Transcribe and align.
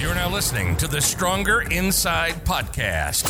You're 0.00 0.14
now 0.14 0.30
listening 0.30 0.76
to 0.76 0.86
the 0.86 1.00
Stronger 1.00 1.62
Inside 1.62 2.44
podcast, 2.44 3.28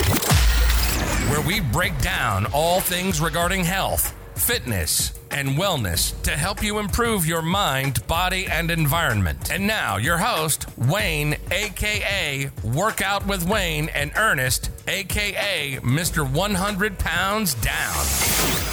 where 1.30 1.40
we 1.40 1.60
break 1.60 1.98
down 2.02 2.44
all 2.52 2.80
things 2.80 3.22
regarding 3.22 3.64
health, 3.64 4.14
fitness, 4.34 5.18
and 5.30 5.50
wellness 5.50 6.20
to 6.24 6.32
help 6.32 6.62
you 6.62 6.78
improve 6.78 7.24
your 7.24 7.40
mind, 7.40 8.06
body, 8.06 8.46
and 8.46 8.70
environment. 8.70 9.50
And 9.50 9.66
now, 9.66 9.96
your 9.96 10.18
host, 10.18 10.66
Wayne, 10.76 11.36
aka 11.50 12.50
Workout 12.62 13.26
with 13.26 13.48
Wayne, 13.48 13.88
and 13.88 14.12
Ernest, 14.14 14.70
aka 14.86 15.78
Mr. 15.82 16.30
100 16.30 16.98
Pounds 16.98 17.54
Down. 17.54 18.67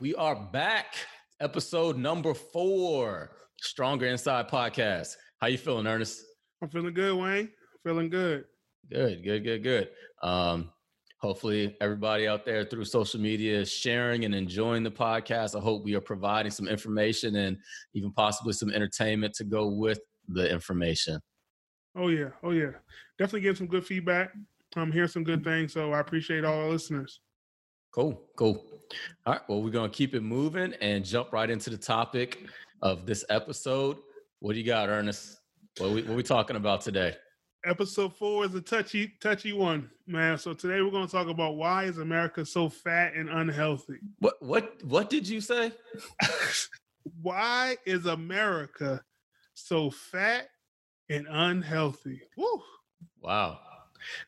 We 0.00 0.14
are 0.14 0.36
back. 0.36 0.94
Episode 1.40 1.98
number 1.98 2.32
four, 2.32 3.32
Stronger 3.60 4.06
Inside 4.06 4.48
Podcast. 4.48 5.16
How 5.40 5.48
you 5.48 5.58
feeling, 5.58 5.88
Ernest? 5.88 6.22
I'm 6.62 6.68
feeling 6.68 6.94
good, 6.94 7.16
Wayne. 7.16 7.48
Feeling 7.82 8.08
good. 8.08 8.44
Good, 8.88 9.24
good, 9.24 9.42
good, 9.42 9.64
good. 9.64 9.88
Um, 10.22 10.70
hopefully 11.20 11.76
everybody 11.80 12.28
out 12.28 12.44
there 12.44 12.64
through 12.64 12.84
social 12.84 13.20
media 13.20 13.58
is 13.58 13.72
sharing 13.72 14.24
and 14.24 14.36
enjoying 14.36 14.84
the 14.84 14.90
podcast. 14.90 15.58
I 15.58 15.60
hope 15.60 15.82
we 15.82 15.96
are 15.96 16.00
providing 16.00 16.52
some 16.52 16.68
information 16.68 17.34
and 17.34 17.56
even 17.94 18.12
possibly 18.12 18.52
some 18.52 18.70
entertainment 18.70 19.34
to 19.34 19.44
go 19.44 19.66
with 19.66 19.98
the 20.28 20.48
information. 20.48 21.18
Oh 21.96 22.06
yeah, 22.06 22.28
oh 22.44 22.52
yeah. 22.52 22.70
Definitely 23.18 23.40
getting 23.40 23.56
some 23.56 23.66
good 23.66 23.84
feedback. 23.84 24.30
I'm 24.76 24.92
hearing 24.92 25.08
some 25.08 25.24
good 25.24 25.42
things, 25.42 25.72
so 25.72 25.92
I 25.92 25.98
appreciate 25.98 26.44
all 26.44 26.60
our 26.60 26.68
listeners. 26.68 27.20
Cool, 27.92 28.22
cool. 28.36 28.64
All 29.26 29.34
right, 29.34 29.42
well, 29.48 29.62
we're 29.62 29.70
gonna 29.70 29.88
keep 29.88 30.14
it 30.14 30.22
moving 30.22 30.74
and 30.80 31.04
jump 31.04 31.32
right 31.32 31.48
into 31.50 31.70
the 31.70 31.76
topic 31.76 32.46
of 32.82 33.06
this 33.06 33.24
episode. 33.28 33.98
What 34.40 34.52
do 34.52 34.58
you 34.58 34.66
got, 34.66 34.88
Ernest? 34.88 35.40
What 35.78 35.90
we 35.90 36.02
what 36.02 36.16
we 36.16 36.22
talking 36.22 36.56
about 36.56 36.80
today? 36.80 37.16
Episode 37.64 38.14
four 38.14 38.44
is 38.44 38.54
a 38.54 38.60
touchy, 38.60 39.12
touchy 39.20 39.52
one, 39.52 39.90
man. 40.06 40.38
So 40.38 40.54
today 40.54 40.80
we're 40.80 40.90
gonna 40.90 41.08
talk 41.08 41.28
about 41.28 41.56
why 41.56 41.84
is 41.84 41.98
America 41.98 42.44
so 42.46 42.68
fat 42.68 43.14
and 43.14 43.28
unhealthy? 43.28 43.98
What 44.20 44.40
what 44.40 44.82
what 44.84 45.10
did 45.10 45.28
you 45.28 45.40
say? 45.40 45.72
why 47.22 47.76
is 47.84 48.06
America 48.06 49.02
so 49.54 49.90
fat 49.90 50.48
and 51.10 51.26
unhealthy? 51.28 52.22
Woo. 52.36 52.62
Wow. 53.20 53.58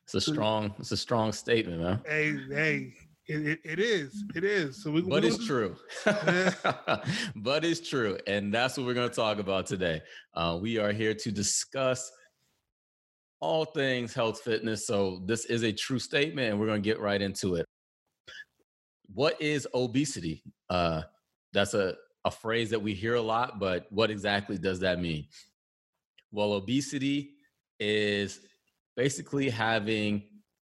It's 0.04 0.14
a 0.14 0.20
strong, 0.20 0.74
it's 0.78 0.90
a 0.92 0.96
strong 0.96 1.32
statement, 1.32 1.80
man. 1.80 2.00
Hey, 2.06 2.36
hey, 2.50 2.92
it, 3.30 3.46
it, 3.46 3.60
it 3.64 3.78
is. 3.78 4.24
It 4.34 4.44
is. 4.44 4.82
So 4.82 4.90
we, 4.90 5.02
but 5.02 5.24
it's 5.24 5.44
true. 5.46 5.76
but 6.04 7.64
it's 7.64 7.88
true. 7.88 8.18
And 8.26 8.52
that's 8.52 8.76
what 8.76 8.86
we're 8.86 8.94
going 8.94 9.08
to 9.08 9.14
talk 9.14 9.38
about 9.38 9.66
today. 9.66 10.02
Uh, 10.34 10.58
we 10.60 10.78
are 10.78 10.92
here 10.92 11.14
to 11.14 11.30
discuss 11.30 12.10
all 13.40 13.64
things 13.64 14.12
health 14.12 14.40
fitness. 14.40 14.86
So 14.86 15.22
this 15.26 15.44
is 15.44 15.62
a 15.62 15.72
true 15.72 16.00
statement, 16.00 16.50
and 16.50 16.60
we're 16.60 16.66
going 16.66 16.82
to 16.82 16.88
get 16.88 17.00
right 17.00 17.22
into 17.22 17.54
it. 17.54 17.66
What 19.14 19.40
is 19.40 19.66
obesity? 19.74 20.42
Uh, 20.68 21.02
that's 21.52 21.74
a, 21.74 21.94
a 22.24 22.30
phrase 22.30 22.70
that 22.70 22.82
we 22.82 22.94
hear 22.94 23.14
a 23.14 23.22
lot, 23.22 23.60
but 23.60 23.86
what 23.90 24.10
exactly 24.10 24.58
does 24.58 24.80
that 24.80 25.00
mean? 25.00 25.26
Well, 26.32 26.52
obesity 26.52 27.34
is 27.78 28.40
basically 28.96 29.50
having 29.50 30.24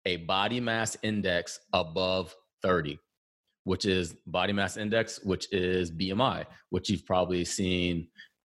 a 0.06 0.16
body 0.16 0.60
mass 0.60 0.96
index 1.02 1.58
above 1.72 2.34
30, 2.62 2.98
which 3.64 3.84
is 3.84 4.14
body 4.26 4.52
mass 4.52 4.76
index, 4.76 5.20
which 5.22 5.52
is 5.52 5.90
BMI, 5.90 6.44
which 6.70 6.90
you've 6.90 7.06
probably 7.06 7.44
seen 7.44 8.08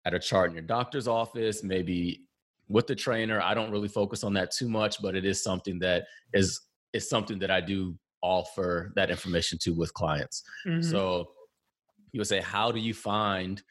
at 0.05 0.13
a 0.13 0.19
chart 0.19 0.49
in 0.49 0.55
your 0.55 0.63
doctor's 0.63 1.07
office, 1.07 1.63
maybe 1.63 2.21
with 2.67 2.87
the 2.87 2.95
trainer. 2.95 3.41
I 3.41 3.53
don't 3.53 3.71
really 3.71 3.87
focus 3.87 4.23
on 4.23 4.33
that 4.33 4.51
too 4.51 4.69
much, 4.69 5.01
but 5.01 5.15
it 5.15 5.25
is 5.25 5.43
something 5.43 5.79
that 5.79 6.05
is 6.33 6.59
is 6.93 7.09
something 7.09 7.39
that 7.39 7.49
I 7.49 7.59
do 7.59 7.97
offer 8.21 8.93
that 8.95 9.09
information 9.09 9.57
to 9.59 9.71
with 9.71 9.93
clients. 9.93 10.43
Mm-hmm. 10.67 10.81
So 10.81 11.31
you 12.11 12.19
would 12.19 12.27
say, 12.27 12.39
how 12.39 12.71
do 12.71 12.79
you 12.79 12.93
find 12.93 13.61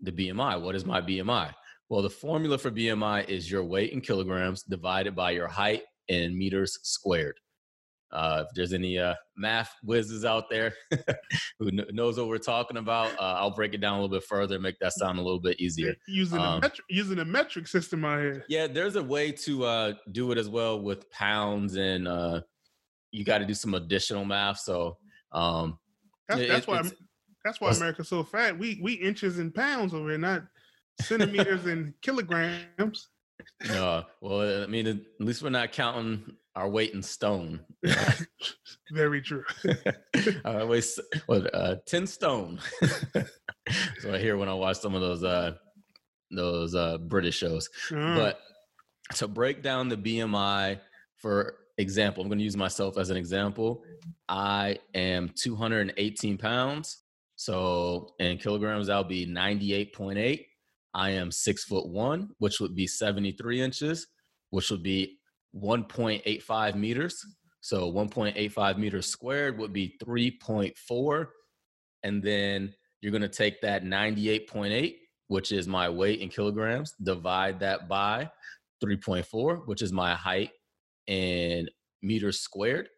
the 0.00 0.12
BMI? 0.12 0.60
What 0.60 0.74
is 0.74 0.84
my 0.84 1.00
BMI? 1.00 1.52
Well, 1.88 2.02
the 2.02 2.10
formula 2.10 2.56
for 2.56 2.70
BMI 2.70 3.28
is 3.28 3.50
your 3.50 3.64
weight 3.64 3.92
in 3.92 4.00
kilograms 4.00 4.62
divided 4.62 5.14
by 5.14 5.32
your 5.32 5.48
height 5.48 5.82
in 6.08 6.36
meters 6.36 6.78
squared. 6.82 7.38
Uh, 8.12 8.44
if 8.46 8.54
there's 8.54 8.72
any 8.72 8.98
uh, 8.98 9.14
math 9.36 9.72
whizzes 9.84 10.24
out 10.24 10.50
there 10.50 10.74
who 11.58 11.70
kn- 11.70 11.86
knows 11.92 12.18
what 12.18 12.26
we're 12.28 12.38
talking 12.38 12.76
about, 12.76 13.12
uh, 13.18 13.36
I'll 13.38 13.54
break 13.54 13.72
it 13.72 13.80
down 13.80 13.98
a 13.98 14.02
little 14.02 14.16
bit 14.16 14.24
further, 14.24 14.56
and 14.56 14.62
make 14.62 14.78
that 14.80 14.92
sound 14.94 15.18
a 15.18 15.22
little 15.22 15.40
bit 15.40 15.60
easier. 15.60 15.94
Using 16.08 16.38
um, 16.38 16.58
a 16.58 16.60
metric, 16.60 16.86
using 16.88 17.18
a 17.20 17.24
metric 17.24 17.68
system 17.68 18.04
out 18.04 18.20
here. 18.20 18.44
Yeah, 18.48 18.66
there's 18.66 18.96
a 18.96 19.02
way 19.02 19.30
to 19.32 19.64
uh, 19.64 19.92
do 20.10 20.32
it 20.32 20.38
as 20.38 20.48
well 20.48 20.80
with 20.80 21.08
pounds, 21.10 21.76
and 21.76 22.08
uh, 22.08 22.40
you 23.12 23.24
got 23.24 23.38
to 23.38 23.46
do 23.46 23.54
some 23.54 23.74
additional 23.74 24.24
math. 24.24 24.58
So 24.58 24.98
um, 25.32 25.78
that's, 26.28 26.48
that's 26.48 26.66
why 26.66 26.82
that's 27.44 27.60
why 27.60 27.70
America's 27.70 28.08
so 28.08 28.24
fat. 28.24 28.58
We 28.58 28.80
we 28.82 28.94
inches 28.94 29.38
and 29.38 29.54
pounds 29.54 29.94
over 29.94 30.08
here, 30.08 30.18
not 30.18 30.42
centimeters 31.00 31.66
and 31.66 31.94
kilograms. 32.02 33.08
No, 33.68 34.04
well, 34.20 34.62
I 34.62 34.66
mean, 34.66 34.86
at 34.86 34.98
least 35.18 35.42
we're 35.42 35.48
not 35.48 35.72
counting 35.72 36.36
our 36.56 36.68
weight 36.68 36.92
in 36.94 37.02
stone. 37.02 37.60
Very 38.92 39.22
true. 39.22 39.44
I 40.44 40.64
weigh 40.64 40.82
what 41.26 41.54
uh, 41.54 41.76
ten 41.86 42.06
stone. 42.06 42.60
so 44.00 44.14
I 44.14 44.18
hear 44.18 44.36
when 44.36 44.48
I 44.48 44.54
watch 44.54 44.78
some 44.78 44.94
of 44.94 45.00
those 45.00 45.22
uh, 45.22 45.52
those 46.30 46.74
uh, 46.74 46.98
British 46.98 47.36
shows. 47.36 47.68
Mm. 47.90 48.16
But 48.16 48.40
to 49.16 49.28
break 49.28 49.62
down 49.62 49.88
the 49.88 49.96
BMI, 49.96 50.80
for 51.16 51.56
example, 51.78 52.22
I'm 52.22 52.28
going 52.28 52.38
to 52.38 52.44
use 52.44 52.56
myself 52.56 52.98
as 52.98 53.10
an 53.10 53.16
example. 53.16 53.82
I 54.28 54.78
am 54.94 55.30
218 55.36 56.38
pounds. 56.38 56.98
So 57.36 58.14
in 58.18 58.38
kilograms, 58.38 58.88
I'll 58.88 59.04
be 59.04 59.26
98.8. 59.26 60.44
I 60.92 61.10
am 61.10 61.30
six 61.30 61.64
foot 61.64 61.88
one, 61.88 62.30
which 62.38 62.60
would 62.60 62.74
be 62.74 62.86
73 62.86 63.62
inches, 63.62 64.06
which 64.50 64.70
would 64.70 64.82
be 64.82 65.19
1.85 65.54 66.74
meters. 66.74 67.24
So 67.60 67.92
1.85 67.92 68.78
meters 68.78 69.06
squared 69.06 69.58
would 69.58 69.72
be 69.72 69.96
3.4. 70.02 71.26
And 72.02 72.22
then 72.22 72.72
you're 73.00 73.12
going 73.12 73.22
to 73.22 73.28
take 73.28 73.60
that 73.60 73.84
98.8, 73.84 74.96
which 75.28 75.52
is 75.52 75.68
my 75.68 75.88
weight 75.88 76.20
in 76.20 76.28
kilograms, 76.28 76.94
divide 77.02 77.60
that 77.60 77.88
by 77.88 78.30
3.4, 78.82 79.66
which 79.66 79.82
is 79.82 79.92
my 79.92 80.14
height 80.14 80.50
in 81.06 81.68
meters 82.02 82.40
squared. 82.40 82.88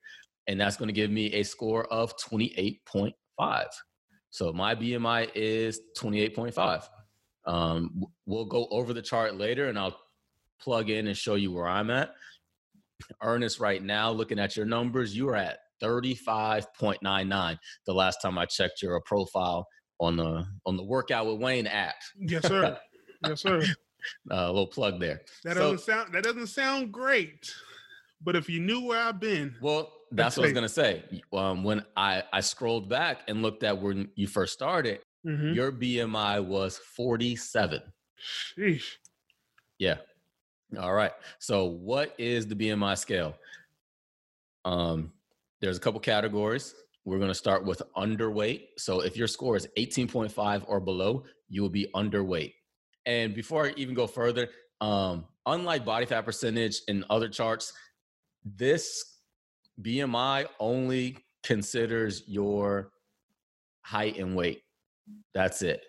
And 0.47 0.61
that's 0.61 0.77
going 0.77 0.89
to 0.89 0.93
give 0.93 1.11
me 1.11 1.33
a 1.35 1.43
score 1.43 1.87
of 1.93 2.17
28.5. 2.19 3.13
So 4.31 4.53
my 4.53 4.75
BMI 4.75 5.31
is 5.35 5.81
28.5. 5.99 6.85
Um, 7.45 8.05
we'll 8.27 8.45
go 8.45 8.67
over 8.71 8.93
the 8.93 9.03
chart 9.03 9.37
later 9.37 9.67
and 9.67 9.79
I'll 9.79 9.97
plug 10.61 10.91
in 10.91 11.09
and 11.09 11.17
show 11.17 11.35
you 11.35 11.53
where 11.53 11.69
I'm 11.69 11.91
at. 11.91 12.15
Ernest, 13.23 13.61
right 13.61 13.83
now, 13.83 14.11
looking 14.11 14.39
at 14.39 14.57
your 14.57 14.67
numbers, 14.67 15.17
you 15.17 15.29
are 15.29 15.37
at 15.37 15.59
35.99 15.83 17.59
the 17.87 17.95
last 17.95 18.21
time 18.23 18.39
I 18.39 18.47
checked 18.47 18.83
your 18.83 19.01
profile 19.01 19.67
on 20.01 20.17
the 20.17 20.45
on 20.67 20.77
the 20.77 20.85
workout 20.85 21.27
with 21.27 21.41
Wayne 21.41 21.67
app. 21.67 21.95
Yes, 22.19 22.47
sir. 22.47 22.79
yes, 23.27 23.41
sir. 23.41 23.63
Uh, 24.33 24.35
a 24.35 24.47
little 24.49 24.67
plug 24.67 24.99
there. 24.99 25.21
That 25.45 25.55
so, 25.55 25.61
doesn't 25.61 25.87
sound 25.87 26.13
that 26.13 26.25
doesn't 26.25 26.49
sound 26.49 26.91
great, 26.91 27.55
but 28.21 28.35
if 28.35 28.49
you 28.49 28.59
knew 28.59 28.85
where 28.85 29.01
I've 29.01 29.21
been, 29.21 29.55
well, 29.63 29.93
that's 30.11 30.37
what 30.37 30.43
I 30.43 30.47
was 30.47 30.55
gonna 30.55 30.69
say. 30.69 31.05
Um, 31.33 31.63
when 31.63 31.85
I 31.97 32.25
I 32.33 32.41
scrolled 32.41 32.89
back 32.89 33.21
and 33.29 33.43
looked 33.43 33.63
at 33.63 33.81
when 33.81 34.09
you 34.17 34.27
first 34.27 34.55
started, 34.55 35.03
mm-hmm. 35.25 35.53
your 35.53 35.71
BMI 35.71 36.45
was 36.45 36.79
47. 36.97 37.81
Sheesh. 38.59 38.97
Yeah, 39.79 39.99
all 40.79 40.93
right. 40.93 41.13
So, 41.39 41.65
what 41.65 42.15
is 42.19 42.47
the 42.47 42.55
BMI 42.55 42.97
scale? 42.99 43.35
Um, 44.65 45.13
there's 45.61 45.77
a 45.77 45.81
couple 45.81 46.01
categories. 46.01 46.75
We're 47.05 47.19
going 47.19 47.31
to 47.31 47.35
start 47.35 47.65
with 47.65 47.83
underweight. 47.97 48.69
So, 48.79 49.01
if 49.01 49.17
your 49.17 49.27
score 49.27 49.57
is 49.57 49.67
18.5 49.77 50.65
or 50.67 50.81
below, 50.81 51.25
you 51.49 51.63
will 51.63 51.69
be 51.69 51.89
underweight. 51.95 52.55
And 53.07 53.35
before 53.35 53.67
I 53.67 53.75
even 53.77 53.95
go 53.95 54.07
further, 54.07 54.49
um, 54.81 55.27
unlike 55.47 55.85
body 55.85 56.07
fat 56.07 56.25
percentage 56.25 56.83
and 56.89 57.05
other 57.11 57.29
charts, 57.29 57.73
this 58.45 59.19
BMI 59.81 60.47
only 60.61 61.19
considers 61.43 62.23
your 62.27 62.93
height 63.83 64.19
and 64.19 64.37
weight. 64.37 64.63
That's 65.35 65.63
it. 65.63 65.83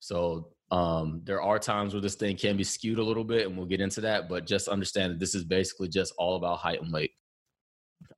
So 0.00 0.48
um, 0.70 1.22
there 1.24 1.40
are 1.42 1.58
times 1.58 1.94
where 1.94 2.00
this 2.00 2.14
thing 2.14 2.36
can 2.36 2.56
be 2.56 2.64
skewed 2.64 2.98
a 2.98 3.02
little 3.02 3.24
bit, 3.24 3.46
and 3.46 3.56
we'll 3.56 3.66
get 3.66 3.80
into 3.80 4.00
that. 4.02 4.28
But 4.28 4.46
just 4.46 4.68
understand 4.68 5.12
that 5.12 5.18
this 5.20 5.34
is 5.34 5.44
basically 5.44 5.88
just 5.88 6.12
all 6.18 6.36
about 6.36 6.58
height 6.58 6.82
and 6.82 6.92
weight. 6.92 7.12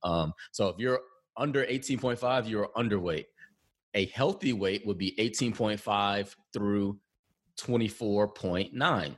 Um, 0.03 0.33
so 0.51 0.67
if 0.67 0.77
you're 0.79 1.01
under 1.37 1.65
18.5, 1.65 2.49
you're 2.49 2.69
underweight. 2.75 3.25
a 3.93 4.05
healthy 4.07 4.53
weight 4.53 4.85
would 4.85 4.97
be 4.97 5.15
18.5 5.19 6.35
through 6.53 6.99
24.9. 7.59 9.15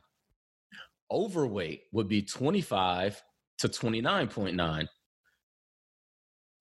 Overweight 1.12 1.82
would 1.92 2.08
be 2.08 2.22
25 2.22 3.22
to 3.60 3.68
29.9. 3.70 4.88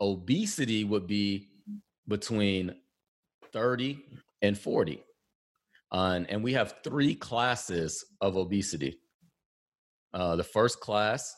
Obesity 0.00 0.84
would 0.84 1.06
be 1.06 1.48
between 2.08 2.74
30 3.52 4.04
and 4.42 4.58
40. 4.58 5.02
Uh, 5.93 6.21
and 6.31 6.43
we 6.43 6.55
have 6.55 6.77
three 6.83 7.15
classes 7.15 8.05
of 8.21 8.37
obesity. 8.37 8.99
Uh, 10.15 10.37
the 10.37 10.44
first 10.44 10.81
class 10.81 11.35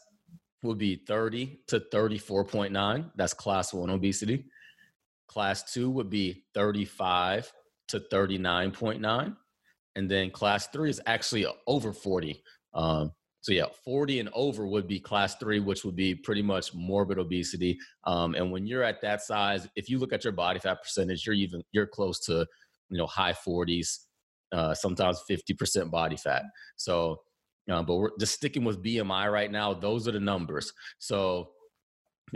would 0.62 0.78
be 0.78 0.96
30 1.06 1.60
to 1.68 1.80
34.9. 1.92 3.10
That's 3.16 3.34
class 3.34 3.74
one 3.74 3.90
obesity. 3.90 4.46
Class 5.28 5.72
two 5.72 5.90
would 5.90 6.08
be 6.08 6.44
35 6.54 7.52
to 7.88 8.00
39.9. 8.12 9.36
And 9.96 10.10
then 10.10 10.30
class 10.30 10.68
three 10.68 10.90
is 10.90 11.00
actually 11.06 11.46
over 11.66 11.92
40. 11.92 12.42
Um, 12.74 13.12
so 13.40 13.52
yeah, 13.52 13.66
40 13.84 14.20
and 14.20 14.30
over 14.32 14.66
would 14.66 14.88
be 14.88 14.98
class 14.98 15.36
three, 15.36 15.60
which 15.60 15.84
would 15.84 15.94
be 15.94 16.14
pretty 16.14 16.42
much 16.42 16.74
morbid 16.74 17.18
obesity. 17.18 17.78
Um, 18.04 18.34
and 18.34 18.50
when 18.50 18.66
you're 18.66 18.82
at 18.82 19.02
that 19.02 19.22
size, 19.22 19.68
if 19.76 19.90
you 19.90 19.98
look 19.98 20.12
at 20.12 20.24
your 20.24 20.32
body 20.32 20.58
fat 20.58 20.82
percentage, 20.82 21.26
you're 21.26 21.34
even 21.34 21.62
you're 21.72 21.86
close 21.86 22.18
to 22.20 22.46
you 22.88 22.96
know 22.96 23.06
high 23.06 23.34
40s, 23.34 23.98
uh, 24.52 24.74
sometimes 24.74 25.22
50% 25.28 25.90
body 25.90 26.16
fat. 26.16 26.42
So, 26.76 27.20
uh, 27.70 27.82
but 27.82 27.96
we're 27.96 28.10
just 28.18 28.34
sticking 28.34 28.64
with 28.64 28.82
BMI 28.82 29.30
right 29.32 29.50
now. 29.50 29.74
Those 29.74 30.06
are 30.06 30.12
the 30.12 30.20
numbers. 30.20 30.72
So 30.98 31.50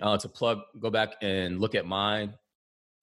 uh, 0.03 0.17
to 0.19 0.29
plug, 0.29 0.61
go 0.81 0.91
back 0.91 1.15
and 1.23 1.61
look 1.61 1.75
at 1.75 1.87
my 1.87 2.31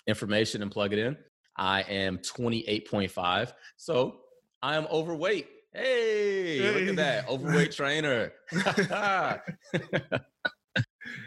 information 0.08 0.62
and 0.62 0.72
plug 0.72 0.94
it 0.94 1.00
in. 1.00 1.18
I 1.58 1.82
am 1.84 2.18
28.5. 2.20 3.54
So 3.78 4.18
I 4.62 4.76
am 4.76 4.88
overweight. 4.92 5.48
Hey, 5.74 6.60
hey. 6.60 6.80
look 6.80 6.90
at 6.90 6.96
that. 6.98 7.30
Overweight 7.30 7.72
trainer. 7.72 8.32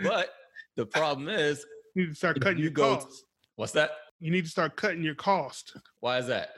but 0.03 0.31
the 0.77 0.87
problem 0.87 1.29
is 1.29 1.65
you 1.95 2.15
start 2.15 2.41
cutting 2.41 2.59
your 2.59 2.71
go 2.71 2.97
costs. 2.97 3.25
what's 3.57 3.73
that? 3.73 3.91
You 4.21 4.33
need 4.33 4.45
to 4.45 4.51
start 4.51 4.77
cutting 4.77 5.03
your 5.03 5.15
cost. 5.15 5.77
Why 6.01 6.19
is 6.19 6.27
that? 6.27 6.51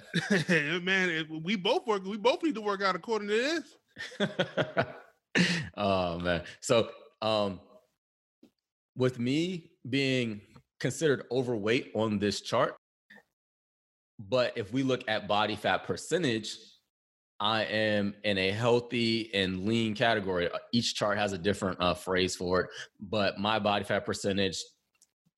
Man, 0.82 1.10
it, 1.10 1.26
we 1.42 1.56
both 1.56 1.86
work. 1.86 2.04
We 2.04 2.16
both 2.16 2.42
need 2.42 2.54
to 2.54 2.60
work 2.60 2.82
out 2.82 2.96
according 2.96 3.28
to 3.28 3.62
this. 4.18 4.28
oh 5.76 6.18
man. 6.18 6.42
So 6.60 6.88
um 7.20 7.60
with 8.96 9.18
me 9.18 9.72
being 9.88 10.40
considered 10.78 11.24
overweight 11.30 11.92
on 11.94 12.18
this 12.18 12.40
chart, 12.40 12.76
but 14.18 14.52
if 14.56 14.72
we 14.72 14.82
look 14.82 15.02
at 15.08 15.28
body 15.28 15.56
fat 15.56 15.84
percentage, 15.84 16.56
I 17.38 17.64
am 17.64 18.14
in 18.22 18.36
a 18.36 18.50
healthy 18.50 19.32
and 19.34 19.64
lean 19.66 19.94
category. 19.94 20.50
Uh, 20.50 20.58
each 20.72 20.94
chart 20.94 21.16
has 21.16 21.32
a 21.32 21.38
different 21.38 21.80
uh, 21.80 21.94
phrase 21.94 22.36
for 22.36 22.60
it, 22.60 22.70
but 23.00 23.38
my 23.38 23.58
body 23.58 23.84
fat 23.84 24.04
percentage, 24.04 24.62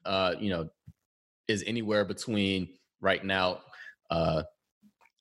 uh, 0.05 0.35
you 0.41 0.51
know, 0.51 0.69
is 1.49 1.65
anywhere 1.67 2.05
between 2.05 2.69
right 3.01 3.25
now 3.25 3.61
uh, 4.11 4.43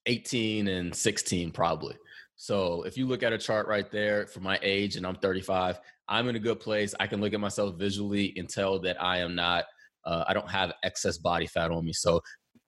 18 0.06 0.68
and 0.68 0.96
16 0.96 1.52
probably. 1.52 1.96
So 2.36 2.84
if 2.84 2.98
you 2.98 3.06
look 3.06 3.24
at 3.24 3.34
a 3.34 3.38
chart 3.38 3.68
right 3.68 3.90
there 3.92 4.26
for 4.26 4.40
my 4.40 4.60
age 4.64 4.96
and 4.96 5.06
I'm 5.06 5.16
35, 5.16 5.80
I'm 6.08 6.28
in 6.28 6.36
a 6.36 6.40
good 6.40 6.60
place. 6.60 6.96
I 7.00 7.08
can 7.08 7.22
look 7.22 7.34
at 7.34 7.40
myself 7.40 7.78
visually 7.78 8.34
and 8.36 8.50
tell 8.50 8.80
that 8.80 9.02
I 9.02 9.20
am 9.20 9.36
not, 9.36 9.66
uh, 10.06 10.26
I 10.28 10.34
don't 10.34 10.50
have 10.50 10.74
excess 10.84 11.18
body 11.18 11.46
fat 11.46 11.72
on 11.72 11.86
me. 11.86 11.94
So 11.94 12.22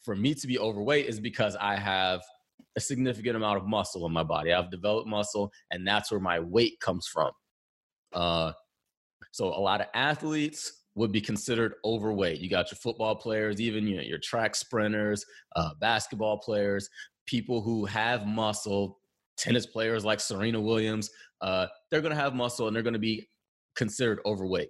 for 0.04 0.16
me 0.16 0.36
to 0.36 0.48
be 0.48 0.60
overweight 0.60 1.08
is 1.08 1.20
because 1.20 1.56
I 1.60 1.76
have 1.76 2.22
a 2.76 2.80
significant 2.80 3.36
amount 3.36 3.58
of 3.58 3.66
muscle 3.68 4.06
in 4.06 4.14
my 4.14 4.24
body. 4.24 4.54
I've 4.54 4.72
developed 4.72 5.08
muscle, 5.08 5.52
and 5.72 5.88
that's 5.88 6.12
where 6.12 6.20
my 6.20 6.40
weight 6.40 6.80
comes 6.80 7.08
from. 7.08 7.32
Uh, 8.12 8.54
so 9.32 9.48
a 9.48 9.60
lot 9.60 9.82
of 9.82 9.88
athletes 9.94 10.83
would 10.96 11.12
be 11.12 11.22
considered 11.22 11.76
overweight. 11.84 12.40
You 12.40 12.50
got 12.50 12.72
your 12.72 12.78
football 12.78 13.16
players, 13.16 13.60
even 13.60 13.88
you 13.88 13.98
know, 13.98 14.04
your 14.04 14.20
track 14.20 14.56
sprinters, 14.56 15.26
uh, 15.56 15.72
basketball 15.80 16.38
players, 16.38 16.90
people 17.26 17.62
who 17.62 17.86
have 17.86 18.28
muscle, 18.28 19.00
tennis 19.38 19.66
players 19.66 20.06
like 20.06 20.20
Serena 20.20 20.62
Williams. 20.62 21.10
Uh, 21.42 21.68
they're 21.90 22.02
going 22.02 22.16
to 22.16 22.22
have 22.22 22.36
muscle 22.36 22.68
and 22.68 22.76
they're 22.76 22.84
going 22.84 22.94
to 22.94 23.00
be 23.00 23.28
considered 23.76 24.20
overweight. 24.26 24.70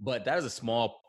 But 0.00 0.24
that 0.24 0.38
is 0.38 0.44
a 0.44 0.50
small 0.50 1.00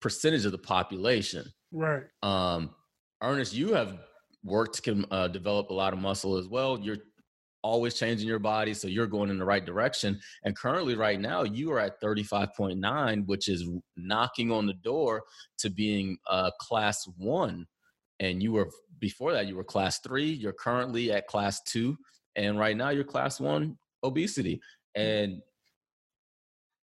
percentage 0.00 0.44
of 0.44 0.52
the 0.52 0.58
population. 0.58 1.46
Right. 1.72 2.02
Um, 2.22 2.74
Ernest, 3.22 3.54
you 3.54 3.72
have 3.72 3.98
worked 4.44 4.84
to 4.84 5.06
uh, 5.10 5.28
develop 5.28 5.70
a 5.70 5.74
lot 5.74 5.94
of 5.94 5.98
muscle 5.98 6.36
as 6.36 6.46
well. 6.46 6.78
You're 6.78 6.98
always 7.64 7.94
changing 7.94 8.28
your 8.28 8.38
body, 8.38 8.74
so 8.74 8.86
you're 8.86 9.06
going 9.06 9.30
in 9.30 9.38
the 9.38 9.44
right 9.44 9.64
direction. 9.64 10.20
And 10.44 10.54
currently, 10.54 10.94
right 10.94 11.18
now, 11.18 11.42
you 11.44 11.72
are 11.72 11.80
at 11.80 12.00
35.9, 12.00 13.26
which 13.26 13.48
is 13.48 13.66
knocking 13.96 14.52
on 14.52 14.66
the 14.66 14.74
door 14.74 15.22
to 15.58 15.70
being 15.70 16.18
uh, 16.28 16.50
class 16.60 17.08
one. 17.16 17.66
And 18.20 18.42
you 18.42 18.52
were 18.52 18.68
before 19.00 19.32
that, 19.32 19.46
you 19.46 19.56
were 19.56 19.64
class 19.64 19.98
three. 19.98 20.30
You're 20.30 20.52
currently 20.52 21.10
at 21.10 21.26
class 21.26 21.62
two, 21.62 21.96
and 22.36 22.58
right 22.58 22.76
now 22.76 22.90
you're 22.90 23.02
class 23.02 23.40
one 23.40 23.76
obesity. 24.04 24.60
And 24.94 25.40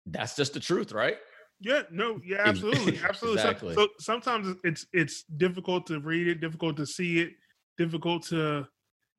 that's 0.06 0.36
just 0.36 0.54
the 0.54 0.60
truth, 0.60 0.92
right? 0.92 1.16
Yeah, 1.60 1.82
no, 1.90 2.20
yeah, 2.24 2.38
absolutely, 2.44 2.98
absolutely. 3.06 3.40
exactly. 3.40 3.74
So, 3.74 3.82
so, 3.82 3.88
sometimes 3.98 4.56
it's 4.64 4.86
it's 4.92 5.24
difficult 5.36 5.86
to 5.88 6.00
read 6.00 6.28
it, 6.28 6.40
difficult 6.40 6.76
to 6.78 6.86
see 6.86 7.18
it, 7.20 7.32
difficult 7.76 8.24
to 8.28 8.66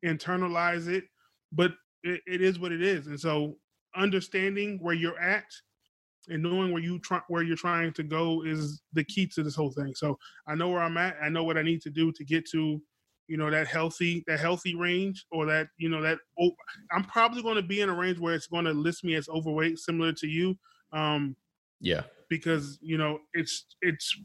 internalize 0.03 0.87
it, 0.87 1.03
but 1.51 1.71
it, 2.03 2.21
it 2.27 2.41
is 2.41 2.59
what 2.59 2.71
it 2.71 2.81
is. 2.81 3.07
And 3.07 3.19
so, 3.19 3.57
understanding 3.95 4.79
where 4.81 4.95
you're 4.95 5.19
at 5.19 5.45
and 6.29 6.43
knowing 6.43 6.71
where 6.71 6.81
you 6.81 6.99
try 6.99 7.19
where 7.27 7.43
you're 7.43 7.57
trying 7.57 7.93
to 7.93 8.03
go 8.03 8.43
is 8.43 8.81
the 8.93 9.03
key 9.03 9.27
to 9.27 9.43
this 9.43 9.55
whole 9.55 9.71
thing. 9.71 9.93
So 9.95 10.17
I 10.47 10.55
know 10.55 10.69
where 10.69 10.81
I'm 10.81 10.97
at. 10.97 11.17
I 11.21 11.29
know 11.29 11.43
what 11.43 11.57
I 11.57 11.63
need 11.63 11.81
to 11.81 11.89
do 11.89 12.11
to 12.11 12.23
get 12.23 12.47
to, 12.51 12.81
you 13.27 13.37
know, 13.37 13.49
that 13.49 13.67
healthy 13.67 14.23
that 14.27 14.39
healthy 14.39 14.75
range 14.75 15.25
or 15.31 15.45
that 15.47 15.67
you 15.77 15.89
know 15.89 16.01
that 16.01 16.19
oh, 16.39 16.51
I'm 16.91 17.03
probably 17.03 17.41
going 17.41 17.55
to 17.55 17.61
be 17.61 17.81
in 17.81 17.89
a 17.89 17.95
range 17.95 18.19
where 18.19 18.33
it's 18.33 18.47
going 18.47 18.65
to 18.65 18.73
list 18.73 19.03
me 19.03 19.15
as 19.15 19.29
overweight, 19.29 19.79
similar 19.79 20.13
to 20.13 20.27
you. 20.27 20.57
Um, 20.93 21.35
yeah 21.81 22.03
because 22.29 22.77
you 22.81 22.97
know 22.97 23.19
it's 23.33 23.65
it's 23.81 24.15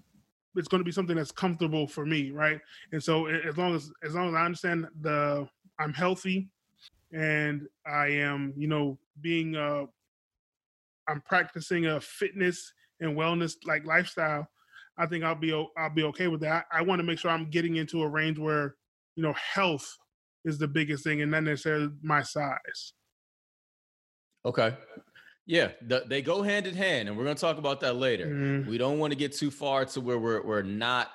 it's 0.55 0.69
going 0.69 0.81
to 0.81 0.84
be 0.84 0.93
something 0.93 1.17
that's 1.17 1.32
comfortable 1.32 1.88
for 1.88 2.06
me 2.06 2.31
right 2.31 2.61
and 2.93 3.02
so 3.02 3.26
as 3.26 3.56
long 3.58 3.75
as 3.75 3.90
as 4.05 4.14
long 4.14 4.28
as 4.28 4.35
i 4.35 4.45
understand 4.45 4.87
the 5.00 5.47
i'm 5.80 5.92
healthy 5.92 6.49
and 7.12 7.66
i 7.86 8.06
am 8.06 8.52
you 8.56 8.66
know 8.66 8.98
being 9.20 9.56
uh 9.56 9.84
i'm 11.08 11.20
practicing 11.22 11.86
a 11.86 12.00
fitness 12.00 12.72
and 13.00 13.16
wellness 13.16 13.54
like 13.64 13.84
lifestyle 13.84 14.46
i 14.98 15.06
think 15.06 15.22
i'll 15.22 15.34
be 15.34 15.52
i'll 15.76 15.94
be 15.94 16.02
okay 16.02 16.28
with 16.28 16.40
that 16.40 16.66
i, 16.72 16.78
I 16.78 16.82
want 16.82 16.98
to 16.98 17.04
make 17.04 17.18
sure 17.18 17.30
i'm 17.30 17.50
getting 17.50 17.76
into 17.76 18.02
a 18.02 18.08
range 18.08 18.38
where 18.38 18.75
you 19.14 19.22
know 19.22 19.34
health 19.34 19.96
is 20.44 20.58
the 20.58 20.68
biggest 20.68 21.04
thing 21.04 21.22
and 21.22 21.30
not 21.30 21.44
necessarily 21.44 21.90
my 22.02 22.22
size 22.22 22.92
okay 24.44 24.75
yeah, 25.46 25.70
the, 25.86 26.04
they 26.08 26.22
go 26.22 26.42
hand 26.42 26.66
in 26.66 26.75
hand, 26.75 27.08
and 27.08 27.16
we're 27.16 27.22
going 27.22 27.36
to 27.36 27.40
talk 27.40 27.58
about 27.58 27.80
that 27.80 27.96
later. 27.96 28.26
Mm. 28.26 28.66
We 28.66 28.78
don't 28.78 28.98
want 28.98 29.12
to 29.12 29.16
get 29.16 29.32
too 29.32 29.52
far 29.52 29.84
to 29.84 30.00
where 30.00 30.18
we're 30.18 30.44
we're 30.44 30.62
not 30.62 31.10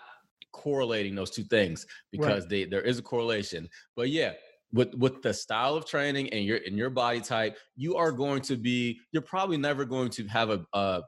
correlating 0.54 1.16
those 1.16 1.32
two 1.32 1.44
things 1.44 1.86
because 2.12 2.44
right. 2.44 2.50
they 2.50 2.64
there 2.64 2.82
is 2.82 2.98
a 2.98 3.02
correlation. 3.02 3.68
But 3.96 4.10
yeah, 4.10 4.34
with 4.74 4.94
with 4.96 5.22
the 5.22 5.34
style 5.34 5.76
of 5.76 5.86
training 5.86 6.30
and 6.30 6.46
your 6.46 6.60
and 6.66 6.78
your 6.78 6.90
body 6.90 7.22
type, 7.22 7.58
you 7.76 7.96
are 7.96 8.12
going 8.12 8.42
to 8.44 8.56
be 8.56 9.00
you're 9.12 9.22
probably 9.22 9.58
never 9.58 9.86
going 9.86 10.10
to 10.10 10.26
have 10.28 10.50
a 10.50 10.66
a, 10.74 11.02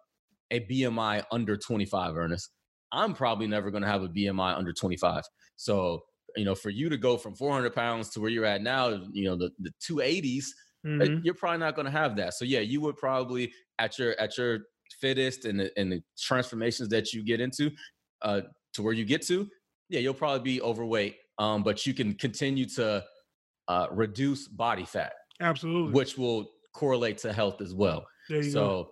a 0.52 0.60
BMI 0.62 1.24
under 1.32 1.58
25, 1.58 2.18
Ernest. 2.18 2.50
I'm 2.92 3.14
probably 3.14 3.48
never 3.48 3.72
going 3.72 3.84
to 3.84 3.90
have 3.90 4.04
a 4.04 4.10
BMI 4.10 4.56
under 4.56 4.74
25. 4.74 5.24
So 5.56 6.02
you 6.36 6.46
know, 6.46 6.56
for 6.56 6.72
you 6.72 6.90
to 6.90 6.98
go 6.98 7.16
from 7.16 7.36
400 7.36 7.76
pounds 7.76 8.10
to 8.12 8.20
where 8.20 8.30
you're 8.30 8.46
at 8.46 8.62
now, 8.62 8.90
you 9.12 9.26
know, 9.26 9.36
the 9.36 9.52
the 9.60 9.72
280s 9.88 10.46
mm-hmm. 10.86 11.20
you're 11.24 11.34
probably 11.34 11.60
not 11.60 11.76
going 11.76 11.86
to 11.86 11.92
have 11.92 12.16
that. 12.18 12.34
So 12.34 12.46
yeah, 12.46 12.60
you 12.60 12.82
would 12.82 12.98
probably 12.98 13.52
at 13.80 13.98
your 13.98 14.20
at 14.20 14.38
your 14.38 14.60
fittest 15.00 15.46
and 15.46 15.60
the, 15.60 15.72
and 15.78 15.92
the 15.92 16.02
transformations 16.20 16.90
that 16.90 17.14
you 17.14 17.24
get 17.24 17.42
into 17.42 17.72
uh, 18.22 18.42
to 18.74 18.84
where 18.84 18.94
you 18.94 19.06
get 19.06 19.26
to, 19.28 19.48
yeah, 19.90 20.00
you'll 20.00 20.14
probably 20.14 20.44
be 20.44 20.62
overweight. 20.62 21.16
Um, 21.40 21.64
but 21.64 21.86
you 21.86 21.94
can 21.94 22.14
continue 22.14 22.68
to 22.76 23.04
uh, 23.68 23.88
reduce 23.92 24.48
body 24.48 24.86
fat, 24.86 25.14
absolutely, 25.40 25.94
which 25.94 26.18
will 26.18 26.50
correlate 26.74 27.18
to 27.20 27.34
health 27.34 27.62
as 27.62 27.74
well. 27.74 28.06
so 28.52 28.92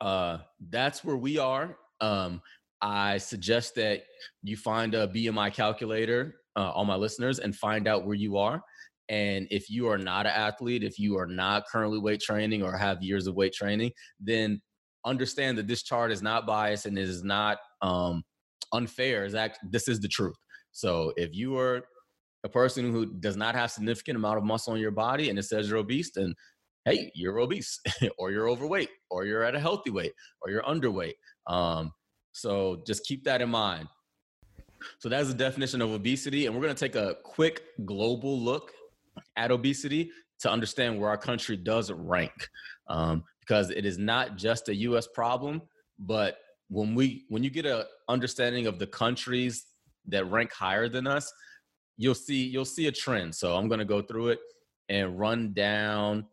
uh, 0.00 0.38
that's 0.70 1.04
where 1.04 1.16
we 1.16 1.38
are. 1.38 1.76
Um, 2.00 2.40
I 2.80 3.18
suggest 3.18 3.74
that 3.76 4.02
you 4.42 4.56
find 4.56 4.94
a 4.94 5.08
BMI 5.08 5.52
calculator, 5.54 6.34
uh, 6.56 6.70
all 6.70 6.84
my 6.84 6.96
listeners, 6.96 7.38
and 7.38 7.54
find 7.54 7.88
out 7.88 8.06
where 8.06 8.16
you 8.16 8.36
are. 8.36 8.62
And 9.08 9.46
if 9.50 9.68
you 9.68 9.88
are 9.88 9.98
not 9.98 10.26
an 10.26 10.32
athlete, 10.32 10.82
if 10.82 10.98
you 10.98 11.18
are 11.18 11.26
not 11.26 11.64
currently 11.70 11.98
weight 11.98 12.20
training 12.20 12.62
or 12.62 12.76
have 12.76 13.02
years 13.02 13.26
of 13.26 13.34
weight 13.34 13.52
training, 13.52 13.92
then 14.18 14.60
understand 15.04 15.58
that 15.58 15.66
this 15.66 15.82
chart 15.82 16.10
is 16.10 16.22
not 16.22 16.46
biased 16.46 16.86
and 16.86 16.98
it 16.98 17.08
is 17.08 17.22
not 17.22 17.58
um, 17.82 18.22
unfair 18.72 19.24
is 19.24 19.32
that 19.34 19.58
this 19.70 19.88
is 19.88 20.00
the 20.00 20.08
truth. 20.08 20.36
So 20.72 21.12
if 21.16 21.34
you 21.34 21.56
are 21.58 21.82
a 22.44 22.48
person 22.48 22.92
who 22.92 23.06
does 23.06 23.36
not 23.36 23.54
have 23.54 23.70
significant 23.70 24.16
amount 24.16 24.38
of 24.38 24.44
muscle 24.44 24.74
in 24.74 24.80
your 24.80 24.90
body 24.90 25.30
and 25.30 25.38
it 25.38 25.44
says 25.44 25.68
you're 25.68 25.78
obese, 25.78 26.12
then 26.14 26.34
hey, 26.84 27.10
you're 27.14 27.38
obese 27.38 27.80
or 28.18 28.30
you're 28.30 28.48
overweight 28.48 28.90
or 29.10 29.24
you're 29.24 29.42
at 29.42 29.54
a 29.54 29.60
healthy 29.60 29.90
weight 29.90 30.12
or 30.42 30.50
you're 30.50 30.62
underweight. 30.62 31.14
Um, 31.46 31.92
so 32.32 32.82
just 32.86 33.04
keep 33.04 33.24
that 33.24 33.40
in 33.40 33.48
mind. 33.48 33.88
So 34.98 35.08
that's 35.08 35.28
the 35.28 35.34
definition 35.34 35.80
of 35.80 35.90
obesity. 35.90 36.46
And 36.46 36.54
we're 36.54 36.60
going 36.60 36.74
to 36.74 36.78
take 36.78 36.94
a 36.94 37.16
quick 37.24 37.62
global 37.86 38.38
look 38.38 38.70
at 39.36 39.50
obesity 39.50 40.10
to 40.40 40.50
understand 40.50 41.00
where 41.00 41.08
our 41.08 41.16
country 41.16 41.56
does 41.56 41.90
rank. 41.90 42.48
Um, 42.88 43.24
because 43.40 43.70
it 43.70 43.84
is 43.84 43.98
not 43.98 44.36
just 44.36 44.68
a 44.68 44.74
US 44.74 45.06
problem, 45.06 45.62
but 45.98 46.38
when 46.68 46.94
we 46.94 47.24
when 47.28 47.44
you 47.44 47.50
get 47.50 47.66
a 47.66 47.86
understanding 48.08 48.66
of 48.66 48.78
the 48.78 48.86
countries 48.86 49.66
that 50.06 50.30
rank 50.30 50.52
higher 50.52 50.88
than 50.88 51.06
us, 51.06 51.30
you'll 51.96 52.14
see 52.14 52.44
you'll 52.46 52.64
see 52.64 52.86
a 52.86 52.92
trend. 52.92 53.34
So 53.34 53.56
I'm 53.56 53.68
going 53.68 53.78
to 53.78 53.84
go 53.84 54.02
through 54.02 54.28
it 54.28 54.38
and 54.88 55.18
run 55.18 55.52
down 55.52 56.26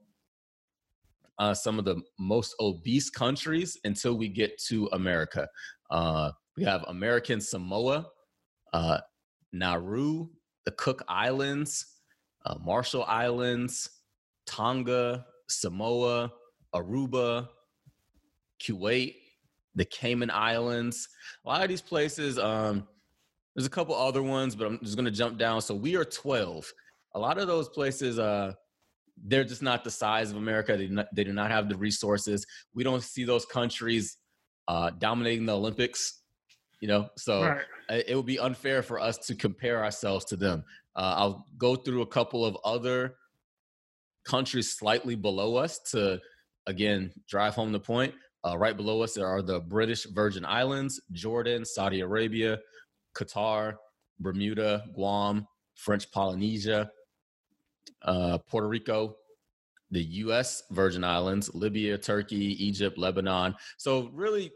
uh, 1.40 1.54
some 1.54 1.80
of 1.80 1.86
the 1.86 2.02
most 2.20 2.56
obese 2.60 3.10
countries 3.10 3.78
until 3.84 4.16
we 4.16 4.28
get 4.28 4.60
to 4.68 4.88
America. 4.94 5.48
Uh, 5.90 6.32
we 6.58 6.64
have 6.64 6.84
American 6.88 7.42
Samoa, 7.42 8.08
uh, 8.74 9.00
Nauru, 9.52 10.28
the 10.66 10.72
Cook 10.72 11.04
Islands, 11.08 11.98
uh, 12.46 12.56
Marshall 12.64 13.06
Islands, 13.06 13.90
Tonga, 14.46 15.26
Samoa, 15.48 16.32
Aruba, 16.76 17.48
Kuwait, 18.62 19.16
the 19.76 19.86
Cayman 19.86 20.30
Islands. 20.30 21.08
A 21.46 21.50
lot 21.50 21.64
of 21.64 21.70
these 21.70 21.82
places, 21.82 22.38
um, 22.38 22.88
there's 23.56 23.66
a 23.66 23.70
couple 23.70 23.96
other 23.96 24.24
ones, 24.24 24.56
but 24.56 24.68
I'm 24.68 24.80
just 24.80 24.96
going 24.96 25.06
to 25.06 25.12
jump 25.12 25.38
down. 25.38 25.62
So 25.62 25.76
we 25.76 25.96
are 25.96 26.06
12. 26.06 26.72
A 27.16 27.20
lot 27.20 27.38
of 27.38 27.48
those 27.48 27.68
places, 27.70 28.18
uh, 28.20 28.54
they're 29.24 29.44
just 29.44 29.62
not 29.62 29.84
the 29.84 29.92
size 29.92 30.32
of 30.32 30.38
America. 30.38 30.78
They, 30.78 30.88
not, 30.88 31.08
they 31.14 31.24
do 31.24 31.34
not 31.34 31.52
have 31.52 31.68
the 31.68 31.76
resources. 31.76 32.46
We 32.74 32.84
don't 32.84 33.04
see 33.04 33.26
those 33.26 33.46
countries 33.46 34.18
uh, 34.68 34.92
dominating 34.98 35.46
the 35.46 35.56
Olympics, 35.56 36.22
you 36.80 36.88
know. 36.88 37.10
So 37.18 37.44
right. 37.44 37.66
it, 37.90 38.06
it 38.10 38.16
would 38.16 38.26
be 38.26 38.40
unfair 38.40 38.82
for 38.84 39.00
us 39.00 39.18
to 39.28 39.36
compare 39.36 39.84
ourselves 39.84 40.26
to 40.26 40.38
them. 40.38 40.64
Uh, 40.96 41.16
I'll 41.18 41.46
go 41.58 41.76
through 41.76 42.02
a 42.02 42.08
couple 42.08 42.46
of 42.46 42.58
other 42.64 43.16
countries 44.26 44.72
slightly 44.72 45.16
below 45.16 45.56
us 45.56 45.80
to 45.92 46.20
again 46.68 47.12
drive 47.28 47.56
home 47.56 47.72
the 47.72 47.80
point. 47.80 48.14
Uh, 48.46 48.58
right 48.58 48.76
below 48.76 49.02
us 49.02 49.14
there 49.14 49.28
are 49.28 49.42
the 49.42 49.60
British 49.60 50.06
Virgin 50.06 50.46
Islands, 50.46 51.02
Jordan, 51.12 51.66
Saudi 51.66 52.02
Arabia, 52.02 52.60
Qatar, 53.16 53.76
Bermuda, 54.20 54.86
Guam, 54.94 55.48
French 55.76 56.12
Polynesia, 56.12 56.92
uh, 58.04 58.38
Puerto 58.50 58.68
Rico, 58.68 59.16
the 59.90 60.04
U.S. 60.04 60.64
Virgin 60.72 61.04
Islands, 61.04 61.54
Libya, 61.54 61.98
Turkey, 61.98 62.64
Egypt, 62.64 62.98
Lebanon. 62.98 63.56
So 63.78 64.10
really, 64.14 64.52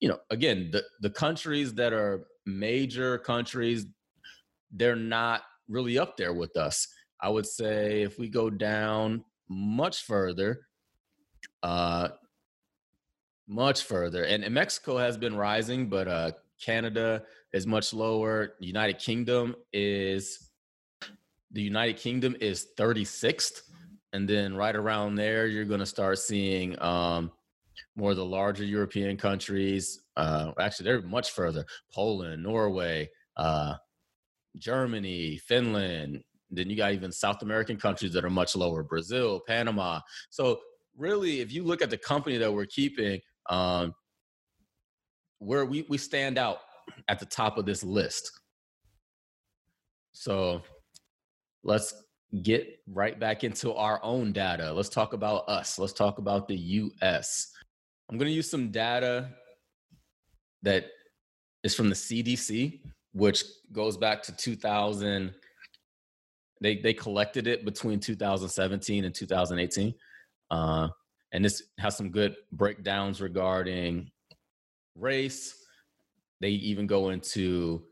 you 0.00 0.08
know, 0.08 0.18
again, 0.30 0.70
the 0.70 0.82
the 1.00 1.10
countries 1.10 1.74
that 1.74 1.92
are 1.92 2.26
major 2.46 3.18
countries, 3.18 3.86
they're 4.70 4.96
not 4.96 5.42
really 5.68 5.98
up 5.98 6.16
there 6.16 6.32
with 6.32 6.56
us. 6.56 6.88
I 7.20 7.28
would 7.28 7.46
say 7.46 8.02
if 8.02 8.18
we 8.18 8.28
go 8.28 8.48
down 8.48 9.24
much 9.48 10.04
further, 10.04 10.66
uh, 11.62 12.08
much 13.46 13.82
further, 13.82 14.24
and, 14.24 14.44
and 14.44 14.54
Mexico 14.54 14.96
has 14.96 15.16
been 15.18 15.36
rising, 15.36 15.88
but 15.88 16.08
uh, 16.08 16.32
Canada 16.60 17.24
is 17.52 17.66
much 17.66 17.92
lower. 17.92 18.54
United 18.60 18.98
Kingdom 18.98 19.54
is 19.72 20.50
the 21.52 21.62
United 21.62 21.96
Kingdom 21.96 22.36
is 22.40 22.68
36th. 22.78 23.62
And 24.12 24.28
then 24.28 24.54
right 24.54 24.74
around 24.74 25.16
there, 25.16 25.46
you're 25.46 25.64
going 25.64 25.80
to 25.80 25.86
start 25.86 26.18
seeing 26.18 26.80
um, 26.82 27.30
more 27.96 28.10
of 28.10 28.16
the 28.16 28.24
larger 28.24 28.64
European 28.64 29.16
countries. 29.16 30.00
Uh, 30.16 30.52
actually, 30.58 30.84
they're 30.84 31.02
much 31.02 31.30
further 31.30 31.64
Poland, 31.92 32.42
Norway, 32.42 33.08
uh, 33.36 33.74
Germany, 34.58 35.38
Finland. 35.38 36.22
Then 36.50 36.68
you 36.68 36.76
got 36.76 36.92
even 36.92 37.12
South 37.12 37.42
American 37.42 37.76
countries 37.76 38.12
that 38.12 38.24
are 38.24 38.30
much 38.30 38.56
lower 38.56 38.82
Brazil, 38.82 39.40
Panama. 39.46 40.00
So, 40.30 40.58
really, 40.96 41.40
if 41.40 41.52
you 41.52 41.62
look 41.62 41.82
at 41.82 41.90
the 41.90 41.96
company 41.96 42.36
that 42.38 42.52
we're 42.52 42.66
keeping, 42.66 43.20
um, 43.48 43.94
where 45.38 45.64
we, 45.64 45.86
we 45.88 45.96
stand 45.98 46.36
out 46.36 46.58
at 47.08 47.18
the 47.18 47.26
top 47.26 47.58
of 47.58 47.66
this 47.66 47.82
list. 47.82 48.30
So, 50.12 50.62
let's 51.62 51.94
get 52.42 52.78
right 52.86 53.18
back 53.18 53.44
into 53.44 53.72
our 53.74 54.00
own 54.02 54.32
data. 54.32 54.72
Let's 54.72 54.88
talk 54.88 55.12
about 55.12 55.48
us. 55.48 55.78
Let's 55.78 55.92
talk 55.92 56.18
about 56.18 56.48
the 56.48 56.56
US. 56.56 57.52
I'm 58.08 58.18
going 58.18 58.28
to 58.28 58.34
use 58.34 58.50
some 58.50 58.70
data 58.70 59.30
that 60.62 60.86
is 61.62 61.74
from 61.74 61.88
the 61.88 61.94
CDC, 61.94 62.80
which 63.12 63.44
goes 63.72 63.96
back 63.96 64.22
to 64.24 64.36
2000. 64.36 65.32
They, 66.60 66.76
they 66.76 66.92
collected 66.92 67.46
it 67.46 67.64
between 67.64 68.00
2017 68.00 69.04
and 69.04 69.14
2018. 69.14 69.94
Uh, 70.50 70.88
and 71.32 71.44
this 71.44 71.62
has 71.78 71.96
some 71.96 72.10
good 72.10 72.34
breakdowns 72.52 73.20
regarding 73.20 74.10
race. 74.96 75.54
They 76.40 76.50
even 76.50 76.86
go 76.86 77.10
into 77.10 77.82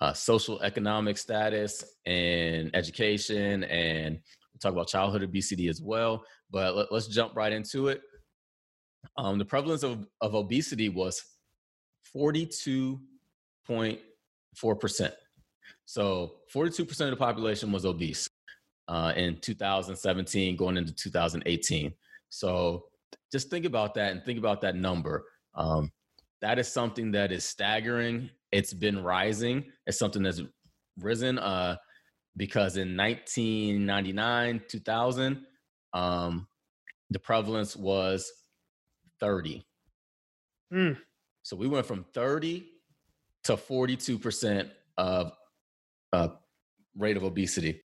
uh, 0.00 0.12
social 0.12 0.62
economic 0.62 1.18
status 1.18 1.84
and 2.04 2.70
education 2.74 3.64
and 3.64 4.20
talk 4.60 4.72
about 4.72 4.88
childhood 4.88 5.22
obesity 5.22 5.68
as 5.68 5.82
well 5.82 6.24
but 6.50 6.76
let, 6.76 6.92
us 6.92 7.08
jump 7.08 7.36
right 7.36 7.52
into 7.52 7.88
it. 7.88 8.00
Um, 9.18 9.36
the 9.38 9.44
prevalence 9.44 9.82
of, 9.82 10.06
of 10.20 10.34
obesity 10.34 10.88
was 10.88 11.22
42.4% 12.14 15.12
so 15.84 16.34
42% 16.54 17.00
of 17.00 17.10
the 17.10 17.16
population 17.16 17.72
was 17.72 17.84
obese 17.84 18.28
uh, 18.88 19.12
in 19.16 19.36
2017 19.40 20.56
going 20.56 20.76
into 20.76 20.94
2018 20.94 21.92
so 22.28 22.84
just 23.32 23.50
think 23.50 23.64
about 23.64 23.94
that 23.94 24.12
and 24.12 24.24
think 24.24 24.38
about 24.38 24.60
that 24.62 24.76
number. 24.76 25.24
Um, 25.54 25.90
that 26.42 26.58
is 26.58 26.68
something 26.68 27.12
that 27.12 27.32
is 27.32 27.44
staggering 27.44 28.30
it's 28.52 28.72
been 28.72 29.02
rising. 29.02 29.64
It's 29.86 29.98
something 29.98 30.22
that's 30.22 30.40
risen 30.98 31.38
uh, 31.38 31.76
because 32.36 32.76
in 32.76 32.96
1999, 32.96 34.62
2000, 34.68 35.46
um, 35.92 36.46
the 37.10 37.18
prevalence 37.18 37.76
was 37.76 38.30
30. 39.20 39.66
Mm. 40.72 40.96
So 41.42 41.56
we 41.56 41.68
went 41.68 41.86
from 41.86 42.06
30 42.14 42.66
to 43.44 43.56
42% 43.56 44.70
of 44.96 45.32
uh, 46.12 46.28
rate 46.96 47.16
of 47.16 47.24
obesity. 47.24 47.82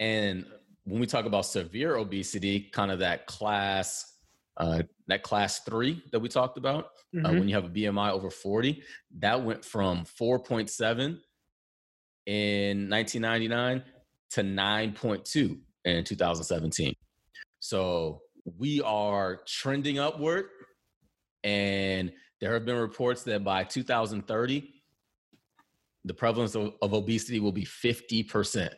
And 0.00 0.46
when 0.84 1.00
we 1.00 1.06
talk 1.06 1.26
about 1.26 1.44
severe 1.44 1.96
obesity, 1.96 2.70
kind 2.72 2.90
of 2.90 3.00
that 3.00 3.26
class 3.26 4.17
uh, 4.58 4.82
that 5.06 5.22
class 5.22 5.60
three 5.60 6.02
that 6.12 6.18
we 6.18 6.28
talked 6.28 6.58
about, 6.58 6.84
uh, 6.84 7.16
mm-hmm. 7.16 7.26
uh, 7.26 7.32
when 7.32 7.48
you 7.48 7.54
have 7.54 7.64
a 7.64 7.70
BMI 7.70 8.10
over 8.10 8.30
40, 8.30 8.82
that 9.18 9.42
went 9.42 9.64
from 9.64 10.04
4.7 10.04 11.18
in 12.26 12.90
1999 12.90 13.82
to 14.30 14.42
9.2 14.42 15.58
in 15.84 16.04
2017. 16.04 16.94
So 17.60 18.20
we 18.58 18.82
are 18.82 19.40
trending 19.46 19.98
upward. 19.98 20.46
And 21.44 22.12
there 22.40 22.52
have 22.52 22.64
been 22.64 22.76
reports 22.76 23.22
that 23.24 23.44
by 23.44 23.64
2030, 23.64 24.74
the 26.04 26.14
prevalence 26.14 26.54
of, 26.54 26.74
of 26.82 26.94
obesity 26.94 27.40
will 27.40 27.52
be 27.52 27.64
50%. 27.64 28.70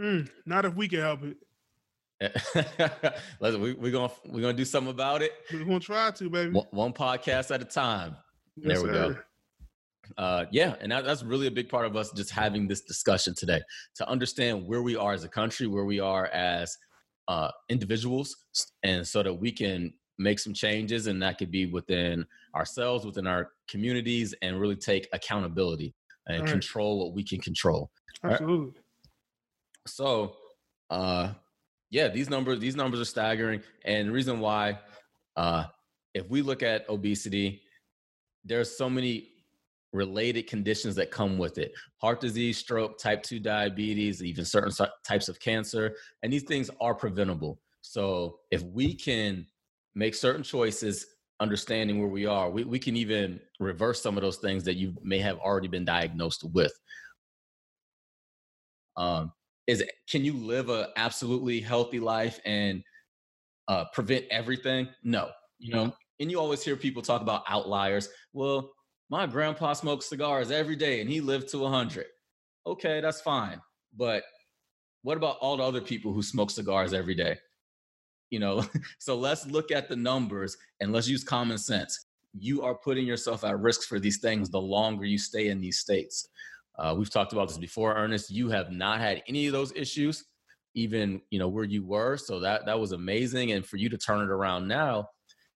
Mm, 0.00 0.28
not 0.46 0.64
if 0.64 0.74
we 0.74 0.88
can 0.88 1.00
help 1.00 1.22
it. 1.24 1.36
We, 3.40 3.74
we're 3.74 3.92
gonna 3.92 4.12
we're 4.26 4.40
gonna 4.40 4.52
do 4.52 4.64
something 4.64 4.90
about 4.90 5.22
it. 5.22 5.32
We're 5.52 5.64
gonna 5.64 5.80
try 5.80 6.10
to, 6.10 6.30
baby. 6.30 6.52
One, 6.52 6.66
one 6.70 6.92
podcast 6.92 7.54
at 7.54 7.60
a 7.60 7.64
time. 7.64 8.16
Yes, 8.56 8.80
there 8.80 8.82
we 8.82 8.94
sir. 8.94 9.12
go. 9.12 9.18
Uh, 10.18 10.44
yeah, 10.50 10.76
and 10.80 10.92
that, 10.92 11.04
that's 11.04 11.22
really 11.22 11.46
a 11.46 11.50
big 11.50 11.68
part 11.68 11.86
of 11.86 11.96
us 11.96 12.12
just 12.12 12.30
having 12.30 12.68
this 12.68 12.82
discussion 12.82 13.34
today 13.34 13.60
to 13.96 14.08
understand 14.08 14.66
where 14.66 14.82
we 14.82 14.96
are 14.96 15.12
as 15.12 15.24
a 15.24 15.28
country, 15.28 15.66
where 15.66 15.84
we 15.84 15.98
are 15.98 16.26
as 16.26 16.76
uh, 17.28 17.50
individuals, 17.68 18.36
and 18.82 19.06
so 19.06 19.22
that 19.22 19.32
we 19.32 19.50
can 19.50 19.92
make 20.18 20.38
some 20.38 20.54
changes, 20.54 21.06
and 21.06 21.22
that 21.22 21.38
could 21.38 21.50
be 21.50 21.66
within 21.66 22.24
ourselves, 22.54 23.04
within 23.04 23.26
our 23.26 23.50
communities, 23.68 24.34
and 24.42 24.60
really 24.60 24.76
take 24.76 25.08
accountability 25.12 25.94
and 26.26 26.42
right. 26.42 26.50
control 26.50 26.98
what 27.04 27.14
we 27.14 27.24
can 27.24 27.40
control. 27.40 27.90
Absolutely. 28.22 28.66
Right? 28.66 28.74
So, 29.86 30.36
uh, 30.90 31.32
yeah, 31.94 32.08
these 32.08 32.28
numbers 32.28 32.58
these 32.58 32.74
numbers 32.74 33.00
are 33.00 33.04
staggering, 33.04 33.62
and 33.84 34.08
the 34.08 34.12
reason 34.12 34.40
why, 34.40 34.80
uh, 35.36 35.66
if 36.12 36.28
we 36.28 36.42
look 36.42 36.64
at 36.64 36.88
obesity, 36.88 37.62
there's 38.44 38.76
so 38.76 38.90
many 38.90 39.28
related 39.92 40.48
conditions 40.48 40.96
that 40.96 41.12
come 41.12 41.38
with 41.38 41.56
it 41.56 41.72
heart 41.98 42.20
disease, 42.20 42.58
stroke, 42.58 42.98
type 42.98 43.22
2 43.22 43.38
diabetes, 43.38 44.24
even 44.24 44.44
certain 44.44 44.72
types 45.06 45.28
of 45.28 45.38
cancer. 45.38 45.94
And 46.24 46.32
these 46.32 46.42
things 46.42 46.68
are 46.80 46.96
preventable. 46.96 47.60
So 47.80 48.40
if 48.50 48.62
we 48.64 48.92
can 48.94 49.46
make 49.94 50.16
certain 50.16 50.42
choices, 50.42 51.06
understanding 51.38 52.00
where 52.00 52.08
we 52.08 52.26
are, 52.26 52.50
we, 52.50 52.64
we 52.64 52.80
can 52.80 52.96
even 52.96 53.38
reverse 53.60 54.02
some 54.02 54.16
of 54.16 54.22
those 54.22 54.38
things 54.38 54.64
that 54.64 54.74
you 54.74 54.94
may 55.04 55.20
have 55.20 55.38
already 55.38 55.68
been 55.68 55.84
diagnosed 55.84 56.42
with. 56.52 56.72
Um, 58.96 59.32
is 59.66 59.82
can 60.08 60.24
you 60.24 60.34
live 60.34 60.68
a 60.68 60.90
absolutely 60.96 61.60
healthy 61.60 62.00
life 62.00 62.40
and 62.44 62.82
uh, 63.68 63.86
prevent 63.92 64.24
everything? 64.30 64.88
No, 65.02 65.30
you 65.58 65.74
know, 65.74 65.92
and 66.20 66.30
you 66.30 66.38
always 66.38 66.62
hear 66.62 66.76
people 66.76 67.02
talk 67.02 67.22
about 67.22 67.44
outliers. 67.48 68.08
Well, 68.32 68.72
my 69.10 69.26
grandpa 69.26 69.72
smoked 69.72 70.04
cigars 70.04 70.50
every 70.50 70.76
day 70.76 71.00
and 71.00 71.10
he 71.10 71.20
lived 71.20 71.48
to 71.48 71.58
100. 71.58 72.06
Okay, 72.66 73.00
that's 73.00 73.20
fine. 73.20 73.60
But 73.96 74.24
what 75.02 75.16
about 75.16 75.38
all 75.40 75.56
the 75.56 75.62
other 75.62 75.80
people 75.80 76.12
who 76.12 76.22
smoke 76.22 76.50
cigars 76.50 76.92
every 76.92 77.14
day? 77.14 77.36
You 78.30 78.40
know, 78.40 78.64
so 78.98 79.16
let's 79.16 79.46
look 79.46 79.70
at 79.70 79.88
the 79.88 79.96
numbers 79.96 80.56
and 80.80 80.92
let's 80.92 81.08
use 81.08 81.24
common 81.24 81.58
sense. 81.58 82.06
You 82.36 82.62
are 82.62 82.74
putting 82.74 83.06
yourself 83.06 83.44
at 83.44 83.60
risk 83.60 83.88
for 83.88 84.00
these 84.00 84.18
things 84.18 84.50
the 84.50 84.60
longer 84.60 85.04
you 85.04 85.18
stay 85.18 85.48
in 85.48 85.60
these 85.60 85.78
states. 85.78 86.28
Uh, 86.78 86.94
we've 86.96 87.10
talked 87.10 87.32
about 87.32 87.48
this 87.48 87.58
before, 87.58 87.94
Ernest. 87.94 88.30
You 88.30 88.48
have 88.50 88.70
not 88.70 89.00
had 89.00 89.22
any 89.28 89.46
of 89.46 89.52
those 89.52 89.72
issues, 89.76 90.24
even 90.74 91.20
you 91.30 91.38
know 91.38 91.48
where 91.48 91.64
you 91.64 91.84
were. 91.84 92.16
So 92.16 92.40
that 92.40 92.66
that 92.66 92.78
was 92.78 92.92
amazing, 92.92 93.52
and 93.52 93.64
for 93.64 93.76
you 93.76 93.88
to 93.88 93.98
turn 93.98 94.20
it 94.20 94.30
around 94.30 94.66
now 94.66 95.08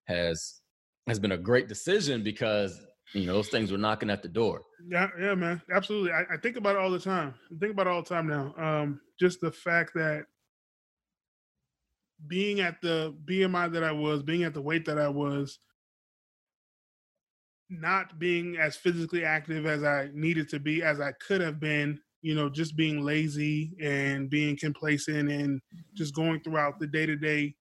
has 0.06 0.60
has 1.06 1.18
been 1.18 1.32
a 1.32 1.38
great 1.38 1.68
decision 1.68 2.22
because 2.22 2.80
you 3.14 3.26
know 3.26 3.32
those 3.32 3.48
things 3.48 3.72
were 3.72 3.78
knocking 3.78 4.10
at 4.10 4.22
the 4.22 4.28
door. 4.28 4.62
Yeah 4.88 5.08
yeah 5.20 5.34
man. 5.34 5.60
Absolutely. 5.72 6.12
I, 6.12 6.22
I 6.34 6.36
think 6.36 6.56
about 6.56 6.76
it 6.76 6.80
all 6.80 6.90
the 6.90 7.00
time. 7.00 7.34
I 7.52 7.58
think 7.58 7.72
about 7.72 7.86
it 7.86 7.90
all 7.90 8.02
the 8.02 8.08
time 8.08 8.26
now. 8.26 8.54
Um 8.56 9.00
just 9.18 9.40
the 9.40 9.50
fact 9.50 9.92
that 9.94 10.24
being 12.26 12.60
at 12.60 12.80
the 12.80 13.14
bmi 13.26 13.72
that 13.72 13.84
i 13.84 13.92
was 13.92 14.22
being 14.22 14.42
at 14.42 14.52
the 14.52 14.60
weight 14.60 14.84
that 14.84 14.98
i 14.98 15.08
was 15.08 15.60
not 17.70 18.18
being 18.18 18.56
as 18.58 18.76
physically 18.76 19.24
active 19.24 19.66
as 19.66 19.84
i 19.84 20.08
needed 20.14 20.48
to 20.48 20.58
be 20.58 20.82
as 20.82 21.00
i 21.00 21.12
could 21.26 21.40
have 21.40 21.60
been 21.60 21.98
you 22.22 22.34
know 22.34 22.48
just 22.48 22.76
being 22.76 23.04
lazy 23.04 23.76
and 23.82 24.30
being 24.30 24.56
complacent 24.56 25.30
and 25.30 25.60
just 25.94 26.14
going 26.14 26.40
throughout 26.40 26.78
the 26.78 26.86
day-to-day 26.86 27.54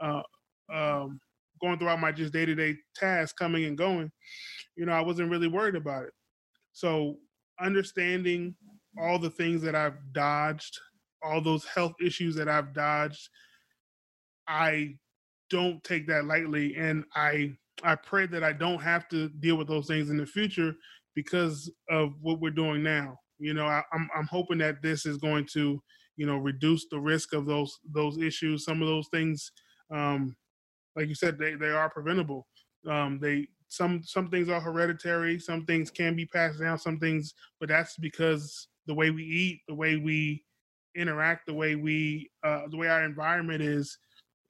uh 0.00 0.22
um 0.72 1.20
going 1.60 1.78
throughout 1.78 2.00
my 2.00 2.10
just 2.10 2.32
day-to-day 2.32 2.74
tasks 2.96 3.32
coming 3.38 3.64
and 3.64 3.78
going 3.78 4.10
you 4.76 4.86
know, 4.86 4.92
I 4.92 5.00
wasn't 5.00 5.30
really 5.30 5.48
worried 5.48 5.76
about 5.76 6.04
it. 6.04 6.12
So 6.72 7.18
understanding 7.60 8.54
all 8.98 9.18
the 9.18 9.30
things 9.30 9.62
that 9.62 9.74
I've 9.74 9.98
dodged, 10.12 10.78
all 11.22 11.40
those 11.40 11.64
health 11.64 11.94
issues 12.04 12.34
that 12.36 12.48
I've 12.48 12.72
dodged, 12.72 13.28
I 14.48 14.94
don't 15.50 15.82
take 15.84 16.06
that 16.08 16.24
lightly 16.24 16.74
and 16.76 17.04
I 17.14 17.56
I 17.82 17.94
pray 17.94 18.26
that 18.26 18.44
I 18.44 18.52
don't 18.52 18.80
have 18.80 19.08
to 19.08 19.28
deal 19.28 19.56
with 19.56 19.68
those 19.68 19.86
things 19.86 20.10
in 20.10 20.16
the 20.16 20.26
future 20.26 20.74
because 21.14 21.70
of 21.90 22.14
what 22.20 22.40
we're 22.40 22.50
doing 22.50 22.82
now. 22.82 23.18
You 23.38 23.54
know, 23.54 23.66
I, 23.66 23.78
am 23.78 23.84
I'm, 23.92 24.10
I'm 24.16 24.26
hoping 24.26 24.58
that 24.58 24.82
this 24.82 25.04
is 25.04 25.16
going 25.18 25.46
to, 25.52 25.82
you 26.16 26.26
know, 26.26 26.36
reduce 26.36 26.86
the 26.90 27.00
risk 27.00 27.32
of 27.32 27.46
those 27.46 27.78
those 27.92 28.18
issues. 28.18 28.64
Some 28.64 28.82
of 28.82 28.88
those 28.88 29.08
things, 29.08 29.50
um, 29.90 30.36
like 30.94 31.08
you 31.08 31.14
said, 31.14 31.38
they, 31.38 31.54
they 31.54 31.70
are 31.70 31.90
preventable. 31.90 32.46
Um, 32.88 33.18
they 33.20 33.48
some 33.72 34.02
some 34.04 34.28
things 34.28 34.50
are 34.50 34.60
hereditary 34.60 35.38
some 35.38 35.64
things 35.64 35.90
can 35.90 36.14
be 36.14 36.26
passed 36.26 36.60
down 36.60 36.78
some 36.78 36.98
things 36.98 37.32
but 37.58 37.70
that's 37.70 37.96
because 37.96 38.68
the 38.86 38.92
way 38.92 39.10
we 39.10 39.24
eat 39.24 39.60
the 39.66 39.74
way 39.74 39.96
we 39.96 40.44
interact 40.94 41.46
the 41.46 41.54
way 41.54 41.74
we 41.74 42.30
uh 42.44 42.62
the 42.70 42.76
way 42.76 42.88
our 42.88 43.02
environment 43.02 43.62
is 43.62 43.96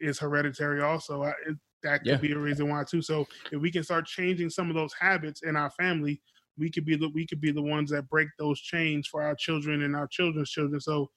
is 0.01 0.19
hereditary 0.19 0.83
also 0.83 1.23
I, 1.23 1.31
it, 1.47 1.57
that 1.83 1.99
could 1.99 2.09
yeah. 2.09 2.17
be 2.17 2.33
a 2.33 2.39
reason 2.39 2.69
why 2.69 2.85
too 2.85 3.03
so 3.03 3.27
if 3.51 3.61
we 3.61 3.71
can 3.71 3.83
start 3.83 4.07
changing 4.07 4.51
some 4.51 4.69
of 4.69 4.75
those 4.75 4.93
habits 4.99 5.43
in 5.43 5.57
our 5.57 5.71
family 5.71 6.21
we 6.59 6.71
could 6.71 6.85
be 6.85 6.97
the 6.97 7.09
we 7.11 7.27
could 7.27 7.41
be 7.41 7.53
the 7.53 7.63
ones 7.63 7.91
that 7.91 8.09
break 8.09 8.29
those 8.39 8.61
chains 8.61 9.07
for 9.07 9.23
our 9.23 9.35
children 9.35 9.83
and 9.83 9.97
our 9.97 10.07
children's 10.07 10.51
children 10.51 10.81
so 10.81 11.11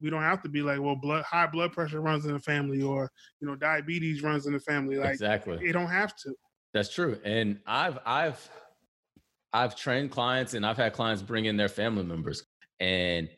we 0.00 0.10
don't 0.10 0.22
have 0.22 0.42
to 0.42 0.48
be 0.48 0.62
like 0.62 0.80
well 0.80 0.96
blood 0.96 1.24
high 1.24 1.46
blood 1.46 1.72
pressure 1.72 2.00
runs 2.00 2.26
in 2.26 2.32
the 2.32 2.40
family 2.40 2.82
or 2.82 3.10
you 3.40 3.46
know 3.46 3.54
diabetes 3.54 4.22
runs 4.22 4.46
in 4.46 4.52
the 4.52 4.60
family 4.60 4.96
like 4.96 5.10
exactly 5.10 5.58
it 5.62 5.72
don't 5.72 5.88
have 5.88 6.14
to 6.16 6.34
that's 6.72 6.88
true. 6.88 7.18
And 7.24 7.60
I've 7.66 7.98
I've 8.04 8.50
I've 9.52 9.76
trained 9.76 10.10
clients 10.10 10.54
and 10.54 10.64
I've 10.64 10.76
had 10.76 10.92
clients 10.94 11.22
bring 11.22 11.44
in 11.44 11.56
their 11.56 11.68
family 11.68 12.04
members. 12.04 12.44
And 12.80 13.28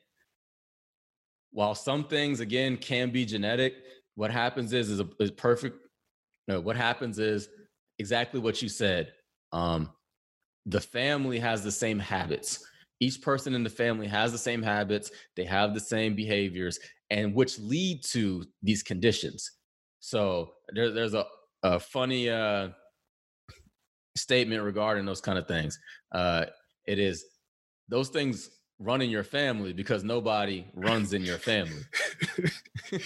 while 1.51 1.75
some 1.75 2.05
things 2.05 2.41
again 2.41 2.77
can 2.77 3.11
be 3.11 3.25
genetic, 3.25 3.75
what 4.15 4.31
happens 4.31 4.73
is 4.73 4.91
is, 4.91 5.01
a, 5.01 5.09
is 5.19 5.31
perfect. 5.31 5.79
No, 6.49 6.61
what 6.61 6.77
happens 6.77 7.19
is 7.19 7.49
exactly 7.99 8.41
what 8.41 8.61
you 8.61 8.69
said. 8.69 9.13
Um, 9.53 9.91
the 10.67 10.81
family 10.81 11.39
has 11.39 11.63
the 11.63 11.73
same 11.73 11.99
habits. 11.99 12.65
Each 13.01 13.21
person 13.21 13.55
in 13.55 13.65
the 13.65 13.71
family 13.71 14.07
has 14.07 14.33
the 14.33 14.39
same 14.39 14.63
habits. 14.63 15.11
They 15.37 15.45
have 15.45 15.75
the 15.75 15.81
same 15.81 16.15
behaviors, 16.15 16.79
and 17.11 17.35
which 17.35 17.59
lead 17.59 18.03
to 18.13 18.45
these 18.63 18.83
conditions. 18.83 19.51
So 20.01 20.53
there, 20.75 20.91
there's 20.91 21.15
a, 21.15 21.27
a 21.63 21.81
funny 21.81 22.31
uh, 22.31 22.69
statement 24.17 24.63
regarding 24.63 25.05
those 25.05 25.21
kind 25.21 25.39
of 25.39 25.49
things. 25.49 25.79
Uh, 26.13 26.47
it 26.87 26.99
is 26.99 27.25
those 27.89 28.09
things 28.09 28.51
run 28.85 29.01
in 29.01 29.09
your 29.09 29.25
family 29.25 29.73
because 29.73 30.05
nobody 30.05 30.67
runs 30.75 31.15
in 31.15 31.23
your 31.23 31.39
family. 31.39 31.83
you 32.93 32.99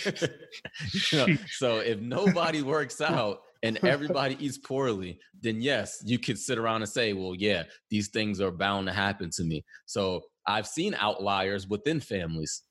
know, 1.12 1.27
so 1.51 1.79
if 1.79 2.01
nobody 2.01 2.62
works 2.62 3.01
out 3.01 3.43
and 3.62 3.79
everybody 3.85 4.37
eats 4.45 4.59
poorly, 4.59 5.21
then 5.41 5.61
yes, 5.61 6.03
you 6.05 6.19
could 6.19 6.38
sit 6.38 6.59
around 6.59 6.83
and 6.83 6.91
say, 6.91 7.12
well, 7.12 7.35
yeah, 7.37 7.62
these 7.91 8.09
things 8.09 8.41
are 8.41 8.51
bound 8.51 8.88
to 8.88 8.93
happen 8.93 9.31
to 9.31 9.45
me. 9.45 9.64
So 9.87 10.23
I've 10.47 10.67
seen 10.67 10.95
outliers 10.99 11.69
within 11.69 12.01
families 12.01 12.62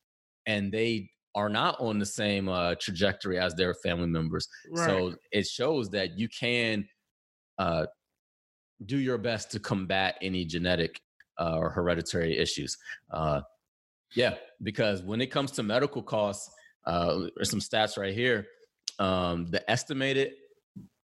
and 0.45 0.71
they 0.71 1.09
are 1.33 1.49
not 1.49 1.79
on 1.79 1.99
the 1.99 2.05
same 2.05 2.49
uh, 2.49 2.75
trajectory 2.79 3.39
as 3.39 3.53
their 3.55 3.73
family 3.73 4.07
members. 4.07 4.47
Right. 4.69 4.85
So 4.85 5.15
it 5.31 5.47
shows 5.47 5.89
that 5.91 6.17
you 6.17 6.27
can 6.27 6.87
uh, 7.57 7.85
do 8.85 8.97
your 8.97 9.17
best 9.17 9.51
to 9.51 9.59
combat 9.59 10.17
any 10.21 10.43
genetic 10.45 10.99
uh, 11.39 11.57
or 11.57 11.69
hereditary 11.69 12.37
issues. 12.37 12.77
Uh, 13.11 13.41
yeah, 14.15 14.35
because 14.63 15.01
when 15.03 15.21
it 15.21 15.27
comes 15.27 15.51
to 15.51 15.63
medical 15.63 16.01
costs, 16.01 16.49
uh, 16.85 17.27
there's 17.35 17.49
some 17.49 17.59
stats 17.59 17.97
right 17.97 18.13
here. 18.13 18.47
Um, 18.99 19.47
the 19.47 19.69
estimated 19.69 20.31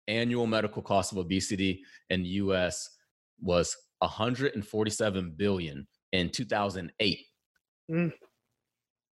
annual 0.08 0.48
medical 0.48 0.82
cost 0.82 1.12
of 1.12 1.20
obesity 1.20 1.84
in 2.10 2.24
the 2.24 2.30
U.S. 2.30 2.90
was 3.40 3.76
147 4.00 5.34
billion 5.38 5.88
in 6.12 6.30
2008. 6.30 7.20
Mm. 7.92 8.14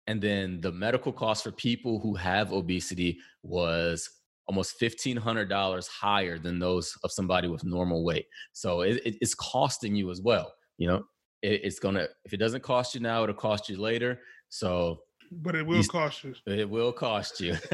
And 0.07 0.23
then 0.23 0.61
the 0.61 0.73
medical 0.73 1.12
cost 1.12 1.42
for 1.42 1.51
people 1.53 1.99
who 2.01 2.14
have 2.14 2.53
obesity 2.53 3.19
was 3.42 4.09
almost 4.47 4.81
$1,500 4.81 5.88
higher 5.88 6.38
than 6.38 6.59
those 6.59 6.97
of 7.03 7.11
somebody 7.11 7.49
with 7.49 7.64
normal 7.64 8.05
weight. 8.05 8.27
So 8.53 8.83
it, 8.83 9.01
it, 9.05 9.16
it's 9.21 9.35
costing 9.35 9.97
you 9.97 10.11
as 10.11 10.21
well. 10.23 10.53
You 10.79 10.89
know, 10.89 11.05
it, 11.43 11.62
it's 11.65 11.79
to, 11.79 12.09
if 12.25 12.33
it 12.33 12.39
doesn't 12.39 12.62
cost 12.62 12.95
you 12.95 13.01
now, 13.01 13.23
it'll 13.23 13.35
cost 13.35 13.69
you 13.69 13.77
later. 13.77 14.21
So, 14.49 15.01
but 15.31 15.55
it 15.55 15.67
will 15.67 15.85
cost 15.85 16.25
you. 16.25 16.35
It 16.47 16.69
will 16.69 16.93
cost 16.93 17.41
you. 17.41 17.55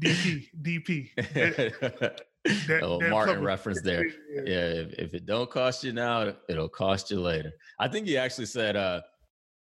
DP, 0.00 0.48
DP. 0.60 1.08
That, 1.16 2.20
oh, 2.82 2.98
that 2.98 3.10
Martin 3.10 3.42
reference 3.42 3.82
there. 3.82 4.06
Yeah, 4.06 4.42
if, 4.44 4.92
if, 4.94 5.14
it 5.14 5.26
don't 5.26 5.50
cost 5.50 5.84
you 5.84 5.92
now, 5.92 6.34
it'll 6.48 6.68
cost 6.68 7.10
you 7.10 7.20
later. 7.20 7.52
I 7.78 7.88
think 7.88 8.06
he 8.06 8.16
actually 8.16 8.46
said, 8.46 8.76
uh, 8.76 9.02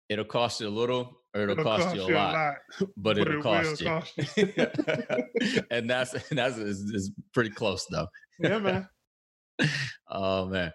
"It'll 0.08 0.24
cost 0.24 0.60
you 0.60 0.68
a 0.68 0.70
little, 0.70 1.20
or 1.34 1.42
it'll, 1.42 1.52
it'll 1.52 1.64
cost, 1.64 1.84
cost, 1.84 1.96
you 1.96 2.02
a 2.02 2.14
lot, 2.14 2.34
lot 2.34 2.88
but, 2.96 3.18
it'll 3.18 3.38
it 3.38 3.42
cost, 3.42 3.80
you. 3.80 3.86
cost 3.86 4.12
you. 4.36 5.62
and 5.70 5.90
that's 5.90 6.14
and 6.30 6.38
that's 6.38 6.56
is 6.58 7.10
pretty 7.34 7.50
close 7.50 7.86
though. 7.90 8.06
Yeah, 8.38 8.58
man. 8.58 8.88
oh 10.10 10.46
man. 10.46 10.72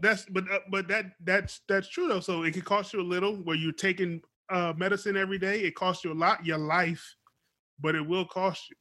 That's 0.00 0.24
but 0.26 0.44
uh, 0.50 0.58
but 0.70 0.88
that 0.88 1.12
that's 1.24 1.60
that's 1.68 1.88
true 1.88 2.08
though. 2.08 2.20
So 2.20 2.42
it 2.42 2.52
could 2.52 2.64
cost 2.64 2.92
you 2.92 3.00
a 3.00 3.02
little 3.02 3.36
where 3.36 3.56
you're 3.56 3.72
taking 3.72 4.22
uh, 4.50 4.72
medicine 4.76 5.16
every 5.16 5.38
day. 5.38 5.60
It 5.60 5.74
costs 5.74 6.04
you 6.04 6.12
a 6.12 6.14
lot, 6.14 6.44
your 6.44 6.58
life, 6.58 7.16
but 7.80 7.94
it 7.94 8.06
will 8.06 8.24
cost 8.24 8.70
you. 8.70 8.76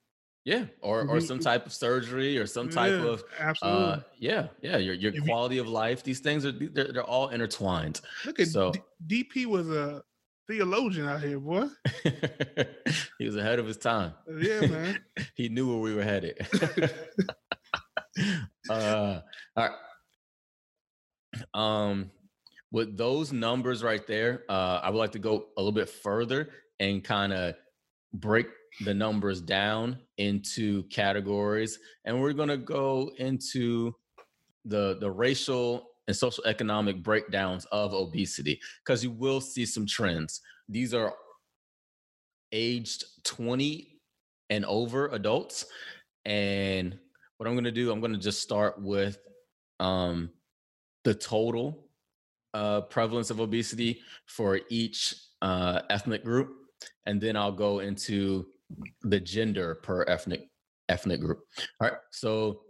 Yeah, 0.46 0.66
or 0.82 1.08
or 1.08 1.20
some 1.20 1.40
type 1.40 1.66
of 1.66 1.74
surgery 1.74 2.38
or 2.38 2.48
some 2.48 2.70
type 2.70 2.94
yeah, 2.94 3.08
of 3.08 3.20
uh, 3.20 3.24
absolutely. 3.40 3.84
Uh, 3.84 4.00
yeah, 4.18 4.48
yeah. 4.62 4.78
Your 4.78 4.96
your 4.96 5.14
if 5.14 5.24
quality 5.26 5.56
you, 5.56 5.62
of 5.62 5.68
life. 5.68 6.02
These 6.02 6.22
things 6.22 6.46
are 6.46 6.52
they're, 6.52 6.92
they're 6.92 7.04
all 7.04 7.30
intertwined. 7.30 8.02
Look 8.26 8.40
at 8.40 8.48
so 8.48 8.72
D- 9.06 9.24
DP 9.26 9.46
was 9.46 9.70
a 9.70 10.02
theologian 10.48 11.08
out 11.08 11.22
here, 11.22 11.40
boy. 11.40 11.68
he 13.20 13.26
was 13.26 13.36
ahead 13.36 13.60
of 13.60 13.68
his 13.68 13.78
time. 13.78 14.14
Uh, 14.28 14.38
yeah, 14.38 14.62
man. 14.62 15.00
he 15.36 15.50
knew 15.50 15.70
where 15.70 15.80
we 15.80 15.94
were 15.94 16.04
headed. 16.04 16.38
uh, 18.70 18.74
all 18.74 19.22
right. 19.56 19.72
Um, 21.54 22.12
with 22.72 22.98
those 22.98 23.32
numbers 23.34 23.84
right 23.84 24.06
there, 24.06 24.44
uh, 24.50 24.80
I 24.84 24.90
would 24.90 24.98
like 24.98 25.12
to 25.14 25.20
go 25.20 25.48
a 25.58 25.62
little 25.62 25.72
bit 25.72 25.90
further 25.90 26.50
and 26.80 27.04
kind 27.04 27.34
of 27.34 27.56
break 28.14 28.48
the 28.82 28.94
numbers 28.94 29.42
down 29.42 29.98
into 30.18 30.84
categories, 30.84 31.80
and 32.06 32.20
we're 32.20 32.34
going 32.34 32.50
to 32.50 32.58
go 32.58 33.12
into 33.18 33.96
the 34.66 34.98
the 35.00 35.10
racial 35.10 35.90
and 36.08 36.16
social 36.16 36.44
economic 36.46 37.04
breakdowns 37.04 37.66
of 37.66 37.94
obesity 37.94 38.60
because 38.84 39.04
you 39.04 39.12
will 39.12 39.40
see 39.40 39.66
some 39.66 39.86
trends. 39.86 40.42
These 40.68 40.94
are 40.94 41.14
aged 42.52 43.04
20 43.24 44.00
and 44.50 44.66
over 44.66 45.08
adults. 45.10 45.66
And 46.26 46.98
what 47.38 47.48
I'm 47.48 47.54
going 47.54 47.64
to 47.66 47.72
do, 47.72 47.92
I'm 47.92 48.00
going 48.00 48.14
to 48.14 48.20
just 48.20 48.42
start 48.42 48.82
with 48.82 49.20
um, 49.80 50.32
the 51.10 51.16
total 51.16 51.88
uh, 52.54 52.82
prevalence 52.82 53.32
of 53.32 53.40
obesity 53.40 54.00
for 54.28 54.60
each 54.70 55.16
uh, 55.42 55.82
ethnic 55.90 56.24
group. 56.24 56.50
And 57.08 57.20
then 57.20 57.36
I'll 57.36 57.52
go 57.52 57.80
into 57.80 58.46
the 59.02 59.20
gender 59.20 59.80
per 59.82 60.04
ethnic 60.08 60.42
ethnic 60.88 61.20
group. 61.20 61.40
All 61.82 61.88
right. 61.88 61.98
So 62.12 62.62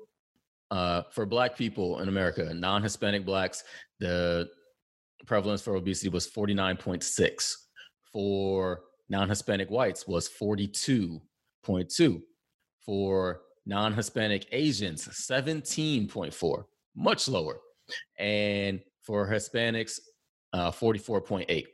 uh, 0.71 1.02
for 1.12 1.25
Black 1.25 1.58
people 1.58 1.99
in 1.99 2.08
America, 2.08 2.54
non-Hispanic 2.54 3.25
Blacks, 3.25 3.65
the 3.99 4.47
prevalence 5.25 5.62
for 5.62 5.75
obesity 5.75 6.08
was 6.08 6.25
49.6. 6.25 7.54
For 8.13 8.84
non-Hispanic 9.10 9.69
whites 9.69 10.08
was 10.08 10.30
42.2. 10.30 12.21
For 12.86 13.41
non-Hispanic 13.65 14.47
Asians, 14.54 15.10
17.4, 15.10 16.63
much 16.95 17.28
lower. 17.28 17.60
And 18.17 18.82
for 19.02 19.28
Hispanics, 19.28 19.99
uh, 20.54 20.71
44.8. 20.71 21.65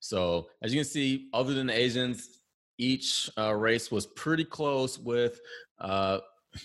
So 0.00 0.48
as 0.62 0.72
you 0.72 0.80
can 0.80 0.88
see, 0.88 1.28
other 1.32 1.54
than 1.54 1.68
the 1.68 1.78
Asians, 1.78 2.40
each 2.78 3.30
uh, 3.38 3.54
race 3.54 3.90
was 3.90 4.06
pretty 4.06 4.44
close 4.44 4.98
with 4.98 5.40
uh, 5.78 6.18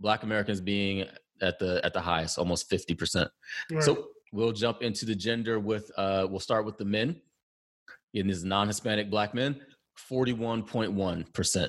Black 0.00 0.22
Americans 0.22 0.60
being 0.60 1.06
at 1.42 1.58
the 1.58 1.84
at 1.84 1.92
the 1.92 2.00
highest, 2.00 2.38
almost 2.38 2.70
50%. 2.70 3.28
Right. 3.70 3.82
So 3.82 4.08
we'll 4.32 4.52
jump 4.52 4.82
into 4.82 5.04
the 5.04 5.14
gender 5.14 5.58
with 5.60 5.90
uh, 5.96 6.26
we'll 6.30 6.40
start 6.40 6.64
with 6.64 6.78
the 6.78 6.84
men 6.84 7.20
in 8.14 8.26
these 8.26 8.44
non-Hispanic 8.44 9.10
black 9.10 9.34
men, 9.34 9.60
41.1%. 10.10 11.68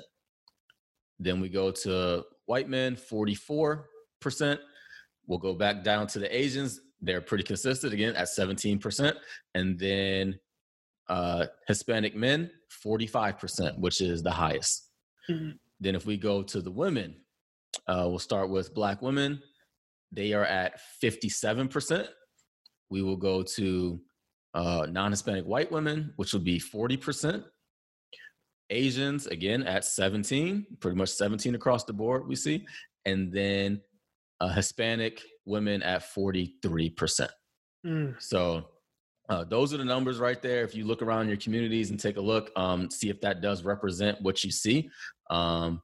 Then 1.20 1.42
we 1.42 1.50
go 1.50 1.72
to 1.72 2.24
white 2.46 2.70
men, 2.70 2.96
44%. 2.96 3.84
We'll 5.28 5.40
go 5.40 5.54
back 5.54 5.84
down 5.84 6.08
to 6.08 6.20
the 6.20 6.36
Asians. 6.36 6.82
They're 7.02 7.22
pretty 7.22 7.44
consistent 7.44 7.94
again 7.94 8.16
at 8.16 8.28
17%. 8.28 9.14
And 9.54 9.78
then 9.78 10.40
uh, 11.10 11.46
Hispanic 11.68 12.16
men, 12.16 12.50
45%, 12.86 13.78
which 13.80 14.02
is 14.02 14.24
the 14.24 14.32
highest. 14.32 14.90
Mm-hmm. 15.30 15.52
Then 15.80 15.96
if 15.96 16.06
we 16.06 16.18
go 16.18 16.42
to 16.44 16.62
the 16.62 16.72
women, 16.72 17.16
uh, 17.88 18.06
we'll 18.08 18.20
start 18.20 18.50
with 18.50 18.74
black 18.74 19.02
women. 19.02 19.42
They 20.12 20.34
are 20.34 20.46
at 20.46 20.80
57%. 21.04 22.08
We 22.90 23.02
will 23.02 23.18
go 23.18 23.44
to 23.44 24.02
uh, 24.54 24.88
non-Hispanic 24.90 25.46
white 25.46 25.72
women, 25.72 26.14
which 26.16 26.34
would 26.34 26.44
be 26.44 26.60
40%. 26.60 27.44
Asians, 28.70 29.28
again, 29.28 29.64
at 29.64 29.86
17, 29.86 30.66
pretty 30.80 30.98
much 30.98 31.10
17 31.10 31.56
across 31.56 31.84
the 31.84 31.94
board, 31.94 32.28
we 32.28 32.36
see. 32.36 32.66
And 33.06 33.32
then 33.32 33.82
uh, 34.40 34.50
Hispanic 34.50 35.22
women 35.46 35.82
at 35.84 36.04
43%. 36.04 37.28
Mm. 37.86 38.22
So 38.22 38.66
uh, 39.30 39.44
those 39.44 39.74
are 39.74 39.78
the 39.78 39.86
numbers 39.86 40.20
right 40.20 40.42
there. 40.42 40.64
If 40.64 40.76
you 40.76 40.86
look 40.86 41.02
around 41.02 41.28
your 41.28 41.38
communities 41.38 41.90
and 41.90 42.00
take 42.00 42.18
a 42.18 42.22
look, 42.22 42.52
um, 42.56 42.90
see 42.90 43.10
if 43.10 43.20
that 43.22 43.42
does 43.42 43.64
represent 43.64 44.22
what 44.22 44.44
you 44.44 44.52
see. 44.52 44.90
Um, 45.30 45.82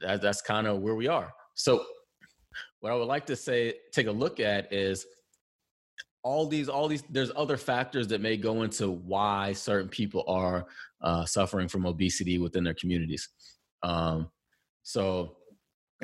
that, 0.00 0.20
that's 0.20 0.40
kind 0.40 0.66
of 0.66 0.80
where 0.80 0.94
we 0.94 1.08
are. 1.08 1.32
So, 1.54 1.84
what 2.80 2.92
I 2.92 2.96
would 2.96 3.08
like 3.08 3.26
to 3.26 3.36
say, 3.36 3.74
take 3.92 4.06
a 4.06 4.12
look 4.12 4.40
at 4.40 4.72
is 4.72 5.06
all 6.24 6.46
these 6.46 6.68
all 6.68 6.88
these 6.88 7.02
there's 7.10 7.30
other 7.36 7.56
factors 7.56 8.08
that 8.08 8.20
may 8.20 8.36
go 8.36 8.62
into 8.62 8.90
why 8.90 9.52
certain 9.52 9.88
people 9.88 10.24
are 10.26 10.66
uh, 11.02 11.24
suffering 11.24 11.68
from 11.68 11.86
obesity 11.86 12.38
within 12.38 12.64
their 12.64 12.74
communities 12.74 13.28
um, 13.82 14.30
so 14.82 15.36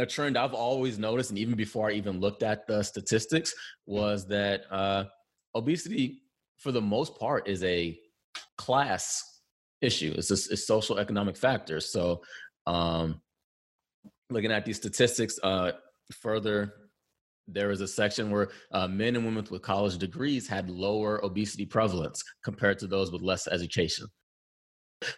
a 0.00 0.06
trend 0.06 0.36
i've 0.36 0.54
always 0.54 0.98
noticed 0.98 1.30
and 1.30 1.38
even 1.38 1.54
before 1.54 1.90
i 1.90 1.92
even 1.92 2.20
looked 2.20 2.42
at 2.42 2.66
the 2.66 2.82
statistics 2.82 3.54
was 3.86 4.26
that 4.26 4.62
uh, 4.70 5.04
obesity 5.54 6.22
for 6.56 6.72
the 6.72 6.80
most 6.80 7.18
part 7.18 7.48
is 7.48 7.62
a 7.64 7.98
class 8.56 9.40
issue 9.80 10.14
it's 10.16 10.30
a, 10.30 10.56
social 10.56 10.98
economic 10.98 11.36
factors 11.36 11.90
so 11.90 12.20
um, 12.66 13.20
looking 14.28 14.52
at 14.52 14.64
these 14.64 14.76
statistics 14.76 15.38
uh, 15.42 15.72
further 16.12 16.74
there 17.52 17.68
was 17.68 17.80
a 17.80 17.88
section 17.88 18.30
where 18.30 18.48
uh, 18.72 18.86
men 18.86 19.16
and 19.16 19.24
women 19.24 19.46
with 19.50 19.62
college 19.62 19.98
degrees 19.98 20.46
had 20.48 20.70
lower 20.70 21.24
obesity 21.24 21.66
prevalence 21.66 22.22
compared 22.44 22.78
to 22.78 22.86
those 22.86 23.10
with 23.10 23.22
less 23.22 23.46
education. 23.48 24.06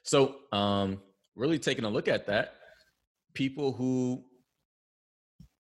So, 0.03 0.37
um, 0.53 1.01
really 1.35 1.59
taking 1.59 1.85
a 1.85 1.90
look 1.90 2.09
at 2.09 2.27
that, 2.27 2.55
people 3.35 3.73
who 3.73 4.25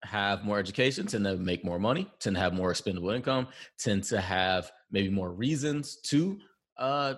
have 0.03 0.43
more 0.43 0.59
education 0.59 1.05
tend 1.05 1.25
to 1.25 1.35
make 1.37 1.63
more 1.65 1.79
money, 1.79 2.09
tend 2.19 2.35
to 2.35 2.41
have 2.41 2.53
more 2.53 2.71
expendable 2.71 3.09
income, 3.09 3.47
tend 3.77 4.03
to 4.05 4.21
have 4.21 4.71
maybe 4.91 5.09
more 5.09 5.31
reasons 5.31 5.97
to 6.03 6.37
uh, 6.77 7.15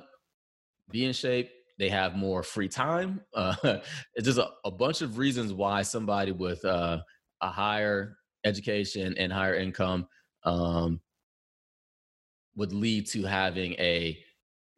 be 0.90 1.06
in 1.06 1.14
shape. 1.14 1.50
They 1.78 1.90
have 1.90 2.16
more 2.16 2.44
free 2.44 2.70
time. 2.70 3.22
Uh, 3.34 3.80
it's 4.16 4.26
just 4.26 4.38
a, 4.38 4.50
a, 4.66 4.72
bunch 4.72 5.02
of 5.02 5.18
reasons 5.18 5.54
why 5.54 5.82
somebody 5.82 6.32
with 6.32 6.64
uh, 6.66 7.00
a 7.42 7.50
higher 7.50 8.18
education 8.44 9.16
and 9.18 9.32
higher 9.32 9.56
income 9.56 10.08
um, 10.44 11.00
would 12.56 12.74
lead 12.74 13.08
to 13.08 13.24
having 13.24 13.74
a 13.74 14.18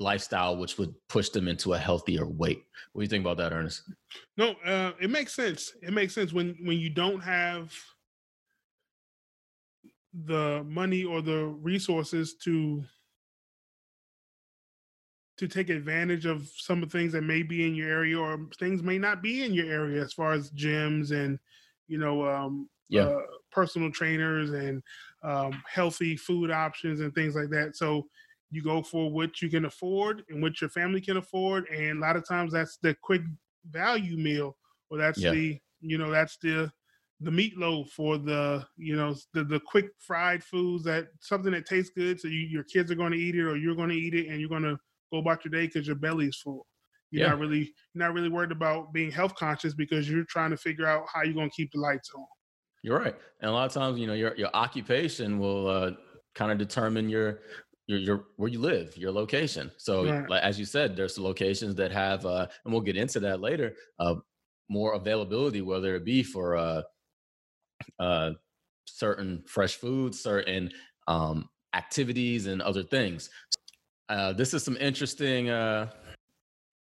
lifestyle 0.03 0.57
which 0.57 0.77
would 0.77 0.93
push 1.07 1.29
them 1.29 1.47
into 1.47 1.73
a 1.73 1.77
healthier 1.77 2.25
weight. 2.25 2.63
What 2.91 3.01
do 3.01 3.03
you 3.03 3.09
think 3.09 3.25
about 3.25 3.37
that, 3.37 3.53
Ernest? 3.53 3.83
No, 4.37 4.55
uh, 4.65 4.91
it 5.01 5.09
makes 5.09 5.33
sense. 5.33 5.73
It 5.81 5.93
makes 5.93 6.13
sense 6.13 6.33
when 6.33 6.55
when 6.63 6.77
you 6.77 6.89
don't 6.89 7.21
have 7.21 7.73
the 10.25 10.63
money 10.67 11.03
or 11.03 11.21
the 11.21 11.45
resources 11.45 12.35
to 12.43 12.83
to 15.37 15.47
take 15.47 15.69
advantage 15.69 16.27
of 16.27 16.47
some 16.55 16.83
of 16.83 16.91
the 16.91 16.97
things 16.97 17.11
that 17.13 17.23
may 17.23 17.41
be 17.41 17.65
in 17.65 17.73
your 17.73 17.89
area 17.89 18.19
or 18.19 18.47
things 18.59 18.83
may 18.83 18.99
not 18.99 19.23
be 19.23 19.43
in 19.43 19.51
your 19.51 19.65
area 19.65 20.03
as 20.03 20.13
far 20.13 20.33
as 20.33 20.51
gyms 20.51 21.11
and 21.11 21.39
you 21.87 21.97
know 21.97 22.23
um, 22.23 22.69
yeah. 22.89 23.05
Uh, 23.05 23.21
personal 23.51 23.89
trainers 23.91 24.51
and 24.51 24.83
um, 25.23 25.63
healthy 25.67 26.15
food 26.15 26.51
options 26.51 26.99
and 26.99 27.13
things 27.15 27.35
like 27.35 27.49
that. 27.49 27.75
So 27.75 28.07
you 28.53 28.61
go 28.61 28.83
for 28.83 29.11
what 29.11 29.41
you 29.41 29.49
can 29.49 29.65
afford 29.65 30.23
and 30.29 30.41
what 30.41 30.61
your 30.61 30.69
family 30.69 31.01
can 31.01 31.17
afford, 31.17 31.67
and 31.69 31.97
a 31.97 32.01
lot 32.01 32.15
of 32.15 32.27
times 32.27 32.53
that's 32.53 32.77
the 32.77 32.95
quick 33.01 33.23
value 33.69 34.15
meal, 34.15 34.55
or 34.91 34.99
that's 34.99 35.19
yeah. 35.19 35.31
the 35.31 35.59
you 35.81 35.97
know 35.97 36.11
that's 36.11 36.37
the 36.37 36.71
the 37.21 37.31
meatloaf 37.31 37.97
or 37.97 38.19
the 38.19 38.63
you 38.77 38.95
know 38.95 39.15
the 39.33 39.43
the 39.43 39.59
quick 39.59 39.87
fried 39.97 40.43
foods 40.43 40.83
that 40.83 41.07
something 41.19 41.51
that 41.51 41.65
tastes 41.65 41.91
good, 41.97 42.19
so 42.19 42.27
you, 42.27 42.41
your 42.41 42.63
kids 42.63 42.91
are 42.91 42.95
going 42.95 43.11
to 43.11 43.17
eat 43.17 43.35
it 43.35 43.41
or 43.41 43.57
you're 43.57 43.75
going 43.75 43.89
to 43.89 43.95
eat 43.95 44.13
it, 44.13 44.27
and 44.27 44.39
you're 44.39 44.49
going 44.49 44.61
to 44.61 44.77
go 45.11 45.17
about 45.17 45.43
your 45.43 45.51
day 45.51 45.65
because 45.65 45.87
your 45.87 45.95
belly 45.95 46.27
is 46.27 46.37
full. 46.37 46.67
You're 47.09 47.23
yeah. 47.23 47.29
not 47.29 47.39
really 47.39 47.73
you're 47.93 48.05
not 48.05 48.13
really 48.13 48.29
worried 48.29 48.51
about 48.51 48.93
being 48.93 49.09
health 49.09 49.33
conscious 49.33 49.73
because 49.73 50.07
you're 50.07 50.25
trying 50.25 50.51
to 50.51 50.57
figure 50.57 50.85
out 50.85 51.05
how 51.11 51.23
you're 51.23 51.33
going 51.33 51.49
to 51.49 51.55
keep 51.55 51.71
the 51.71 51.79
lights 51.79 52.11
on. 52.15 52.25
You're 52.83 52.99
right, 52.99 53.15
and 53.41 53.49
a 53.49 53.53
lot 53.53 53.65
of 53.65 53.73
times, 53.73 53.97
you 53.97 54.05
know, 54.05 54.13
your 54.13 54.35
your 54.35 54.49
occupation 54.53 55.39
will 55.39 55.67
uh, 55.67 55.91
kind 56.35 56.51
of 56.51 56.57
determine 56.57 57.09
your 57.09 57.41
your 57.87 57.99
your 57.99 58.25
where 58.37 58.49
you 58.49 58.59
live, 58.59 58.95
your 58.97 59.11
location. 59.11 59.71
So, 59.77 60.05
right. 60.05 60.29
like, 60.29 60.43
as 60.43 60.57
you 60.57 60.65
said, 60.65 60.95
there's 60.95 61.17
locations 61.17 61.75
that 61.75 61.91
have, 61.91 62.25
uh, 62.25 62.47
and 62.63 62.73
we'll 62.73 62.81
get 62.81 62.97
into 62.97 63.19
that 63.21 63.41
later, 63.41 63.75
uh, 63.99 64.15
more 64.69 64.93
availability, 64.93 65.61
whether 65.61 65.95
it 65.95 66.05
be 66.05 66.23
for 66.23 66.55
uh, 66.55 66.81
uh, 67.99 68.31
certain 68.85 69.43
fresh 69.47 69.75
foods, 69.75 70.19
certain 70.19 70.71
um, 71.07 71.49
activities, 71.75 72.47
and 72.47 72.61
other 72.61 72.83
things. 72.83 73.29
Uh, 74.09 74.33
this 74.33 74.53
is 74.53 74.63
some 74.63 74.77
interesting, 74.77 75.49
uh, 75.49 75.89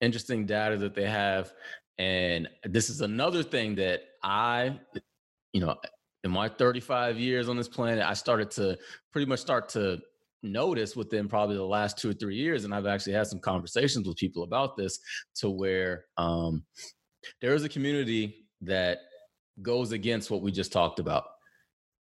interesting 0.01 0.47
data 0.47 0.77
that 0.77 0.95
they 0.95 1.07
have, 1.07 1.53
and 1.99 2.49
this 2.65 2.91
is 2.91 3.01
another 3.01 3.43
thing 3.43 3.75
that 3.75 4.03
I 4.23 4.79
you 5.53 5.61
know, 5.61 5.77
in 6.25 6.31
my 6.31 6.49
35 6.49 7.19
years 7.19 7.49
on 7.49 7.57
this 7.57 7.69
planet, 7.69 8.05
I 8.05 8.15
started 8.15 8.51
to 8.53 8.79
pretty 9.13 9.27
much 9.27 9.41
start 9.41 9.69
to 9.71 10.01
notice 10.43 10.97
within 10.97 11.29
probably 11.29 11.57
the 11.57 11.65
last 11.65 11.99
two 11.99 12.11
or 12.11 12.15
three 12.15 12.37
years, 12.37 12.65
and 12.65 12.75
I've 12.75 12.87
actually 12.87 13.13
had 13.13 13.27
some 13.27 13.41
conversations 13.41 14.07
with 14.07 14.17
people 14.17 14.43
about 14.43 14.77
this, 14.77 14.99
to 15.37 15.51
where 15.51 16.05
um, 16.17 16.65
there 17.41 17.55
is 17.55 17.65
a 17.65 17.69
community 17.69 18.47
that 18.63 18.99
goes 19.63 19.93
against 19.93 20.31
what 20.31 20.43
we 20.43 20.51
just 20.53 20.73
talked 20.73 20.99
about, 20.99 21.25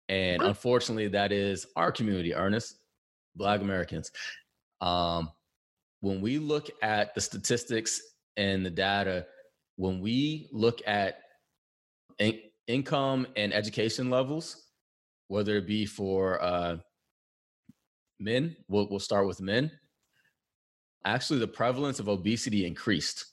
And 0.09 0.43
unfortunately, 0.43 1.09
that 1.09 1.33
is 1.33 1.67
our 1.77 1.91
community, 1.91 2.35
Ernest, 2.35 2.77
Black 3.35 3.61
Americans. 3.61 4.11
Um, 4.81 5.31
when 6.01 6.21
we 6.21 6.39
look 6.39 6.69
at 6.83 7.15
the 7.15 7.21
statistics 7.21 8.01
and 8.37 8.65
the 8.67 8.71
data, 8.71 9.27
when 9.77 10.01
we 10.01 10.49
look 10.53 10.83
at 10.87 11.21
in- 12.19 12.41
income 12.67 13.27
and 13.37 13.55
education 13.55 14.11
levels, 14.11 14.65
whether 15.29 15.57
it 15.57 15.67
be 15.67 15.87
for 15.87 16.43
uh, 16.43 16.77
men, 18.23 18.57
we'll, 18.69 18.89
we'll 18.89 19.01
start 19.01 19.27
with 19.27 19.41
men. 19.41 19.71
Actually, 21.05 21.41
the 21.41 21.49
prevalence 21.49 21.99
of 21.99 22.09
obesity 22.09 22.65
increased. 22.67 23.27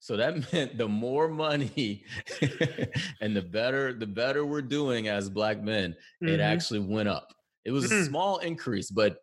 So 0.00 0.16
that 0.16 0.52
meant 0.52 0.78
the 0.78 0.88
more 0.88 1.28
money 1.28 2.04
and 3.20 3.36
the 3.36 3.42
better 3.42 3.92
the 3.92 4.06
better 4.06 4.44
we're 4.44 4.62
doing 4.62 5.08
as 5.08 5.28
black 5.28 5.62
men, 5.62 5.92
mm-hmm. 6.22 6.28
it 6.28 6.40
actually 6.40 6.80
went 6.80 7.08
up. 7.08 7.32
It 7.64 7.72
was 7.72 7.86
mm-hmm. 7.86 8.02
a 8.02 8.04
small 8.04 8.38
increase, 8.38 8.90
but 8.90 9.18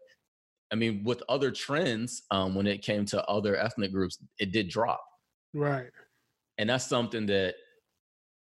I 0.71 0.75
mean, 0.75 1.03
with 1.03 1.23
other 1.29 1.49
trends, 1.49 2.23
um, 2.29 2.53
when 2.53 2.67
it 2.67 2.81
came 2.81 3.05
to 3.05 3.23
other 3.25 3.55
ethnic 3.55 3.91
groups, 3.91 4.19
it 4.37 4.51
did 4.51 4.69
drop. 4.69 5.01
Right. 5.53 5.89
And 6.57 6.69
that's 6.69 6.87
something 6.87 7.25
that 7.27 7.55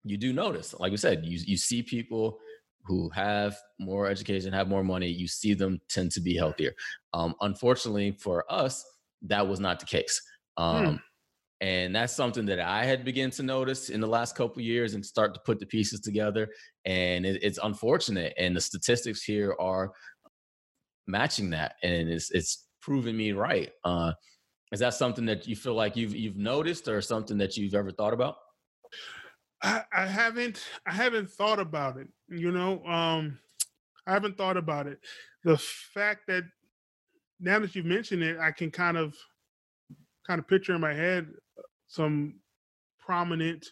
you 0.05 0.17
do 0.17 0.33
notice. 0.33 0.75
Like 0.79 0.91
we 0.91 0.97
said, 0.97 1.25
you 1.25 1.39
you 1.47 1.57
see 1.57 1.83
people 1.83 2.39
who 2.87 3.11
have 3.11 3.57
more 3.79 4.07
education, 4.07 4.53
have 4.53 4.69
more 4.69 4.85
money, 4.85 5.09
you 5.09 5.29
see 5.29 5.55
them 5.55 5.81
tend 5.89 6.13
to 6.13 6.21
be 6.21 6.37
healthier. 6.37 6.73
Um, 7.13 7.35
unfortunately 7.41 8.13
for 8.21 8.45
us, 8.51 8.85
that 9.23 9.47
was 9.47 9.61
not 9.61 9.81
the 9.81 9.87
case. 9.87 10.21
Hmm. 10.59 10.65
Um, 10.65 11.01
and 11.61 11.95
that's 11.95 12.13
something 12.13 12.45
that 12.47 12.61
I 12.61 12.85
had 12.85 13.05
begun 13.05 13.31
to 13.31 13.43
notice 13.43 13.89
in 13.89 14.01
the 14.01 14.07
last 14.07 14.37
couple 14.37 14.61
years 14.61 14.95
and 14.95 15.05
start 15.05 15.33
to 15.35 15.41
put 15.45 15.59
the 15.59 15.67
pieces 15.67 16.01
together. 16.01 16.49
And 16.85 17.25
it, 17.25 17.43
it's 17.43 17.59
unfortunate, 17.63 18.35
and 18.39 18.55
the 18.55 18.61
statistics 18.61 19.23
here 19.23 19.55
are 19.59 19.93
matching 21.07 21.51
that, 21.51 21.77
and 21.83 22.11
it's 22.11 22.31
it's 22.31 22.67
proving 22.83 23.17
me 23.17 23.33
right. 23.33 23.71
Uh, 23.85 24.13
is 24.71 24.81
that 24.81 24.95
something 24.95 25.25
that 25.27 25.49
you 25.49 25.57
feel 25.57 25.75
like 25.75 25.97
you've 25.97 26.15
you've 26.15 26.37
noticed, 26.37 26.89
or 26.89 27.01
something 27.01 27.39
that 27.39 27.57
you've 27.57 27.75
ever 27.75 27.91
thought 27.91 28.13
about? 28.13 28.37
I, 29.63 29.83
I 29.93 30.07
haven't 30.07 30.63
I 30.87 30.93
haven't 30.93 31.31
thought 31.31 31.59
about 31.59 31.97
it. 31.97 32.09
You 32.29 32.53
know, 32.53 32.85
um, 32.85 33.39
I 34.07 34.13
haven't 34.13 34.37
thought 34.37 34.57
about 34.57 34.87
it. 34.87 34.99
The 35.45 35.57
fact 35.59 36.23
that 36.29 36.45
now 37.41 37.59
that 37.59 37.75
you've 37.75 37.87
mentioned 37.87 38.23
it, 38.23 38.39
I 38.39 38.51
can 38.51 38.71
kind 38.71 38.97
of 38.97 39.15
kind 40.27 40.39
of 40.39 40.49
picture 40.49 40.75
in 40.75 40.81
my 40.81 40.95
head 40.95 41.29
some 41.89 42.41
prominent 42.99 43.67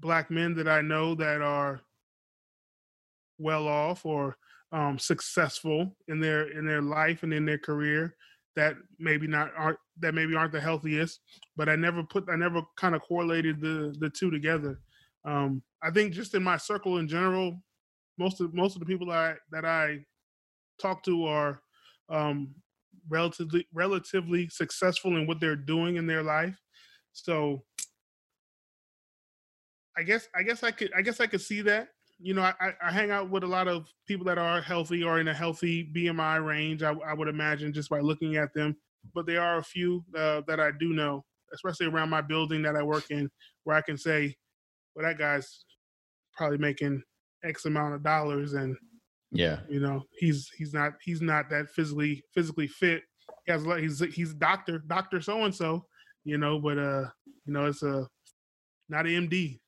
black 0.00 0.30
men 0.30 0.54
that 0.54 0.68
I 0.68 0.80
know 0.80 1.14
that 1.14 1.40
are 1.40 1.80
well 3.38 3.68
off 3.68 4.04
or 4.04 4.36
um, 4.72 4.98
successful 4.98 5.94
in 6.08 6.20
their 6.20 6.48
in 6.58 6.66
their 6.66 6.82
life 6.82 7.22
and 7.22 7.32
in 7.32 7.44
their 7.44 7.58
career 7.58 8.16
that 8.56 8.74
maybe 8.98 9.26
not 9.26 9.50
aren't 9.56 9.78
that 10.00 10.14
maybe 10.14 10.34
aren't 10.34 10.52
the 10.52 10.60
healthiest 10.60 11.20
but 11.56 11.68
i 11.68 11.76
never 11.76 12.02
put 12.02 12.24
i 12.30 12.36
never 12.36 12.62
kind 12.76 12.94
of 12.94 13.02
correlated 13.02 13.60
the 13.60 13.94
the 14.00 14.08
two 14.10 14.30
together 14.30 14.78
um, 15.24 15.62
i 15.82 15.90
think 15.90 16.12
just 16.12 16.34
in 16.34 16.42
my 16.42 16.56
circle 16.56 16.98
in 16.98 17.08
general 17.08 17.60
most 18.18 18.40
of 18.40 18.52
most 18.54 18.74
of 18.74 18.80
the 18.80 18.86
people 18.86 19.10
i 19.10 19.34
that 19.50 19.64
i 19.64 19.98
talk 20.80 21.02
to 21.02 21.26
are 21.26 21.60
um, 22.08 22.54
relatively 23.08 23.66
relatively 23.72 24.48
successful 24.48 25.16
in 25.16 25.26
what 25.26 25.40
they're 25.40 25.56
doing 25.56 25.96
in 25.96 26.06
their 26.06 26.22
life 26.22 26.56
so 27.12 27.62
I 29.96 30.02
guess 30.02 30.28
I 30.34 30.42
guess 30.42 30.62
I 30.62 30.70
could 30.70 30.90
I 30.96 31.02
guess 31.02 31.20
I 31.20 31.26
could 31.26 31.40
see 31.40 31.60
that. 31.62 31.88
You 32.18 32.34
know, 32.34 32.42
I, 32.42 32.72
I 32.80 32.92
hang 32.92 33.10
out 33.10 33.30
with 33.30 33.42
a 33.42 33.48
lot 33.48 33.66
of 33.66 33.86
people 34.06 34.24
that 34.26 34.38
are 34.38 34.60
healthy 34.60 35.02
or 35.02 35.18
in 35.18 35.28
a 35.28 35.34
healthy 35.34 35.90
BMI 35.94 36.44
range. 36.44 36.82
I, 36.82 36.92
I 36.92 37.14
would 37.14 37.28
imagine 37.28 37.72
just 37.72 37.90
by 37.90 37.98
looking 37.98 38.36
at 38.36 38.54
them, 38.54 38.76
but 39.12 39.26
there 39.26 39.42
are 39.42 39.58
a 39.58 39.64
few 39.64 40.04
uh, 40.16 40.42
that 40.46 40.60
I 40.60 40.70
do 40.78 40.92
know, 40.92 41.24
especially 41.52 41.86
around 41.86 42.10
my 42.10 42.20
building 42.20 42.62
that 42.62 42.76
I 42.76 42.82
work 42.82 43.10
in, 43.10 43.28
where 43.64 43.76
I 43.76 43.80
can 43.80 43.98
say, 43.98 44.36
"Well, 44.94 45.04
that 45.04 45.18
guy's 45.18 45.64
probably 46.36 46.58
making 46.58 47.02
X 47.44 47.64
amount 47.64 47.94
of 47.94 48.02
dollars," 48.02 48.54
and 48.54 48.76
yeah, 49.32 49.60
you 49.68 49.80
know, 49.80 50.02
he's 50.18 50.50
he's 50.56 50.74
not 50.74 50.92
he's 51.02 51.22
not 51.22 51.48
that 51.50 51.70
physically 51.70 52.22
physically 52.34 52.68
fit. 52.68 53.02
He 53.46 53.52
has 53.52 53.64
a 53.64 53.68
lot, 53.68 53.80
he's 53.80 53.98
he's 54.14 54.34
doctor 54.34 54.78
doctor 54.86 55.20
so 55.20 55.44
and 55.44 55.54
so, 55.54 55.86
you 56.24 56.38
know, 56.38 56.58
but 56.58 56.78
uh, 56.78 57.06
you 57.46 57.52
know, 57.52 57.66
it's 57.66 57.82
a 57.82 58.06
not 58.88 59.06
an 59.06 59.28
MD. 59.28 59.58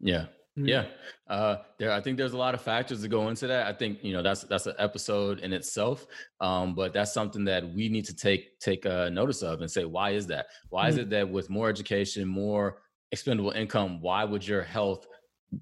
Yeah. 0.00 0.26
Mm-hmm. 0.58 0.68
Yeah. 0.68 0.84
Uh 1.28 1.56
there 1.78 1.92
I 1.92 2.00
think 2.00 2.18
there's 2.18 2.34
a 2.34 2.38
lot 2.38 2.54
of 2.54 2.60
factors 2.60 3.00
that 3.00 3.08
go 3.08 3.28
into 3.28 3.46
that. 3.46 3.66
I 3.66 3.72
think, 3.72 4.02
you 4.02 4.12
know, 4.12 4.22
that's 4.22 4.42
that's 4.42 4.66
an 4.66 4.74
episode 4.78 5.40
in 5.40 5.52
itself. 5.52 6.06
Um, 6.40 6.74
but 6.74 6.92
that's 6.92 7.12
something 7.14 7.44
that 7.46 7.66
we 7.72 7.88
need 7.88 8.04
to 8.06 8.14
take 8.14 8.58
take 8.60 8.84
uh 8.84 9.08
notice 9.08 9.42
of 9.42 9.60
and 9.60 9.70
say, 9.70 9.84
why 9.84 10.10
is 10.10 10.26
that? 10.26 10.46
Why 10.68 10.82
mm-hmm. 10.82 10.90
is 10.90 10.98
it 10.98 11.10
that 11.10 11.28
with 11.28 11.48
more 11.48 11.70
education, 11.70 12.28
more 12.28 12.82
expendable 13.12 13.52
income, 13.52 14.00
why 14.00 14.24
would 14.24 14.46
your 14.46 14.62
health 14.62 15.06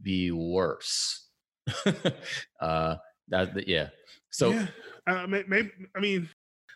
be 0.02 0.30
worse? 0.30 1.28
uh 2.60 2.96
that 3.28 3.68
yeah. 3.68 3.88
So 4.30 4.50
yeah. 4.50 4.66
Uh, 5.06 5.26
maybe 5.26 5.70
I 5.96 6.00
mean, 6.00 6.28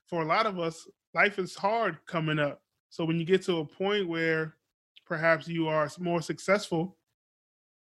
for 0.09 0.23
a 0.23 0.27
lot 0.27 0.47
of 0.47 0.59
us, 0.59 0.89
life 1.15 1.39
is 1.39 1.55
hard 1.55 1.99
coming 2.07 2.39
up. 2.39 2.61
So 2.91 3.05
when 3.05 3.19
you 3.19 3.25
get 3.25 3.43
to 3.43 3.59
a 3.59 3.65
point 3.65 4.09
where 4.09 4.57
perhaps 5.07 5.49
you 5.49 5.69
are 5.69 5.89
more 5.99 6.23
successful, 6.23 6.97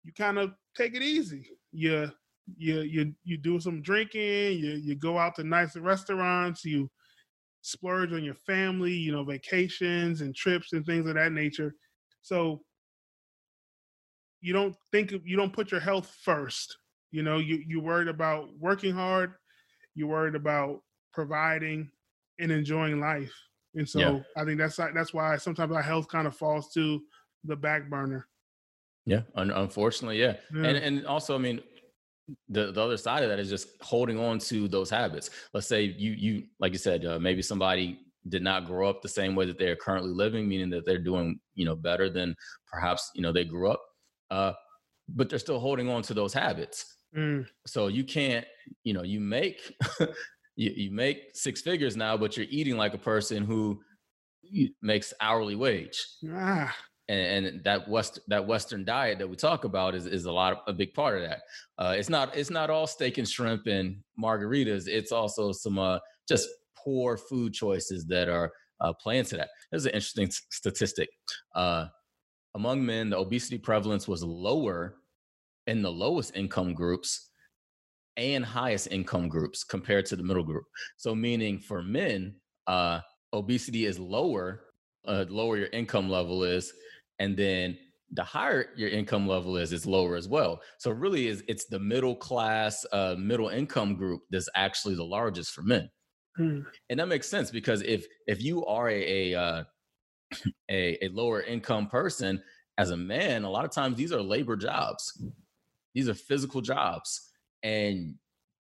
you 0.03 0.13
kind 0.13 0.37
of 0.37 0.53
take 0.75 0.95
it 0.95 1.01
easy. 1.01 1.49
You 1.71 2.11
you 2.57 2.81
you 2.81 3.13
you 3.23 3.37
do 3.37 3.59
some 3.59 3.81
drinking, 3.81 4.59
you 4.59 4.79
you 4.81 4.95
go 4.95 5.17
out 5.17 5.35
to 5.35 5.43
nice 5.43 5.75
restaurants, 5.75 6.63
you 6.63 6.89
splurge 7.61 8.13
on 8.13 8.23
your 8.23 8.35
family, 8.35 8.93
you 8.93 9.11
know, 9.11 9.23
vacations 9.23 10.21
and 10.21 10.35
trips 10.35 10.73
and 10.73 10.85
things 10.85 11.07
of 11.07 11.15
that 11.15 11.33
nature. 11.33 11.75
So 12.21 12.61
you 14.41 14.53
don't 14.53 14.75
think 14.91 15.13
you 15.23 15.37
don't 15.37 15.53
put 15.53 15.71
your 15.71 15.79
health 15.79 16.15
first. 16.23 16.77
You 17.11 17.23
know, 17.23 17.37
you 17.37 17.63
you 17.67 17.79
worried 17.79 18.07
about 18.07 18.49
working 18.59 18.93
hard, 18.93 19.33
you're 19.95 20.07
worried 20.07 20.35
about 20.35 20.81
providing 21.13 21.89
and 22.39 22.51
enjoying 22.51 22.99
life. 22.99 23.33
And 23.75 23.87
so 23.87 23.99
yeah. 23.99 24.19
I 24.35 24.45
think 24.45 24.57
that's 24.57 24.75
that's 24.75 25.13
why 25.13 25.37
sometimes 25.37 25.71
our 25.71 25.81
health 25.81 26.07
kind 26.07 26.27
of 26.27 26.35
falls 26.35 26.71
to 26.73 27.01
the 27.43 27.55
back 27.55 27.89
burner. 27.89 28.27
Yeah, 29.05 29.21
un- 29.35 29.51
unfortunately, 29.51 30.19
yeah. 30.19 30.35
yeah. 30.53 30.63
And 30.63 30.77
and 30.77 31.05
also, 31.05 31.35
I 31.35 31.37
mean, 31.37 31.61
the 32.49 32.71
the 32.71 32.81
other 32.81 32.97
side 32.97 33.23
of 33.23 33.29
that 33.29 33.39
is 33.39 33.49
just 33.49 33.69
holding 33.81 34.19
on 34.19 34.39
to 34.39 34.67
those 34.67 34.89
habits. 34.89 35.29
Let's 35.53 35.67
say 35.67 35.83
you 35.83 36.11
you 36.11 36.43
like 36.59 36.73
you 36.73 36.77
said, 36.79 37.05
uh, 37.05 37.19
maybe 37.19 37.41
somebody 37.41 37.99
did 38.29 38.43
not 38.43 38.65
grow 38.65 38.89
up 38.89 39.01
the 39.01 39.07
same 39.07 39.35
way 39.35 39.45
that 39.45 39.57
they're 39.57 39.75
currently 39.77 40.11
living, 40.11 40.47
meaning 40.47 40.69
that 40.71 40.85
they're 40.85 40.97
doing 40.97 41.39
you 41.55 41.65
know 41.65 41.75
better 41.75 42.09
than 42.09 42.35
perhaps 42.67 43.11
you 43.15 43.21
know 43.21 43.31
they 43.31 43.45
grew 43.45 43.71
up, 43.71 43.81
uh, 44.31 44.53
but 45.09 45.29
they're 45.29 45.39
still 45.39 45.59
holding 45.59 45.89
on 45.89 46.01
to 46.03 46.13
those 46.13 46.33
habits. 46.33 46.97
Mm. 47.15 47.47
So 47.65 47.87
you 47.87 48.03
can't, 48.03 48.45
you 48.83 48.93
know, 48.93 49.03
you 49.03 49.19
make 49.19 49.73
you, 50.55 50.71
you 50.75 50.91
make 50.91 51.29
six 51.33 51.61
figures 51.61 51.95
now, 51.95 52.17
but 52.17 52.35
you're 52.35 52.47
eating 52.49 52.77
like 52.77 52.93
a 52.93 52.99
person 52.99 53.43
who 53.43 53.79
makes 54.81 55.13
hourly 55.21 55.55
wage. 55.55 56.05
Ah. 56.31 56.75
And, 57.09 57.45
and, 57.45 57.63
that 57.63 57.87
west 57.87 58.19
that 58.27 58.45
Western 58.45 58.83
diet 58.83 59.19
that 59.19 59.29
we 59.29 59.37
talk 59.37 59.63
about 59.63 59.95
is, 59.95 60.05
is 60.05 60.25
a 60.25 60.31
lot 60.31 60.51
of, 60.51 60.59
a 60.67 60.73
big 60.73 60.93
part 60.93 61.15
of 61.15 61.29
that. 61.29 61.39
Uh, 61.77 61.95
it's 61.97 62.09
not 62.09 62.35
it's 62.35 62.49
not 62.49 62.69
all 62.69 62.85
steak 62.85 63.17
and 63.17 63.27
shrimp 63.27 63.65
and 63.65 64.03
margaritas. 64.21 64.87
It's 64.87 65.13
also 65.13 65.53
some 65.53 65.79
uh, 65.79 65.99
just 66.27 66.49
poor 66.75 67.15
food 67.15 67.53
choices 67.53 68.05
that 68.07 68.27
are 68.27 68.51
uh, 68.81 68.91
playing 69.01 69.23
to 69.25 69.37
that. 69.37 69.49
There's 69.71 69.85
an 69.85 69.91
interesting 69.91 70.29
statistic. 70.51 71.07
Uh, 71.55 71.87
among 72.57 72.83
men, 72.83 73.11
the 73.11 73.17
obesity 73.17 73.59
prevalence 73.59 74.07
was 74.07 74.23
lower 74.23 74.95
in 75.67 75.83
the 75.83 75.91
lowest 75.91 76.35
income 76.35 76.73
groups 76.73 77.29
and 78.17 78.43
highest 78.43 78.87
income 78.91 79.29
groups 79.29 79.63
compared 79.63 80.07
to 80.07 80.15
the 80.15 80.23
middle 80.23 80.43
group. 80.43 80.65
So, 80.97 81.13
meaning 81.13 81.59
for 81.59 81.83
men, 81.83 82.35
uh, 82.65 83.01
obesity 83.31 83.85
is 83.85 83.99
lower, 83.99 84.63
uh, 85.07 85.25
lower 85.29 85.57
your 85.57 85.67
income 85.67 86.09
level 86.09 86.43
is, 86.43 86.73
and 87.19 87.37
then 87.37 87.77
the 88.13 88.23
higher 88.23 88.69
your 88.75 88.89
income 88.89 89.27
level 89.27 89.55
is, 89.57 89.71
it's 89.71 89.85
lower 89.85 90.15
as 90.15 90.27
well. 90.27 90.59
So, 90.79 90.89
really, 90.89 91.27
is 91.27 91.43
it's 91.47 91.65
the 91.65 91.79
middle 91.79 92.15
class, 92.15 92.83
uh, 92.91 93.15
middle 93.19 93.49
income 93.49 93.95
group 93.95 94.23
that's 94.31 94.49
actually 94.55 94.95
the 94.95 95.05
largest 95.05 95.51
for 95.51 95.61
men. 95.61 95.87
Hmm. 96.35 96.61
And 96.89 96.99
that 96.99 97.07
makes 97.07 97.29
sense 97.29 97.51
because 97.51 97.83
if 97.83 98.07
if 98.25 98.41
you 98.41 98.65
are 98.65 98.89
a 98.89 99.31
a, 99.33 99.39
uh, 99.39 99.63
a 100.69 100.97
a 101.03 101.09
lower 101.09 101.41
income 101.41 101.87
person 101.87 102.41
as 102.77 102.91
a 102.91 102.97
man, 102.97 103.43
a 103.43 103.49
lot 103.49 103.65
of 103.65 103.71
times 103.71 103.97
these 103.97 104.11
are 104.11 104.21
labor 104.21 104.55
jobs. 104.55 105.21
These 105.93 106.09
are 106.09 106.13
physical 106.13 106.61
jobs 106.61 107.31
and 107.63 108.15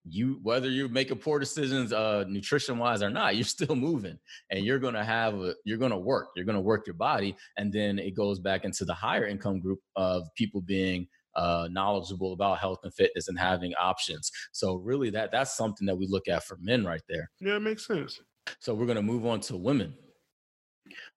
you 0.09 0.39
whether 0.41 0.69
you're 0.69 0.87
making 0.87 1.17
poor 1.17 1.37
decisions 1.37 1.91
uh 1.91 2.23
nutrition 2.29 2.77
wise 2.77 3.03
or 3.03 3.09
not 3.09 3.35
you're 3.35 3.43
still 3.43 3.75
moving 3.75 4.17
and 4.49 4.65
you're 4.65 4.79
gonna 4.79 5.03
have 5.03 5.35
a, 5.35 5.53
you're 5.65 5.77
gonna 5.77 5.99
work 5.99 6.29
you're 6.35 6.45
gonna 6.45 6.61
work 6.61 6.87
your 6.87 6.93
body 6.93 7.35
and 7.57 7.73
then 7.73 7.99
it 7.99 8.15
goes 8.15 8.39
back 8.39 8.63
into 8.63 8.85
the 8.85 8.93
higher 8.93 9.27
income 9.27 9.59
group 9.59 9.79
of 9.97 10.23
people 10.35 10.61
being 10.61 11.05
uh, 11.37 11.67
knowledgeable 11.71 12.33
about 12.33 12.57
health 12.57 12.79
and 12.83 12.93
fitness 12.93 13.27
and 13.27 13.37
having 13.37 13.71
options. 13.75 14.31
So 14.51 14.75
really, 14.75 15.11
that 15.11 15.31
that's 15.31 15.55
something 15.55 15.85
that 15.85 15.95
we 15.95 16.07
look 16.07 16.27
at 16.27 16.43
for 16.43 16.57
men 16.59 16.83
right 16.83 17.01
there. 17.07 17.29
Yeah, 17.39 17.57
it 17.57 17.61
makes 17.61 17.85
sense. 17.85 18.19
So 18.59 18.73
we're 18.73 18.87
gonna 18.87 19.03
move 19.03 19.25
on 19.25 19.39
to 19.41 19.55
women. 19.55 19.93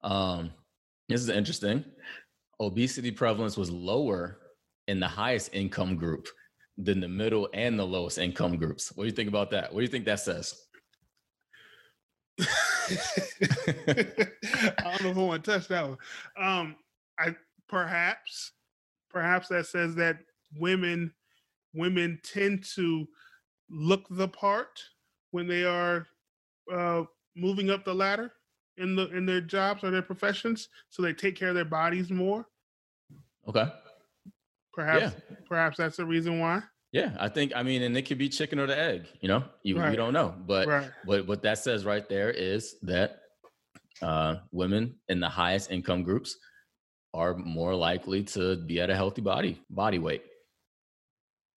Um, 0.02 0.50
this 1.08 1.20
is 1.20 1.28
interesting. 1.28 1.84
Obesity 2.60 3.10
prevalence 3.10 3.56
was 3.56 3.70
lower 3.70 4.38
in 4.88 5.00
the 5.00 5.08
highest 5.08 5.50
income 5.52 5.96
group 5.96 6.28
than 6.76 7.00
the 7.00 7.08
middle 7.08 7.48
and 7.52 7.78
the 7.78 7.86
lowest 7.86 8.18
income 8.18 8.56
groups. 8.56 8.92
What 8.94 9.04
do 9.04 9.08
you 9.08 9.14
think 9.14 9.28
about 9.28 9.50
that? 9.50 9.72
What 9.72 9.80
do 9.80 9.82
you 9.82 9.88
think 9.88 10.04
that 10.06 10.20
says? 10.20 10.66
I 12.40 12.46
don't 14.98 15.02
know 15.02 15.10
if 15.10 15.16
I 15.16 15.20
want 15.20 15.44
to 15.44 15.50
touch 15.52 15.68
that 15.68 15.88
one. 15.88 15.98
Um, 16.36 16.76
I 17.18 17.34
perhaps, 17.68 18.52
perhaps 19.10 19.48
that 19.48 19.66
says 19.66 19.94
that 19.96 20.18
women, 20.56 21.12
women 21.74 22.18
tend 22.22 22.64
to 22.74 23.06
look 23.68 24.06
the 24.10 24.28
part 24.28 24.80
when 25.30 25.46
they 25.46 25.64
are 25.64 26.06
uh, 26.72 27.04
moving 27.36 27.70
up 27.70 27.84
the 27.84 27.94
ladder 27.94 28.32
in 28.76 28.96
the 28.96 29.08
in 29.10 29.26
their 29.26 29.40
jobs 29.40 29.84
or 29.84 29.90
their 29.90 30.02
professions, 30.02 30.68
so 30.88 31.02
they 31.02 31.12
take 31.12 31.36
care 31.36 31.48
of 31.48 31.54
their 31.54 31.64
bodies 31.64 32.10
more. 32.10 32.46
Okay. 33.48 33.66
Perhaps, 34.72 35.02
yeah. 35.02 35.36
perhaps 35.48 35.76
that's 35.76 35.96
the 35.96 36.04
reason 36.04 36.38
why. 36.38 36.62
Yeah, 36.92 37.16
I 37.20 37.28
think 37.28 37.52
I 37.54 37.62
mean, 37.62 37.82
and 37.82 37.96
it 37.96 38.02
could 38.02 38.18
be 38.18 38.28
chicken 38.28 38.58
or 38.58 38.66
the 38.66 38.78
egg. 38.78 39.06
You 39.20 39.28
know, 39.28 39.44
you 39.62 39.78
right. 39.78 39.90
you 39.90 39.96
don't 39.96 40.12
know, 40.12 40.34
but 40.46 40.66
right. 40.66 40.90
what 41.04 41.26
what 41.26 41.42
that 41.42 41.58
says 41.58 41.84
right 41.84 42.08
there 42.08 42.30
is 42.30 42.76
that 42.82 43.20
uh, 44.02 44.36
women 44.52 44.96
in 45.08 45.20
the 45.20 45.28
highest 45.28 45.70
income 45.70 46.02
groups 46.02 46.36
are 47.12 47.36
more 47.36 47.74
likely 47.74 48.22
to 48.22 48.56
be 48.56 48.80
at 48.80 48.90
a 48.90 48.96
healthy 48.96 49.20
body 49.20 49.60
body 49.70 49.98
weight. 49.98 50.22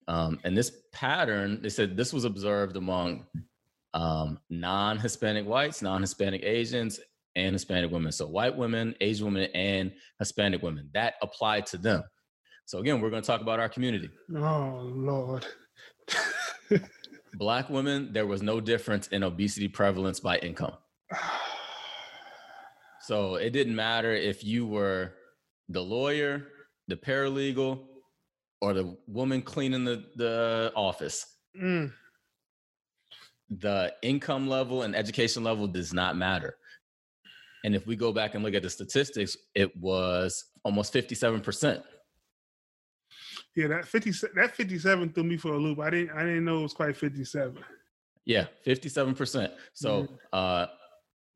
Um, 0.08 0.39
and 0.43 0.58
this 0.58 0.71
pattern, 0.91 1.62
they 1.62 1.69
said 1.69 1.95
this 1.95 2.13
was 2.13 2.26
observed 2.26 2.76
among 2.76 3.26
um, 3.93 4.39
non-Hispanic 4.49 5.45
whites, 5.45 5.82
non-Hispanic 5.82 6.43
Asians, 6.43 6.99
and 7.36 7.53
Hispanic 7.53 7.91
women. 7.91 8.12
So 8.12 8.27
white 8.27 8.56
women, 8.56 8.95
Asian 9.01 9.25
women, 9.25 9.49
and 9.53 9.91
Hispanic 10.19 10.62
women. 10.62 10.89
That 10.93 11.15
applied 11.21 11.65
to 11.67 11.77
them. 11.77 12.03
So 12.65 12.79
again, 12.79 13.01
we're 13.01 13.10
going 13.10 13.21
to 13.21 13.27
talk 13.27 13.41
about 13.41 13.60
our 13.60 13.69
community. 13.69 14.10
Oh 14.36 14.79
Lord. 14.84 15.45
Black 17.36 17.69
women, 17.69 18.13
there 18.13 18.27
was 18.27 18.41
no 18.41 18.62
difference 18.62 19.08
in 19.08 19.23
obesity 19.23 19.67
prevalence 19.67 20.19
by 20.19 20.38
income. 20.38 20.75
so 23.01 23.36
it 23.36 23.51
didn't 23.51 23.75
matter 23.75 24.13
if 24.13 24.43
you 24.43 24.67
were 24.67 25.13
the 25.69 25.82
lawyer, 25.82 26.47
the 26.88 26.95
paralegal, 26.95 27.86
or 28.62 28.73
the 28.73 28.95
woman 29.08 29.41
cleaning 29.41 29.84
the, 29.84 30.06
the 30.15 30.71
office. 30.75 31.25
Mm. 31.62 31.91
The 33.60 33.94
income 34.02 34.48
level 34.48 34.84
and 34.84 34.96
education 34.96 35.44
level 35.44 35.68
does 35.68 35.94
not 35.94 36.16
matter. 36.16 36.56
And 37.63 37.76
if 37.76 37.88
we 37.88 37.96
go 37.96 38.12
back 38.12 38.36
and 38.36 38.44
look 38.44 38.54
at 38.54 38.62
the 38.63 38.70
statistics, 38.70 39.38
it 39.56 39.76
was 39.78 40.46
almost 40.63 40.94
57%. 40.94 41.84
Yeah, 43.56 43.68
that 43.68 43.86
fifty 43.86 44.12
that 44.36 44.56
fifty 44.56 44.80
seven 44.80 45.13
threw 45.13 45.24
me 45.24 45.38
for 45.38 45.54
a 45.54 45.58
loop. 45.58 45.80
I 45.80 45.92
didn't 45.92 46.18
I 46.18 46.24
didn't 46.24 46.46
know 46.46 46.60
it 46.60 46.63
was 46.63 46.74
quite 46.74 46.98
fifty 46.98 47.24
seven. 47.24 47.60
Yeah, 48.26 48.46
fifty 48.63 48.89
seven 48.89 49.13
percent. 49.13 49.54
So 49.74 50.04
mm-hmm. 50.04 50.16
uh, 50.34 50.66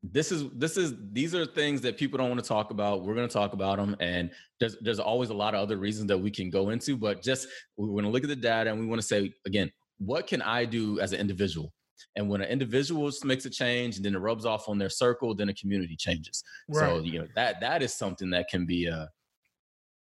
this 0.02 0.32
is 0.32 0.50
this 0.56 0.76
is 0.76 0.94
these 1.12 1.34
are 1.34 1.46
things 1.46 1.80
that 1.82 1.96
people 1.96 2.18
don't 2.18 2.28
want 2.28 2.42
to 2.42 2.48
talk 2.48 2.70
about. 2.70 3.04
We're 3.04 3.14
going 3.14 3.28
to 3.28 3.32
talk 3.32 3.52
about 3.52 3.78
them, 3.78 3.96
and 4.00 4.30
there's 4.58 4.76
there's 4.80 4.98
always 4.98 5.30
a 5.30 5.34
lot 5.34 5.54
of 5.54 5.60
other 5.60 5.76
reasons 5.76 6.08
that 6.08 6.18
we 6.18 6.30
can 6.30 6.50
go 6.50 6.70
into. 6.70 6.96
But 6.96 7.22
just 7.22 7.46
we 7.76 7.88
want 7.88 8.04
to 8.04 8.10
look 8.10 8.24
at 8.24 8.28
the 8.28 8.36
data, 8.36 8.70
and 8.70 8.80
we 8.80 8.86
want 8.86 9.00
to 9.00 9.06
say 9.06 9.32
again, 9.46 9.70
what 9.98 10.26
can 10.26 10.42
I 10.42 10.64
do 10.64 10.98
as 11.00 11.12
an 11.12 11.20
individual? 11.20 11.72
And 12.16 12.28
when 12.28 12.40
an 12.40 12.48
individual 12.48 13.10
makes 13.24 13.44
a 13.44 13.50
change, 13.50 13.96
and 13.96 14.04
then 14.04 14.14
it 14.14 14.18
rubs 14.18 14.44
off 14.44 14.68
on 14.68 14.78
their 14.78 14.90
circle, 14.90 15.34
then 15.34 15.48
a 15.48 15.54
community 15.54 15.96
changes. 15.96 16.42
Right. 16.68 16.88
So 16.88 16.98
you 17.00 17.20
know 17.20 17.28
that 17.34 17.60
that 17.60 17.82
is 17.82 17.94
something 17.94 18.30
that 18.30 18.48
can 18.48 18.66
be 18.66 18.88
uh, 18.88 19.06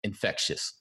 infectious. 0.05 0.75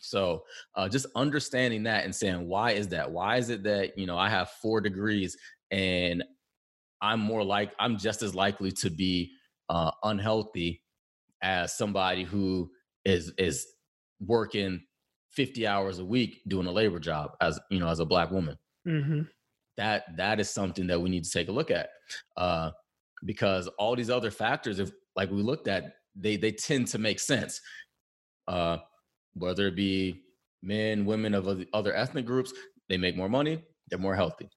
So 0.00 0.44
uh, 0.74 0.88
just 0.88 1.06
understanding 1.14 1.84
that 1.84 2.04
and 2.04 2.14
saying, 2.14 2.46
why 2.46 2.72
is 2.72 2.88
that? 2.88 3.10
Why 3.10 3.36
is 3.36 3.50
it 3.50 3.62
that, 3.64 3.98
you 3.98 4.06
know, 4.06 4.18
I 4.18 4.28
have 4.28 4.50
four 4.62 4.80
degrees 4.80 5.36
and 5.70 6.24
I'm 7.02 7.20
more 7.20 7.44
like, 7.44 7.72
I'm 7.78 7.98
just 7.98 8.22
as 8.22 8.34
likely 8.34 8.72
to 8.72 8.90
be 8.90 9.32
uh, 9.68 9.90
unhealthy 10.02 10.82
as 11.42 11.76
somebody 11.76 12.24
who 12.24 12.70
is, 13.04 13.32
is 13.38 13.66
working 14.20 14.82
50 15.30 15.66
hours 15.66 15.98
a 15.98 16.04
week 16.04 16.40
doing 16.48 16.66
a 16.66 16.72
labor 16.72 16.98
job 16.98 17.32
as, 17.40 17.58
you 17.70 17.78
know, 17.78 17.88
as 17.88 18.00
a 18.00 18.04
black 18.04 18.30
woman. 18.30 18.58
Mm-hmm. 18.86 19.22
That, 19.80 20.14
that 20.18 20.40
is 20.40 20.50
something 20.50 20.86
that 20.88 21.00
we 21.00 21.08
need 21.08 21.24
to 21.24 21.30
take 21.30 21.48
a 21.48 21.52
look 21.52 21.70
at. 21.70 21.88
Uh, 22.36 22.70
because 23.24 23.66
all 23.78 23.96
these 23.96 24.10
other 24.10 24.30
factors, 24.30 24.78
if 24.78 24.90
like 25.16 25.30
we 25.30 25.42
looked 25.42 25.68
at, 25.68 25.94
they, 26.14 26.36
they 26.36 26.52
tend 26.52 26.86
to 26.88 26.98
make 26.98 27.18
sense. 27.18 27.62
Uh, 28.46 28.76
whether 29.32 29.68
it 29.68 29.76
be 29.76 30.22
men, 30.62 31.06
women 31.06 31.32
of 31.32 31.64
other 31.72 31.94
ethnic 31.94 32.26
groups, 32.26 32.52
they 32.90 32.98
make 32.98 33.16
more 33.16 33.30
money, 33.30 33.64
they're 33.88 33.98
more 33.98 34.14
healthy. 34.14 34.50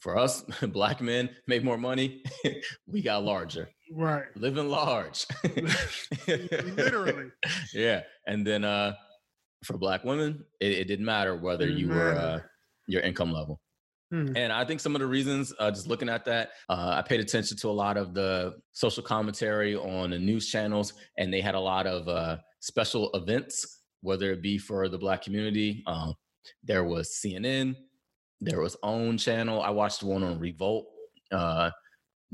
For 0.00 0.16
us, 0.16 0.44
black 0.68 1.02
men 1.02 1.28
make 1.46 1.62
more 1.62 1.76
money, 1.76 2.22
we 2.86 3.02
got 3.02 3.22
larger. 3.22 3.68
Right. 3.92 4.34
Living 4.34 4.70
large. 4.70 5.26
Literally. 6.26 7.32
Yeah. 7.74 8.00
And 8.26 8.46
then 8.46 8.64
uh 8.64 8.94
for 9.62 9.76
black 9.76 10.04
women, 10.04 10.42
it, 10.58 10.72
it 10.72 10.84
didn't 10.88 11.04
matter 11.04 11.36
whether 11.36 11.68
you 11.68 11.88
were 11.88 12.14
uh, 12.14 12.38
your 12.86 13.02
income 13.02 13.30
level. 13.30 13.60
Hmm. 14.10 14.36
And 14.36 14.52
I 14.52 14.64
think 14.64 14.80
some 14.80 14.96
of 14.96 15.00
the 15.00 15.06
reasons, 15.06 15.52
uh, 15.58 15.70
just 15.70 15.86
looking 15.86 16.08
at 16.08 16.24
that, 16.24 16.50
uh, 16.68 16.94
I 16.98 17.02
paid 17.02 17.20
attention 17.20 17.56
to 17.58 17.68
a 17.68 17.70
lot 17.70 17.96
of 17.96 18.12
the 18.12 18.56
social 18.72 19.02
commentary 19.02 19.76
on 19.76 20.10
the 20.10 20.18
news 20.18 20.48
channels, 20.48 20.94
and 21.16 21.32
they 21.32 21.40
had 21.40 21.54
a 21.54 21.60
lot 21.60 21.86
of 21.86 22.08
uh, 22.08 22.38
special 22.58 23.10
events, 23.14 23.82
whether 24.00 24.32
it 24.32 24.42
be 24.42 24.58
for 24.58 24.88
the 24.88 24.98
Black 24.98 25.22
community. 25.22 25.84
Um, 25.86 26.14
there 26.64 26.82
was 26.82 27.20
CNN, 27.24 27.76
there 28.40 28.60
was 28.60 28.76
OWN 28.82 29.18
channel. 29.18 29.62
I 29.62 29.70
watched 29.70 30.02
one 30.02 30.24
on 30.24 30.40
Revolt, 30.40 30.86
uh, 31.30 31.70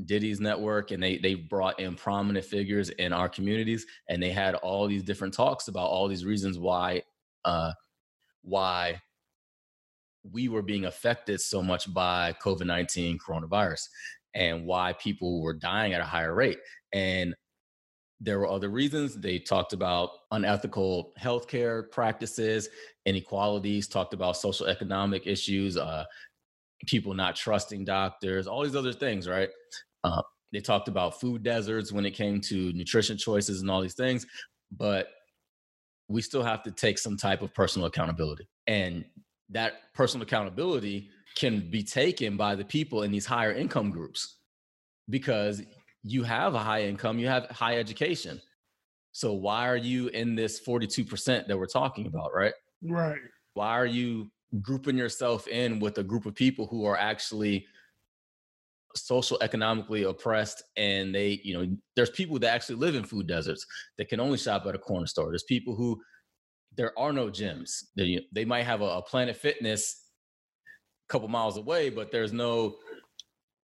Diddy's 0.03 0.39
network, 0.39 0.89
and 0.91 1.01
they 1.01 1.17
they 1.17 1.35
brought 1.35 1.79
in 1.79 1.95
prominent 1.95 2.45
figures 2.45 2.89
in 2.89 3.13
our 3.13 3.29
communities, 3.29 3.85
and 4.09 4.21
they 4.21 4.31
had 4.31 4.55
all 4.55 4.87
these 4.87 5.03
different 5.03 5.33
talks 5.33 5.67
about 5.67 5.89
all 5.89 6.07
these 6.07 6.25
reasons 6.25 6.57
why 6.57 7.03
uh, 7.45 7.71
why 8.41 8.99
we 10.31 10.47
were 10.47 10.61
being 10.61 10.85
affected 10.85 11.41
so 11.41 11.61
much 11.61 11.91
by 11.93 12.35
COVID 12.43 12.65
19 12.65 13.17
coronavirus 13.19 13.87
and 14.33 14.65
why 14.65 14.93
people 14.93 15.41
were 15.41 15.53
dying 15.53 15.93
at 15.93 16.01
a 16.01 16.05
higher 16.05 16.33
rate. 16.33 16.59
And 16.93 17.35
there 18.19 18.39
were 18.39 18.47
other 18.47 18.69
reasons. 18.69 19.15
They 19.15 19.39
talked 19.39 19.73
about 19.73 20.09
unethical 20.31 21.13
healthcare 21.19 21.89
practices, 21.91 22.69
inequalities, 23.05 23.87
talked 23.87 24.13
about 24.13 24.37
social 24.37 24.67
economic 24.67 25.27
issues, 25.27 25.77
uh, 25.77 26.05
people 26.87 27.13
not 27.13 27.35
trusting 27.35 27.85
doctors, 27.85 28.47
all 28.47 28.63
these 28.63 28.75
other 28.75 28.93
things, 28.93 29.27
right? 29.27 29.49
Uh, 30.03 30.21
they 30.51 30.59
talked 30.59 30.87
about 30.87 31.19
food 31.19 31.43
deserts 31.43 31.91
when 31.91 32.05
it 32.05 32.11
came 32.11 32.41
to 32.41 32.71
nutrition 32.73 33.17
choices 33.17 33.61
and 33.61 33.69
all 33.69 33.81
these 33.81 33.95
things. 33.95 34.25
But 34.71 35.07
we 36.07 36.21
still 36.21 36.43
have 36.43 36.63
to 36.63 36.71
take 36.71 36.97
some 36.97 37.17
type 37.17 37.41
of 37.41 37.53
personal 37.53 37.87
accountability. 37.87 38.47
And 38.65 39.05
that 39.49 39.93
personal 39.93 40.23
accountability 40.23 41.09
can 41.35 41.69
be 41.69 41.83
taken 41.83 42.35
by 42.37 42.55
the 42.55 42.65
people 42.65 43.03
in 43.03 43.11
these 43.11 43.25
higher 43.25 43.53
income 43.53 43.91
groups 43.91 44.37
because 45.09 45.61
you 46.03 46.23
have 46.23 46.55
a 46.55 46.59
high 46.59 46.83
income, 46.83 47.19
you 47.19 47.27
have 47.27 47.45
high 47.51 47.77
education. 47.77 48.41
So 49.11 49.33
why 49.33 49.67
are 49.67 49.77
you 49.77 50.07
in 50.09 50.35
this 50.35 50.61
42% 50.65 51.47
that 51.47 51.57
we're 51.57 51.65
talking 51.65 52.07
about, 52.07 52.31
right? 52.35 52.53
Right. 52.83 53.19
Why 53.53 53.71
are 53.71 53.85
you 53.85 54.29
grouping 54.61 54.97
yourself 54.97 55.47
in 55.47 55.79
with 55.79 55.97
a 55.97 56.03
group 56.03 56.25
of 56.25 56.35
people 56.35 56.67
who 56.67 56.85
are 56.85 56.97
actually 56.97 57.65
social 58.95 59.37
economically 59.41 60.03
oppressed 60.03 60.63
and 60.75 61.13
they, 61.13 61.39
you 61.43 61.53
know, 61.53 61.77
there's 61.95 62.09
people 62.09 62.39
that 62.39 62.53
actually 62.53 62.75
live 62.75 62.95
in 62.95 63.03
food 63.03 63.27
deserts 63.27 63.65
that 63.97 64.09
can 64.09 64.19
only 64.19 64.37
shop 64.37 64.65
at 64.65 64.75
a 64.75 64.79
corner 64.79 65.07
store. 65.07 65.29
There's 65.29 65.43
people 65.43 65.75
who 65.75 66.01
there 66.77 66.97
are 66.97 67.11
no 67.11 67.27
gyms. 67.27 67.85
They, 67.95 68.25
they 68.31 68.45
might 68.45 68.63
have 68.63 68.81
a, 68.81 68.85
a 68.85 69.01
Planet 69.01 69.35
Fitness 69.35 70.03
a 71.07 71.11
couple 71.11 71.27
miles 71.27 71.57
away, 71.57 71.89
but 71.89 72.11
there's 72.11 72.31
no 72.31 72.75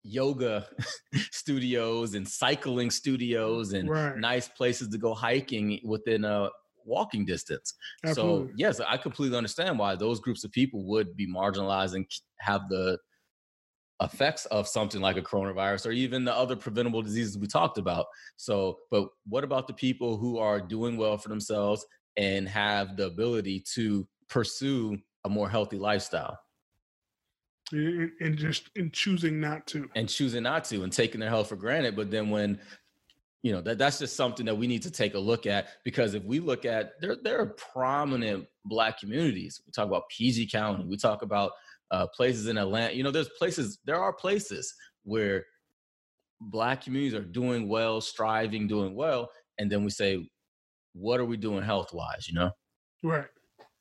yoga 0.03 0.67
studios 1.31 2.15
and 2.15 2.27
cycling 2.27 2.91
studios 2.91 3.73
and 3.73 3.89
right. 3.89 4.17
nice 4.17 4.49
places 4.49 4.89
to 4.89 4.97
go 4.97 5.13
hiking 5.13 5.79
within 5.83 6.25
a 6.25 6.49
walking 6.85 7.25
distance. 7.25 7.73
Absolutely. 8.03 8.47
So 8.47 8.53
yes, 8.57 8.81
I 8.81 8.97
completely 8.97 9.37
understand 9.37 9.79
why 9.79 9.95
those 9.95 10.19
groups 10.19 10.43
of 10.43 10.51
people 10.51 10.83
would 10.85 11.15
be 11.15 11.31
marginalized 11.31 11.95
and 11.95 12.05
have 12.39 12.67
the 12.69 12.97
effects 14.01 14.45
of 14.47 14.67
something 14.67 14.99
like 14.99 15.17
a 15.17 15.21
coronavirus 15.21 15.87
or 15.87 15.91
even 15.91 16.25
the 16.25 16.35
other 16.35 16.55
preventable 16.55 17.01
diseases 17.01 17.37
we 17.37 17.47
talked 17.47 17.77
about. 17.77 18.07
So, 18.35 18.79
but 18.91 19.07
what 19.27 19.43
about 19.45 19.67
the 19.67 19.73
people 19.73 20.17
who 20.17 20.37
are 20.39 20.59
doing 20.59 20.97
well 20.97 21.17
for 21.17 21.29
themselves, 21.29 21.85
and 22.17 22.47
have 22.47 22.97
the 22.97 23.07
ability 23.07 23.63
to 23.73 24.07
pursue 24.29 24.97
a 25.25 25.29
more 25.29 25.49
healthy 25.49 25.77
lifestyle. 25.77 26.37
And, 27.71 28.11
and 28.19 28.37
just 28.37 28.69
in 28.75 28.91
choosing 28.91 29.39
not 29.39 29.65
to. 29.67 29.89
And 29.95 30.07
choosing 30.07 30.43
not 30.43 30.65
to 30.65 30.83
and 30.83 30.91
taking 30.91 31.19
their 31.19 31.29
health 31.29 31.49
for 31.49 31.55
granted 31.55 31.95
but 31.95 32.11
then 32.11 32.29
when 32.29 32.59
you 33.43 33.51
know 33.51 33.61
that 33.61 33.77
that's 33.77 33.99
just 33.99 34.15
something 34.15 34.45
that 34.45 34.57
we 34.57 34.67
need 34.67 34.81
to 34.83 34.91
take 34.91 35.15
a 35.15 35.19
look 35.19 35.45
at 35.45 35.67
because 35.83 36.13
if 36.13 36.23
we 36.23 36.39
look 36.39 36.65
at 36.65 36.93
there 37.01 37.17
there 37.21 37.39
are 37.39 37.47
prominent 37.73 38.45
black 38.65 38.99
communities. 38.99 39.61
We 39.65 39.71
talk 39.71 39.87
about 39.87 40.09
pg 40.09 40.47
county 40.47 40.85
we 40.85 40.97
talk 40.97 41.21
about 41.21 41.51
uh, 41.91 42.07
places 42.07 42.47
in 42.47 42.57
atlanta 42.57 42.95
you 42.95 43.03
know 43.03 43.11
there's 43.11 43.29
places 43.37 43.79
there 43.85 43.99
are 43.99 44.13
places 44.13 44.73
where 45.03 45.45
black 46.39 46.81
communities 46.81 47.13
are 47.13 47.23
doing 47.23 47.67
well 47.67 48.01
striving 48.01 48.67
doing 48.67 48.95
well 48.95 49.29
and 49.59 49.71
then 49.71 49.83
we 49.83 49.89
say 49.89 50.27
what 50.93 51.19
are 51.19 51.25
we 51.25 51.37
doing 51.37 51.63
health 51.63 51.93
wise 51.93 52.27
you 52.27 52.33
know 52.33 52.51
right 53.03 53.27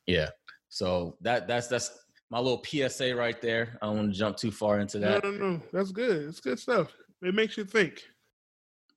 yeah 0.07 0.29
so 0.69 1.15
that 1.21 1.47
that's 1.47 1.67
that's 1.67 1.91
my 2.29 2.39
little 2.39 2.63
psa 2.63 3.13
right 3.13 3.41
there 3.41 3.77
i 3.81 3.85
don't 3.85 3.97
want 3.97 4.13
to 4.13 4.17
jump 4.17 4.35
too 4.35 4.51
far 4.51 4.79
into 4.79 4.99
that 4.99 5.23
no 5.23 5.31
no 5.31 5.49
no 5.51 5.61
that's 5.71 5.91
good 5.91 6.27
it's 6.27 6.39
good 6.39 6.59
stuff 6.59 6.91
it 7.21 7.33
makes 7.33 7.57
you 7.57 7.63
think 7.63 8.03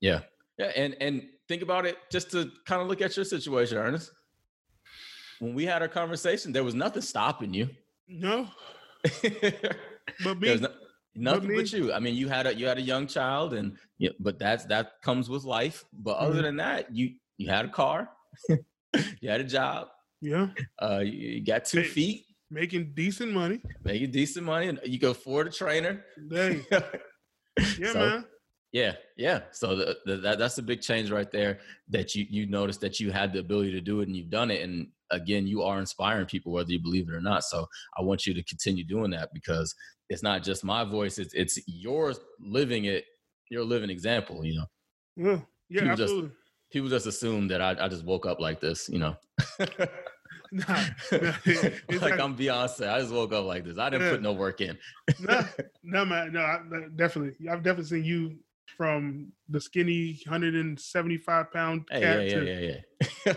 yeah 0.00 0.20
yeah, 0.58 0.72
and 0.74 0.96
and 1.00 1.22
think 1.48 1.62
about 1.62 1.86
it 1.86 1.98
just 2.10 2.30
to 2.30 2.50
kind 2.64 2.80
of 2.80 2.88
look 2.88 3.00
at 3.00 3.16
your 3.16 3.24
situation, 3.24 3.78
Ernest. 3.78 4.10
When 5.38 5.54
we 5.54 5.66
had 5.66 5.82
our 5.82 5.88
conversation, 5.88 6.52
there 6.52 6.64
was 6.64 6.74
nothing 6.74 7.02
stopping 7.02 7.52
you. 7.52 7.68
No. 8.08 8.48
but 9.22 10.40
me. 10.40 10.58
No, 10.58 10.68
nothing 11.14 11.48
but, 11.48 11.56
but, 11.56 11.72
you. 11.72 11.92
I 11.92 12.00
mean, 12.00 12.14
you 12.14 12.28
had 12.28 12.46
a 12.46 12.54
you 12.54 12.66
had 12.66 12.78
a 12.78 12.82
young 12.82 13.06
child, 13.06 13.52
and 13.52 13.76
yeah, 13.98 14.10
but 14.18 14.38
that's 14.38 14.64
that 14.66 14.92
comes 15.02 15.28
with 15.28 15.44
life. 15.44 15.84
But 15.92 16.16
other 16.16 16.34
mm-hmm. 16.34 16.42
than 16.42 16.56
that, 16.56 16.94
you 16.94 17.10
you 17.38 17.48
had 17.48 17.64
a 17.64 17.68
car, 17.68 18.10
you 18.48 19.28
had 19.28 19.40
a 19.40 19.44
job. 19.44 19.88
Yeah. 20.20 20.48
Uh, 20.80 21.00
you, 21.00 21.12
you 21.12 21.44
got 21.44 21.64
two 21.64 21.80
hey, 21.80 21.88
feet. 21.88 22.24
Making 22.50 22.92
decent 22.94 23.32
money. 23.32 23.60
Making 23.84 24.10
decent 24.12 24.46
money, 24.46 24.68
and 24.68 24.80
you 24.84 24.98
can 24.98 25.10
afford 25.10 25.48
a 25.48 25.50
trainer. 25.50 26.04
Hey. 26.30 26.64
yeah, 26.70 27.92
so, 27.92 27.98
man. 27.98 28.24
Yeah, 28.72 28.92
yeah. 29.16 29.40
So 29.52 29.74
the, 29.74 29.96
the, 30.04 30.16
that 30.18 30.38
that's 30.38 30.58
a 30.58 30.62
big 30.62 30.80
change 30.80 31.10
right 31.10 31.30
there. 31.30 31.60
That 31.88 32.14
you 32.14 32.26
you 32.28 32.46
noticed 32.46 32.80
that 32.82 33.00
you 33.00 33.10
had 33.10 33.32
the 33.32 33.38
ability 33.38 33.72
to 33.72 33.80
do 33.80 34.00
it 34.00 34.08
and 34.08 34.16
you've 34.16 34.30
done 34.30 34.50
it. 34.50 34.62
And 34.62 34.88
again, 35.10 35.46
you 35.46 35.62
are 35.62 35.78
inspiring 35.80 36.26
people 36.26 36.52
whether 36.52 36.70
you 36.70 36.80
believe 36.80 37.08
it 37.08 37.14
or 37.14 37.20
not. 37.20 37.42
So 37.44 37.66
I 37.98 38.02
want 38.02 38.26
you 38.26 38.34
to 38.34 38.42
continue 38.44 38.84
doing 38.84 39.10
that 39.12 39.30
because 39.32 39.74
it's 40.08 40.22
not 40.22 40.42
just 40.42 40.62
my 40.62 40.84
voice; 40.84 41.18
it's 41.18 41.34
it's 41.34 41.58
yours 41.66 42.20
living 42.38 42.84
it. 42.84 43.04
You're 43.50 43.62
a 43.62 43.64
living 43.64 43.90
example. 43.90 44.44
You 44.44 44.56
know. 44.56 44.66
Yeah. 45.16 45.40
Yeah. 45.68 45.80
People 45.80 45.90
absolutely. 45.92 46.28
Just, 46.28 46.40
people 46.76 46.90
just 46.90 47.06
assume 47.06 47.48
that 47.48 47.62
I, 47.62 47.74
I 47.80 47.88
just 47.88 48.04
woke 48.04 48.26
up 48.26 48.38
like 48.38 48.60
this. 48.60 48.86
You 48.90 48.98
know. 48.98 49.16
nah, 50.52 50.64
nah, 50.70 50.84
like, 51.10 52.02
like, 52.02 52.20
I'm 52.20 52.36
Beyonce. 52.36 52.86
I 52.86 53.00
just 53.00 53.12
woke 53.12 53.32
up 53.32 53.46
like 53.46 53.64
this. 53.64 53.78
I 53.78 53.88
didn't 53.88 54.06
yeah. 54.06 54.12
put 54.12 54.22
no 54.22 54.34
work 54.34 54.60
in. 54.60 54.76
no, 55.20 55.40
no, 55.82 56.04
man. 56.04 56.34
No, 56.34 56.40
I, 56.40 56.60
definitely. 56.94 57.48
I've 57.48 57.62
definitely 57.62 57.84
seen 57.84 58.04
you 58.04 58.36
from 58.76 59.32
the 59.48 59.58
skinny 59.58 60.20
175 60.26 61.50
pound 61.50 61.88
cat 61.88 62.02
hey, 62.02 62.28
yeah, 62.28 62.34
to, 62.34 62.44
yeah, 62.44 62.76
yeah, 63.24 63.32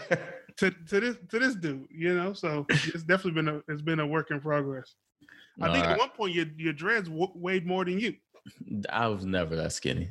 to, 0.57 0.71
to 0.71 0.99
this 0.99 1.15
to 1.29 1.39
this 1.39 1.55
dude, 1.55 1.87
you 1.89 2.13
know. 2.13 2.33
So 2.33 2.65
it's 2.69 3.03
definitely 3.03 3.41
been 3.41 3.47
a 3.47 3.61
it's 3.69 3.81
been 3.81 4.01
a 4.01 4.07
work 4.07 4.31
in 4.31 4.41
progress. 4.41 4.95
I 5.61 5.71
think 5.71 5.85
at 5.85 5.97
one 5.97 6.09
point 6.09 6.33
your 6.33 6.47
your 6.57 6.73
dreads 6.73 7.07
w- 7.07 7.31
weighed 7.35 7.65
more 7.65 7.85
than 7.85 7.99
you. 7.99 8.15
I 8.89 9.07
was 9.07 9.25
never 9.25 9.55
that 9.55 9.71
skinny. 9.71 10.09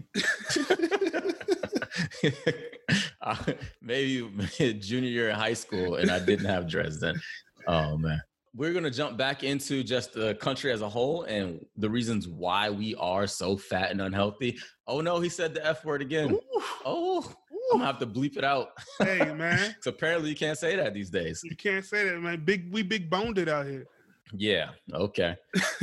uh, 3.22 3.36
maybe 3.82 4.28
junior 4.80 5.11
year 5.11 5.28
in 5.28 5.34
high 5.34 5.55
school, 5.55 5.97
and 5.97 6.11
I 6.11 6.18
didn't 6.18 6.47
have 6.47 6.68
dreads 6.68 7.01
then. 7.01 7.20
Oh 7.66 7.97
man 7.97 8.20
we're 8.59 8.72
going 8.72 8.84
to 8.84 8.91
jump 8.91 9.16
back 9.16 9.45
into 9.45 9.84
just 9.84 10.12
the 10.12 10.34
country 10.36 10.72
as 10.72 10.82
a 10.82 10.89
whole 10.89 11.22
and 11.24 11.64
the 11.76 11.89
reasons 11.89 12.26
why 12.26 12.68
we 12.68 12.95
are 12.97 13.26
so 13.26 13.57
fat 13.57 13.93
and 13.93 14.01
unhealthy. 14.01 14.59
Oh 14.89 15.01
no, 15.01 15.20
he 15.20 15.28
said 15.28 15.55
the 15.55 15.64
F 15.64 15.84
word 15.84 16.03
again. 16.03 16.32
Ooh. 16.32 16.41
Oh. 16.84 17.32
I'm 17.70 17.80
gonna 17.80 17.86
have 17.86 17.99
to 17.99 18.07
bleep 18.07 18.39
it 18.39 18.45
out. 18.45 18.70
Hey 18.99 19.30
man. 19.36 19.76
so 19.82 19.91
apparently 19.91 20.30
you 20.30 20.36
can't 20.36 20.57
say 20.57 20.74
that 20.76 20.95
these 20.95 21.11
days. 21.11 21.43
You 21.45 21.55
can't 21.55 21.84
say 21.84 22.09
that, 22.09 22.18
man. 22.18 22.43
Big 22.43 22.72
we 22.72 22.82
big 22.82 23.11
boned 23.11 23.36
it 23.36 23.47
out 23.49 23.66
here. 23.66 23.84
Yeah. 24.32 24.70
Okay. 24.93 25.36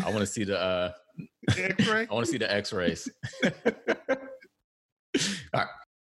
I 0.03 0.09
want 0.09 0.21
to 0.21 0.25
see 0.25 0.45
the 0.45 0.59
uh 0.59 0.91
X-ray. 1.55 2.07
I 2.09 2.13
want 2.13 2.25
to 2.25 2.31
see 2.31 2.39
the 2.39 2.51
X-rays. 2.51 3.07
All 3.43 3.51
right. 4.09 4.19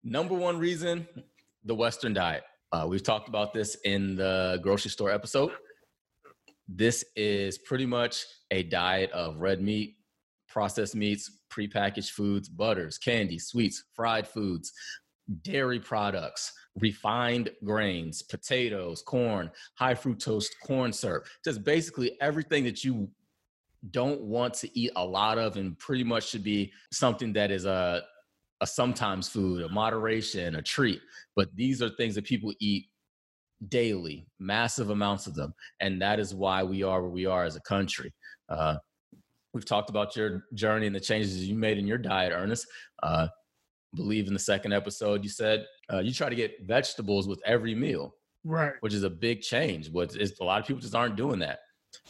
Number 0.05 0.35
one 0.35 0.59
reason, 0.59 1.07
the 1.65 1.75
Western 1.75 2.13
diet. 2.13 2.43
Uh, 2.73 2.87
we've 2.89 3.05
talked 3.05 3.29
about 3.29 3.53
this 3.53 3.77
in 3.85 4.17
the 4.17 4.59
grocery 4.63 4.91
store 4.91 5.13
episode. 5.13 5.53
This 6.67 7.05
is 7.15 7.59
pretty 7.59 7.87
much 7.87 8.25
a 8.51 8.65
diet 8.65 9.13
of 9.13 9.37
red 9.37 9.61
meat, 9.61 9.97
processed 10.49 10.97
meats, 10.97 11.31
prepackaged 11.53 12.11
foods, 12.11 12.49
butters, 12.49 12.99
candy, 12.99 13.39
sweets, 13.39 13.85
fried 13.95 14.27
foods, 14.27 14.73
dairy 15.43 15.79
products, 15.79 16.53
refined 16.81 17.51
grains, 17.65 18.23
potatoes, 18.23 19.03
corn, 19.03 19.51
high 19.75 19.95
fructose 19.95 20.47
corn 20.65 20.93
syrup, 20.93 21.27
just 21.45 21.63
basically 21.63 22.21
everything 22.21 22.65
that 22.65 22.83
you 22.83 23.09
don't 23.91 24.21
want 24.21 24.55
to 24.55 24.79
eat 24.79 24.91
a 24.97 25.05
lot 25.05 25.39
of 25.39 25.57
and 25.57 25.79
pretty 25.79 26.05
much 26.05 26.29
should 26.29 26.45
be 26.45 26.73
something 26.91 27.33
that 27.33 27.51
is 27.51 27.67
a 27.67 28.03
a 28.63 28.67
sometimes 28.67 29.29
food, 29.29 29.63
a 29.63 29.69
moderation, 29.69 30.55
a 30.55 30.63
treat. 30.63 31.03
But 31.35 31.49
these 31.55 31.83
are 31.83 31.91
things 31.91 32.15
that 32.15 32.25
people 32.25 32.55
eat 32.61 32.87
daily, 33.69 34.27
massive 34.39 34.91
amounts 34.91 35.27
of 35.27 35.35
them. 35.35 35.53
And 35.81 36.01
that 36.01 36.21
is 36.21 36.33
why 36.33 36.63
we 36.63 36.85
are 36.85 37.03
where 37.03 37.11
we 37.11 37.27
are 37.27 37.45
as 37.45 37.57
a 37.57 37.61
country. 37.61 38.13
Uh, 38.49 38.77
we've 39.53 39.65
talked 39.65 39.91
about 39.91 40.15
your 40.17 40.45
journey 40.55 40.87
and 40.87 40.95
the 40.95 41.01
changes 41.01 41.47
you 41.47 41.57
made 41.57 41.77
in 41.77 41.89
your 41.89 41.99
diet, 41.99 42.33
Ernest. 42.33 42.67
Uh, 43.03 43.27
believe 43.95 44.29
in 44.29 44.33
the 44.33 44.39
second 44.39 44.73
episode, 44.73 45.25
you 45.25 45.29
said 45.29 45.67
uh, 45.93 45.99
you 45.99 46.15
try 46.15 46.29
to 46.29 46.37
get 46.37 46.65
vegetables 46.65 47.27
with 47.27 47.43
every 47.45 47.75
meal, 47.75 48.15
right? 48.45 48.75
Which 48.81 48.95
is 48.95 49.03
a 49.03 49.11
big 49.11 49.43
change. 49.43 49.93
But 49.93 50.15
a 50.15 50.45
lot 50.45 50.61
of 50.61 50.67
people 50.67 50.81
just 50.81 50.95
aren't 50.95 51.17
doing 51.17 51.41
that. 51.41 51.59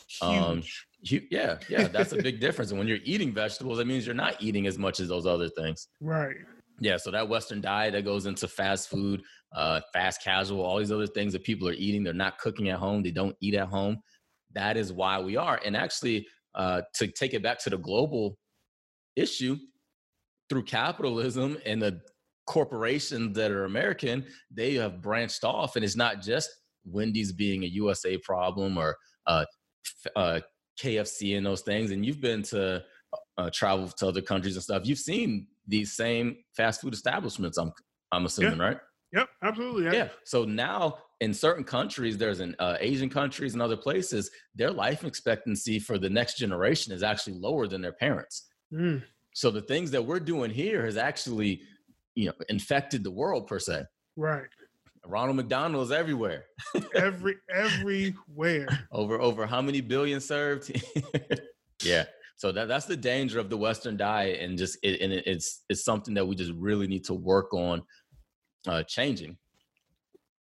Huge. 0.07 0.22
Um, 0.22 0.62
yeah, 1.03 1.59
yeah, 1.68 1.88
that's 1.88 2.12
a 2.12 2.22
big 2.22 2.40
difference. 2.40 2.70
And 2.70 2.78
when 2.78 2.88
you're 2.88 2.98
eating 3.05 3.32
vegetables, 3.32 3.78
that 3.78 3.86
means 3.86 4.07
you're 4.07 4.14
not 4.14 4.40
eating 4.40 4.66
as 4.66 4.78
much 4.78 5.00
as 5.00 5.09
those 5.09 5.26
other 5.26 5.48
things. 5.48 5.88
Right. 6.00 6.36
Yeah, 6.80 6.96
so 6.96 7.11
that 7.11 7.28
Western 7.28 7.61
diet 7.61 7.92
that 7.92 8.05
goes 8.05 8.26
into 8.26 8.48
fast 8.48 8.88
food, 8.88 9.22
uh, 9.55 9.80
fast 9.92 10.22
casual, 10.22 10.62
all 10.62 10.78
these 10.78 10.92
other 10.92 11.07
things 11.07 11.32
that 11.32 11.44
people 11.44 11.68
are 11.68 11.74
eating, 11.74 12.03
they're 12.03 12.12
not 12.12 12.38
cooking 12.38 12.70
at 12.70 12.78
home, 12.78 13.03
they 13.03 13.11
don't 13.11 13.36
eat 13.40 13.55
at 13.55 13.68
home. 13.68 13.98
That 14.55 14.76
is 14.76 14.92
why 14.92 15.20
we 15.20 15.36
are. 15.36 15.61
And 15.64 15.76
actually, 15.76 16.26
uh, 16.55 16.82
to 16.94 17.07
take 17.07 17.34
it 17.34 17.42
back 17.42 17.59
to 17.61 17.70
the 17.70 17.78
global 17.78 18.36
issue, 19.16 19.57
through 20.53 20.64
capitalism 20.64 21.57
and 21.64 21.80
the 21.80 21.98
corporations 22.46 23.34
that 23.34 23.50
are 23.50 23.64
American, 23.64 24.22
they 24.50 24.74
have 24.74 25.00
branched 25.00 25.44
off, 25.44 25.76
and 25.76 25.84
it's 25.84 25.96
not 25.96 26.20
just 26.20 26.50
Wendy's 26.84 27.32
being 27.32 27.64
a 27.64 27.68
USA 27.68 28.18
problem 28.18 28.76
or 28.76 28.96
uh, 29.26 29.46
uh, 30.14 30.40
KFC 30.83 31.37
and 31.37 31.47
those 31.47 31.62
things. 31.62 31.91
And 31.91 32.05
you've 32.05 32.20
been 32.20 32.43
to 32.45 32.83
uh, 33.39 33.51
travel 33.53 33.89
to 33.89 34.09
other 34.09 34.22
countries 34.22 34.57
and 34.57 34.62
stuff. 34.62 34.83
You've 34.85 34.99
seen 34.99 35.47
these 35.66 35.93
same 35.93 36.37
fast 36.57 36.80
food 36.80 36.95
establishments. 36.95 37.59
I'm 37.59 37.72
I'm 38.11 38.26
assuming, 38.26 38.59
yeah. 38.59 38.64
right? 38.64 38.78
Yep, 39.12 39.28
absolutely. 39.43 39.85
Yeah. 39.85 39.93
yeah. 39.93 40.09
So 40.24 40.45
now 40.45 40.99
in 41.20 41.33
certain 41.33 41.64
countries, 41.64 42.18
there's 42.18 42.41
an 42.41 42.57
uh, 42.59 42.76
Asian 42.80 43.09
countries 43.09 43.53
and 43.53 43.62
other 43.62 43.76
places, 43.76 44.30
their 44.55 44.70
life 44.70 45.05
expectancy 45.05 45.78
for 45.78 45.99
the 45.99 46.11
next 46.11 46.37
generation 46.37 46.93
is 46.93 47.03
actually 47.03 47.39
lower 47.39 47.68
than 47.68 47.80
their 47.80 47.93
parents. 47.93 48.49
Mm. 48.72 49.03
So 49.35 49.51
the 49.51 49.62
things 49.62 49.91
that 49.93 50.05
we're 50.05 50.20
doing 50.20 50.51
here 50.51 50.85
has 50.85 50.97
actually, 50.97 51.62
you 52.14 52.26
know, 52.26 52.33
infected 52.49 53.05
the 53.05 53.11
world 53.11 53.47
per 53.47 53.59
se. 53.59 53.85
Right. 54.16 54.49
Ronald 55.07 55.36
McDonald's 55.36 55.90
everywhere. 55.90 56.44
Every 56.94 57.36
everywhere. 57.53 58.68
over 58.92 59.20
over 59.20 59.46
how 59.46 59.61
many 59.61 59.80
billion 59.80 60.20
served? 60.20 60.70
yeah. 61.82 62.05
So 62.36 62.53
that 62.53 62.68
that's 62.68 62.86
the 62.86 62.96
danger 62.96 63.38
of 63.38 63.50
the 63.50 63.57
Western 63.57 63.96
diet, 63.96 64.40
and 64.40 64.57
just 64.57 64.78
it, 64.82 65.00
and 65.00 65.12
it, 65.12 65.24
it's 65.26 65.64
it's 65.68 65.84
something 65.84 66.14
that 66.14 66.26
we 66.26 66.34
just 66.34 66.53
really 66.53 66.86
need 66.86 67.05
to 67.05 67.14
work 67.14 67.53
on 67.53 67.82
uh, 68.66 68.82
changing. 68.84 69.36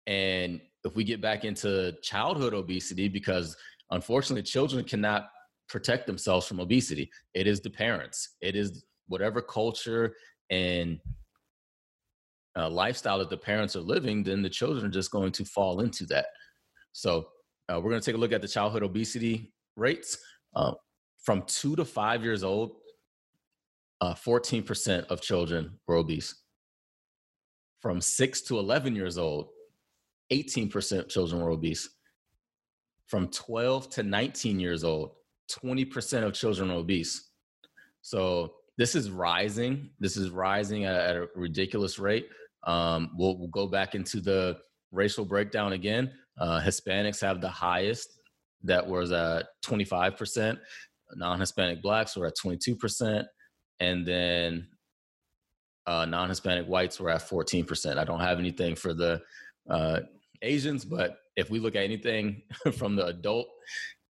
And 0.07 0.59
if 0.83 0.95
we 0.95 1.03
get 1.03 1.21
back 1.21 1.45
into 1.45 1.93
childhood 2.01 2.53
obesity, 2.53 3.07
because 3.07 3.55
unfortunately 3.91 4.43
children 4.43 4.83
cannot 4.83 5.29
protect 5.69 6.05
themselves 6.07 6.45
from 6.45 6.59
obesity, 6.59 7.09
it 7.33 7.47
is 7.47 7.61
the 7.61 7.69
parents, 7.69 8.35
it 8.41 8.55
is 8.55 8.83
whatever 9.07 9.41
culture 9.41 10.15
and 10.49 10.99
uh, 12.57 12.69
lifestyle 12.69 13.19
that 13.19 13.29
the 13.29 13.37
parents 13.37 13.75
are 13.75 13.81
living, 13.81 14.23
then 14.23 14.41
the 14.41 14.49
children 14.49 14.85
are 14.85 14.89
just 14.89 15.11
going 15.11 15.31
to 15.31 15.45
fall 15.45 15.79
into 15.79 16.05
that. 16.07 16.27
So 16.91 17.27
uh, 17.69 17.79
we're 17.79 17.89
going 17.89 18.01
to 18.01 18.05
take 18.05 18.15
a 18.15 18.19
look 18.19 18.33
at 18.33 18.41
the 18.41 18.47
childhood 18.47 18.83
obesity 18.83 19.53
rates. 19.75 20.17
Uh, 20.55 20.73
from 21.23 21.43
two 21.47 21.75
to 21.75 21.85
five 21.85 22.23
years 22.23 22.43
old, 22.43 22.75
uh, 24.01 24.13
14% 24.13 25.05
of 25.07 25.21
children 25.21 25.79
were 25.87 25.95
obese. 25.95 26.35
From 27.81 28.01
six 28.01 28.41
to 28.43 28.59
11 28.59 28.95
years 28.95 29.17
old, 29.17 29.49
18% 30.31 30.99
of 30.99 31.09
children 31.09 31.41
were 31.41 31.51
obese. 31.51 31.89
From 33.07 33.27
12 33.29 33.89
to 33.91 34.03
19 34.03 34.59
years 34.59 34.83
old, 34.83 35.11
20% 35.51 36.23
of 36.23 36.33
children 36.33 36.69
are 36.71 36.77
obese. 36.77 37.29
So 38.01 38.53
this 38.77 38.95
is 38.95 39.09
rising. 39.09 39.91
This 39.99 40.17
is 40.17 40.29
rising 40.29 40.85
at, 40.85 40.95
at 40.95 41.15
a 41.15 41.27
ridiculous 41.35 41.99
rate. 41.99 42.27
Um, 42.65 43.11
we'll, 43.17 43.37
we'll, 43.37 43.49
go 43.49 43.67
back 43.67 43.93
into 43.93 44.21
the 44.21 44.57
racial 44.91 45.25
breakdown 45.25 45.73
again. 45.73 46.11
Uh, 46.39 46.61
Hispanics 46.61 47.19
have 47.21 47.41
the 47.41 47.49
highest, 47.49 48.19
that 48.63 48.85
was 48.85 49.11
at 49.11 49.47
25%. 49.65 50.57
Non 51.15 51.39
Hispanic 51.39 51.81
blacks 51.81 52.15
were 52.15 52.27
at 52.27 52.37
22%. 52.37 53.25
And 53.79 54.05
then 54.05 54.67
uh, 55.85 56.05
non 56.05 56.29
Hispanic 56.29 56.65
whites 56.65 56.99
were 56.99 57.09
at 57.09 57.21
14%. 57.21 57.97
I 57.97 58.03
don't 58.03 58.19
have 58.19 58.39
anything 58.39 58.75
for 58.75 58.93
the 58.93 59.21
uh, 59.69 59.99
Asians, 60.41 60.85
but 60.85 61.17
if 61.35 61.49
we 61.49 61.59
look 61.59 61.75
at 61.75 61.83
anything 61.83 62.41
from 62.77 62.95
the 62.95 63.07
adult 63.07 63.47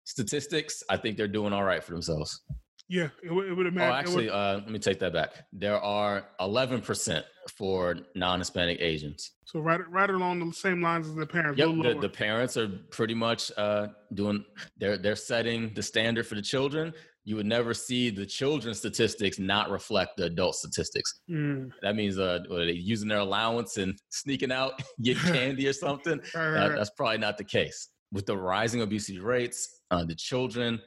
statistics, 0.04 0.82
I 0.90 0.96
think 0.96 1.16
they're 1.16 1.28
doing 1.28 1.52
all 1.52 1.64
right 1.64 1.82
for 1.82 1.92
themselves. 1.92 2.42
Yeah, 2.88 3.08
it, 3.22 3.32
would, 3.32 3.48
it 3.48 3.54
would 3.54 3.66
imagine. 3.66 3.90
Oh, 3.90 3.94
actually, 3.94 4.30
uh, 4.30 4.54
let 4.56 4.70
me 4.70 4.78
take 4.78 4.98
that 4.98 5.12
back. 5.12 5.46
There 5.52 5.80
are 5.80 6.28
11% 6.40 7.22
for 7.56 7.96
non-Hispanic 8.14 8.80
Asians. 8.80 9.32
So 9.44 9.60
right, 9.60 9.80
right 9.90 10.10
along 10.10 10.46
the 10.46 10.52
same 10.54 10.82
lines 10.82 11.08
as 11.08 11.14
the 11.14 11.26
parents. 11.26 11.58
Yep, 11.58 11.68
the, 11.82 11.98
the, 12.00 12.08
parents 12.08 12.56
are 12.56 12.68
pretty 12.90 13.14
much 13.14 13.50
uh, 13.56 13.88
doing. 14.14 14.44
They're 14.78 14.98
they're 14.98 15.16
setting 15.16 15.72
the 15.74 15.82
standard 15.82 16.26
for 16.26 16.34
the 16.34 16.42
children. 16.42 16.92
You 17.24 17.36
would 17.36 17.46
never 17.46 17.72
see 17.72 18.10
the 18.10 18.26
children's 18.26 18.78
statistics 18.78 19.38
not 19.38 19.70
reflect 19.70 20.18
the 20.18 20.24
adult 20.24 20.56
statistics. 20.56 21.20
Mm. 21.30 21.70
That 21.82 21.96
means 21.96 22.18
uh, 22.18 22.40
using 22.50 23.08
their 23.08 23.20
allowance 23.20 23.78
and 23.78 23.98
sneaking 24.10 24.52
out, 24.52 24.82
get 25.02 25.16
candy 25.18 25.66
or 25.66 25.72
something. 25.72 26.20
That, 26.34 26.74
that's 26.76 26.90
probably 26.90 27.18
not 27.18 27.38
the 27.38 27.44
case. 27.44 27.88
With 28.12 28.26
the 28.26 28.36
rising 28.36 28.82
obesity 28.82 29.20
rates, 29.20 29.80
uh, 29.90 30.04
the 30.04 30.14
children 30.14 30.80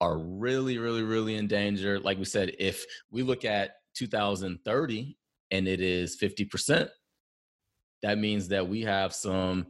are 0.00 0.18
really, 0.18 0.78
really, 0.78 1.02
really 1.02 1.36
in 1.36 1.46
danger. 1.46 1.98
Like 1.98 2.18
we 2.18 2.24
said, 2.24 2.52
if 2.58 2.84
we 3.10 3.22
look 3.22 3.44
at 3.44 3.76
2030 3.94 5.16
and 5.50 5.68
it 5.68 5.80
is 5.80 6.16
50%, 6.16 6.88
that 8.02 8.18
means 8.18 8.48
that 8.48 8.68
we 8.68 8.82
have 8.82 9.12
some 9.12 9.66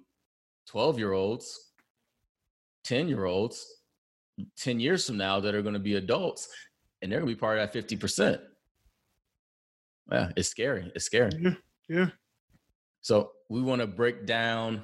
12 0.67 0.99
year 0.99 1.13
olds, 1.13 1.71
10 2.85 3.09
year 3.09 3.25
olds, 3.25 3.67
10 4.59 4.81
years 4.81 5.07
from 5.07 5.17
now 5.17 5.41
that 5.41 5.55
are 5.55 5.63
going 5.63 5.75
to 5.75 5.81
be 5.81 5.97
adults 5.97 6.49
and 7.01 7.11
they're 7.11 7.21
going 7.21 7.31
to 7.31 7.35
be 7.35 7.41
part 7.41 7.59
of 7.59 7.73
that 7.73 7.89
50%. 7.89 8.41
Yeah, 10.11 10.31
it's 10.37 10.49
scary. 10.49 10.91
It's 10.95 11.05
scary. 11.05 11.33
Yeah. 11.39 11.55
yeah. 11.89 12.07
So 13.01 13.33
we 13.49 13.63
want 13.63 13.81
to 13.81 13.87
break 13.87 14.27
down 14.27 14.83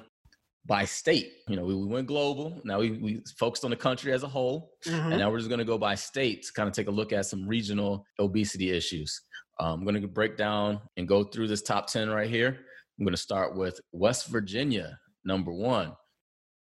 by 0.65 0.85
state. 0.85 1.31
You 1.47 1.55
know, 1.55 1.63
we, 1.63 1.75
we 1.75 1.85
went 1.85 2.07
global. 2.07 2.61
Now 2.63 2.79
we, 2.79 2.91
we 2.91 3.23
focused 3.37 3.63
on 3.63 3.69
the 3.69 3.75
country 3.75 4.11
as 4.11 4.23
a 4.23 4.27
whole. 4.27 4.71
Mm-hmm. 4.85 5.11
And 5.11 5.19
now 5.19 5.29
we're 5.29 5.37
just 5.37 5.49
going 5.49 5.59
to 5.59 5.65
go 5.65 5.77
by 5.77 5.95
state 5.95 6.43
to 6.43 6.53
kind 6.53 6.67
of 6.67 6.73
take 6.73 6.87
a 6.87 6.91
look 6.91 7.13
at 7.13 7.25
some 7.25 7.47
regional 7.47 8.05
obesity 8.19 8.71
issues. 8.71 9.21
Um, 9.59 9.79
I'm 9.79 9.85
going 9.85 10.01
to 10.01 10.07
break 10.07 10.37
down 10.37 10.81
and 10.97 11.07
go 11.07 11.23
through 11.23 11.47
this 11.47 11.61
top 11.61 11.87
10 11.87 12.09
right 12.09 12.29
here. 12.29 12.57
I'm 12.99 13.05
going 13.05 13.13
to 13.15 13.21
start 13.21 13.55
with 13.55 13.79
West 13.91 14.27
Virginia, 14.27 14.99
number 15.23 15.51
one. 15.51 15.93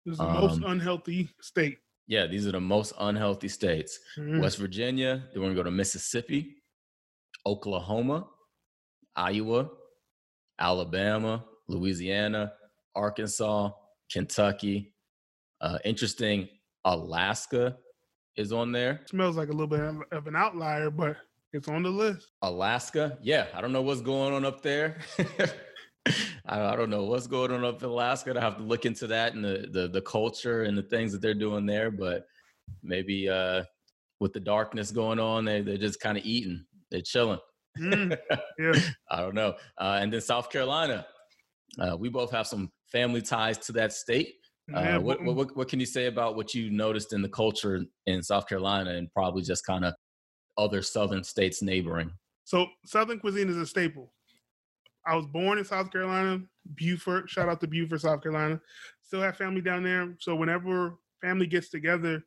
This 0.04 0.12
is 0.12 0.18
the 0.18 0.24
um, 0.24 0.40
most 0.40 0.62
unhealthy 0.64 1.28
state. 1.40 1.78
Yeah, 2.06 2.26
these 2.26 2.46
are 2.46 2.52
the 2.52 2.60
most 2.60 2.94
unhealthy 2.98 3.48
states. 3.48 3.98
Mm-hmm. 4.16 4.40
West 4.40 4.58
Virginia, 4.58 5.24
then 5.32 5.42
we're 5.42 5.46
going 5.46 5.56
to 5.56 5.60
go 5.60 5.64
to 5.64 5.70
Mississippi, 5.70 6.56
Oklahoma, 7.44 8.26
Iowa, 9.16 9.68
Alabama, 10.58 11.44
Louisiana, 11.68 12.52
Arkansas, 12.94 13.70
Kentucky. 14.10 14.92
Uh, 15.60 15.78
interesting, 15.84 16.48
Alaska 16.84 17.76
is 18.36 18.52
on 18.52 18.72
there. 18.72 19.00
Smells 19.06 19.36
like 19.36 19.48
a 19.48 19.52
little 19.52 19.66
bit 19.66 19.80
of 20.12 20.26
an 20.26 20.36
outlier, 20.36 20.90
but 20.90 21.16
it's 21.52 21.68
on 21.68 21.82
the 21.82 21.90
list. 21.90 22.28
Alaska, 22.42 23.18
yeah. 23.22 23.46
I 23.54 23.60
don't 23.60 23.72
know 23.72 23.82
what's 23.82 24.00
going 24.00 24.34
on 24.34 24.44
up 24.44 24.62
there. 24.62 24.98
I, 26.46 26.76
don't 26.76 26.90
know 26.90 27.04
what's 27.04 27.26
going 27.26 27.52
on 27.52 27.64
up 27.64 27.82
in 27.82 27.88
Alaska. 27.88 28.34
I 28.36 28.40
have 28.40 28.56
to 28.56 28.62
look 28.62 28.86
into 28.86 29.06
that 29.08 29.34
and 29.34 29.44
the, 29.44 29.68
the 29.70 29.88
the 29.88 30.00
culture 30.00 30.62
and 30.62 30.76
the 30.76 30.82
things 30.82 31.12
that 31.12 31.20
they're 31.20 31.34
doing 31.34 31.66
there. 31.66 31.90
But 31.90 32.26
maybe 32.82 33.28
uh, 33.28 33.64
with 34.20 34.32
the 34.32 34.40
darkness 34.40 34.90
going 34.90 35.18
on, 35.18 35.44
they 35.44 35.60
they're 35.60 35.76
just 35.76 36.00
kind 36.00 36.16
of 36.16 36.24
eating. 36.24 36.64
They're 36.90 37.02
chilling. 37.02 37.40
Mm, 37.78 38.16
yeah. 38.58 38.80
I 39.10 39.20
don't 39.20 39.34
know. 39.34 39.54
Uh, 39.78 39.98
and 40.00 40.12
then 40.12 40.20
South 40.20 40.50
Carolina, 40.50 41.06
uh, 41.78 41.96
we 41.98 42.08
both 42.08 42.30
have 42.30 42.46
some 42.46 42.70
family 42.90 43.22
ties 43.22 43.58
to 43.58 43.72
that 43.72 43.92
state. 43.92 44.34
Uh, 44.74 44.98
what, 44.98 45.22
what, 45.24 45.56
what 45.56 45.68
can 45.68 45.80
you 45.80 45.86
say 45.86 46.06
about 46.06 46.36
what 46.36 46.54
you 46.54 46.70
noticed 46.70 47.14
in 47.14 47.22
the 47.22 47.28
culture 47.28 47.84
in 48.06 48.22
South 48.22 48.46
Carolina 48.46 48.90
and 48.90 49.10
probably 49.14 49.42
just 49.42 49.64
kind 49.64 49.82
of 49.84 49.94
other 50.58 50.82
southern 50.82 51.24
states 51.24 51.62
neighboring? 51.62 52.10
So 52.44 52.66
Southern 52.84 53.18
cuisine 53.18 53.48
is 53.48 53.56
a 53.56 53.66
staple. 53.66 54.12
I 55.06 55.16
was 55.16 55.26
born 55.26 55.56
in 55.56 55.64
South 55.64 55.90
Carolina, 55.90 56.40
Beaufort. 56.74 57.30
Shout 57.30 57.48
out 57.48 57.60
to 57.62 57.66
Beaufort, 57.66 58.02
South 58.02 58.22
Carolina. 58.22 58.60
Still 59.02 59.22
have 59.22 59.36
family 59.36 59.62
down 59.62 59.82
there. 59.82 60.14
So 60.18 60.34
whenever 60.34 60.98
family 61.22 61.46
gets 61.46 61.70
together, 61.70 62.22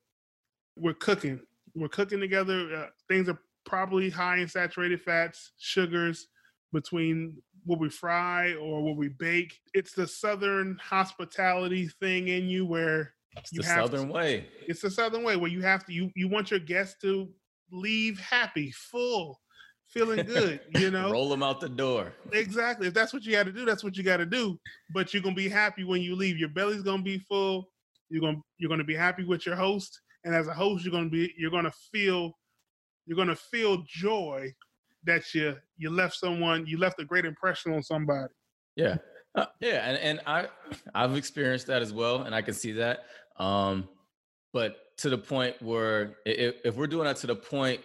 we're 0.75 0.95
cooking. 0.95 1.39
We're 1.75 1.89
cooking 1.89 2.19
together. 2.19 2.75
Uh, 2.75 2.87
things 3.07 3.29
are 3.29 3.39
probably 3.65 4.09
high 4.09 4.37
in 4.37 4.47
saturated 4.47 5.01
fats, 5.01 5.51
sugars, 5.59 6.27
between 6.73 7.37
what 7.65 7.79
we 7.79 7.89
fry 7.89 8.53
or 8.53 8.81
what 8.81 8.95
we 8.95 9.09
bake. 9.09 9.59
It's 9.73 9.93
the 9.93 10.07
southern 10.07 10.77
hospitality 10.81 11.87
thing 11.99 12.27
in 12.27 12.47
you 12.47 12.65
where 12.65 13.13
it's 13.37 13.51
you 13.53 13.61
the 13.61 13.67
have 13.67 13.85
southern 13.85 14.07
to, 14.07 14.13
way. 14.13 14.47
It's 14.67 14.81
the 14.81 14.91
southern 14.91 15.23
way 15.23 15.35
where 15.35 15.51
you 15.51 15.61
have 15.61 15.85
to 15.85 15.93
you 15.93 16.11
you 16.15 16.27
want 16.27 16.51
your 16.51 16.59
guests 16.59 16.99
to 17.01 17.29
leave 17.71 18.19
happy, 18.19 18.71
full, 18.71 19.39
feeling 19.87 20.25
good, 20.25 20.61
you 20.75 20.91
know. 20.91 21.11
Roll 21.11 21.29
them 21.29 21.43
out 21.43 21.59
the 21.59 21.69
door. 21.69 22.13
Exactly. 22.33 22.87
If 22.87 22.93
that's 22.93 23.13
what 23.13 23.23
you 23.23 23.31
got 23.31 23.45
to 23.45 23.51
do, 23.51 23.65
that's 23.65 23.83
what 23.83 23.95
you 23.95 24.03
got 24.03 24.17
to 24.17 24.25
do. 24.25 24.59
But 24.93 25.13
you're 25.13 25.23
going 25.23 25.35
to 25.35 25.41
be 25.41 25.49
happy 25.49 25.83
when 25.83 26.01
you 26.01 26.15
leave. 26.15 26.37
Your 26.37 26.49
belly's 26.49 26.81
going 26.81 26.99
to 26.99 27.03
be 27.03 27.19
full. 27.19 27.69
You're 28.09 28.21
going 28.21 28.35
to 28.37 28.41
you're 28.57 28.75
to 28.75 28.83
be 28.83 28.95
happy 28.95 29.23
with 29.23 29.45
your 29.45 29.55
host, 29.55 30.01
and 30.25 30.35
as 30.35 30.47
a 30.47 30.53
host, 30.53 30.83
you're 30.83 30.91
to 31.01 31.09
be 31.09 31.33
you're 31.37 31.51
to 31.63 31.71
feel 31.91 32.33
you're 33.05 33.15
going 33.15 33.29
to 33.29 33.35
feel 33.35 33.83
joy 33.87 34.53
that 35.03 35.33
you 35.33 35.55
you 35.77 35.89
left 35.89 36.15
someone 36.15 36.65
you 36.65 36.77
left 36.77 36.99
a 36.99 37.05
great 37.05 37.25
impression 37.25 37.73
on 37.73 37.83
somebody. 37.83 38.33
Yeah. 38.75 38.97
Uh, 39.33 39.45
yeah 39.61 39.87
and, 39.87 39.97
and 39.99 40.19
i 40.27 40.45
i've 40.93 41.15
experienced 41.15 41.65
that 41.67 41.81
as 41.81 41.93
well 41.93 42.23
and 42.23 42.35
i 42.35 42.41
can 42.41 42.53
see 42.53 42.73
that. 42.73 43.05
Um 43.37 43.87
but 44.53 44.75
to 44.97 45.09
the 45.09 45.17
point 45.17 45.61
where 45.61 46.17
if, 46.25 46.55
if 46.65 46.75
we're 46.75 46.87
doing 46.87 47.05
that 47.05 47.15
to 47.17 47.27
the 47.27 47.35
point 47.35 47.81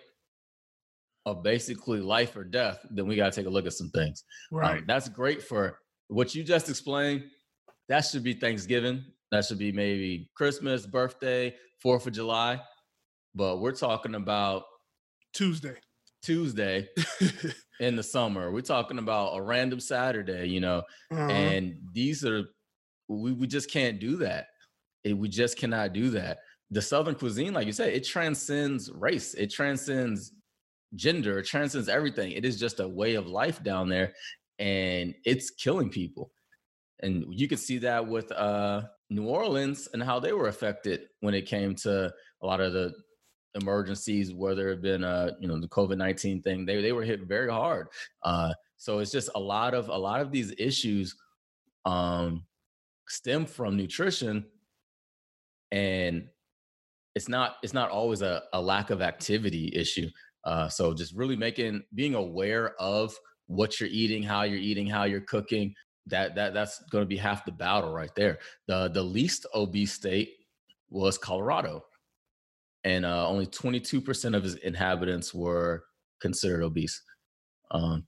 of 1.24 1.42
basically 1.42 2.00
life 2.00 2.36
or 2.36 2.44
death 2.44 2.84
then 2.90 3.06
we 3.06 3.16
got 3.16 3.32
to 3.32 3.40
take 3.40 3.46
a 3.46 3.50
look 3.50 3.66
at 3.66 3.72
some 3.72 3.90
things. 3.90 4.24
Um, 4.52 4.58
right. 4.58 4.78
um, 4.78 4.84
that's 4.86 5.08
great 5.08 5.42
for 5.42 5.78
what 6.08 6.34
you 6.34 6.44
just 6.44 6.68
explained. 6.68 7.24
That 7.88 8.04
should 8.04 8.22
be 8.22 8.34
thanksgiving. 8.34 9.04
That 9.32 9.44
should 9.44 9.58
be 9.58 9.72
maybe 9.72 10.30
christmas 10.36 10.86
birthday 10.86 11.54
fourth 11.80 12.06
of 12.06 12.12
july. 12.12 12.60
But 13.34 13.60
we're 13.60 13.72
talking 13.72 14.14
about 14.14 14.64
tuesday 15.32 15.76
Tuesday 16.26 16.88
in 17.80 17.94
the 17.94 18.02
summer. 18.02 18.50
We're 18.50 18.60
talking 18.60 18.98
about 18.98 19.36
a 19.36 19.42
random 19.42 19.78
Saturday, 19.78 20.48
you 20.48 20.60
know, 20.60 20.82
uh-huh. 21.12 21.28
and 21.28 21.76
these 21.92 22.24
are 22.24 22.42
we, 23.08 23.32
we 23.32 23.46
just 23.46 23.70
can't 23.70 24.00
do 24.00 24.16
that. 24.16 24.48
It, 25.04 25.16
we 25.16 25.28
just 25.28 25.56
cannot 25.56 25.92
do 25.92 26.10
that. 26.10 26.38
The 26.72 26.82
Southern 26.82 27.14
cuisine, 27.14 27.54
like 27.54 27.66
you 27.66 27.72
said, 27.72 27.92
it 27.92 28.04
transcends 28.04 28.90
race, 28.92 29.34
it 29.34 29.52
transcends 29.52 30.32
gender, 30.96 31.38
it 31.38 31.46
transcends 31.46 31.88
everything. 31.88 32.32
It 32.32 32.44
is 32.44 32.58
just 32.58 32.80
a 32.80 32.88
way 32.88 33.14
of 33.14 33.28
life 33.28 33.62
down 33.62 33.88
there, 33.88 34.12
and 34.58 35.14
it's 35.24 35.50
killing 35.50 35.90
people. 35.90 36.32
And 37.04 37.26
you 37.30 37.46
can 37.46 37.58
see 37.58 37.78
that 37.78 38.04
with 38.04 38.32
uh, 38.32 38.82
New 39.10 39.28
Orleans 39.28 39.88
and 39.92 40.02
how 40.02 40.18
they 40.18 40.32
were 40.32 40.48
affected 40.48 41.02
when 41.20 41.34
it 41.34 41.46
came 41.46 41.76
to 41.76 42.12
a 42.42 42.46
lot 42.46 42.60
of 42.60 42.72
the 42.72 42.94
emergencies, 43.54 44.32
whether 44.32 44.70
it 44.70 44.82
been 44.82 45.04
uh, 45.04 45.30
you 45.40 45.48
know 45.48 45.60
the 45.60 45.68
COVID 45.68 45.96
nineteen 45.96 46.42
thing, 46.42 46.66
they 46.66 46.80
they 46.80 46.92
were 46.92 47.04
hit 47.04 47.22
very 47.22 47.50
hard. 47.50 47.88
Uh, 48.22 48.52
so 48.76 48.98
it's 48.98 49.10
just 49.10 49.30
a 49.34 49.40
lot 49.40 49.74
of 49.74 49.88
a 49.88 49.96
lot 49.96 50.20
of 50.20 50.30
these 50.30 50.52
issues 50.58 51.14
um, 51.84 52.44
stem 53.08 53.46
from 53.46 53.76
nutrition, 53.76 54.44
and 55.72 56.28
it's 57.14 57.28
not 57.28 57.56
it's 57.62 57.74
not 57.74 57.90
always 57.90 58.22
a, 58.22 58.42
a 58.52 58.60
lack 58.60 58.90
of 58.90 59.00
activity 59.00 59.72
issue. 59.74 60.08
Uh, 60.44 60.68
so 60.68 60.94
just 60.94 61.14
really 61.14 61.36
making 61.36 61.82
being 61.94 62.14
aware 62.14 62.74
of 62.80 63.16
what 63.46 63.80
you're 63.80 63.88
eating, 63.88 64.22
how 64.22 64.42
you're 64.42 64.58
eating, 64.58 64.86
how 64.86 65.04
you're 65.04 65.20
cooking. 65.22 65.74
That 66.06 66.34
that 66.36 66.54
that's 66.54 66.80
going 66.90 67.02
to 67.02 67.08
be 67.08 67.16
half 67.16 67.44
the 67.44 67.52
battle 67.52 67.92
right 67.92 68.14
there. 68.14 68.38
The 68.68 68.88
the 68.88 69.02
least 69.02 69.46
obese 69.54 69.92
state 69.92 70.34
was 70.88 71.18
Colorado 71.18 71.84
and 72.86 73.04
uh, 73.04 73.28
only 73.28 73.46
22% 73.46 74.36
of 74.36 74.44
his 74.44 74.54
inhabitants 74.54 75.34
were 75.34 75.84
considered 76.20 76.62
obese. 76.62 77.02
Um, 77.72 78.06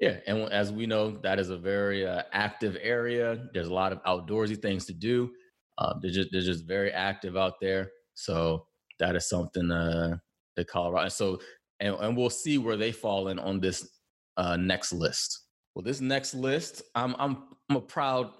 Yeah, 0.00 0.16
and 0.26 0.52
as 0.52 0.72
we 0.72 0.86
know, 0.86 1.18
that 1.22 1.38
is 1.38 1.50
a 1.50 1.56
very 1.56 2.06
uh, 2.06 2.22
active 2.32 2.76
area. 2.80 3.48
There's 3.52 3.68
a 3.68 3.74
lot 3.74 3.92
of 3.92 4.02
outdoorsy 4.04 4.60
things 4.60 4.86
to 4.86 4.92
do. 4.92 5.30
Uh, 5.78 5.94
they're 6.00 6.10
just 6.10 6.28
they're 6.32 6.50
just 6.52 6.66
very 6.66 6.92
active 6.92 7.36
out 7.36 7.54
there. 7.60 7.90
So 8.14 8.66
that 8.98 9.16
is 9.16 9.28
something 9.28 9.70
uh, 9.70 10.16
that 10.56 10.66
Colorado. 10.66 11.08
So 11.08 11.38
and, 11.80 11.94
and 11.94 12.16
we'll 12.16 12.30
see 12.30 12.58
where 12.58 12.76
they 12.76 12.92
fall 12.92 13.28
in 13.28 13.38
on 13.38 13.60
this 13.60 13.88
uh, 14.36 14.56
next 14.56 14.92
list. 14.92 15.46
Well, 15.74 15.84
this 15.84 16.00
next 16.00 16.34
list, 16.34 16.82
I'm 16.94 17.14
I'm 17.18 17.34
I'm 17.68 17.76
a 17.76 17.80
proud 17.80 18.30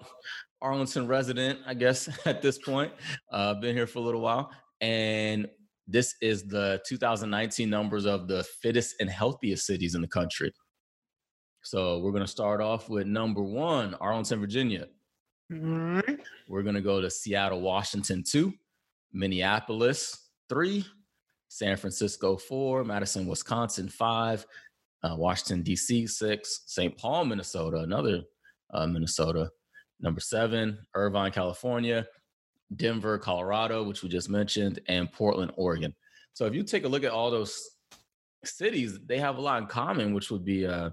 Arlington 0.61 1.07
resident, 1.07 1.59
I 1.65 1.73
guess 1.73 2.09
at 2.25 2.41
this 2.41 2.57
point. 2.57 2.91
Uh, 3.31 3.53
been 3.55 3.75
here 3.75 3.87
for 3.87 3.99
a 3.99 4.01
little 4.01 4.21
while, 4.21 4.51
and 4.81 5.47
this 5.89 6.15
is 6.21 6.47
the 6.47 6.79
2019 6.87 7.69
numbers 7.69 8.05
of 8.05 8.27
the 8.27 8.43
fittest 8.43 8.95
and 8.99 9.09
healthiest 9.09 9.65
cities 9.65 9.95
in 9.95 10.01
the 10.01 10.07
country. 10.07 10.53
So 11.63 11.99
we're 11.99 12.11
going 12.11 12.23
to 12.23 12.27
start 12.27 12.61
off 12.61 12.89
with 12.89 13.07
number 13.07 13.41
one, 13.41 13.95
Arlington, 13.95 14.39
Virginia. 14.39 14.85
Right. 15.49 16.19
We're 16.47 16.61
going 16.61 16.75
to 16.75 16.81
go 16.81 17.01
to 17.01 17.09
Seattle, 17.09 17.61
Washington, 17.61 18.23
two, 18.23 18.53
Minneapolis, 19.11 20.29
three, 20.47 20.85
San 21.47 21.75
Francisco, 21.75 22.37
four, 22.37 22.83
Madison, 22.83 23.25
Wisconsin, 23.25 23.89
five, 23.89 24.45
uh, 25.03 25.15
Washington, 25.17 25.63
D.C., 25.63 26.05
six, 26.05 26.61
St. 26.67 26.95
Paul, 26.97 27.25
Minnesota, 27.25 27.77
another 27.77 28.21
uh, 28.71 28.85
Minnesota, 28.85 29.49
number 29.99 30.19
seven, 30.21 30.77
Irvine, 30.93 31.31
California, 31.31 32.05
Denver, 32.75 33.17
Colorado, 33.17 33.83
which 33.83 34.03
we 34.03 34.09
just 34.09 34.29
mentioned, 34.29 34.79
and 34.87 35.11
Portland, 35.11 35.51
Oregon. 35.55 35.93
So 36.33 36.45
if 36.45 36.53
you 36.53 36.63
take 36.63 36.85
a 36.85 36.87
look 36.87 37.03
at 37.03 37.11
all 37.11 37.31
those 37.31 37.59
cities, 38.43 38.99
they 39.05 39.17
have 39.17 39.37
a 39.37 39.41
lot 39.41 39.61
in 39.61 39.67
common, 39.67 40.13
which 40.13 40.31
would 40.31 40.45
be 40.45 40.65
uh, 40.65 40.91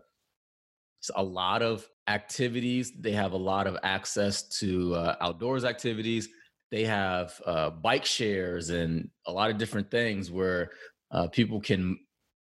a 1.14 1.22
lot 1.22 1.62
of 1.62 1.86
activities. 2.08 2.92
They 2.98 3.12
have 3.12 3.32
a 3.32 3.36
lot 3.36 3.66
of 3.66 3.76
access 3.82 4.42
to 4.60 4.94
uh, 4.94 5.16
outdoors 5.20 5.64
activities. 5.64 6.28
They 6.70 6.84
have 6.84 7.40
uh, 7.46 7.70
bike 7.70 8.04
shares 8.04 8.70
and 8.70 9.08
a 9.26 9.32
lot 9.32 9.50
of 9.50 9.58
different 9.58 9.90
things 9.90 10.30
where 10.30 10.70
uh, 11.12 11.28
people 11.28 11.60
can 11.60 11.98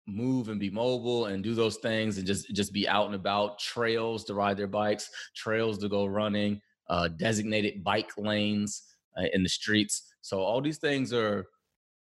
move 0.07 0.49
and 0.49 0.59
be 0.59 0.69
mobile 0.69 1.27
and 1.27 1.43
do 1.43 1.53
those 1.53 1.77
things 1.77 2.17
and 2.17 2.25
just 2.25 2.49
just 2.53 2.73
be 2.73 2.87
out 2.87 3.05
and 3.05 3.15
about. 3.15 3.59
Trails 3.59 4.25
to 4.25 4.33
ride 4.33 4.57
their 4.57 4.67
bikes, 4.67 5.09
trails 5.35 5.77
to 5.77 5.87
go 5.87 6.05
running, 6.05 6.59
uh, 6.89 7.07
designated 7.07 7.83
bike 7.83 8.11
lanes 8.17 8.88
uh, 9.17 9.25
in 9.33 9.43
the 9.43 9.49
streets. 9.49 10.13
So 10.21 10.39
all 10.39 10.61
these 10.61 10.77
things 10.77 11.13
are 11.13 11.45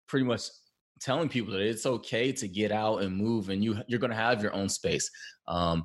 pretty 0.06 0.24
much 0.26 0.42
telling 1.00 1.28
people 1.28 1.52
that 1.52 1.62
it's 1.62 1.86
okay 1.86 2.32
to 2.32 2.48
get 2.48 2.72
out 2.72 3.02
and 3.02 3.16
move 3.16 3.48
and 3.48 3.62
you 3.62 3.76
you're 3.88 3.98
going 3.98 4.10
to 4.10 4.16
have 4.16 4.42
your 4.42 4.54
own 4.54 4.68
space 4.68 5.10
um, 5.48 5.84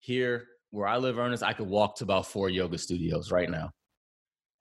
here 0.00 0.46
where 0.70 0.86
I 0.86 0.98
live, 0.98 1.18
Ernest, 1.18 1.42
I 1.42 1.52
could 1.52 1.68
walk 1.68 1.96
to 1.96 2.04
about 2.04 2.26
four 2.26 2.50
yoga 2.50 2.76
studios 2.76 3.30
right 3.30 3.48
now. 3.48 3.70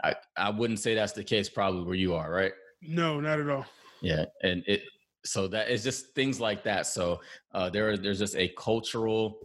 I, 0.03 0.15
I 0.37 0.49
wouldn't 0.51 0.79
say 0.79 0.95
that's 0.95 1.13
the 1.13 1.23
case 1.23 1.49
probably 1.49 1.83
where 1.83 1.95
you 1.95 2.13
are, 2.15 2.31
right? 2.31 2.53
No, 2.81 3.19
not 3.19 3.39
at 3.39 3.49
all. 3.49 3.65
Yeah. 4.01 4.25
And 4.43 4.63
it 4.67 4.83
so 5.25 5.47
that 5.47 5.69
is 5.69 5.83
just 5.83 6.13
things 6.13 6.39
like 6.39 6.63
that. 6.63 6.85
So 6.85 7.19
uh 7.53 7.69
there 7.69 7.97
there's 7.97 8.19
just 8.19 8.35
a 8.35 8.53
cultural 8.57 9.39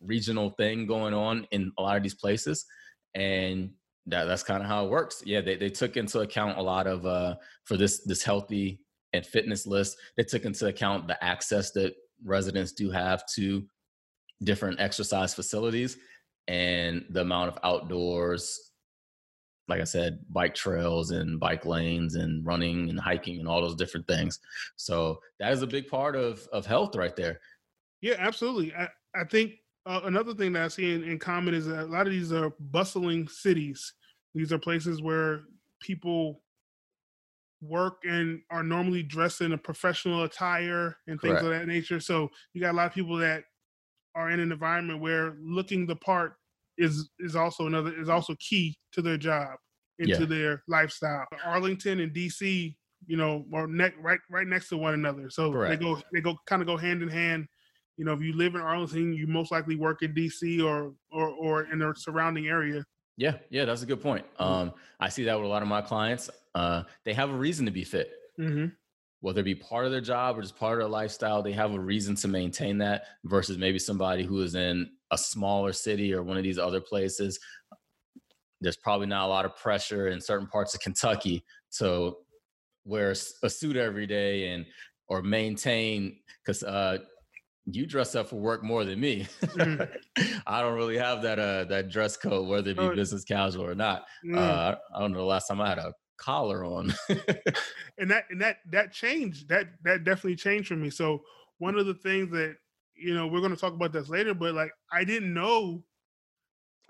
regional 0.00 0.50
thing 0.50 0.86
going 0.86 1.14
on 1.14 1.46
in 1.50 1.72
a 1.78 1.82
lot 1.82 1.96
of 1.96 2.02
these 2.02 2.14
places. 2.14 2.66
And 3.14 3.70
that 4.06 4.24
that's 4.24 4.42
kind 4.42 4.62
of 4.62 4.68
how 4.68 4.84
it 4.84 4.90
works. 4.90 5.22
Yeah, 5.24 5.40
they, 5.40 5.56
they 5.56 5.70
took 5.70 5.96
into 5.96 6.20
account 6.20 6.58
a 6.58 6.62
lot 6.62 6.86
of 6.86 7.06
uh 7.06 7.36
for 7.64 7.76
this 7.76 8.02
this 8.04 8.22
healthy 8.22 8.80
and 9.12 9.24
fitness 9.24 9.66
list, 9.66 9.96
they 10.16 10.24
took 10.24 10.44
into 10.44 10.66
account 10.66 11.06
the 11.06 11.22
access 11.22 11.70
that 11.72 11.94
residents 12.24 12.72
do 12.72 12.90
have 12.90 13.24
to 13.34 13.64
different 14.42 14.80
exercise 14.80 15.34
facilities 15.34 15.98
and 16.48 17.04
the 17.10 17.20
amount 17.20 17.48
of 17.48 17.58
outdoors 17.62 18.72
like 19.68 19.80
I 19.80 19.84
said, 19.84 20.18
bike 20.28 20.54
trails 20.54 21.12
and 21.12 21.38
bike 21.38 21.64
lanes 21.64 22.16
and 22.16 22.44
running 22.44 22.90
and 22.90 22.98
hiking 22.98 23.38
and 23.38 23.48
all 23.48 23.62
those 23.62 23.76
different 23.76 24.06
things. 24.06 24.40
So 24.76 25.20
that 25.38 25.52
is 25.52 25.62
a 25.62 25.66
big 25.66 25.86
part 25.86 26.16
of 26.16 26.46
of 26.52 26.66
health 26.66 26.96
right 26.96 27.14
there. 27.14 27.40
Yeah, 28.00 28.16
absolutely. 28.18 28.74
I, 28.74 28.88
I 29.14 29.24
think 29.24 29.52
uh, 29.86 30.00
another 30.04 30.34
thing 30.34 30.52
that 30.52 30.62
I 30.62 30.68
see 30.68 30.94
in, 30.94 31.02
in 31.04 31.18
common 31.18 31.54
is 31.54 31.66
that 31.66 31.84
a 31.84 31.86
lot 31.86 32.06
of 32.06 32.12
these 32.12 32.32
are 32.32 32.52
bustling 32.60 33.28
cities. 33.28 33.94
These 34.34 34.52
are 34.52 34.58
places 34.58 35.02
where 35.02 35.42
people 35.80 36.42
work 37.60 38.02
and 38.04 38.40
are 38.50 38.62
normally 38.62 39.02
dressed 39.02 39.40
in 39.40 39.52
a 39.52 39.58
professional 39.58 40.24
attire 40.24 40.96
and 41.06 41.20
things 41.20 41.40
Correct. 41.40 41.44
of 41.44 41.50
that 41.50 41.66
nature. 41.66 42.00
So 42.00 42.28
you 42.52 42.60
got 42.60 42.72
a 42.72 42.76
lot 42.76 42.86
of 42.86 42.94
people 42.94 43.16
that 43.18 43.44
are 44.14 44.30
in 44.30 44.40
an 44.40 44.52
environment 44.52 45.00
where 45.00 45.36
looking 45.40 45.86
the 45.86 45.96
part 45.96 46.34
is 46.78 47.10
is 47.18 47.36
also 47.36 47.66
another 47.66 47.92
is 48.00 48.08
also 48.08 48.34
key 48.40 48.76
to 48.92 49.02
their 49.02 49.16
job 49.16 49.50
into 49.98 50.20
yeah. 50.20 50.26
their 50.26 50.62
lifestyle. 50.68 51.26
Arlington 51.44 52.00
and 52.00 52.12
DC, 52.12 52.74
you 53.06 53.16
know, 53.16 53.44
are 53.52 53.66
ne- 53.66 53.92
right 54.00 54.20
right 54.30 54.46
next 54.46 54.68
to 54.70 54.76
one 54.76 54.94
another. 54.94 55.30
So 55.30 55.52
Correct. 55.52 55.80
they 55.80 55.84
go 55.84 56.00
they 56.12 56.20
go 56.20 56.36
kind 56.46 56.62
of 56.62 56.68
go 56.68 56.76
hand 56.76 57.02
in 57.02 57.08
hand. 57.08 57.46
You 58.02 58.06
know, 58.06 58.14
if 58.14 58.20
you 58.20 58.32
live 58.32 58.56
in 58.56 58.60
Arlington, 58.60 59.12
you 59.12 59.28
most 59.28 59.52
likely 59.52 59.76
work 59.76 60.02
in 60.02 60.12
DC 60.12 60.60
or 60.60 60.92
or 61.12 61.28
or 61.28 61.72
in 61.72 61.78
the 61.78 61.94
surrounding 61.96 62.48
area. 62.48 62.84
Yeah, 63.16 63.36
yeah, 63.48 63.64
that's 63.64 63.82
a 63.82 63.86
good 63.86 64.02
point. 64.02 64.24
Mm-hmm. 64.40 64.42
Um, 64.42 64.72
I 64.98 65.08
see 65.08 65.22
that 65.22 65.36
with 65.36 65.44
a 65.44 65.48
lot 65.48 65.62
of 65.62 65.68
my 65.68 65.82
clients. 65.82 66.28
Uh, 66.52 66.82
they 67.04 67.14
have 67.14 67.30
a 67.30 67.34
reason 67.34 67.64
to 67.66 67.70
be 67.70 67.84
fit. 67.84 68.10
Mm-hmm 68.40 68.66
whether 69.20 69.40
it 69.40 69.44
be 69.44 69.54
part 69.54 69.86
of 69.86 69.92
their 69.92 70.00
job 70.00 70.36
or 70.36 70.42
just 70.42 70.56
part 70.56 70.72
of 70.72 70.78
their 70.80 70.88
lifestyle, 70.88 71.44
they 71.44 71.52
have 71.52 71.72
a 71.72 71.78
reason 71.78 72.16
to 72.16 72.26
maintain 72.26 72.76
that 72.76 73.04
versus 73.22 73.56
maybe 73.56 73.78
somebody 73.78 74.24
who 74.24 74.42
is 74.42 74.56
in 74.56 74.90
a 75.12 75.16
smaller 75.16 75.72
city 75.72 76.12
or 76.12 76.24
one 76.24 76.36
of 76.36 76.42
these 76.42 76.58
other 76.58 76.80
places. 76.80 77.38
There's 78.60 78.76
probably 78.76 79.06
not 79.06 79.26
a 79.26 79.28
lot 79.28 79.44
of 79.44 79.56
pressure 79.56 80.08
in 80.08 80.20
certain 80.20 80.48
parts 80.48 80.74
of 80.74 80.80
Kentucky 80.80 81.44
to 81.78 82.16
wear 82.84 83.14
a 83.44 83.48
suit 83.48 83.76
every 83.76 84.08
day 84.08 84.48
and 84.48 84.66
or 85.06 85.22
maintain 85.22 86.18
because 86.44 86.64
uh, 86.64 86.98
you 87.66 87.86
dress 87.86 88.14
up 88.14 88.28
for 88.28 88.36
work 88.36 88.62
more 88.62 88.84
than 88.84 89.00
me. 89.00 89.26
Mm. 89.42 89.88
I 90.46 90.60
don't 90.60 90.74
really 90.74 90.98
have 90.98 91.22
that 91.22 91.38
uh, 91.38 91.64
that 91.64 91.88
dress 91.88 92.16
code, 92.16 92.48
whether 92.48 92.70
it 92.70 92.76
be 92.76 92.84
oh. 92.84 92.94
business 92.94 93.24
casual 93.24 93.66
or 93.66 93.74
not. 93.74 94.04
Mm. 94.26 94.36
Uh, 94.36 94.76
I 94.94 95.00
don't 95.00 95.12
know 95.12 95.18
the 95.18 95.24
last 95.24 95.46
time 95.46 95.60
I 95.60 95.68
had 95.68 95.78
a 95.78 95.92
collar 96.16 96.64
on. 96.64 96.92
and 97.98 98.10
that 98.10 98.24
and 98.30 98.40
that 98.40 98.58
that 98.70 98.92
changed. 98.92 99.48
That 99.48 99.68
that 99.84 100.04
definitely 100.04 100.36
changed 100.36 100.68
for 100.68 100.76
me. 100.76 100.90
So 100.90 101.22
one 101.58 101.78
of 101.78 101.86
the 101.86 101.94
things 101.94 102.30
that 102.32 102.56
you 102.94 103.14
know 103.14 103.26
we're 103.26 103.40
going 103.40 103.54
to 103.54 103.60
talk 103.60 103.74
about 103.74 103.92
this 103.92 104.08
later, 104.08 104.34
but 104.34 104.54
like 104.54 104.72
I 104.92 105.04
didn't 105.04 105.32
know. 105.32 105.84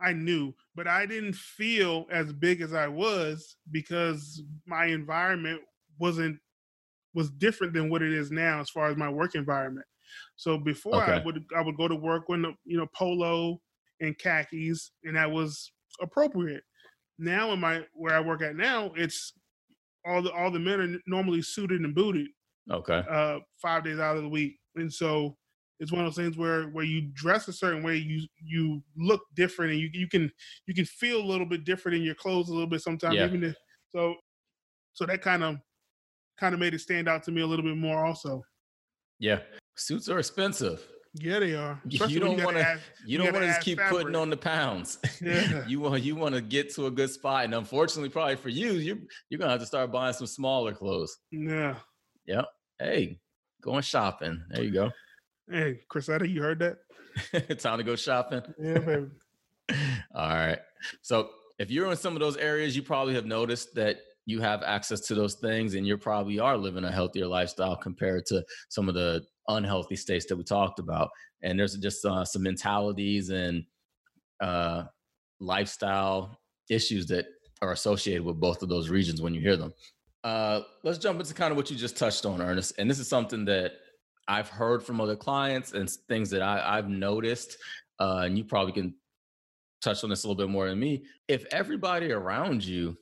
I 0.00 0.12
knew, 0.12 0.52
but 0.74 0.88
I 0.88 1.06
didn't 1.06 1.36
feel 1.36 2.06
as 2.10 2.32
big 2.32 2.60
as 2.60 2.74
I 2.74 2.88
was 2.88 3.56
because 3.70 4.42
my 4.66 4.86
environment 4.86 5.60
wasn't 6.00 6.40
was 7.14 7.30
different 7.30 7.72
than 7.72 7.88
what 7.88 8.02
it 8.02 8.12
is 8.12 8.32
now 8.32 8.60
as 8.60 8.68
far 8.68 8.88
as 8.88 8.96
my 8.96 9.08
work 9.08 9.36
environment. 9.36 9.86
So 10.36 10.58
before 10.58 11.02
okay. 11.02 11.12
I 11.12 11.24
would 11.24 11.44
I 11.56 11.62
would 11.62 11.76
go 11.76 11.88
to 11.88 11.96
work 11.96 12.28
when 12.28 12.42
the 12.42 12.52
you 12.64 12.78
know 12.78 12.86
polo 12.94 13.60
and 14.00 14.18
khakis, 14.18 14.90
and 15.04 15.16
that 15.16 15.30
was 15.30 15.72
appropriate 16.00 16.62
now 17.22 17.52
in 17.52 17.60
my 17.60 17.84
where 17.94 18.14
I 18.14 18.20
work 18.20 18.42
at 18.42 18.56
now, 18.56 18.92
it's 18.96 19.32
all 20.06 20.22
the 20.22 20.32
all 20.32 20.50
the 20.50 20.58
men 20.58 20.80
are 20.80 20.98
normally 21.06 21.42
suited 21.42 21.80
and 21.80 21.94
booted. 21.94 22.26
Okay. 22.70 23.02
Uh, 23.08 23.38
five 23.60 23.84
days 23.84 23.98
out 23.98 24.16
of 24.16 24.22
the 24.22 24.28
week, 24.28 24.58
and 24.76 24.92
so 24.92 25.36
it's 25.80 25.92
one 25.92 26.04
of 26.04 26.06
those 26.06 26.22
things 26.22 26.36
where 26.36 26.64
where 26.68 26.84
you 26.84 27.10
dress 27.14 27.48
a 27.48 27.52
certain 27.52 27.82
way, 27.82 27.96
you 27.96 28.26
you 28.42 28.82
look 28.96 29.22
different, 29.34 29.72
and 29.72 29.80
you 29.80 29.88
you 29.92 30.08
can 30.08 30.30
you 30.66 30.74
can 30.74 30.84
feel 30.84 31.20
a 31.20 31.24
little 31.24 31.46
bit 31.46 31.64
different 31.64 31.96
in 31.96 32.02
your 32.02 32.14
clothes 32.14 32.48
a 32.48 32.52
little 32.52 32.68
bit 32.68 32.82
sometimes. 32.82 33.16
Yeah. 33.16 33.26
Even 33.26 33.44
if, 33.44 33.56
so, 33.90 34.14
so 34.92 35.06
that 35.06 35.22
kind 35.22 35.42
of 35.44 35.56
kind 36.38 36.54
of 36.54 36.60
made 36.60 36.74
it 36.74 36.80
stand 36.80 37.08
out 37.08 37.22
to 37.24 37.30
me 37.30 37.42
a 37.42 37.46
little 37.46 37.64
bit 37.64 37.76
more, 37.76 38.04
also. 38.04 38.42
Yeah, 39.18 39.40
suits 39.76 40.08
are 40.08 40.18
expensive. 40.18 40.86
Yeah, 41.14 41.40
they 41.40 41.54
are. 41.54 41.80
Especially 41.86 42.14
you 42.14 42.20
don't 42.20 42.42
want 42.42 42.56
to. 42.56 42.78
You 43.06 43.18
don't 43.18 43.32
want 43.32 43.44
to 43.44 43.60
keep 43.60 43.78
fabric. 43.78 44.02
putting 44.02 44.16
on 44.16 44.30
the 44.30 44.36
pounds. 44.36 44.98
Yeah. 45.20 45.66
you 45.68 45.78
want 45.80 46.02
you 46.02 46.16
want 46.16 46.34
to 46.34 46.40
get 46.40 46.74
to 46.74 46.86
a 46.86 46.90
good 46.90 47.10
spot, 47.10 47.44
and 47.44 47.54
unfortunately, 47.54 48.08
probably 48.08 48.36
for 48.36 48.48
you, 48.48 48.72
you 48.72 49.06
you're 49.28 49.38
gonna 49.38 49.52
have 49.52 49.60
to 49.60 49.66
start 49.66 49.92
buying 49.92 50.14
some 50.14 50.26
smaller 50.26 50.72
clothes. 50.72 51.18
Yeah. 51.30 51.76
Yep. 52.26 52.46
Hey, 52.78 53.20
going 53.62 53.82
shopping. 53.82 54.42
There 54.50 54.64
you 54.64 54.70
go. 54.72 54.90
Hey, 55.50 55.80
Chrisetta, 55.92 56.28
you 56.28 56.40
heard 56.40 56.60
that? 56.60 57.58
Time 57.60 57.78
to 57.78 57.84
go 57.84 57.94
shopping. 57.94 58.42
Yeah, 58.58 58.78
baby. 58.78 59.06
All 60.14 60.28
right. 60.28 60.58
So 61.02 61.30
if 61.58 61.70
you're 61.70 61.90
in 61.90 61.96
some 61.96 62.14
of 62.14 62.20
those 62.20 62.36
areas, 62.36 62.74
you 62.74 62.82
probably 62.82 63.14
have 63.14 63.26
noticed 63.26 63.74
that 63.74 63.98
you 64.26 64.40
have 64.40 64.62
access 64.62 65.00
to 65.00 65.14
those 65.14 65.34
things 65.34 65.74
and 65.74 65.86
you 65.86 65.96
probably 65.98 66.38
are 66.38 66.56
living 66.56 66.84
a 66.84 66.92
healthier 66.92 67.26
lifestyle 67.26 67.76
compared 67.76 68.24
to 68.26 68.44
some 68.68 68.88
of 68.88 68.94
the 68.94 69.22
unhealthy 69.48 69.96
states 69.96 70.26
that 70.26 70.36
we 70.36 70.44
talked 70.44 70.78
about. 70.78 71.10
And 71.42 71.58
there's 71.58 71.76
just 71.76 72.04
uh, 72.04 72.24
some 72.24 72.42
mentalities 72.42 73.30
and 73.30 73.64
uh, 74.40 74.84
lifestyle 75.40 76.38
issues 76.70 77.06
that 77.06 77.26
are 77.60 77.72
associated 77.72 78.24
with 78.24 78.38
both 78.40 78.62
of 78.62 78.68
those 78.68 78.88
regions 78.88 79.20
when 79.20 79.34
you 79.34 79.40
hear 79.40 79.56
them. 79.56 79.72
Uh, 80.24 80.60
let's 80.84 80.98
jump 80.98 81.18
into 81.18 81.34
kind 81.34 81.50
of 81.50 81.56
what 81.56 81.70
you 81.70 81.76
just 81.76 81.96
touched 81.96 82.24
on, 82.24 82.40
Ernest. 82.40 82.74
And 82.78 82.88
this 82.88 83.00
is 83.00 83.08
something 83.08 83.44
that 83.46 83.72
I've 84.28 84.48
heard 84.48 84.84
from 84.84 85.00
other 85.00 85.16
clients 85.16 85.72
and 85.72 85.90
things 86.08 86.30
that 86.30 86.42
I, 86.42 86.78
I've 86.78 86.88
noticed, 86.88 87.56
uh, 87.98 88.22
and 88.24 88.38
you 88.38 88.44
probably 88.44 88.72
can 88.72 88.94
touch 89.82 90.04
on 90.04 90.10
this 90.10 90.22
a 90.22 90.28
little 90.28 90.36
bit 90.36 90.50
more 90.50 90.68
than 90.68 90.78
me. 90.78 91.04
If 91.26 91.44
everybody 91.46 92.12
around 92.12 92.64
you 92.64 92.96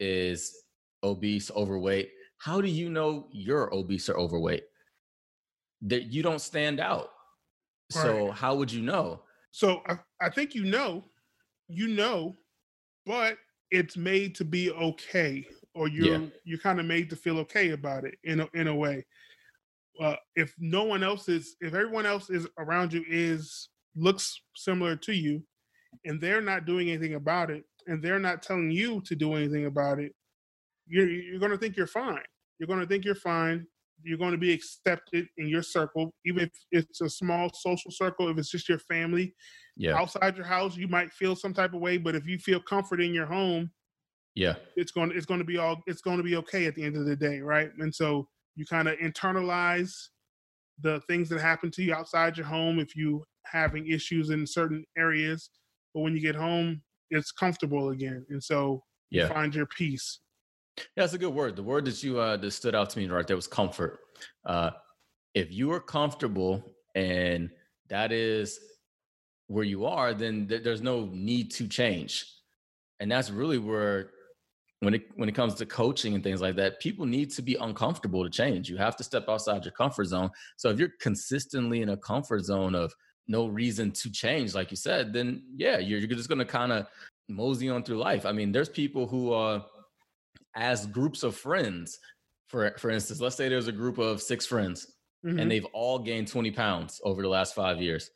is 0.00 0.64
obese, 1.02 1.50
overweight, 1.50 2.10
how 2.38 2.60
do 2.60 2.68
you 2.68 2.90
know 2.90 3.28
you're 3.32 3.72
obese 3.74 4.08
or 4.08 4.18
overweight? 4.18 4.64
That 5.82 6.04
you 6.04 6.22
don't 6.22 6.40
stand 6.40 6.80
out. 6.80 7.10
Right. 7.94 8.02
So 8.02 8.30
how 8.30 8.54
would 8.54 8.72
you 8.72 8.82
know? 8.82 9.22
So 9.50 9.82
I, 9.86 9.98
I 10.20 10.30
think 10.30 10.54
you 10.54 10.64
know, 10.64 11.04
you 11.68 11.88
know, 11.88 12.36
but 13.06 13.38
it's 13.70 13.96
made 13.96 14.34
to 14.36 14.44
be 14.44 14.70
okay, 14.70 15.46
or 15.74 15.88
you're 15.88 16.20
yeah. 16.20 16.26
you're 16.44 16.58
kind 16.58 16.80
of 16.80 16.86
made 16.86 17.10
to 17.10 17.16
feel 17.16 17.38
okay 17.40 17.70
about 17.70 18.04
it 18.04 18.16
in 18.24 18.40
a, 18.40 18.48
in 18.54 18.68
a 18.68 18.74
way. 18.74 19.04
Uh, 20.00 20.16
if 20.34 20.54
no 20.58 20.84
one 20.84 21.02
else 21.02 21.28
is, 21.28 21.56
if 21.60 21.74
everyone 21.74 22.06
else 22.06 22.30
is 22.30 22.46
around 22.58 22.92
you 22.92 23.04
is 23.08 23.68
looks 23.94 24.40
similar 24.56 24.96
to 24.96 25.12
you, 25.12 25.42
and 26.04 26.20
they're 26.20 26.40
not 26.40 26.66
doing 26.66 26.90
anything 26.90 27.14
about 27.14 27.50
it, 27.50 27.64
and 27.86 28.02
they're 28.02 28.18
not 28.18 28.42
telling 28.42 28.70
you 28.70 29.00
to 29.02 29.14
do 29.14 29.34
anything 29.34 29.66
about 29.66 29.98
it, 29.98 30.12
you're 30.86 31.08
you're 31.08 31.40
going 31.40 31.52
to 31.52 31.58
think 31.58 31.76
you're 31.76 31.86
fine. 31.86 32.22
You're 32.58 32.66
going 32.66 32.80
to 32.80 32.86
think 32.86 33.04
you're 33.04 33.14
fine. 33.14 33.66
You're 34.02 34.18
going 34.18 34.32
to 34.32 34.38
be 34.38 34.52
accepted 34.52 35.26
in 35.38 35.48
your 35.48 35.62
circle, 35.62 36.12
even 36.26 36.50
if 36.72 36.84
it's 36.88 37.00
a 37.00 37.08
small 37.08 37.50
social 37.54 37.90
circle. 37.90 38.28
If 38.28 38.38
it's 38.38 38.50
just 38.50 38.68
your 38.68 38.80
family, 38.80 39.34
yeah. 39.76 39.96
Outside 39.96 40.36
your 40.36 40.46
house, 40.46 40.76
you 40.76 40.86
might 40.86 41.12
feel 41.12 41.34
some 41.34 41.52
type 41.52 41.74
of 41.74 41.80
way, 41.80 41.98
but 41.98 42.14
if 42.14 42.26
you 42.28 42.38
feel 42.38 42.60
comfort 42.60 43.00
in 43.00 43.12
your 43.12 43.26
home, 43.26 43.70
yeah, 44.34 44.54
it's 44.76 44.92
going 44.92 45.12
it's 45.14 45.26
going 45.26 45.40
to 45.40 45.44
be 45.44 45.58
all 45.58 45.80
it's 45.86 46.02
going 46.02 46.18
to 46.18 46.22
be 46.22 46.36
okay 46.36 46.66
at 46.66 46.74
the 46.74 46.84
end 46.84 46.96
of 46.96 47.06
the 47.06 47.16
day, 47.16 47.40
right? 47.40 47.70
And 47.78 47.94
so 47.94 48.28
you 48.56 48.66
kind 48.66 48.88
of 48.88 48.98
internalize 48.98 49.92
the 50.80 51.00
things 51.08 51.28
that 51.28 51.40
happen 51.40 51.70
to 51.72 51.82
you 51.82 51.94
outside 51.94 52.36
your 52.36 52.46
home 52.46 52.78
if 52.78 52.96
you 52.96 53.24
having 53.46 53.86
issues 53.88 54.30
in 54.30 54.46
certain 54.46 54.84
areas 54.98 55.50
but 55.94 56.00
when 56.00 56.14
you 56.14 56.20
get 56.20 56.34
home, 56.34 56.82
it's 57.16 57.32
comfortable 57.32 57.90
again, 57.90 58.24
and 58.28 58.42
so 58.42 58.82
yeah. 59.10 59.22
you 59.22 59.28
find 59.28 59.54
your 59.54 59.66
peace. 59.66 60.20
Yeah, 60.76 60.82
that's 60.96 61.12
a 61.12 61.18
good 61.18 61.34
word. 61.34 61.56
The 61.56 61.62
word 61.62 61.84
that 61.84 62.02
you 62.02 62.18
uh, 62.18 62.36
that 62.36 62.50
stood 62.50 62.74
out 62.74 62.90
to 62.90 62.98
me 62.98 63.08
right 63.08 63.26
there 63.26 63.36
was 63.36 63.46
comfort. 63.46 64.00
Uh, 64.44 64.70
if 65.34 65.52
you 65.52 65.72
are 65.72 65.80
comfortable 65.80 66.74
and 66.94 67.50
that 67.88 68.12
is 68.12 68.58
where 69.48 69.64
you 69.64 69.84
are, 69.84 70.14
then 70.14 70.46
th- 70.48 70.62
there's 70.62 70.82
no 70.82 71.08
need 71.12 71.50
to 71.52 71.68
change. 71.68 72.26
And 73.00 73.10
that's 73.10 73.30
really 73.30 73.58
where 73.58 74.10
when 74.80 74.94
it 74.94 75.02
when 75.16 75.28
it 75.28 75.34
comes 75.34 75.54
to 75.54 75.66
coaching 75.66 76.14
and 76.14 76.22
things 76.22 76.40
like 76.40 76.56
that, 76.56 76.80
people 76.80 77.06
need 77.06 77.30
to 77.32 77.42
be 77.42 77.56
uncomfortable 77.56 78.24
to 78.24 78.30
change. 78.30 78.68
You 78.68 78.76
have 78.76 78.96
to 78.96 79.04
step 79.04 79.28
outside 79.28 79.64
your 79.64 79.72
comfort 79.72 80.06
zone. 80.06 80.30
So 80.56 80.70
if 80.70 80.78
you're 80.78 80.92
consistently 81.00 81.82
in 81.82 81.90
a 81.90 81.96
comfort 81.96 82.44
zone 82.44 82.74
of 82.74 82.92
no 83.26 83.46
reason 83.46 83.90
to 83.92 84.10
change, 84.10 84.54
like 84.54 84.70
you 84.70 84.76
said, 84.76 85.12
then 85.12 85.42
yeah, 85.56 85.78
you're, 85.78 85.98
you're 85.98 86.08
just 86.08 86.28
going 86.28 86.38
to 86.38 86.44
kind 86.44 86.72
of 86.72 86.86
mosey 87.28 87.70
on 87.70 87.82
through 87.82 87.98
life. 87.98 88.26
I 88.26 88.32
mean, 88.32 88.52
there's 88.52 88.68
people 88.68 89.06
who, 89.06 89.32
uh, 89.32 89.62
as 90.54 90.86
groups 90.86 91.22
of 91.22 91.34
friends, 91.36 91.98
for 92.48 92.74
for 92.78 92.90
instance, 92.90 93.20
let's 93.20 93.36
say 93.36 93.48
there's 93.48 93.68
a 93.68 93.72
group 93.72 93.98
of 93.98 94.22
six 94.22 94.46
friends, 94.46 94.86
mm-hmm. 95.24 95.38
and 95.38 95.50
they've 95.50 95.66
all 95.72 95.98
gained 95.98 96.28
20 96.28 96.50
pounds 96.52 97.00
over 97.04 97.22
the 97.22 97.28
last 97.28 97.54
five 97.54 97.80
years. 97.80 98.10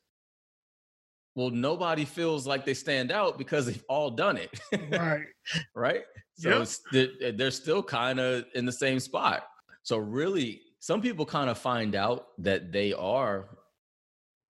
Well, 1.35 1.51
nobody 1.51 2.05
feels 2.05 2.47
like 2.47 2.65
they 2.65 2.75
stand 2.75 3.13
out 3.13 3.39
because 3.39 3.67
they've 3.67 3.85
all 3.89 4.11
done 4.11 4.37
it. 4.37 4.61
Right. 4.91 5.27
right. 5.75 6.03
So 6.35 6.65
yep. 6.93 7.37
they're 7.37 7.51
still 7.51 7.83
kind 7.83 8.21
of 8.21 8.45
in 8.55 8.65
the 8.65 8.73
same 8.73 9.01
spot. 9.01 9.45
So 9.83 9.99
really, 9.99 10.63
some 10.81 11.01
people 11.01 11.27
kind 11.27 11.51
of 11.51 11.59
find 11.59 11.95
out 11.95 12.27
that 12.39 12.73
they 12.73 12.93
are 12.93 13.58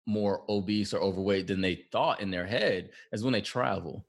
more 0.09 0.43
obese 0.49 0.95
or 0.95 1.01
overweight 1.01 1.47
than 1.47 1.61
they 1.61 1.85
thought 1.93 2.21
in 2.21 2.31
their 2.31 2.47
head 2.47 2.91
is 3.13 3.23
when 3.23 3.33
they 3.33 3.43
travel. 3.43 4.07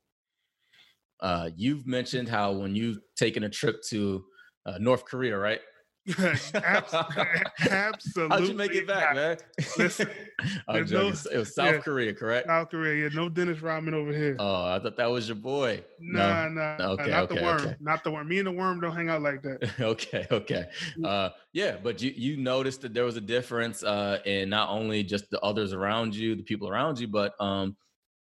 Uh, 1.20 1.50
you've 1.56 1.86
mentioned 1.86 2.30
how 2.30 2.54
when 2.54 2.76
you've 2.76 3.00
taken 3.18 3.44
a 3.44 3.50
trip 3.50 3.84
to 3.84 4.24
uh, 4.66 4.78
North 4.80 5.04
Korea, 5.04 5.38
right? 5.38 5.60
Absolutely. 6.08 7.44
How'd 8.30 8.48
you 8.48 8.54
make 8.54 8.74
it 8.74 8.88
back, 8.88 9.16
man? 9.16 9.38
Listen, 9.78 10.10
no, 10.68 10.76
it 10.76 11.38
was 11.38 11.54
South 11.54 11.74
yeah, 11.74 11.78
Korea, 11.80 12.14
correct? 12.14 12.48
South 12.48 12.70
Korea, 12.70 13.04
yeah. 13.04 13.10
No 13.14 13.30
Dennis 13.30 13.62
Rodman 13.62 13.94
over 13.94 14.12
here. 14.12 14.36
Oh, 14.40 14.66
I 14.66 14.80
thought 14.80 14.98
that 14.98 15.10
was 15.10 15.28
your 15.28 15.36
boy. 15.36 15.84
Nah, 16.00 16.48
no. 16.48 16.78
nah. 16.78 16.88
Okay, 16.94 17.10
not 17.10 17.24
okay, 17.24 17.36
the 17.36 17.44
worm. 17.44 17.62
Okay. 17.62 17.76
Not 17.80 18.04
the 18.04 18.12
worm. 18.12 18.28
Me 18.28 18.40
and 18.40 18.48
the 18.48 18.52
worm 18.52 18.80
don't 18.80 18.96
hang 18.96 19.10
out 19.10 19.22
like 19.22 19.42
that. 19.44 19.70
okay, 19.80 20.26
okay. 20.32 20.66
Mm. 20.98 21.06
Uh, 21.06 21.30
yeah, 21.54 21.78
but 21.82 22.02
you 22.02 22.12
you 22.16 22.38
noticed 22.38 22.82
that 22.82 22.94
there 22.94 23.06
was 23.06 23.18
a 23.18 23.22
difference 23.22 23.84
uh, 23.84 24.20
in 24.26 24.50
not 24.50 24.70
only 24.70 25.04
just 25.04 25.30
the 25.30 25.40
others 25.42 25.74
around 25.74 26.16
you, 26.16 26.36
the 26.36 26.44
people 26.44 26.70
around 26.70 27.00
you, 27.00 27.08
but 27.08 27.34
um, 27.40 27.76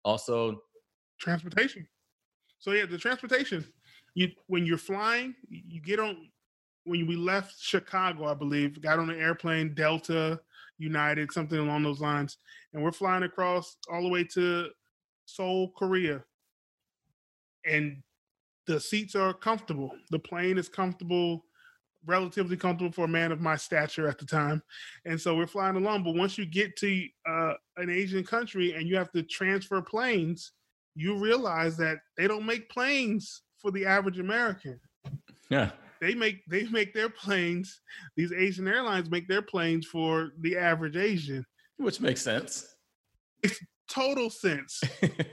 also 0.05 0.63
transportation. 1.19 1.87
So 2.59 2.73
yeah, 2.73 2.87
the 2.87 2.99
transportation. 2.99 3.65
You 4.15 4.29
when 4.47 4.67
you're 4.67 4.79
flying, 4.79 5.35
you 5.49 5.81
get 5.81 5.99
on 5.99 6.29
when 6.85 7.07
we 7.07 7.17
left 7.17 7.61
Chicago, 7.61 8.27
I 8.27 8.35
believe, 8.35 8.81
got 8.81 8.99
on 8.99 9.11
an 9.11 9.21
airplane, 9.21 9.75
Delta, 9.75 10.41
United, 10.79 11.33
something 11.33 11.59
along 11.59 11.85
those 11.85 12.01
lines, 12.01 12.39
and 12.73 12.83
we're 12.83 12.93
flying 12.93 13.23
across 13.23 13.77
all 13.91 14.03
the 14.03 14.09
way 14.09 14.25
to 14.35 14.69
Seoul, 15.27 15.73
Korea. 15.77 16.25
And 17.65 18.03
the 18.67 18.81
seats 18.81 19.15
are 19.15 19.33
comfortable. 19.33 19.93
The 20.11 20.19
plane 20.19 20.59
is 20.59 20.69
comfortable, 20.69 21.45
relatively 22.05 22.57
comfortable 22.57 22.93
for 22.93 23.05
a 23.05 23.09
man 23.09 23.31
of 23.31 23.41
my 23.41 23.57
stature 23.57 24.09
at 24.09 24.19
the 24.19 24.27
time. 24.27 24.63
And 25.05 25.21
so 25.21 25.37
we're 25.37 25.47
flying 25.47 25.77
along. 25.77 26.03
But 26.03 26.17
once 26.17 26.37
you 26.37 26.47
get 26.47 26.77
to 26.79 27.07
uh, 27.29 27.55
an 27.77 27.91
Asian 27.91 28.25
country 28.25 28.75
and 28.75 28.89
you 28.89 28.97
have 28.97 29.13
to 29.13 29.23
transfer 29.23 29.81
planes, 29.81 30.53
you 30.97 31.17
realize 31.17 31.77
that 31.77 31.99
they 32.17 32.27
don't 32.27 32.47
make 32.47 32.69
planes 32.69 33.43
for 33.59 33.71
the 33.71 33.87
average 33.87 34.19
American. 34.19 34.81
Yeah 35.49 35.71
they 36.03 36.15
make 36.15 36.45
they 36.47 36.65
make 36.65 36.93
their 36.93 37.09
planes. 37.09 37.81
These 38.17 38.33
Asian 38.33 38.67
airlines 38.67 39.09
make 39.09 39.29
their 39.29 39.41
planes 39.41 39.87
for 39.87 40.33
the 40.41 40.59
average 40.59 40.97
Asian, 40.97 41.47
which 41.77 42.01
makes 42.01 42.21
sense. 42.21 42.75
It's 43.45 43.61
total 43.89 44.29
sense. 44.29 44.81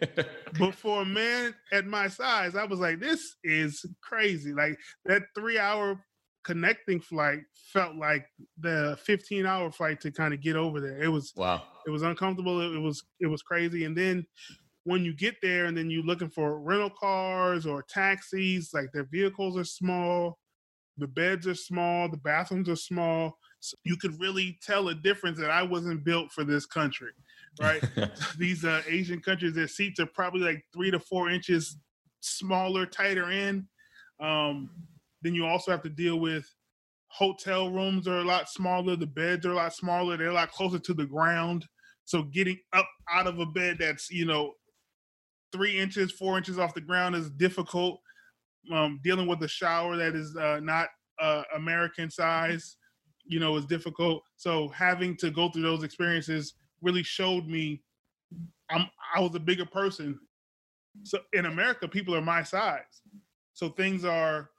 but 0.59 0.75
for 0.75 1.01
a 1.01 1.05
man 1.05 1.55
at 1.71 1.87
my 1.87 2.07
size, 2.07 2.55
I 2.55 2.65
was 2.65 2.79
like, 2.79 2.99
this 2.99 3.35
is 3.43 3.83
crazy. 4.01 4.53
Like 4.53 4.77
that 5.05 5.23
three 5.35 5.57
hour 5.57 5.99
connecting 6.43 7.01
flight 7.01 7.41
felt 7.73 7.95
like 7.95 8.27
the 8.59 8.97
15 9.03 9.47
hour 9.47 9.71
flight 9.71 9.99
to 10.01 10.11
kind 10.11 10.35
of 10.35 10.41
get 10.41 10.55
over 10.55 10.79
there. 10.79 11.01
It 11.01 11.09
was 11.09 11.33
wow. 11.35 11.63
It 11.87 11.89
was 11.89 12.03
uncomfortable. 12.03 12.61
It 12.61 12.79
was 12.79 13.03
it 13.19 13.27
was 13.27 13.41
crazy. 13.41 13.85
And 13.85 13.97
then 13.97 14.23
when 14.83 15.03
you 15.03 15.15
get 15.15 15.35
there 15.41 15.65
and 15.65 15.75
then 15.75 15.89
you're 15.89 16.03
looking 16.03 16.29
for 16.29 16.59
rental 16.59 16.91
cars 16.91 17.65
or 17.65 17.83
taxis, 17.89 18.71
like 18.73 18.91
their 18.93 19.07
vehicles 19.11 19.57
are 19.57 19.63
small. 19.63 20.38
The 20.99 21.07
beds 21.07 21.47
are 21.47 21.55
small, 21.55 22.09
the 22.09 22.17
bathrooms 22.17 22.69
are 22.69 22.75
small. 22.75 23.37
So 23.59 23.75
you 23.83 23.97
could 23.97 24.19
really 24.19 24.57
tell 24.61 24.87
a 24.89 24.95
difference 24.95 25.37
that 25.39 25.49
I 25.49 25.63
wasn't 25.63 26.03
built 26.03 26.31
for 26.31 26.43
this 26.43 26.65
country, 26.65 27.11
right? 27.59 27.83
These 28.37 28.63
uh, 28.63 28.81
Asian 28.87 29.21
countries, 29.21 29.53
their 29.53 29.67
seats 29.67 29.99
are 29.99 30.05
probably 30.05 30.41
like 30.41 30.63
three 30.73 30.91
to 30.91 30.99
four 30.99 31.29
inches 31.29 31.77
smaller, 32.21 32.85
tighter 32.85 33.31
in. 33.31 33.67
Um, 34.19 34.69
then 35.21 35.35
you 35.35 35.45
also 35.45 35.71
have 35.71 35.81
to 35.83 35.89
deal 35.89 36.19
with 36.19 36.45
hotel 37.07 37.69
rooms 37.69 38.07
are 38.07 38.19
a 38.19 38.23
lot 38.23 38.49
smaller. 38.49 38.95
The 38.95 39.07
beds 39.07 39.45
are 39.45 39.51
a 39.51 39.55
lot 39.55 39.73
smaller. 39.73 40.15
They're 40.15 40.29
a 40.29 40.33
lot 40.33 40.51
closer 40.51 40.79
to 40.79 40.93
the 40.93 41.05
ground. 41.05 41.65
So 42.05 42.23
getting 42.23 42.57
up 42.73 42.89
out 43.11 43.27
of 43.27 43.39
a 43.39 43.45
bed 43.45 43.77
that's 43.79 44.09
you 44.09 44.25
know 44.25 44.53
three 45.51 45.77
inches, 45.77 46.11
four 46.11 46.37
inches 46.37 46.59
off 46.59 46.73
the 46.73 46.81
ground 46.81 47.15
is 47.15 47.29
difficult 47.29 47.99
um, 48.73 48.99
dealing 49.03 49.27
with 49.27 49.41
a 49.43 49.47
shower 49.47 49.97
that 49.97 50.15
is 50.15 50.35
uh, 50.35 50.59
not 50.61 50.89
uh, 51.19 51.43
American 51.55 52.09
size, 52.09 52.77
you 53.25 53.39
know, 53.39 53.55
is 53.57 53.65
difficult. 53.65 54.23
So 54.37 54.69
having 54.69 55.15
to 55.17 55.31
go 55.31 55.49
through 55.49 55.63
those 55.63 55.83
experiences 55.83 56.53
really 56.81 57.03
showed 57.03 57.47
me 57.47 57.81
I'm 58.69 58.87
I 59.15 59.19
was 59.19 59.33
a 59.35 59.39
bigger 59.39 59.65
person. 59.65 60.19
So 61.03 61.19
in 61.33 61.45
America, 61.45 61.87
people 61.87 62.15
are 62.15 62.21
my 62.21 62.43
size. 62.43 63.01
So 63.53 63.69
things 63.69 64.05
are 64.05 64.49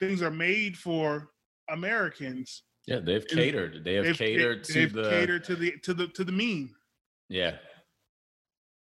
things 0.00 0.22
are 0.22 0.30
made 0.30 0.76
for 0.76 1.30
Americans. 1.70 2.62
Yeah, 2.86 3.00
they've 3.00 3.26
catered. 3.26 3.84
They 3.84 3.94
have 3.94 4.04
they've, 4.04 4.16
catered 4.16 4.64
they've, 4.64 4.66
to 4.66 4.72
they've 4.72 4.92
the 4.92 5.10
catered 5.10 5.44
to 5.44 5.56
the 5.56 5.72
to 5.82 5.94
the 5.94 6.08
to 6.08 6.24
the 6.24 6.32
mean. 6.32 6.74
Yeah, 7.28 7.56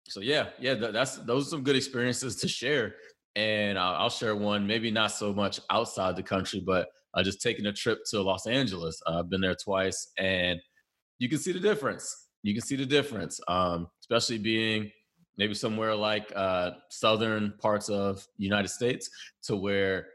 so 0.10 0.22
yeah, 0.22 0.48
yeah, 0.60 0.74
that's 0.74 1.18
those 1.18 1.48
are 1.48 1.50
some 1.50 1.64
good 1.64 1.76
experiences 1.76 2.36
to 2.38 2.48
share. 2.48 2.96
And 3.36 3.78
I'll, 3.78 3.96
I'll 3.96 4.10
share 4.10 4.36
one, 4.36 4.66
maybe 4.66 4.90
not 4.90 5.12
so 5.12 5.34
much 5.34 5.60
outside 5.70 6.16
the 6.16 6.24
country, 6.24 6.60
but 6.60 6.88
uh, 7.14 7.22
just 7.22 7.42
taking 7.42 7.66
a 7.68 7.74
trip 7.74 8.00
to 8.10 8.22
Los 8.22 8.48
Angeles. 8.48 9.00
Uh, 9.06 9.20
I've 9.20 9.30
been 9.30 9.42
there 9.42 9.56
twice, 9.56 10.12
and 10.18 10.60
you 11.20 11.30
can 11.30 11.38
see 11.38 11.52
the 11.52 11.60
difference. 11.60 12.28
You 12.44 12.54
can 12.54 12.64
see 12.64 12.76
the 12.76 12.86
difference, 12.86 13.40
um, 13.48 13.88
especially 14.02 14.38
being 14.38 14.92
maybe 15.38 15.54
somewhere 15.54 15.94
like 15.94 16.32
uh, 16.36 16.72
southern 16.90 17.54
parts 17.60 17.90
of 17.90 18.26
United 18.38 18.70
States, 18.70 19.10
to 19.44 19.56
where 19.56 20.08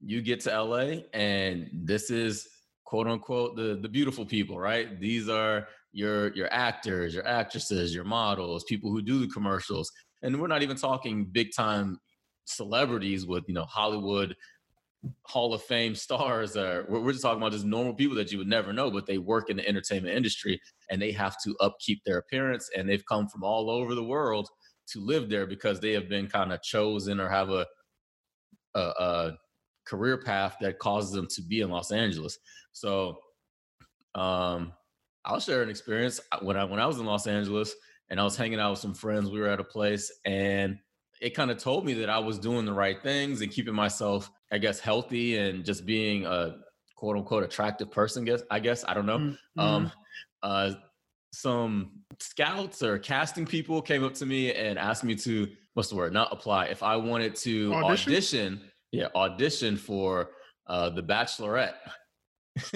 you 0.00 0.22
get 0.22 0.40
to 0.40 0.62
LA, 0.62 1.00
and 1.12 1.68
this 1.72 2.10
is 2.10 2.48
quote 2.84 3.06
unquote 3.06 3.56
the 3.56 3.78
the 3.82 3.88
beautiful 3.88 4.24
people, 4.24 4.58
right? 4.58 5.00
These 5.00 5.28
are 5.28 5.66
your 5.94 6.34
your 6.34 6.52
actors, 6.52 7.14
your 7.14 7.26
actresses, 7.26 7.94
your 7.94 8.04
models, 8.04 8.64
people 8.64 8.90
who 8.90 9.00
do 9.00 9.18
the 9.18 9.28
commercials. 9.28 9.90
And 10.22 10.40
we're 10.40 10.48
not 10.48 10.62
even 10.62 10.76
talking 10.76 11.26
big 11.26 11.54
time 11.54 11.98
celebrities 12.44 13.26
with, 13.26 13.44
you 13.46 13.54
know, 13.54 13.64
Hollywood 13.64 14.34
Hall 15.22 15.52
of 15.54 15.62
Fame 15.62 15.94
stars 15.94 16.56
or 16.56 16.86
we're 16.88 17.12
just 17.12 17.22
talking 17.22 17.38
about 17.38 17.52
just 17.52 17.64
normal 17.64 17.94
people 17.94 18.16
that 18.16 18.32
you 18.32 18.38
would 18.38 18.48
never 18.48 18.72
know, 18.72 18.90
but 18.90 19.06
they 19.06 19.18
work 19.18 19.50
in 19.50 19.56
the 19.56 19.68
entertainment 19.68 20.16
industry 20.16 20.60
and 20.90 21.00
they 21.00 21.12
have 21.12 21.36
to 21.44 21.54
upkeep 21.60 22.00
their 22.04 22.18
appearance 22.18 22.70
and 22.76 22.88
they've 22.88 23.04
come 23.06 23.28
from 23.28 23.44
all 23.44 23.70
over 23.70 23.94
the 23.94 24.02
world 24.02 24.48
to 24.86 25.00
live 25.00 25.28
there 25.28 25.46
because 25.46 25.80
they 25.80 25.92
have 25.92 26.08
been 26.08 26.26
kind 26.26 26.52
of 26.52 26.62
chosen 26.62 27.20
or 27.20 27.28
have 27.28 27.50
a, 27.50 27.66
a, 28.74 28.80
a 28.80 29.38
career 29.84 30.18
path 30.18 30.56
that 30.60 30.78
causes 30.78 31.12
them 31.12 31.26
to 31.30 31.42
be 31.42 31.60
in 31.60 31.70
Los 31.70 31.92
Angeles. 31.92 32.38
So 32.72 33.18
um, 34.14 34.72
I'll 35.24 35.40
share 35.40 35.62
an 35.62 35.70
experience 35.70 36.20
when 36.42 36.56
I 36.56 36.64
when 36.64 36.80
I 36.80 36.86
was 36.86 36.98
in 36.98 37.06
Los 37.06 37.26
Angeles 37.26 37.74
and 38.10 38.20
I 38.20 38.24
was 38.24 38.36
hanging 38.36 38.60
out 38.60 38.70
with 38.70 38.80
some 38.80 38.94
friends. 38.94 39.30
We 39.30 39.40
were 39.40 39.48
at 39.48 39.60
a 39.60 39.64
place 39.64 40.12
and 40.24 40.78
it 41.20 41.30
kind 41.30 41.50
of 41.50 41.58
told 41.58 41.86
me 41.86 41.94
that 41.94 42.10
I 42.10 42.18
was 42.18 42.38
doing 42.38 42.64
the 42.64 42.72
right 42.72 43.02
things 43.02 43.40
and 43.40 43.50
keeping 43.50 43.74
myself, 43.74 44.30
I 44.52 44.58
guess, 44.58 44.80
healthy 44.80 45.38
and 45.38 45.64
just 45.64 45.86
being 45.86 46.26
a 46.26 46.56
quote 46.96 47.16
unquote 47.16 47.42
attractive 47.44 47.90
person. 47.90 48.24
Guess 48.24 48.42
I 48.50 48.60
guess 48.60 48.84
I 48.86 48.94
don't 48.94 49.06
know. 49.06 49.18
Mm-hmm. 49.18 49.60
Um, 49.60 49.92
uh, 50.42 50.72
some 51.32 51.90
scouts 52.20 52.82
or 52.82 52.98
casting 52.98 53.46
people 53.46 53.82
came 53.82 54.04
up 54.04 54.14
to 54.14 54.26
me 54.26 54.52
and 54.54 54.78
asked 54.78 55.04
me 55.04 55.14
to 55.16 55.48
what's 55.74 55.88
the 55.88 55.96
word? 55.96 56.12
Not 56.12 56.32
apply. 56.32 56.66
If 56.66 56.82
I 56.82 56.96
wanted 56.96 57.34
to 57.36 57.72
audition, 57.74 58.12
audition 58.12 58.60
yeah, 58.92 59.08
audition 59.14 59.76
for 59.76 60.30
uh, 60.66 60.90
the 60.90 61.02
Bachelorette. 61.02 61.74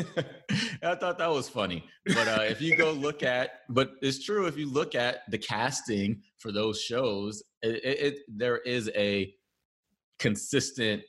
I 0.83 0.95
thought 0.97 1.19
that 1.19 1.31
was 1.31 1.49
funny. 1.49 1.85
But 2.07 2.29
uh, 2.29 2.43
if 2.43 2.61
you 2.61 2.77
go 2.77 2.91
look 2.93 3.23
at, 3.23 3.61
but 3.69 3.93
it's 4.03 4.25
true, 4.25 4.47
if 4.47 4.57
you 4.57 4.71
look 4.71 4.95
at 4.95 5.21
the 5.31 5.39
casting 5.39 6.23
for 6.39 6.51
those 6.51 6.81
shows, 6.81 7.43
it, 7.63 7.85
it, 7.85 8.19
there 8.29 8.59
is 8.59 8.91
a 8.97 9.33
consistent 10.19 11.03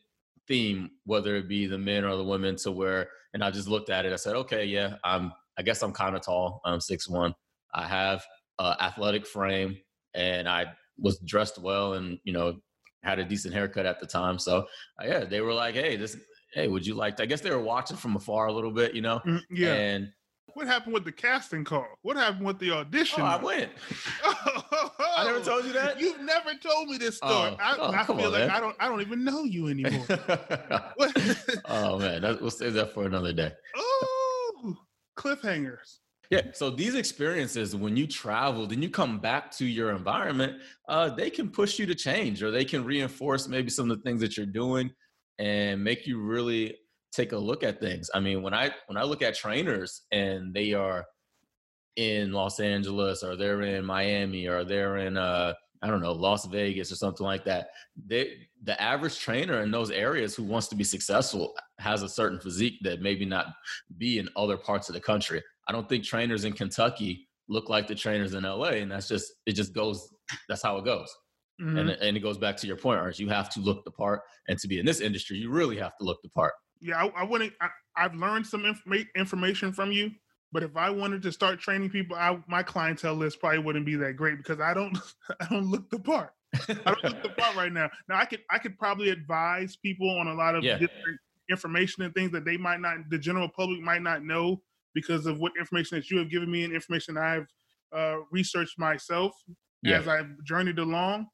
theme, 0.47 0.91
whether 1.05 1.35
it 1.35 1.47
be 1.47 1.65
the 1.65 1.77
men 1.77 2.03
or 2.03 2.15
the 2.15 2.23
women, 2.23 2.55
to 2.57 2.71
where, 2.71 3.09
and 3.33 3.43
I 3.43 3.51
just 3.51 3.67
looked 3.67 3.89
at 3.89 4.05
it. 4.05 4.13
I 4.13 4.17
said, 4.17 4.35
okay, 4.35 4.65
yeah, 4.65 4.95
I'm, 5.03 5.31
I 5.57 5.63
guess 5.63 5.81
I'm 5.81 5.91
kind 5.91 6.15
of 6.15 6.21
tall. 6.21 6.61
I'm 6.63 6.79
six 6.79 7.09
one. 7.09 7.33
I 7.73 7.87
have 7.87 8.23
uh, 8.59 8.75
athletic 8.79 9.25
frame, 9.25 9.77
and 10.13 10.47
I 10.47 10.73
was 10.97 11.19
dressed 11.19 11.59
well, 11.59 11.93
and 11.93 12.19
you 12.23 12.33
know, 12.33 12.57
had 13.03 13.19
a 13.19 13.25
decent 13.25 13.53
haircut 13.53 13.85
at 13.85 13.99
the 13.99 14.07
time. 14.07 14.37
So 14.37 14.67
uh, 15.01 15.05
yeah, 15.05 15.25
they 15.25 15.41
were 15.41 15.53
like, 15.53 15.75
hey, 15.75 15.95
this 15.95 16.17
hey, 16.53 16.67
would 16.67 16.85
you 16.85 16.95
like 16.95 17.17
to? 17.17 17.23
I 17.23 17.25
guess 17.25 17.41
they 17.41 17.51
were 17.51 17.61
watching 17.61 17.97
from 17.97 18.15
afar 18.15 18.47
a 18.47 18.53
little 18.53 18.71
bit, 18.71 18.93
you 18.93 19.01
know? 19.01 19.19
Mm, 19.25 19.41
yeah. 19.51 19.73
And 19.73 20.11
what 20.53 20.67
happened 20.67 20.93
with 20.93 21.05
the 21.05 21.11
casting 21.11 21.63
call? 21.63 21.87
What 22.01 22.17
happened 22.17 22.45
with 22.45 22.59
the 22.59 22.71
audition? 22.71 23.21
Oh, 23.21 23.25
I 23.25 23.37
went. 23.37 23.71
I 24.23 25.23
never 25.25 25.41
told 25.41 25.65
you 25.65 25.73
that. 25.73 25.99
You've 25.99 26.21
never 26.21 26.53
told 26.55 26.89
me 26.89 26.97
this 26.97 27.17
story. 27.17 27.31
Oh, 27.31 27.57
I, 27.59 27.75
oh, 27.77 27.91
I 27.91 28.03
feel 28.03 28.15
on, 28.15 28.31
like 28.31 28.47
man. 28.47 28.49
I 28.49 28.59
don't. 28.59 28.75
I 28.79 28.87
don't 28.87 29.01
even 29.01 29.23
know 29.23 29.43
you 29.43 29.67
anymore. 29.67 30.05
oh 31.65 31.99
man, 31.99 32.21
that, 32.23 32.37
we'll 32.41 32.51
save 32.51 32.73
that 32.73 32.93
for 32.93 33.05
another 33.05 33.31
day. 33.31 33.51
Oh, 33.75 34.75
cliffhangers. 35.17 35.99
Yeah. 36.29 36.41
So 36.53 36.69
these 36.69 36.95
experiences, 36.95 37.75
when 37.75 37.97
you 37.97 38.05
travel, 38.05 38.67
then 38.67 38.81
you 38.83 38.89
come 38.89 39.19
back 39.19 39.51
to 39.51 39.65
your 39.65 39.91
environment, 39.91 40.61
uh, 40.87 41.09
they 41.09 41.29
can 41.29 41.49
push 41.49 41.79
you 41.79 41.85
to 41.87 41.95
change, 41.95 42.43
or 42.43 42.51
they 42.51 42.65
can 42.65 42.83
reinforce 42.85 43.47
maybe 43.47 43.69
some 43.69 43.89
of 43.89 43.97
the 43.97 44.03
things 44.03 44.21
that 44.21 44.37
you're 44.37 44.45
doing 44.45 44.91
and 45.39 45.83
make 45.83 46.05
you 46.05 46.21
really 46.21 46.75
take 47.11 47.31
a 47.31 47.37
look 47.37 47.63
at 47.63 47.79
things. 47.79 48.09
I 48.13 48.19
mean, 48.19 48.41
when 48.41 48.53
I 48.53 48.71
when 48.87 48.97
I 48.97 49.03
look 49.03 49.21
at 49.21 49.35
trainers 49.35 50.03
and 50.11 50.53
they 50.53 50.73
are 50.73 51.05
in 51.95 52.31
Los 52.31 52.59
Angeles 52.59 53.23
or 53.23 53.35
they're 53.35 53.61
in 53.61 53.85
Miami 53.85 54.47
or 54.47 54.63
they're 54.63 54.97
in 54.97 55.17
uh 55.17 55.53
I 55.81 55.87
don't 55.87 56.01
know, 56.01 56.11
Las 56.11 56.45
Vegas 56.45 56.91
or 56.91 56.95
something 56.95 57.25
like 57.25 57.45
that. 57.45 57.69
They 58.05 58.47
the 58.63 58.79
average 58.81 59.19
trainer 59.19 59.61
in 59.61 59.71
those 59.71 59.91
areas 59.91 60.35
who 60.35 60.43
wants 60.43 60.67
to 60.67 60.75
be 60.75 60.83
successful 60.83 61.55
has 61.79 62.03
a 62.03 62.09
certain 62.09 62.39
physique 62.39 62.79
that 62.83 63.01
maybe 63.01 63.25
not 63.25 63.47
be 63.97 64.19
in 64.19 64.27
other 64.35 64.57
parts 64.57 64.89
of 64.89 64.93
the 64.93 65.01
country. 65.01 65.41
I 65.67 65.71
don't 65.71 65.87
think 65.87 66.03
trainers 66.03 66.43
in 66.43 66.53
Kentucky 66.53 67.27
look 67.47 67.69
like 67.69 67.87
the 67.87 67.95
trainers 67.95 68.33
in 68.33 68.43
LA 68.43 68.71
and 68.81 68.91
that's 68.91 69.07
just 69.07 69.31
it 69.45 69.53
just 69.53 69.73
goes 69.73 70.09
that's 70.49 70.61
how 70.61 70.77
it 70.77 70.85
goes. 70.85 71.09
Mm-hmm. 71.61 71.77
And, 71.77 71.89
and 71.89 72.17
it 72.17 72.21
goes 72.21 72.37
back 72.37 72.57
to 72.57 72.67
your 72.67 72.77
point, 72.77 72.99
Ernest. 73.01 73.19
You 73.19 73.29
have 73.29 73.49
to 73.51 73.59
look 73.59 73.83
the 73.83 73.91
part, 73.91 74.21
and 74.47 74.57
to 74.59 74.67
be 74.67 74.79
in 74.79 74.85
this 74.85 75.01
industry, 75.01 75.37
you 75.37 75.49
really 75.49 75.77
have 75.77 75.97
to 75.97 76.03
look 76.03 76.21
the 76.21 76.29
part. 76.29 76.53
Yeah, 76.79 77.03
I, 77.03 77.21
I 77.21 77.23
wouldn't. 77.23 77.53
I, 77.61 77.69
have 77.95 78.15
learned 78.15 78.47
some 78.47 78.65
inf- 78.65 79.07
information 79.15 79.73
from 79.73 79.91
you, 79.91 80.11
but 80.53 80.63
if 80.63 80.77
I 80.77 80.89
wanted 80.89 81.21
to 81.23 81.31
start 81.33 81.59
training 81.59 81.89
people, 81.89 82.15
I, 82.15 82.39
my 82.47 82.63
clientele 82.63 83.15
list 83.15 83.41
probably 83.41 83.59
wouldn't 83.59 83.85
be 83.85 83.95
that 83.95 84.13
great 84.13 84.37
because 84.37 84.61
I 84.61 84.73
don't. 84.73 84.97
I 85.41 85.47
don't 85.49 85.65
look 85.65 85.89
the 85.89 85.99
part. 85.99 86.33
I 86.69 86.73
don't 86.85 87.03
look 87.03 87.23
the 87.23 87.29
part 87.29 87.55
right 87.57 87.73
now. 87.73 87.89
Now 88.07 88.17
I 88.19 88.25
could. 88.25 88.41
I 88.49 88.57
could 88.57 88.77
probably 88.77 89.09
advise 89.09 89.75
people 89.75 90.09
on 90.09 90.27
a 90.27 90.33
lot 90.33 90.55
of 90.55 90.63
yeah. 90.63 90.77
different 90.77 91.19
information 91.49 92.03
and 92.03 92.13
things 92.13 92.31
that 92.31 92.45
they 92.45 92.57
might 92.57 92.79
not, 92.79 92.97
the 93.09 93.17
general 93.17 93.49
public 93.49 93.81
might 93.81 94.01
not 94.01 94.23
know 94.23 94.61
because 94.93 95.25
of 95.25 95.39
what 95.39 95.51
information 95.59 95.97
that 95.97 96.09
you 96.09 96.17
have 96.17 96.29
given 96.29 96.49
me 96.49 96.63
and 96.63 96.73
information 96.73 97.17
I've 97.17 97.47
uh, 97.95 98.17
researched 98.31 98.77
myself 98.77 99.33
yeah. 99.81 99.97
as 99.97 100.07
I've 100.07 100.29
journeyed 100.43 100.79
along 100.79 101.27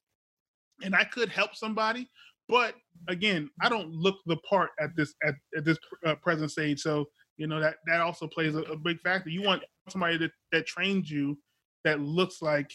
and 0.83 0.95
I 0.95 1.03
could 1.03 1.29
help 1.29 1.55
somebody. 1.55 2.09
But 2.47 2.75
again, 3.07 3.49
I 3.61 3.69
don't 3.69 3.89
look 3.89 4.17
the 4.25 4.37
part 4.37 4.71
at 4.79 4.89
this 4.95 5.13
at, 5.25 5.35
at 5.57 5.65
this 5.65 5.77
uh, 6.05 6.15
present 6.15 6.51
stage. 6.51 6.81
So 6.81 7.05
you 7.37 7.47
know 7.47 7.59
that 7.59 7.75
that 7.87 8.01
also 8.01 8.27
plays 8.27 8.55
a, 8.55 8.61
a 8.63 8.77
big 8.77 8.99
factor. 9.01 9.29
You 9.29 9.41
want 9.41 9.63
somebody 9.89 10.17
that, 10.17 10.31
that 10.51 10.65
trains 10.65 11.09
you 11.09 11.37
that 11.83 11.99
looks 11.99 12.41
like 12.41 12.69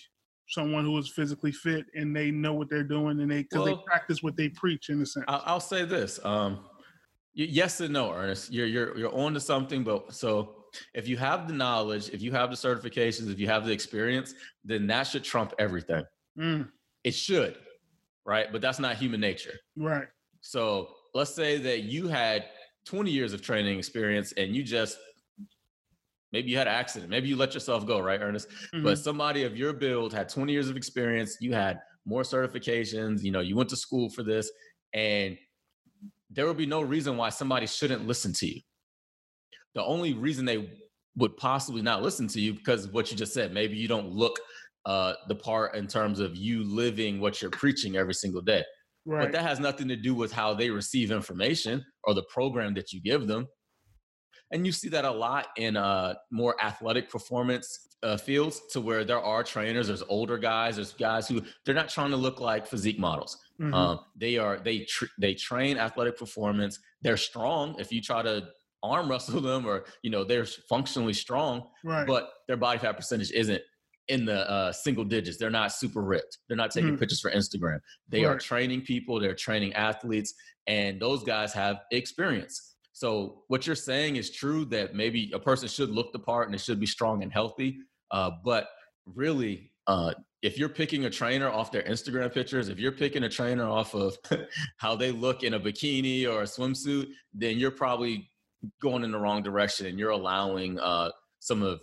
someone 0.49 0.85
who 0.85 0.99
is 0.99 1.09
physically 1.09 1.53
fit 1.53 1.87
and 1.95 2.15
they 2.15 2.31
know 2.31 2.53
what 2.53 2.69
they're 2.69 2.83
doing 2.83 3.21
and 3.21 3.31
they 3.31 3.43
because 3.43 3.65
well, 3.65 3.77
they 3.77 3.83
practice 3.87 4.23
what 4.23 4.37
they 4.37 4.49
preach 4.49 4.89
in 4.89 5.01
a 5.01 5.07
sense. 5.07 5.25
I'll, 5.29 5.43
I'll 5.47 5.61
say 5.61 5.85
this: 5.85 6.19
um, 6.25 6.65
yes 7.35 7.81
and 7.81 7.93
no, 7.93 8.13
Ernest. 8.13 8.53
You're 8.53 8.67
you're 8.67 8.99
you're 8.99 9.15
on 9.15 9.35
to 9.35 9.41
something, 9.41 9.85
but 9.85 10.13
so 10.13 10.57
if 10.95 11.09
you 11.09 11.17
have 11.17 11.49
the 11.49 11.55
knowledge, 11.55 12.11
if 12.11 12.23
you 12.23 12.33
have 12.33 12.51
the 12.51 12.57
certifications, 12.57 13.31
if 13.31 13.39
you 13.39 13.47
have 13.47 13.65
the 13.65 13.73
experience, 13.73 14.35
then 14.65 14.87
that 14.89 15.05
should 15.05 15.25
trump 15.25 15.53
everything. 15.59 16.05
Mm. 16.39 16.69
It 17.05 17.15
should 17.15 17.57
right? 18.31 18.53
But 18.53 18.61
that's 18.61 18.79
not 18.79 18.95
human 18.95 19.21
nature. 19.21 19.55
Right. 19.77 20.07
So 20.41 20.91
let's 21.15 21.35
say 21.35 21.59
that 21.59 21.81
you 21.81 22.07
had 22.07 22.45
20 22.87 23.11
years 23.11 23.33
of 23.33 23.43
training 23.43 23.77
experience 23.77 24.33
and 24.37 24.55
you 24.55 24.63
just 24.63 24.97
maybe 26.33 26.49
you 26.49 26.57
had 26.57 26.69
an 26.69 26.75
accident, 26.75 27.11
maybe 27.11 27.29
you 27.29 27.35
let 27.35 27.55
yourself 27.55 27.85
go, 27.89 27.99
right, 27.99 28.21
Ernest? 28.21 28.49
Mm-hmm. 28.49 28.85
But 28.85 28.99
somebody 28.99 29.43
of 29.43 29.57
your 29.57 29.73
build 29.73 30.15
had 30.15 30.29
20 30.29 30.53
years 30.53 30.69
of 30.69 30.77
experience, 30.77 31.39
you 31.41 31.53
had 31.53 31.81
more 32.07 32.23
certifications, 32.23 33.25
you 33.25 33.33
know, 33.33 33.41
you 33.41 33.57
went 33.57 33.69
to 33.71 33.77
school 33.77 34.09
for 34.09 34.23
this, 34.23 34.49
and 34.95 35.37
there 36.31 36.47
would 36.47 36.57
be 36.57 36.67
no 36.67 36.83
reason 36.83 37.17
why 37.17 37.31
somebody 37.31 37.67
shouldn't 37.67 38.07
listen 38.07 38.33
to 38.35 38.47
you. 38.47 38.61
The 39.75 39.83
only 39.83 40.15
reason 40.15 40.45
they 40.45 40.71
would 41.17 41.37
possibly 41.37 41.83
not 41.83 42.01
listen 42.01 42.29
to 42.29 42.41
you 42.41 42.55
because 42.55 42.85
of 42.85 42.95
what 42.95 43.11
you 43.11 43.17
just 43.17 43.35
said, 43.35 43.53
maybe 43.53 43.77
you 43.77 43.89
don't 43.89 44.13
look 44.13 44.39
uh, 44.87 45.15
the 45.29 45.35
part 45.35 45.75
in 45.75 45.87
terms 45.87 46.21
of 46.21 46.37
you 46.37 46.65
living 46.65 47.21
what 47.21 47.41
you're 47.43 47.51
preaching 47.51 47.97
every 47.97 48.15
single 48.15 48.41
day. 48.41 48.65
Right. 49.07 49.25
But 49.25 49.33
that 49.33 49.43
has 49.43 49.61
nothing 49.61 49.89
to 49.89 49.97
do 49.97 50.15
with 50.15 50.33
how 50.33 50.55
they 50.55 50.71
receive 50.71 51.11
information 51.11 51.85
or 52.05 52.15
the 52.15 52.23
program 52.25 52.75
that 52.75 52.93
you 52.93 53.01
give 53.01 53.27
them. 53.27 53.47
And 54.53 54.67
you 54.67 54.73
see 54.73 54.89
that 54.89 55.05
a 55.05 55.11
lot 55.11 55.49
in 55.57 55.77
uh, 55.77 56.15
more 56.31 56.57
athletic 56.63 57.09
performance 57.09 57.89
uh, 58.03 58.17
fields 58.17 58.63
to 58.71 58.81
where 58.81 59.05
there 59.05 59.21
are 59.21 59.45
trainers, 59.45 59.89
there's 59.89 60.03
older 60.09 60.39
guys, 60.39 60.77
there's 60.77 60.93
guys 60.93 61.29
who 61.29 61.43
they're 61.65 61.75
not 61.75 61.89
trying 61.89 62.11
to 62.11 62.17
look 62.17 62.41
like 62.41 62.67
physique 62.67 62.99
models. 62.99 63.39
Mm-hmm. 63.61 63.75
Um, 63.75 64.01
they 64.17 64.39
are 64.39 64.59
they 64.59 64.81
tr- 64.81 65.13
they 65.19 65.35
train 65.35 65.77
athletic 65.79 66.19
performance. 66.19 66.79
They're 67.03 67.17
strong. 67.17 67.77
If 67.79 67.93
you 67.93 68.01
try 68.01 68.23
to 68.23 68.49
arm 68.83 69.11
wrestle 69.11 69.41
them 69.41 69.67
or 69.67 69.85
you 70.03 70.11
know 70.11 70.25
they're 70.25 70.47
functionally 70.47 71.13
strong, 71.13 71.69
right. 71.85 72.07
but 72.07 72.31
their 72.49 72.57
body 72.57 72.79
fat 72.79 72.97
percentage 72.97 73.31
isn't 73.33 73.63
in 74.11 74.25
the 74.25 74.51
uh, 74.51 74.73
single 74.73 75.05
digits. 75.05 75.39
They're 75.39 75.51
not 75.51 75.73
super 75.73 76.03
ripped. 76.03 76.39
They're 76.49 76.57
not 76.57 76.71
taking 76.73 76.91
mm-hmm. 76.91 76.99
pictures 76.99 77.21
for 77.21 77.31
Instagram. 77.31 77.79
They 78.09 78.25
right. 78.25 78.35
are 78.35 78.39
training 78.39 78.83
people. 78.83 79.21
They're 79.21 79.35
training 79.35 79.73
athletes, 79.75 80.35
and 80.67 81.01
those 81.01 81.23
guys 81.23 81.53
have 81.55 81.79
experience. 81.93 82.75
So 82.93 83.45
what 83.49 83.67
you're 83.67 83.77
saying 83.77 84.17
is 84.17 84.31
true 84.31 84.65
that 84.67 84.95
maybe 84.95 85.31
a 85.33 85.39
person 85.39 85.69
should 85.69 85.91
look 85.91 86.13
the 86.13 86.19
part 86.19 86.49
and 86.49 86.55
it 86.55 86.61
should 86.61 86.81
be 86.81 86.87
strong 86.87 87.23
and 87.23 87.33
healthy. 87.33 87.79
Uh, 88.11 88.31
but 88.45 88.69
really, 89.07 89.71
uh, 89.87 90.13
if 90.43 90.59
you're 90.59 90.69
picking 90.69 91.05
a 91.05 91.11
trainer 91.11 91.49
off 91.49 91.73
their 91.73 91.83
Instagram 91.85 92.33
pictures, 92.33 92.69
if 92.69 92.79
you're 92.79 92.93
picking 92.93 93.25
a 93.25 93.29
trainer 93.29 93.67
off 93.67 93.95
of 93.95 94.19
how 94.77 94.97
they 94.97 95.13
look 95.13 95.45
in 95.45 95.55
a 95.55 95.61
bikini 95.61 96.31
or 96.31 96.43
a 96.43 96.45
swimsuit, 96.45 97.07
then 97.33 97.59
you're 97.59 97.71
probably 97.71 98.31
going 98.83 99.05
in 99.05 99.13
the 99.13 99.19
wrong 99.19 99.43
direction 99.43 99.87
and 99.87 99.99
you're 99.99 100.11
allowing 100.11 100.79
uh, 100.81 101.11
some 101.39 101.63
of 101.63 101.81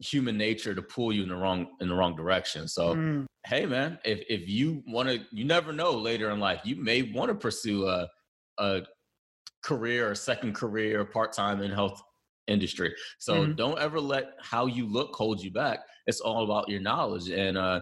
human 0.00 0.36
nature 0.36 0.74
to 0.74 0.82
pull 0.82 1.12
you 1.12 1.22
in 1.22 1.28
the 1.28 1.36
wrong 1.36 1.66
in 1.80 1.88
the 1.88 1.94
wrong 1.94 2.16
direction. 2.16 2.68
So 2.68 2.94
mm. 2.94 3.26
hey 3.46 3.66
man, 3.66 3.98
if 4.04 4.22
if 4.28 4.48
you 4.48 4.82
want 4.86 5.08
to 5.08 5.20
you 5.30 5.44
never 5.44 5.72
know 5.72 5.92
later 5.92 6.30
in 6.30 6.40
life, 6.40 6.60
you 6.64 6.76
may 6.76 7.02
want 7.02 7.28
to 7.28 7.34
pursue 7.34 7.86
a 7.86 8.08
a 8.58 8.82
career 9.64 10.10
or 10.10 10.14
second 10.14 10.54
career 10.54 11.04
part-time 11.04 11.62
in 11.62 11.70
health 11.70 12.02
industry. 12.46 12.94
So 13.18 13.34
mm-hmm. 13.34 13.54
don't 13.54 13.78
ever 13.78 13.98
let 13.98 14.32
how 14.40 14.66
you 14.66 14.86
look 14.86 15.14
hold 15.14 15.42
you 15.42 15.50
back. 15.50 15.80
It's 16.06 16.20
all 16.20 16.44
about 16.44 16.68
your 16.68 16.80
knowledge. 16.80 17.30
And 17.30 17.56
uh, 17.56 17.80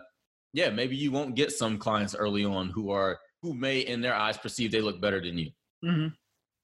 yeah, 0.53 0.71
maybe 0.71 0.97
you 0.97 1.11
won't 1.11 1.35
get 1.35 1.51
some 1.51 1.79
clients 1.79 2.15
early 2.15 2.45
on 2.45 2.69
who 2.69 2.91
are 2.91 3.19
who 3.43 3.55
may 3.55 3.81
in 3.81 4.01
their 4.01 4.15
eyes 4.15 4.39
perceive 4.39 4.71
they 4.71 4.81
look 4.81 5.01
better 5.01 5.21
than 5.21 5.39
you. 5.39 5.51
Mm-hmm. 5.85 6.09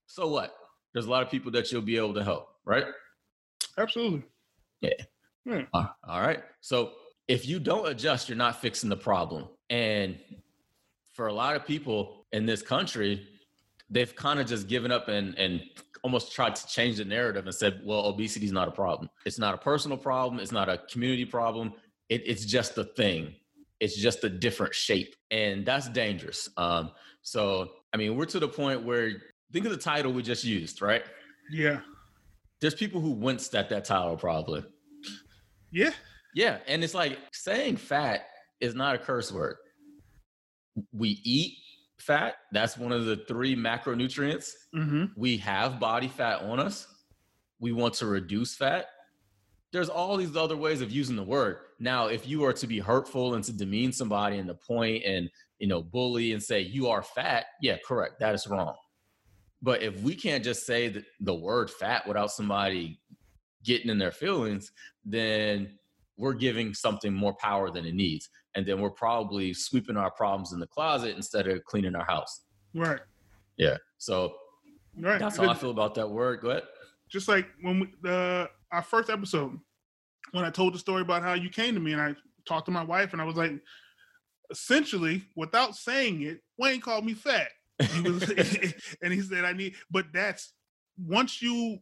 So 0.07 0.28
what? 0.28 0.55
There's 0.92 1.07
a 1.07 1.11
lot 1.11 1.22
of 1.22 1.30
people 1.30 1.51
that 1.53 1.70
you'll 1.70 1.82
be 1.82 1.96
able 1.96 2.14
to 2.14 2.24
help, 2.24 2.49
right? 2.64 2.86
Absolutely. 3.76 4.22
Yeah. 4.80 4.94
Hmm. 5.49 5.62
all 5.72 6.20
right. 6.20 6.42
So 6.61 6.92
if 7.26 7.46
you 7.46 7.59
don't 7.59 7.88
adjust, 7.88 8.28
you're 8.28 8.36
not 8.36 8.61
fixing 8.61 8.90
the 8.90 8.96
problem. 8.96 9.49
And 9.70 10.18
for 11.14 11.28
a 11.28 11.32
lot 11.32 11.57
of 11.57 11.66
people 11.66 12.26
in 12.32 12.46
this 12.46 12.62
country, 12.62 13.26
they've 13.90 14.14
kind 14.14 14.40
of 14.40 14.46
just 14.46 14.68
given 14.68 14.92
up 14.92 15.09
and 15.09 15.36
and 15.38 15.62
almost 16.03 16.32
tried 16.32 16.55
to 16.55 16.66
change 16.66 16.99
the 16.99 17.05
narrative 17.05 17.44
and 17.44 17.55
said, 17.55 17.80
well, 17.84 18.07
obesity 18.07 18.46
is 18.46 18.53
not 18.53 18.68
a 18.68 18.70
problem. 18.70 19.11
It's 19.26 19.38
not 19.38 19.55
a 19.55 19.59
personal 19.59 19.96
problem. 19.96 20.40
It's 20.40 20.53
not 20.53 20.68
a 20.68 20.78
community 20.90 21.24
problem. 21.24 21.72
It, 22.09 22.22
it's 22.24 22.44
just 22.44 22.78
a 22.78 22.84
thing. 22.84 23.34
It's 23.80 23.96
just 23.96 24.24
a 24.24 24.28
different 24.28 24.74
shape. 24.74 25.14
And 25.30 25.66
that's 25.66 25.88
dangerous. 25.88 26.49
Um, 26.57 26.92
so, 27.22 27.68
I 27.92 27.96
mean, 27.96 28.16
we're 28.16 28.26
to 28.26 28.38
the 28.38 28.49
point 28.49 28.84
where 28.84 29.12
think 29.53 29.64
of 29.66 29.72
the 29.72 29.78
title 29.78 30.12
we 30.12 30.22
just 30.22 30.44
used, 30.44 30.82
right? 30.82 31.03
Yeah. 31.51 31.80
There's 32.61 32.74
people 32.74 33.01
who 33.01 33.11
winced 33.11 33.55
at 33.55 33.68
that 33.70 33.84
title 33.84 34.16
probably. 34.16 34.64
Yeah. 35.71 35.91
Yeah. 36.35 36.59
And 36.66 36.83
it's 36.85 36.95
like 36.95 37.19
saying 37.33 37.77
fat 37.77 38.27
is 38.61 38.75
not 38.75 38.95
a 38.95 38.99
curse 38.99 39.33
word. 39.33 39.57
We 40.93 41.21
eat 41.25 41.55
fat. 41.99 42.37
That's 42.53 42.77
one 42.77 42.93
of 42.93 43.07
the 43.07 43.16
three 43.29 43.57
macronutrients. 43.57 44.51
Mm-hmm. 44.75 45.07
We 45.16 45.37
have 45.39 45.81
body 45.81 46.09
fat 46.09 46.43
on 46.43 46.61
us. 46.61 46.87
We 47.61 47.73
want 47.73 47.95
to 47.95 48.07
reduce 48.07 48.55
fat. 48.55 48.87
There's 49.73 49.89
all 49.89 50.16
these 50.16 50.35
other 50.37 50.57
ways 50.57 50.81
of 50.81 50.91
using 50.91 51.16
the 51.16 51.23
word. 51.23 51.59
Now, 51.79 52.07
if 52.07 52.27
you 52.27 52.45
are 52.45 52.53
to 52.55 52.66
be 52.66 52.79
hurtful 52.79 53.35
and 53.35 53.45
to 53.45 53.53
demean 53.53 53.93
somebody 53.93 54.39
and 54.39 54.49
to 54.49 54.55
point 54.55 55.05
and 55.05 55.29
you 55.59 55.66
know 55.66 55.83
bully 55.83 56.33
and 56.33 56.43
say 56.43 56.61
you 56.61 56.89
are 56.89 57.03
fat, 57.03 57.47
yeah, 57.61 57.77
correct. 57.87 58.21
That 58.21 58.35
is 58.35 58.47
wrong. 58.47 58.75
But 59.61 59.83
if 59.83 60.01
we 60.01 60.14
can't 60.14 60.45
just 60.45 60.64
say 60.64 60.89
the, 60.89 61.05
the 61.21 61.35
word 61.35 61.71
fat 61.71 62.07
without 62.07 62.31
somebody 62.31 63.01
getting 63.65 63.91
in 63.91 63.99
their 63.99 64.13
feelings, 64.13 64.73
then 65.05 65.79
we're 66.17 66.35
giving 66.35 66.75
something 66.75 67.13
more 67.13 67.35
power 67.35 67.71
than 67.71 67.87
it 67.87 67.95
needs. 67.95 68.29
And 68.55 68.67
then 68.67 68.81
we're 68.81 68.91
probably 68.91 69.55
sweeping 69.55 69.97
our 69.97 70.11
problems 70.11 70.53
in 70.53 70.59
the 70.59 70.67
closet 70.67 71.15
instead 71.17 71.47
of 71.47 71.65
cleaning 71.65 71.95
our 71.95 72.05
house. 72.05 72.43
Right. 72.75 73.01
Yeah. 73.57 73.77
So 73.99 74.35
right. 74.99 75.21
that's 75.21 75.37
how 75.37 75.49
I 75.49 75.55
feel 75.55 75.71
about 75.71 75.95
that 75.95 76.09
word. 76.09 76.41
Go 76.41 76.51
ahead. 76.51 76.65
Just 77.09 77.29
like 77.29 77.47
when 77.63 77.81
we, 77.81 77.89
the 78.03 78.51
our 78.73 78.83
first 78.83 79.11
episode, 79.11 79.59
when 80.33 80.45
I 80.45 80.51
told 80.51 80.75
the 80.75 80.79
story 80.79 81.03
about 81.03 81.23
how 81.23 81.35
you 81.35 81.49
came 81.49 81.75
to 81.75 81.81
me 81.81 81.93
and 81.93 82.03
I 82.03 82.15
talked 82.47 82.67
to 82.67 82.73
my 82.73 82.85
wife 82.85 83.13
and 83.13 83.23
I 83.23 83.25
was 83.25 83.37
like, 83.37 83.53
essentially, 84.51 85.25
without 85.37 85.75
saying 85.77 86.23
it, 86.23 86.41
Wayne 86.59 86.81
called 86.81 87.05
me 87.05 87.15
fat. 87.15 87.49
He 87.81 88.01
was, 88.03 88.29
and 89.03 89.13
he 89.13 89.21
said, 89.21 89.45
I 89.45 89.53
need, 89.53 89.75
but 89.91 90.07
that's 90.13 90.53
once 90.99 91.41
you 91.41 91.79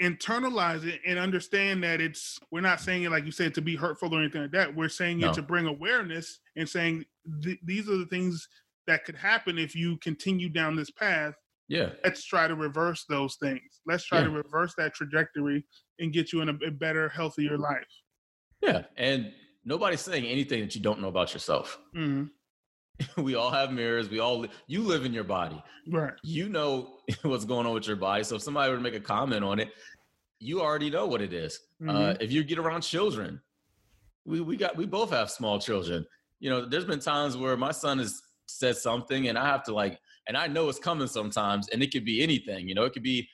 internalize 0.00 0.84
it 0.84 1.00
and 1.04 1.18
understand 1.18 1.82
that 1.82 2.00
it's 2.00 2.38
we're 2.52 2.60
not 2.60 2.80
saying 2.80 3.02
it 3.02 3.10
like 3.10 3.24
you 3.24 3.32
said 3.32 3.52
to 3.52 3.60
be 3.60 3.74
hurtful 3.74 4.14
or 4.14 4.20
anything 4.20 4.42
like 4.42 4.52
that 4.52 4.74
we're 4.74 4.88
saying 4.88 5.18
no. 5.18 5.28
it 5.28 5.34
to 5.34 5.42
bring 5.42 5.66
awareness 5.66 6.38
and 6.56 6.68
saying 6.68 7.04
th- 7.42 7.58
these 7.64 7.88
are 7.88 7.96
the 7.96 8.06
things 8.06 8.48
that 8.86 9.04
could 9.04 9.16
happen 9.16 9.58
if 9.58 9.74
you 9.74 9.96
continue 9.98 10.48
down 10.48 10.76
this 10.76 10.90
path 10.90 11.34
yeah 11.66 11.90
let's 12.04 12.24
try 12.24 12.46
to 12.46 12.54
reverse 12.54 13.04
those 13.08 13.36
things 13.36 13.80
let's 13.86 14.04
try 14.04 14.18
yeah. 14.18 14.24
to 14.24 14.30
reverse 14.30 14.72
that 14.78 14.94
trajectory 14.94 15.64
and 15.98 16.12
get 16.12 16.32
you 16.32 16.42
in 16.42 16.48
a, 16.48 16.54
a 16.66 16.70
better 16.70 17.08
healthier 17.08 17.58
life 17.58 17.88
yeah 18.62 18.82
and 18.96 19.32
nobody's 19.64 20.00
saying 20.00 20.24
anything 20.24 20.60
that 20.60 20.76
you 20.76 20.80
don't 20.80 21.00
know 21.00 21.08
about 21.08 21.32
yourself 21.32 21.76
mm-hmm. 21.96 22.26
we 23.16 23.34
all 23.34 23.50
have 23.50 23.72
mirrors. 23.72 24.08
We 24.08 24.18
all 24.18 24.46
you 24.66 24.82
live 24.82 25.04
in 25.04 25.12
your 25.12 25.24
body. 25.24 25.62
Right. 25.88 26.12
You 26.22 26.48
know 26.48 26.98
what's 27.22 27.44
going 27.44 27.66
on 27.66 27.74
with 27.74 27.86
your 27.86 27.96
body. 27.96 28.24
So 28.24 28.36
if 28.36 28.42
somebody 28.42 28.70
were 28.70 28.76
to 28.76 28.82
make 28.82 28.94
a 28.94 29.00
comment 29.00 29.44
on 29.44 29.58
it, 29.58 29.70
you 30.40 30.60
already 30.60 30.90
know 30.90 31.06
what 31.06 31.20
it 31.20 31.32
is. 31.32 31.60
Uh, 31.82 31.84
mm-hmm. 31.84 31.96
Uh, 31.96 32.14
if 32.20 32.30
you 32.32 32.44
get 32.44 32.58
around 32.58 32.82
children, 32.82 33.40
we 34.24 34.40
we 34.40 34.56
got 34.56 34.76
we 34.76 34.86
both 34.86 35.10
have 35.10 35.30
small 35.30 35.58
children. 35.58 36.06
You 36.40 36.50
know, 36.50 36.66
there's 36.66 36.84
been 36.84 37.00
times 37.00 37.36
where 37.36 37.56
my 37.56 37.72
son 37.72 37.98
has 37.98 38.22
said 38.46 38.76
something, 38.76 39.28
and 39.28 39.36
I 39.36 39.46
have 39.46 39.64
to 39.64 39.74
like, 39.74 39.98
and 40.28 40.36
I 40.36 40.46
know 40.46 40.68
it's 40.68 40.78
coming 40.78 41.08
sometimes, 41.08 41.68
and 41.68 41.82
it 41.82 41.92
could 41.92 42.04
be 42.04 42.22
anything. 42.22 42.68
You 42.68 42.74
know, 42.74 42.84
it 42.84 42.92
could 42.92 43.02
be 43.02 43.28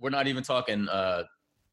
we're 0.00 0.10
not 0.10 0.26
even 0.26 0.42
talking 0.42 0.88
uh, 0.88 1.24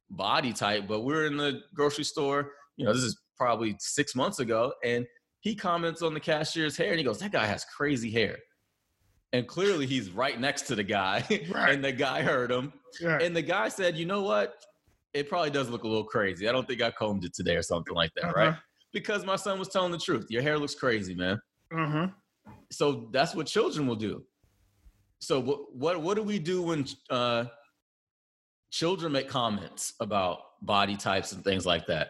body 0.09 0.53
type, 0.53 0.87
but 0.87 1.01
we're 1.01 1.25
in 1.25 1.37
the 1.37 1.61
grocery 1.73 2.03
store. 2.03 2.51
You 2.77 2.85
know, 2.85 2.93
this 2.93 3.03
is 3.03 3.19
probably 3.37 3.75
six 3.79 4.15
months 4.15 4.39
ago, 4.39 4.73
and 4.83 5.05
he 5.41 5.55
comments 5.55 6.01
on 6.01 6.13
the 6.13 6.19
cashier's 6.19 6.77
hair 6.77 6.91
and 6.91 6.99
he 6.99 7.03
goes, 7.03 7.19
That 7.19 7.31
guy 7.31 7.45
has 7.45 7.65
crazy 7.65 8.09
hair. 8.09 8.37
And 9.33 9.47
clearly 9.47 9.85
he's 9.85 10.11
right 10.11 10.39
next 10.39 10.63
to 10.63 10.75
the 10.75 10.83
guy. 10.83 11.23
Right. 11.51 11.73
and 11.73 11.83
the 11.83 11.91
guy 11.91 12.21
heard 12.21 12.51
him. 12.51 12.71
Right. 13.03 13.21
And 13.21 13.35
the 13.35 13.41
guy 13.41 13.67
said, 13.67 13.97
You 13.97 14.05
know 14.05 14.21
what? 14.21 14.55
It 15.13 15.27
probably 15.27 15.49
does 15.49 15.69
look 15.69 15.83
a 15.83 15.87
little 15.87 16.05
crazy. 16.05 16.47
I 16.47 16.51
don't 16.51 16.67
think 16.67 16.81
I 16.81 16.91
combed 16.91 17.25
it 17.25 17.33
today 17.33 17.55
or 17.55 17.63
something 17.63 17.93
like 17.93 18.11
that, 18.15 18.25
uh-huh. 18.25 18.33
right? 18.37 18.55
Because 18.93 19.25
my 19.25 19.35
son 19.35 19.59
was 19.59 19.67
telling 19.67 19.91
the 19.91 19.97
truth. 19.97 20.27
Your 20.29 20.41
hair 20.41 20.57
looks 20.57 20.75
crazy, 20.75 21.15
man. 21.15 21.41
Uh-huh. 21.75 22.07
So 22.71 23.09
that's 23.11 23.35
what 23.35 23.47
children 23.47 23.87
will 23.87 23.95
do. 23.95 24.23
So 25.19 25.39
what 25.39 25.75
what 25.75 26.01
what 26.01 26.15
do 26.15 26.23
we 26.23 26.39
do 26.39 26.61
when 26.61 26.85
uh, 27.09 27.45
children 28.71 29.11
make 29.11 29.27
comments 29.27 29.93
about 29.99 30.39
body 30.61 30.95
types 30.95 31.31
and 31.31 31.43
things 31.43 31.65
like 31.65 31.87
that? 31.87 32.09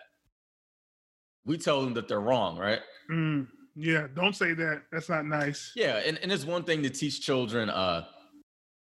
We 1.46 1.58
tell 1.58 1.82
them 1.82 1.94
that 1.96 2.08
they're 2.08 2.22
wrong, 2.22 2.58
right? 2.58 2.82
Mm, 3.12 3.48
yeah, 3.76 4.08
don't 4.14 4.36
say 4.36 4.54
that. 4.54 4.84
That's 4.92 5.10
not 5.10 5.26
nice. 5.26 5.72
Yeah, 5.76 5.98
and, 6.06 6.18
and 6.20 6.32
it's 6.32 6.46
one 6.46 6.64
thing 6.64 6.84
to 6.84 6.90
teach 6.90 7.22
children 7.22 7.70
uh 7.70 8.06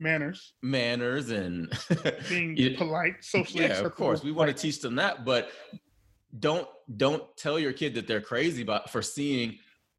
manners. 0.01 0.55
Manners 0.63 1.31
and 1.31 1.73
being 2.29 2.57
you, 2.57 2.77
polite, 2.77 3.25
socially. 3.25 3.65
Yeah, 3.65 3.81
of 3.81 3.95
course. 3.95 4.23
We 4.23 4.33
want 4.33 4.49
to 4.49 4.55
teach 4.55 4.81
them 4.81 4.97
that, 4.97 5.25
but 5.25 5.51
don't 6.39 6.67
don't 6.97 7.25
tell 7.37 7.59
your 7.59 7.73
kid 7.73 7.95
that 7.95 8.07
they're 8.07 8.21
crazy 8.21 8.63
about 8.63 8.91
for 8.91 9.03
seeing 9.03 9.59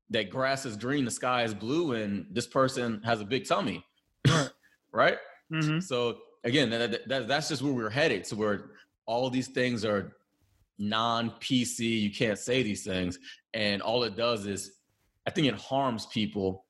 that 0.10 0.30
grass 0.30 0.66
is 0.66 0.78
green, 0.78 1.06
the 1.06 1.12
sky 1.12 1.44
is 1.44 1.54
blue, 1.54 1.94
and 1.94 2.28
this 2.32 2.46
person 2.46 3.02
has 3.04 3.22
a 3.22 3.26
big 3.26 3.48
tummy. 3.48 3.84
Right. 4.28 4.50
right? 4.92 5.18
Mm-hmm. 5.52 5.80
So 5.80 6.20
again, 6.44 6.70
that, 6.70 7.08
that, 7.08 7.28
that's 7.28 7.50
just 7.50 7.62
where 7.62 7.74
we're 7.74 7.90
headed. 7.90 8.26
So 8.28 8.36
where 8.36 8.72
all 9.06 9.30
these 9.30 9.48
things 9.48 9.84
are 9.86 10.16
non-PC, 10.80 11.80
you 11.80 12.12
can't 12.12 12.38
say 12.38 12.64
these 12.64 12.84
things. 12.84 13.20
And 13.54 13.82
all 13.82 14.04
it 14.04 14.16
does 14.16 14.46
is, 14.46 14.80
I 15.28 15.32
think 15.32 15.48
it 15.48 15.56
harms 15.56 16.06
people 16.08 16.66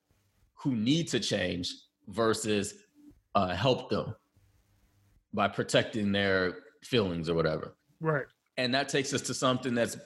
who 0.54 0.74
need 0.74 1.08
to 1.08 1.20
change 1.20 1.72
versus 2.08 2.74
uh, 3.34 3.48
help 3.48 3.90
them 3.90 4.14
by 5.32 5.48
protecting 5.48 6.12
their 6.12 6.58
feelings 6.82 7.28
or 7.28 7.34
whatever. 7.34 7.76
Right. 8.00 8.26
And 8.56 8.72
that 8.74 8.88
takes 8.88 9.12
us 9.12 9.20
to 9.22 9.34
something 9.34 9.74
that's 9.74 9.96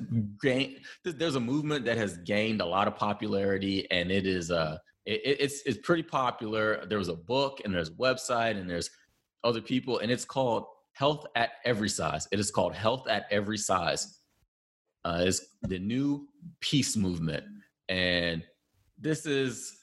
gained. 0.42 0.78
There's 1.04 1.34
a 1.34 1.40
movement 1.40 1.84
that 1.84 1.98
has 1.98 2.16
gained 2.18 2.62
a 2.62 2.64
lot 2.64 2.88
of 2.88 2.96
popularity, 2.96 3.86
and 3.90 4.10
it 4.10 4.26
is 4.26 4.50
uh, 4.50 4.78
it, 5.04 5.20
it's 5.24 5.62
it's 5.66 5.78
pretty 5.78 6.02
popular. 6.02 6.86
There 6.86 6.96
was 6.96 7.08
a 7.08 7.14
book, 7.14 7.60
and 7.64 7.74
there's 7.74 7.90
a 7.90 7.92
website, 7.92 8.58
and 8.58 8.68
there's 8.68 8.88
other 9.44 9.60
people, 9.60 9.98
and 9.98 10.10
it's 10.10 10.24
called 10.24 10.64
Health 10.98 11.26
at 11.36 11.50
Every 11.64 11.88
Size. 11.88 12.26
It 12.32 12.40
is 12.40 12.50
called 12.50 12.74
Health 12.74 13.06
at 13.08 13.26
Every 13.30 13.56
Size. 13.56 14.18
Uh, 15.04 15.22
it's 15.22 15.40
the 15.62 15.78
new 15.78 16.26
peace 16.60 16.96
movement, 16.96 17.44
and 17.88 18.42
this 18.98 19.24
is. 19.24 19.76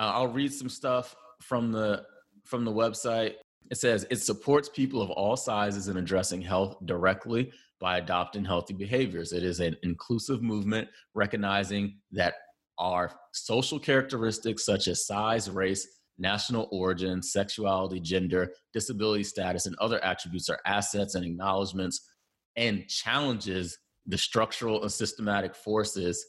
Uh, 0.00 0.10
I'll 0.14 0.28
read 0.28 0.52
some 0.52 0.68
stuff 0.68 1.14
from 1.40 1.70
the 1.70 2.04
from 2.44 2.64
the 2.64 2.72
website. 2.72 3.34
It 3.70 3.76
says 3.76 4.04
it 4.10 4.16
supports 4.16 4.68
people 4.68 5.00
of 5.00 5.10
all 5.10 5.36
sizes 5.36 5.86
in 5.86 5.96
addressing 5.96 6.42
health 6.42 6.76
directly 6.86 7.52
by 7.78 7.98
adopting 7.98 8.44
healthy 8.44 8.74
behaviors. 8.74 9.32
It 9.32 9.44
is 9.44 9.60
an 9.60 9.76
inclusive 9.84 10.42
movement 10.42 10.88
recognizing 11.14 11.98
that 12.10 12.34
our 12.78 13.12
social 13.32 13.78
characteristics 13.78 14.64
such 14.64 14.88
as 14.88 15.06
size, 15.06 15.48
race, 15.48 15.86
national 16.18 16.68
origin, 16.72 17.22
sexuality, 17.22 18.00
gender, 18.00 18.52
disability 18.72 19.24
status, 19.24 19.66
and 19.66 19.76
other 19.76 20.02
attributes 20.04 20.48
are 20.48 20.60
assets 20.66 21.14
and 21.14 21.24
acknowledgments 21.24 22.10
and 22.56 22.86
challenges 22.88 23.78
the 24.06 24.18
structural 24.18 24.82
and 24.82 24.90
systematic 24.90 25.54
forces 25.54 26.24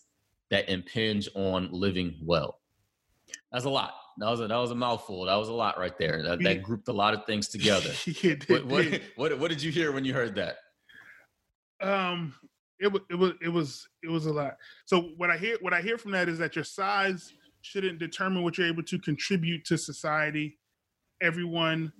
that 0.51 0.69
impinge 0.69 1.29
on 1.35 1.69
living 1.71 2.19
well. 2.23 2.59
That's 3.51 3.65
a 3.65 3.69
lot. 3.69 3.93
That 4.17 4.29
was 4.29 4.41
a, 4.41 4.47
that 4.47 4.57
was 4.57 4.71
a 4.71 4.75
mouthful. 4.75 5.25
That 5.25 5.35
was 5.35 5.47
a 5.47 5.53
lot 5.53 5.79
right 5.79 5.97
there. 5.97 6.21
That, 6.23 6.43
that 6.43 6.63
grouped 6.63 6.87
a 6.87 6.93
lot 6.93 7.13
of 7.13 7.25
things 7.25 7.47
together. 7.47 7.91
what, 8.47 8.65
what, 8.65 9.01
what, 9.15 9.39
what 9.39 9.49
did 9.49 9.63
you 9.63 9.71
hear 9.71 9.91
when 9.91 10.03
you 10.05 10.13
heard 10.13 10.35
that? 10.35 10.57
Um, 11.81 12.33
it 12.79 12.91
was 12.91 13.01
it 13.09 13.15
was 13.15 13.33
it 13.41 13.49
was 13.49 13.87
it 14.03 14.09
was 14.09 14.25
a 14.25 14.33
lot. 14.33 14.57
So 14.85 15.11
what 15.17 15.29
I 15.29 15.37
hear 15.37 15.57
what 15.61 15.73
I 15.73 15.81
hear 15.81 15.97
from 15.97 16.11
that 16.11 16.29
is 16.29 16.37
that 16.39 16.55
your 16.55 16.65
size 16.65 17.33
shouldn't 17.61 17.99
determine 17.99 18.43
what 18.43 18.57
you're 18.57 18.67
able 18.67 18.83
to 18.83 18.99
contribute 18.99 19.65
to 19.65 19.77
society. 19.77 20.57
Everyone 21.21 21.91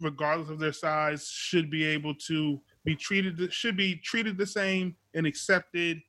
regardless 0.00 0.50
of 0.50 0.58
their 0.58 0.72
size, 0.72 1.28
should 1.28 1.70
be 1.70 1.84
able 1.84 2.14
to 2.14 2.60
be 2.84 2.94
treated 2.94 3.52
should 3.52 3.76
be 3.76 3.96
treated 3.96 4.36
the 4.38 4.46
same 4.46 4.94
and 5.14 5.26
accepted, 5.26 6.00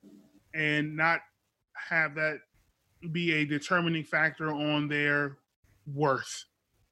and 0.54 0.96
not 0.96 1.22
have 1.90 2.16
that 2.16 2.40
be 3.12 3.34
a 3.34 3.46
determining 3.46 4.04
factor 4.04 4.52
on 4.52 4.88
their 4.88 5.38
worth. 5.94 6.46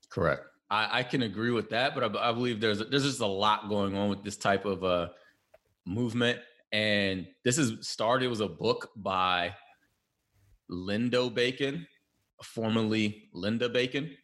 Correct. 0.10 0.42
I, 0.70 1.00
I 1.00 1.04
can 1.04 1.24
agree 1.24 1.52
with 1.52 1.70
that, 1.72 1.94
but 1.94 2.04
I, 2.04 2.30
I, 2.30 2.32
believe 2.32 2.60
there's 2.60 2.80
there's 2.90 3.04
just 3.04 3.20
a 3.20 3.26
lot 3.28 3.70
going 3.70 3.96
on 3.96 4.10
with 4.10 4.24
this 4.24 4.38
type 4.38 4.66
of 4.66 4.84
uh, 4.84 5.10
movement, 5.86 6.40
and 6.72 7.28
this 7.44 7.58
is 7.58 7.88
started. 7.88 8.26
It 8.26 8.30
was 8.30 8.40
a 8.40 8.48
book 8.48 8.92
by 8.96 9.54
Lindo 10.72 11.34
Bacon, 11.34 11.86
formerly 12.44 13.30
Linda 13.34 13.70
Bacon, 13.70 14.16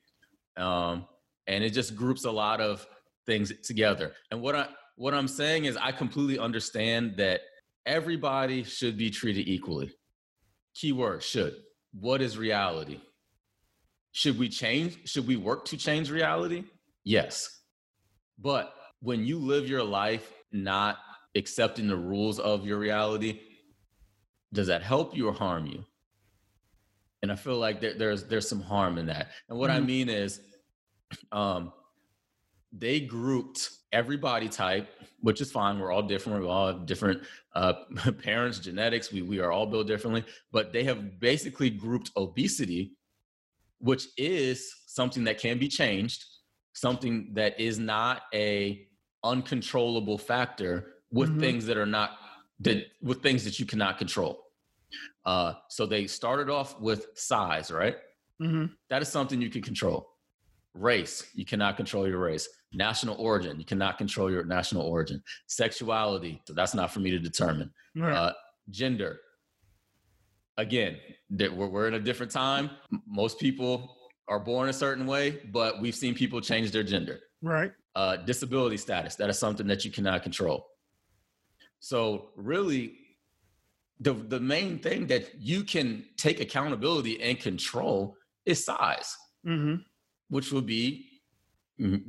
um, 0.57 1.07
and 1.47 1.63
it 1.63 1.71
just 1.71 1.95
groups 1.95 2.25
a 2.25 2.31
lot 2.31 2.61
of 2.61 2.85
things 3.25 3.51
together. 3.63 4.13
And 4.31 4.41
what 4.41 4.55
I 4.55 4.67
what 4.95 5.13
I'm 5.13 5.27
saying 5.29 5.65
is, 5.65 5.77
I 5.77 5.93
completely 5.93 6.37
understand 6.37 7.15
that 7.17 7.41
everybody 7.85 8.63
should 8.63 8.97
be 8.97 9.09
treated 9.09 9.47
equally. 9.47 9.93
Keyword 10.75 11.23
should. 11.23 11.55
What 11.93 12.21
is 12.21 12.37
reality? 12.37 12.99
Should 14.11 14.37
we 14.37 14.49
change? 14.49 14.97
Should 15.09 15.25
we 15.25 15.37
work 15.37 15.65
to 15.65 15.77
change 15.77 16.11
reality? 16.11 16.65
Yes. 17.03 17.61
But 18.37 18.73
when 19.01 19.25
you 19.25 19.39
live 19.39 19.69
your 19.69 19.83
life 19.83 20.31
not 20.51 20.97
accepting 21.35 21.87
the 21.87 21.95
rules 21.95 22.39
of 22.39 22.65
your 22.65 22.77
reality, 22.77 23.39
does 24.51 24.67
that 24.67 24.81
help 24.81 25.15
you 25.15 25.27
or 25.27 25.33
harm 25.33 25.65
you? 25.65 25.85
And 27.21 27.31
I 27.31 27.35
feel 27.35 27.57
like 27.57 27.81
there, 27.81 27.93
there's 27.93 28.23
there's 28.25 28.47
some 28.47 28.61
harm 28.61 28.97
in 28.97 29.07
that. 29.07 29.29
And 29.49 29.57
what 29.57 29.69
mm-hmm. 29.69 29.83
I 29.83 29.85
mean 29.85 30.09
is, 30.09 30.39
um, 31.31 31.73
they 32.71 32.99
grouped 32.99 33.71
every 33.91 34.17
body 34.17 34.47
type, 34.47 34.89
which 35.19 35.41
is 35.41 35.51
fine. 35.51 35.79
We're 35.79 35.91
all 35.91 36.03
different. 36.03 36.41
We 36.41 36.47
all 36.47 36.67
have 36.67 36.85
different 36.85 37.23
uh, 37.55 37.73
parents, 38.23 38.59
genetics. 38.59 39.11
We 39.11 39.21
we 39.21 39.39
are 39.39 39.51
all 39.51 39.65
built 39.65 39.87
differently. 39.87 40.23
But 40.51 40.71
they 40.71 40.83
have 40.83 41.19
basically 41.19 41.69
grouped 41.69 42.11
obesity, 42.15 42.93
which 43.79 44.07
is 44.17 44.73
something 44.85 45.23
that 45.25 45.39
can 45.39 45.57
be 45.57 45.67
changed, 45.67 46.25
something 46.73 47.31
that 47.33 47.59
is 47.59 47.79
not 47.79 48.23
a 48.33 48.87
uncontrollable 49.23 50.17
factor 50.17 50.93
with 51.11 51.29
mm-hmm. 51.29 51.39
things 51.39 51.65
that 51.65 51.77
are 51.77 51.85
not 51.85 52.11
that 52.61 52.85
with 53.01 53.21
things 53.21 53.43
that 53.43 53.59
you 53.59 53.65
cannot 53.65 53.97
control. 53.97 54.43
Uh, 55.25 55.53
so 55.69 55.85
they 55.85 56.07
started 56.07 56.49
off 56.49 56.79
with 56.79 57.07
size, 57.15 57.71
right? 57.71 57.95
Mm-hmm. 58.41 58.65
That 58.89 59.01
is 59.01 59.09
something 59.09 59.41
you 59.41 59.49
can 59.49 59.61
control. 59.61 60.07
Race, 60.73 61.27
you 61.33 61.45
cannot 61.45 61.77
control 61.77 62.07
your 62.07 62.19
race. 62.19 62.47
National 62.73 63.15
origin, 63.15 63.59
you 63.59 63.65
cannot 63.65 63.97
control 63.97 64.31
your 64.31 64.43
national 64.43 64.83
origin. 64.83 65.21
Sexuality, 65.47 66.41
so 66.47 66.53
that's 66.53 66.73
not 66.73 66.91
for 66.91 66.99
me 66.99 67.11
to 67.11 67.19
determine. 67.19 67.71
Right. 67.95 68.13
Uh, 68.13 68.33
gender, 68.69 69.19
again, 70.57 70.97
we're, 71.29 71.67
we're 71.67 71.87
in 71.87 71.95
a 71.95 71.99
different 71.99 72.31
time. 72.31 72.69
Most 73.07 73.39
people 73.39 73.95
are 74.27 74.39
born 74.39 74.69
a 74.69 74.73
certain 74.73 75.07
way, 75.07 75.41
but 75.51 75.81
we've 75.81 75.95
seen 75.95 76.13
people 76.13 76.39
change 76.39 76.71
their 76.71 76.83
gender. 76.83 77.19
Right. 77.41 77.71
Uh, 77.95 78.17
disability 78.17 78.77
status, 78.77 79.15
that 79.15 79.29
is 79.29 79.39
something 79.39 79.67
that 79.67 79.83
you 79.83 79.91
cannot 79.91 80.21
control. 80.21 80.67
So 81.79 82.29
really, 82.35 82.98
the 83.99 84.13
the 84.13 84.39
main 84.39 84.79
thing 84.79 85.07
that 85.07 85.35
you 85.39 85.63
can 85.63 86.05
take 86.17 86.39
accountability 86.39 87.21
and 87.21 87.39
control 87.39 88.15
is 88.45 88.63
size, 88.63 89.15
mm-hmm. 89.45 89.75
which 90.29 90.51
will 90.51 90.61
be 90.61 91.05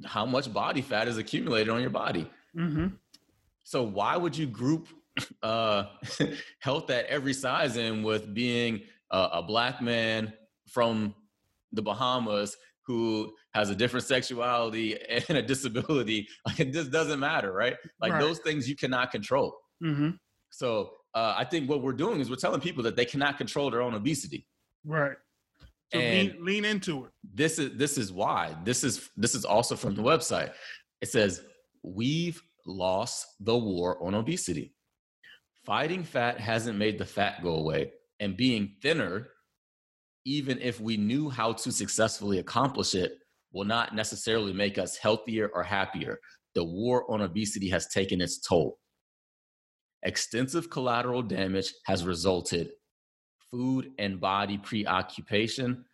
how 0.05 0.26
much 0.26 0.53
body 0.53 0.82
fat 0.82 1.09
is 1.09 1.18
accumulated 1.18 1.68
on 1.68 1.80
your 1.80 1.91
body. 1.91 2.28
Mm-hmm. 2.57 2.88
So 3.64 3.82
why 3.84 4.16
would 4.16 4.36
you 4.36 4.47
group 4.47 4.88
uh, 5.43 5.84
health 6.61 6.91
at 6.91 7.07
every 7.07 7.34
size 7.34 7.76
in 7.76 8.03
with 8.03 8.34
being 8.34 8.82
a, 9.11 9.28
a 9.34 9.43
black 9.43 9.80
man 9.80 10.32
from 10.68 11.14
the 11.72 11.82
Bahamas 11.82 12.57
who 12.86 13.32
has 13.55 13.70
a 13.70 13.74
different 13.74 14.07
sexuality 14.07 14.99
and 15.28 15.38
a 15.38 15.43
disability. 15.43 16.26
Like 16.47 16.61
it 16.61 16.72
just 16.72 16.91
doesn't 16.91 17.20
matter, 17.20 17.53
right? 17.53 17.76
Like 18.01 18.12
right. 18.12 18.20
those 18.20 18.38
things 18.41 18.68
you 18.68 18.76
cannot 18.76 19.11
control. 19.11 19.57
Mm-hmm. 19.82 20.11
So 20.51 20.91
uh, 21.14 21.34
I 21.36 21.44
think 21.44 21.68
what 21.68 21.82
we're 21.82 21.92
doing 21.92 22.20
is 22.20 22.30
we're 22.30 22.36
telling 22.36 22.61
people 22.61 22.82
that 22.84 22.96
they 22.96 23.04
cannot 23.04 23.38
control 23.38 23.70
their 23.70 23.82
own 23.82 23.94
obesity. 23.94 24.46
Right. 24.84 25.16
So 25.92 25.98
and 25.98 26.32
lean, 26.32 26.44
lean 26.44 26.64
into 26.64 27.06
it. 27.06 27.11
This 27.34 27.58
is 27.58 27.76
this 27.76 27.98
is 27.98 28.12
why. 28.12 28.56
This 28.64 28.84
is 28.84 29.11
this 29.16 29.34
is 29.34 29.44
also 29.44 29.74
from 29.74 29.94
the 29.94 30.02
website. 30.02 30.52
It 31.00 31.08
says 31.08 31.42
we've 31.82 32.40
lost 32.64 33.26
the 33.40 33.56
war 33.56 34.02
on 34.02 34.14
obesity. 34.14 34.72
Fighting 35.66 36.04
fat 36.04 36.38
hasn't 36.38 36.78
made 36.78 36.98
the 36.98 37.04
fat 37.04 37.42
go 37.42 37.56
away, 37.56 37.92
and 38.20 38.36
being 38.36 38.76
thinner, 38.80 39.28
even 40.24 40.58
if 40.61 40.80
we 40.80 40.96
knew 40.96 41.28
how 41.28 41.52
to 41.52 41.72
successfully 41.72 42.38
accomplish 42.38 42.94
it, 42.94 43.18
will 43.52 43.64
not 43.64 43.94
necessarily 43.94 44.52
make 44.52 44.78
us 44.78 44.96
healthier 44.96 45.50
or 45.54 45.62
happier. 45.62 46.20
The 46.54 46.64
war 46.64 47.11
on 47.11 47.20
obesity 47.20 47.68
has 47.70 47.88
taken 47.88 48.20
its 48.20 48.38
toll. 48.38 48.78
Extensive 50.03 50.70
collateral 50.70 51.22
damage 51.22 51.74
has 51.84 52.05
resulted 52.05 52.70
food 53.51 53.92
and 53.98 54.20
body 54.20 54.57
preoccupation, 54.59 55.84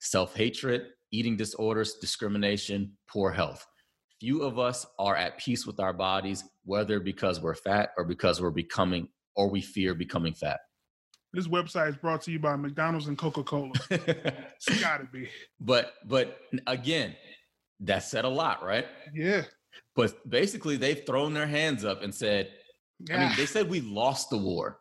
self 0.00 0.36
hatred, 0.36 0.82
eating 1.10 1.36
disorders, 1.36 1.94
discrimination, 1.94 2.92
poor 3.08 3.30
health. 3.30 3.64
Few 4.20 4.42
of 4.42 4.58
us 4.58 4.86
are 4.98 5.16
at 5.16 5.38
peace 5.38 5.66
with 5.66 5.80
our 5.80 5.92
bodies, 5.92 6.44
whether 6.64 7.00
because 7.00 7.40
we're 7.40 7.54
fat 7.54 7.90
or 7.96 8.04
because 8.04 8.40
we're 8.40 8.50
becoming 8.50 9.08
or 9.36 9.48
we 9.48 9.60
fear 9.60 9.94
becoming 9.94 10.34
fat. 10.34 10.60
This 11.32 11.48
website 11.48 11.88
is 11.88 11.96
brought 11.96 12.22
to 12.22 12.30
you 12.30 12.38
by 12.38 12.54
McDonald's 12.54 13.08
and 13.08 13.18
Coca 13.18 13.42
Cola. 13.42 13.72
it's 13.90 14.80
got 14.80 14.98
to 14.98 15.08
be. 15.12 15.28
But 15.58 15.94
but 16.06 16.38
again, 16.66 17.16
that 17.80 18.04
said 18.04 18.24
a 18.24 18.28
lot, 18.28 18.62
right? 18.62 18.86
Yeah. 19.12 19.42
But 19.96 20.28
basically, 20.28 20.76
they've 20.76 21.04
thrown 21.04 21.34
their 21.34 21.46
hands 21.46 21.84
up 21.84 22.02
and 22.02 22.14
said, 22.14 22.50
yeah. 23.00 23.16
I 23.16 23.28
mean, 23.28 23.36
they 23.36 23.46
said 23.46 23.68
we 23.68 23.80
lost 23.80 24.30
the 24.30 24.38
war. 24.38 24.78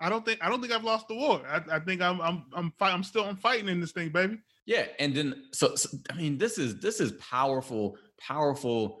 I 0.00 0.08
don't 0.08 0.24
think 0.24 0.40
I 0.42 0.48
don't 0.48 0.60
think 0.60 0.72
I've 0.72 0.84
lost 0.84 1.08
the 1.08 1.14
war. 1.14 1.42
I, 1.48 1.76
I 1.76 1.78
think 1.78 2.02
I'm 2.02 2.20
I'm 2.20 2.44
I'm 2.52 2.72
fight, 2.78 2.92
I'm 2.92 3.04
still 3.04 3.24
I'm 3.24 3.36
fighting 3.36 3.68
in 3.68 3.80
this 3.80 3.92
thing, 3.92 4.10
baby. 4.10 4.38
Yeah, 4.66 4.86
and 4.98 5.14
then 5.14 5.44
so, 5.52 5.74
so 5.74 5.88
I 6.10 6.14
mean, 6.14 6.38
this 6.38 6.58
is 6.58 6.80
this 6.80 7.00
is 7.00 7.12
powerful, 7.12 7.96
powerful 8.20 8.98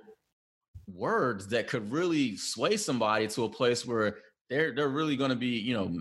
words 0.86 1.48
that 1.48 1.68
could 1.68 1.90
really 1.92 2.36
sway 2.36 2.76
somebody 2.76 3.28
to 3.28 3.44
a 3.44 3.48
place 3.48 3.86
where 3.86 4.16
they're 4.48 4.74
they're 4.74 4.88
really 4.88 5.16
going 5.16 5.30
to 5.30 5.36
be, 5.36 5.58
you 5.58 5.74
know, 5.74 5.92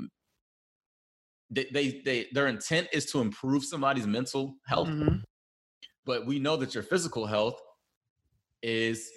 they, 1.49 1.65
they 1.71 2.01
they 2.05 2.27
their 2.31 2.47
intent 2.47 2.87
is 2.93 3.05
to 3.07 3.21
improve 3.21 3.63
somebody's 3.65 4.07
mental 4.07 4.55
health. 4.65 4.87
Mm-hmm. 4.87 5.17
But 6.05 6.25
we 6.25 6.39
know 6.39 6.57
that 6.57 6.73
your 6.73 6.83
physical 6.83 7.25
health 7.25 7.59
is 8.63 9.09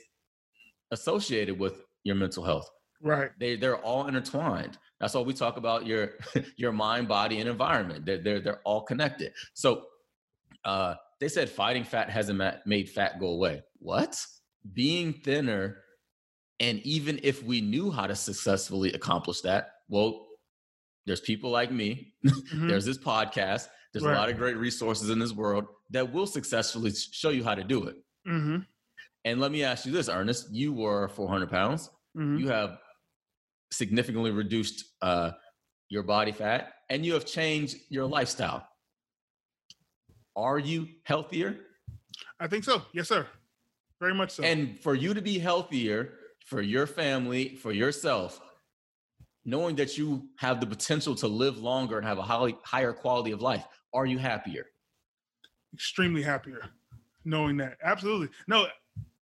associated 0.91 1.59
with 1.59 1.84
your 2.05 2.14
mental 2.14 2.44
health. 2.44 2.70
Right. 3.02 3.31
They 3.39 3.56
they're 3.56 3.78
all 3.78 4.06
intertwined. 4.06 4.78
That's 5.01 5.14
why 5.14 5.20
we 5.20 5.35
talk 5.35 5.56
about 5.56 5.86
your 5.86 6.12
your 6.56 6.72
mind, 6.72 7.09
body, 7.09 7.40
and 7.40 7.48
environment. 7.48 8.06
They're 8.06 8.22
they're 8.22 8.40
they're 8.40 8.60
all 8.64 8.82
connected. 8.82 9.32
So 9.52 9.85
uh, 10.64 10.94
they 11.20 11.28
said 11.28 11.51
fighting 11.51 11.85
fat 11.85 12.09
hasn't 12.09 12.40
made 12.66 12.89
fat 12.89 13.20
go 13.20 13.28
away. 13.28 13.62
What? 13.78 14.18
Being 14.72 15.12
thinner, 15.12 15.78
and 16.60 16.81
even 16.81 17.20
if 17.22 17.43
we 17.43 17.60
knew 17.60 17.90
how 17.90 18.06
to 18.06 18.14
successfully 18.14 18.93
accomplish 18.93 19.43
that, 19.43 19.72
well, 19.89 20.26
there's 21.06 21.20
people 21.20 21.51
like 21.51 21.70
me. 21.70 22.12
Mm-hmm. 22.24 22.68
there's 22.68 22.85
this 22.86 22.98
podcast. 22.98 23.68
There's 23.93 24.05
right. 24.05 24.14
a 24.14 24.18
lot 24.18 24.31
of 24.31 24.36
great 24.36 24.56
resources 24.56 25.10
in 25.10 25.18
this 25.18 25.32
world 25.32 25.66
that 25.90 26.12
will 26.12 26.26
successfully 26.26 26.90
show 26.93 27.31
you 27.31 27.44
how 27.44 27.55
to 27.55 27.62
do 27.62 27.85
it. 27.85 27.97
Mm-hmm. 28.26 28.59
And 29.24 29.40
let 29.40 29.51
me 29.51 29.64
ask 29.64 29.86
you 29.86 29.92
this, 29.92 30.09
Ernest. 30.09 30.52
You 30.52 30.72
were 30.72 31.09
400 31.09 31.51
pounds. 31.51 31.90
Mm-hmm. 32.16 32.38
You 32.38 32.48
have 32.48 32.78
significantly 33.70 34.30
reduced 34.30 34.84
uh, 35.02 35.32
your 35.88 36.02
body 36.02 36.32
fat 36.32 36.74
and 36.90 37.05
you 37.05 37.14
have 37.14 37.24
changed 37.24 37.76
your 37.88 38.06
lifestyle. 38.06 38.66
Are 40.36 40.59
you 40.59 40.88
healthier? 41.05 41.56
I 42.38 42.46
think 42.48 42.64
so. 42.64 42.82
Yes, 42.92 43.09
sir. 43.09 43.26
Very 44.01 44.14
much 44.14 44.32
so. 44.32 44.42
And 44.42 44.78
for 44.80 44.94
you 44.94 45.14
to 45.14 45.22
be 45.22 45.38
healthier 45.38 46.14
for 46.44 46.60
your 46.60 46.86
family, 46.86 47.56
for 47.56 47.72
yourself, 47.72 48.40
knowing 49.44 49.76
that 49.76 49.96
you 49.96 50.28
have 50.38 50.60
the 50.60 50.66
potential 50.66 51.14
to 51.14 51.28
live 51.28 51.59
longer 51.59 51.96
and 51.96 52.06
have 52.06 52.18
a 52.18 52.22
high, 52.22 52.55
higher 52.64 52.92
quality 52.92 53.30
of 53.30 53.40
life, 53.40 53.64
are 53.94 54.05
you 54.05 54.18
happier? 54.18 54.66
Extremely 55.72 56.22
happier 56.22 56.70
knowing 57.24 57.56
that. 57.59 57.78
Absolutely. 57.82 58.28
No, 58.46 58.66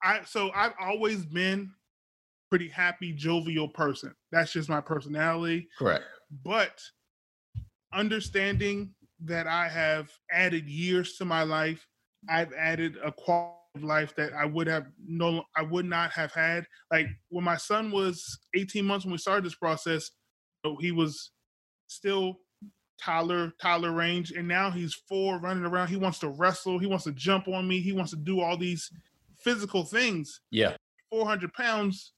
I 0.03 0.21
so 0.25 0.51
I've 0.55 0.75
always 0.81 1.25
been 1.25 1.71
pretty 2.51 2.69
happy, 2.69 3.13
jovial 3.13 3.69
person. 3.69 4.15
That's 4.33 4.53
just 4.53 4.69
my 4.69 4.81
personality. 4.81 5.69
Correct. 5.79 6.05
But 6.45 6.81
understanding 7.93 8.95
that 9.25 9.47
I 9.47 9.69
have 9.69 10.11
added 10.33 10.67
years 10.67 11.17
to 11.17 11.25
my 11.25 11.43
life, 11.43 11.87
I've 12.29 12.53
added 12.53 12.97
a 13.03 13.13
quality 13.13 13.57
of 13.77 13.85
life 13.85 14.15
that 14.17 14.33
I 14.33 14.45
would 14.45 14.67
have 14.67 14.87
no 15.07 15.45
I 15.57 15.63
would 15.63 15.87
not 15.87 16.11
have 16.13 16.33
had. 16.33 16.67
Like 16.91 17.07
when 17.29 17.45
my 17.45 17.57
son 17.57 17.91
was 17.91 18.39
18 18.55 18.85
months 18.85 19.05
when 19.05 19.13
we 19.13 19.19
started 19.19 19.45
this 19.45 19.55
process, 19.55 20.11
uh, 20.65 20.75
he 20.81 20.93
was 20.93 21.31
still 21.87 22.39
toddler 23.01 23.53
toddler 23.61 23.93
range, 23.93 24.33
and 24.33 24.47
now 24.47 24.71
he's 24.71 24.95
four, 25.09 25.39
running 25.39 25.65
around. 25.65 25.89
He 25.89 25.97
wants 25.97 26.19
to 26.21 26.29
wrestle. 26.29 26.79
He 26.79 26.87
wants 26.87 27.05
to 27.05 27.13
jump 27.13 27.49
on 27.49 27.67
me. 27.67 27.81
He 27.81 27.93
wants 27.93 28.11
to 28.11 28.17
do 28.17 28.41
all 28.41 28.57
these 28.57 28.91
physical 29.43 29.85
things. 29.85 30.41
Yeah, 30.51 30.77
400 31.11 31.53
pounds. 31.53 32.13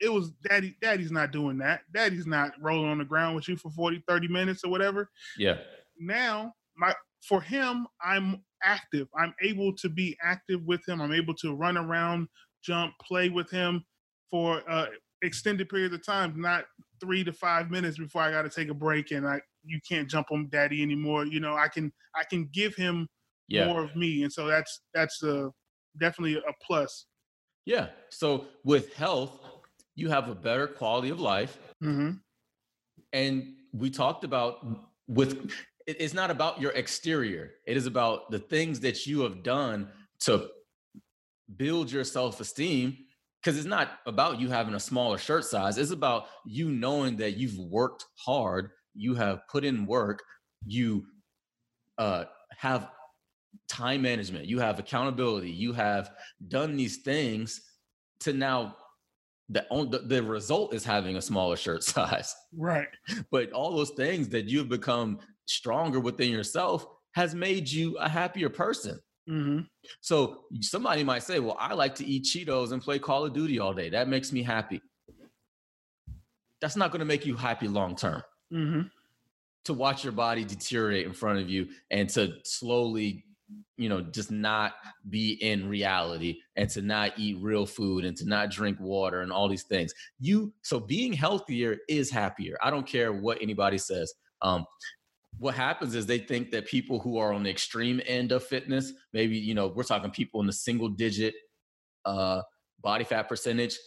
It 0.00 0.12
was 0.12 0.30
daddy. 0.48 0.76
Daddy's 0.82 1.10
not 1.10 1.32
doing 1.32 1.58
that. 1.58 1.80
Daddy's 1.92 2.26
not 2.26 2.52
rolling 2.60 2.90
on 2.90 2.98
the 2.98 3.04
ground 3.04 3.34
with 3.34 3.48
you 3.48 3.56
for 3.56 3.70
40, 3.70 4.02
30 4.06 4.28
minutes 4.28 4.62
or 4.62 4.70
whatever. 4.70 5.08
Yeah. 5.38 5.58
Now 5.98 6.52
my 6.76 6.94
for 7.22 7.40
him, 7.40 7.86
I'm 8.04 8.42
active. 8.62 9.08
I'm 9.18 9.34
able 9.42 9.74
to 9.76 9.88
be 9.88 10.16
active 10.22 10.62
with 10.64 10.86
him. 10.86 11.00
I'm 11.00 11.12
able 11.12 11.34
to 11.36 11.54
run 11.54 11.76
around, 11.76 12.28
jump, 12.62 12.92
play 13.06 13.28
with 13.28 13.50
him 13.50 13.84
for 14.30 14.62
uh, 14.68 14.86
extended 15.22 15.68
periods 15.68 15.94
of 15.94 16.04
time, 16.04 16.40
not 16.40 16.64
three 17.00 17.24
to 17.24 17.32
five 17.32 17.70
minutes 17.70 17.98
before 17.98 18.22
I 18.22 18.30
got 18.30 18.42
to 18.42 18.50
take 18.50 18.68
a 18.68 18.74
break 18.74 19.10
and 19.10 19.26
I 19.26 19.40
you 19.64 19.80
can't 19.86 20.08
jump 20.08 20.28
on 20.30 20.48
daddy 20.50 20.82
anymore. 20.82 21.26
You 21.26 21.40
know, 21.40 21.54
I 21.54 21.68
can 21.68 21.92
I 22.14 22.22
can 22.24 22.48
give 22.52 22.74
him 22.74 23.08
yeah. 23.48 23.66
more 23.66 23.82
of 23.82 23.94
me, 23.96 24.22
and 24.22 24.32
so 24.32 24.46
that's 24.46 24.82
that's 24.94 25.22
a 25.22 25.50
definitely 25.98 26.36
a 26.36 26.52
plus. 26.64 27.06
Yeah. 27.64 27.88
So 28.10 28.46
with 28.64 28.94
health, 28.94 29.40
you 29.94 30.08
have 30.08 30.28
a 30.28 30.34
better 30.34 30.66
quality 30.66 31.08
of 31.08 31.20
life, 31.20 31.58
mm-hmm. 31.82 32.12
and 33.12 33.54
we 33.72 33.90
talked 33.90 34.24
about 34.24 34.66
with 35.08 35.50
it's 35.86 36.14
not 36.14 36.30
about 36.30 36.60
your 36.60 36.72
exterior. 36.72 37.52
It 37.66 37.76
is 37.76 37.86
about 37.86 38.30
the 38.30 38.38
things 38.38 38.80
that 38.80 39.06
you 39.06 39.20
have 39.20 39.42
done 39.42 39.88
to 40.20 40.48
build 41.56 41.90
your 41.90 42.04
self 42.04 42.40
esteem. 42.40 42.98
Because 43.42 43.58
it's 43.58 43.66
not 43.66 44.00
about 44.06 44.40
you 44.40 44.48
having 44.48 44.74
a 44.74 44.80
smaller 44.80 45.18
shirt 45.18 45.44
size. 45.44 45.78
It's 45.78 45.92
about 45.92 46.26
you 46.44 46.68
knowing 46.68 47.16
that 47.18 47.36
you've 47.36 47.56
worked 47.56 48.04
hard, 48.16 48.70
you 48.92 49.14
have 49.14 49.46
put 49.48 49.64
in 49.64 49.86
work, 49.86 50.20
you 50.66 51.06
uh, 51.96 52.24
have 52.56 52.88
time 53.68 54.02
management, 54.02 54.46
you 54.46 54.58
have 54.58 54.78
accountability, 54.78 55.50
you 55.50 55.72
have 55.72 56.10
done 56.48 56.76
these 56.76 56.98
things 56.98 57.60
to 58.20 58.32
now 58.32 58.76
the, 59.48 59.64
the, 59.90 59.98
the 60.06 60.22
result 60.22 60.74
is 60.74 60.84
having 60.84 61.16
a 61.16 61.22
smaller 61.22 61.56
shirt 61.56 61.82
size. 61.84 62.34
Right. 62.56 62.88
But 63.30 63.52
all 63.52 63.76
those 63.76 63.90
things 63.90 64.28
that 64.30 64.46
you've 64.46 64.68
become 64.68 65.18
stronger 65.46 66.00
within 66.00 66.30
yourself 66.30 66.86
has 67.14 67.34
made 67.34 67.70
you 67.70 67.96
a 67.98 68.08
happier 68.08 68.50
person. 68.50 69.00
Mm-hmm. 69.28 69.60
So 70.00 70.42
somebody 70.60 71.02
might 71.02 71.22
say, 71.22 71.40
"Well, 71.40 71.56
I 71.58 71.74
like 71.74 71.96
to 71.96 72.06
eat 72.06 72.24
Cheetos 72.24 72.70
and 72.70 72.80
play 72.80 72.98
Call 72.98 73.24
of 73.24 73.32
Duty 73.32 73.58
all 73.58 73.74
day. 73.74 73.90
That 73.90 74.08
makes 74.08 74.32
me 74.32 74.42
happy." 74.42 74.80
That's 76.60 76.76
not 76.76 76.90
going 76.90 77.00
to 77.00 77.06
make 77.06 77.26
you 77.26 77.34
happy 77.34 77.66
long 77.66 77.96
term. 77.96 78.22
Mm-hmm. 78.52 78.82
To 79.64 79.72
watch 79.72 80.04
your 80.04 80.12
body 80.12 80.44
deteriorate 80.44 81.06
in 81.06 81.12
front 81.12 81.40
of 81.40 81.50
you 81.50 81.68
and 81.90 82.08
to 82.10 82.34
slowly, 82.44 83.24
you 83.76 83.88
know, 83.88 84.00
just 84.00 84.30
not 84.30 84.74
be 85.08 85.32
in 85.42 85.68
reality 85.68 86.38
and 86.56 86.68
to 86.70 86.82
not 86.82 87.12
eat 87.16 87.36
real 87.40 87.66
food 87.66 88.04
and 88.04 88.16
to 88.16 88.26
not 88.26 88.50
drink 88.50 88.78
water 88.80 89.20
and 89.20 89.32
all 89.32 89.48
these 89.48 89.64
things. 89.64 89.92
You 90.18 90.52
so 90.62 90.80
being 90.80 91.12
healthier 91.12 91.78
is 91.88 92.10
happier. 92.10 92.56
I 92.62 92.70
don't 92.70 92.86
care 92.86 93.12
what 93.12 93.38
anybody 93.40 93.78
says. 93.78 94.12
Um, 94.42 94.64
what 95.38 95.54
happens 95.54 95.94
is 95.94 96.06
they 96.06 96.18
think 96.18 96.50
that 96.50 96.66
people 96.66 96.98
who 96.98 97.18
are 97.18 97.32
on 97.32 97.42
the 97.42 97.50
extreme 97.50 98.00
end 98.06 98.32
of 98.32 98.42
fitness, 98.42 98.92
maybe 99.12 99.36
you 99.36 99.54
know, 99.54 99.68
we're 99.68 99.82
talking 99.82 100.10
people 100.10 100.40
in 100.40 100.46
the 100.46 100.52
single 100.52 100.88
digit 100.88 101.34
uh, 102.04 102.42
body 102.80 103.04
fat 103.04 103.28
percentage. 103.28 103.78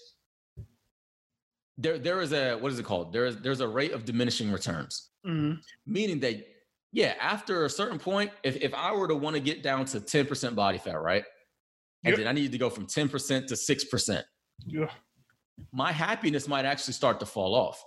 There, 1.78 1.98
there 1.98 2.22
is 2.22 2.34
a 2.34 2.56
what 2.56 2.72
is 2.72 2.80
it 2.80 2.86
called? 2.86 3.14
There 3.14 3.26
is 3.26 3.38
there's 3.38 3.62
a 3.62 3.68
rate 3.68 3.94
of 3.94 4.06
diminishing 4.06 4.52
returns, 4.52 5.10
mm-hmm. 5.26 5.60
meaning 5.88 6.20
that 6.20 6.46
yeah, 6.92 7.14
after 7.20 7.66
a 7.66 7.70
certain 7.70 8.00
point, 8.00 8.32
if 8.44 8.56
if 8.58 8.74
I 8.74 8.94
were 8.94 9.08
to 9.08 9.16
want 9.16 9.36
to 9.36 9.40
get 9.40 9.64
down 9.64 9.86
to 9.86 10.00
ten 10.00 10.26
percent 10.26 10.56
body 10.56 10.78
fat, 10.78 11.02
right, 11.02 11.24
and 12.04 12.12
yep. 12.12 12.18
then 12.18 12.28
I 12.28 12.32
need 12.32 12.52
to 12.52 12.58
go 12.58 12.70
from 12.70 12.88
ten 12.88 13.10
percent 13.10 13.48
to 13.50 13.56
six 13.56 13.84
percent, 13.84 14.26
yeah, 14.66 14.90
my 15.72 15.92
happiness 15.92 16.48
might 16.48 16.66
actually 16.66 16.94
start 16.94 17.20
to 17.20 17.26
fall 17.26 17.56
off 17.56 17.84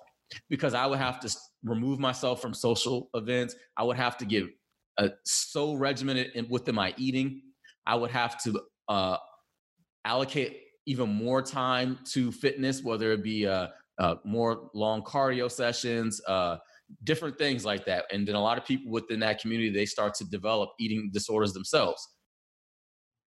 because 0.48 0.74
I 0.74 0.86
would 0.86 0.98
have 0.98 1.20
to 1.20 1.36
remove 1.64 1.98
myself 1.98 2.40
from 2.40 2.54
social 2.54 3.10
events. 3.14 3.54
I 3.76 3.82
would 3.82 3.96
have 3.96 4.16
to 4.18 4.24
get 4.24 4.44
uh, 4.98 5.08
so 5.24 5.74
regimented 5.74 6.30
in, 6.34 6.48
within 6.48 6.74
my 6.74 6.94
eating. 6.96 7.42
I 7.86 7.96
would 7.96 8.10
have 8.10 8.42
to 8.44 8.60
uh, 8.88 9.16
allocate 10.04 10.60
even 10.86 11.08
more 11.08 11.42
time 11.42 11.98
to 12.12 12.32
fitness, 12.32 12.82
whether 12.82 13.12
it 13.12 13.22
be 13.22 13.46
uh, 13.46 13.68
uh, 13.98 14.16
more 14.24 14.70
long 14.74 15.02
cardio 15.02 15.50
sessions, 15.50 16.20
uh, 16.26 16.58
different 17.04 17.38
things 17.38 17.64
like 17.64 17.84
that. 17.86 18.04
And 18.12 18.26
then 18.26 18.34
a 18.34 18.42
lot 18.42 18.58
of 18.58 18.64
people 18.64 18.90
within 18.90 19.20
that 19.20 19.40
community, 19.40 19.70
they 19.70 19.86
start 19.86 20.14
to 20.14 20.24
develop 20.24 20.70
eating 20.78 21.10
disorders 21.12 21.52
themselves. 21.52 22.06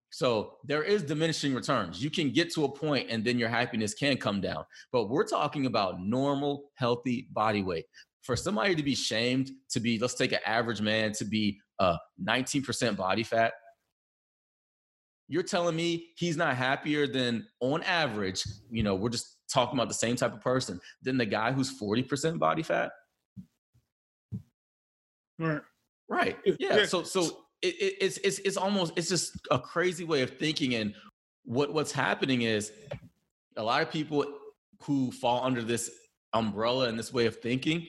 So 0.09 0.53
there 0.63 0.83
is 0.83 1.03
diminishing 1.03 1.53
returns. 1.53 2.01
You 2.01 2.09
can 2.09 2.31
get 2.31 2.53
to 2.53 2.63
a 2.63 2.71
point 2.71 3.09
and 3.09 3.25
then 3.25 3.37
your 3.37 3.49
happiness 3.49 3.93
can 3.93 4.17
come 4.17 4.39
down. 4.39 4.63
But 4.91 5.09
we're 5.09 5.27
talking 5.27 5.65
about 5.65 5.99
normal, 5.99 6.71
healthy 6.75 7.27
body 7.33 7.63
weight. 7.63 7.85
For 8.21 8.35
somebody 8.35 8.75
to 8.75 8.83
be 8.83 8.95
shamed 8.95 9.51
to 9.71 9.79
be, 9.79 9.99
let's 9.99 10.13
take 10.13 10.31
an 10.31 10.39
average 10.45 10.81
man 10.81 11.11
to 11.13 11.25
be 11.25 11.59
uh, 11.79 11.97
19% 12.25 12.95
body 12.95 13.23
fat, 13.23 13.53
you're 15.27 15.43
telling 15.43 15.75
me 15.75 16.07
he's 16.15 16.37
not 16.37 16.55
happier 16.55 17.07
than 17.07 17.45
on 17.59 17.83
average, 17.83 18.43
you 18.69 18.83
know, 18.83 18.95
we're 18.95 19.09
just 19.09 19.37
talking 19.51 19.77
about 19.77 19.87
the 19.87 19.95
same 19.95 20.15
type 20.15 20.33
of 20.33 20.41
person, 20.41 20.79
than 21.01 21.17
the 21.17 21.25
guy 21.25 21.51
who's 21.51 21.79
40% 21.79 22.39
body 22.39 22.63
fat? 22.63 22.91
Right. 25.39 25.61
Right. 26.07 26.37
Yeah. 26.45 26.77
yeah. 26.77 26.85
So 26.85 27.03
so 27.03 27.45
it, 27.61 27.75
it, 27.75 27.95
it's 28.01 28.17
it's 28.19 28.39
it's 28.39 28.57
almost 28.57 28.93
it's 28.95 29.09
just 29.09 29.37
a 29.51 29.59
crazy 29.59 30.03
way 30.03 30.21
of 30.21 30.37
thinking. 30.37 30.75
And 30.75 30.93
what 31.43 31.73
what's 31.73 31.91
happening 31.91 32.43
is 32.43 32.71
a 33.57 33.63
lot 33.63 33.81
of 33.81 33.91
people 33.91 34.25
who 34.83 35.11
fall 35.11 35.43
under 35.43 35.63
this 35.63 35.91
umbrella 36.33 36.89
and 36.89 36.99
this 36.99 37.13
way 37.13 37.25
of 37.25 37.37
thinking 37.37 37.87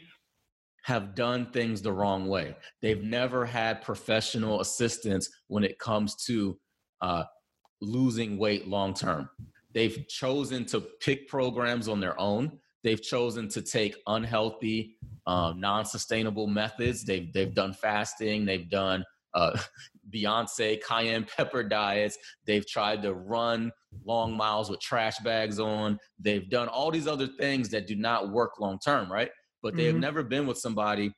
have 0.83 1.17
done 1.17 1.47
things 1.47 1.83
the 1.83 1.93
wrong 1.93 2.29
way. 2.29 2.55
They've 2.81 3.03
never 3.03 3.45
had 3.45 3.83
professional 3.83 4.61
assistance 4.61 5.29
when 5.49 5.65
it 5.65 5.81
comes 5.81 6.15
to 6.27 6.57
uh, 7.01 7.25
losing 7.81 8.39
weight 8.39 8.69
long 8.69 8.95
term. 8.95 9.29
They've 9.75 10.07
chosen 10.09 10.65
to 10.67 10.81
pick 10.81 11.27
programs 11.29 11.89
on 11.89 11.99
their 11.99 12.19
own. 12.21 12.61
They've 12.87 13.03
chosen 13.03 13.49
to 13.49 13.63
take 13.63 13.97
unhealthy, 14.07 14.95
um, 15.27 15.59
non-sustainable 15.59 16.47
methods. 16.47 17.05
They've 17.05 17.33
they've 17.33 17.53
done 17.53 17.73
fasting. 17.73 18.45
They've 18.45 18.71
done 18.71 19.05
uh, 19.35 19.59
Beyonce 20.15 20.81
cayenne 20.81 21.27
pepper 21.37 21.65
diets. 21.65 22.17
They've 22.47 22.65
tried 22.65 23.03
to 23.03 23.13
run 23.13 23.73
long 24.05 24.37
miles 24.37 24.71
with 24.71 24.79
trash 24.79 25.19
bags 25.19 25.59
on. 25.59 25.99
They've 26.21 26.49
done 26.49 26.69
all 26.69 26.93
these 26.93 27.09
other 27.09 27.27
things 27.27 27.71
that 27.71 27.89
do 27.89 27.97
not 27.97 28.31
work 28.31 28.61
long 28.61 28.79
term, 28.79 29.11
right? 29.11 29.31
But 29.65 29.75
they 29.75 29.87
have 29.87 29.95
mm-hmm. 29.95 30.03
never 30.03 30.23
been 30.23 30.47
with 30.47 30.59
somebody 30.59 31.11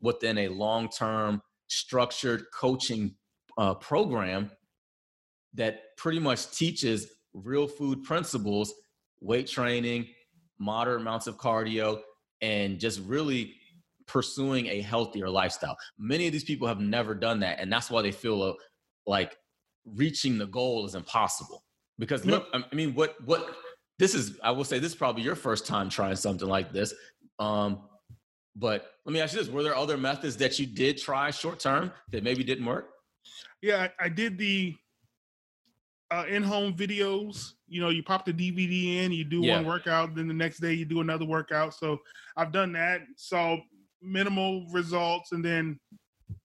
within 0.00 0.38
a 0.38 0.48
long 0.48 0.88
term 0.88 1.42
structured 1.66 2.44
coaching 2.54 3.16
uh, 3.58 3.74
program 3.74 4.50
that 5.52 5.94
pretty 5.98 6.20
much 6.20 6.50
teaches 6.52 7.06
real 7.34 7.68
food 7.68 8.02
principles, 8.02 8.72
weight 9.20 9.46
training, 9.46 10.06
moderate 10.60 11.00
amounts 11.00 11.26
of 11.26 11.36
cardio, 11.36 12.00
and 12.40 12.78
just 12.78 13.00
really 13.00 13.54
pursuing 14.06 14.66
a 14.66 14.80
healthier 14.80 15.28
lifestyle. 15.28 15.76
Many 15.98 16.26
of 16.26 16.32
these 16.32 16.44
people 16.44 16.68
have 16.68 16.80
never 16.80 17.14
done 17.14 17.40
that, 17.40 17.58
and 17.58 17.72
that's 17.72 17.90
why 17.90 18.02
they 18.02 18.12
feel 18.12 18.42
uh, 18.42 18.52
like 19.06 19.36
reaching 19.84 20.38
the 20.38 20.46
goal 20.46 20.86
is 20.86 20.94
impossible. 20.94 21.64
Because 21.98 22.24
look, 22.24 22.46
I 22.54 22.74
mean, 22.74 22.94
what 22.94 23.16
what 23.24 23.56
this 23.98 24.14
is, 24.14 24.38
I 24.42 24.50
will 24.50 24.64
say, 24.64 24.78
this 24.78 24.92
is 24.92 24.98
probably 24.98 25.22
your 25.22 25.36
first 25.36 25.66
time 25.66 25.90
trying 25.90 26.16
something 26.16 26.48
like 26.48 26.72
this. 26.72 26.94
Um, 27.38 27.82
but 28.56 28.92
let 29.04 29.12
me 29.12 29.20
ask 29.20 29.34
you 29.34 29.40
this: 29.40 29.50
Were 29.50 29.62
there 29.62 29.76
other 29.76 29.96
methods 29.96 30.36
that 30.38 30.58
you 30.58 30.66
did 30.66 30.98
try 30.98 31.30
short 31.30 31.60
term 31.60 31.92
that 32.10 32.24
maybe 32.24 32.42
didn't 32.42 32.64
work? 32.64 32.88
Yeah, 33.62 33.88
I, 34.00 34.06
I 34.06 34.08
did 34.08 34.38
the 34.38 34.74
uh, 36.10 36.24
in-home 36.28 36.74
videos. 36.74 37.52
You 37.68 37.80
know, 37.80 37.90
you 37.90 38.02
pop 38.02 38.24
the 38.24 38.32
DVD 38.32 39.04
in, 39.04 39.12
you 39.12 39.24
do 39.24 39.40
yeah. 39.40 39.56
one 39.56 39.66
workout, 39.66 40.14
then 40.14 40.28
the 40.28 40.34
next 40.34 40.58
day 40.58 40.72
you 40.72 40.84
do 40.84 41.00
another 41.00 41.24
workout. 41.24 41.74
So 41.74 41.98
I've 42.36 42.52
done 42.52 42.72
that. 42.72 43.02
So 43.16 43.60
minimal 44.02 44.66
results 44.70 45.32
and 45.32 45.44
then 45.44 45.78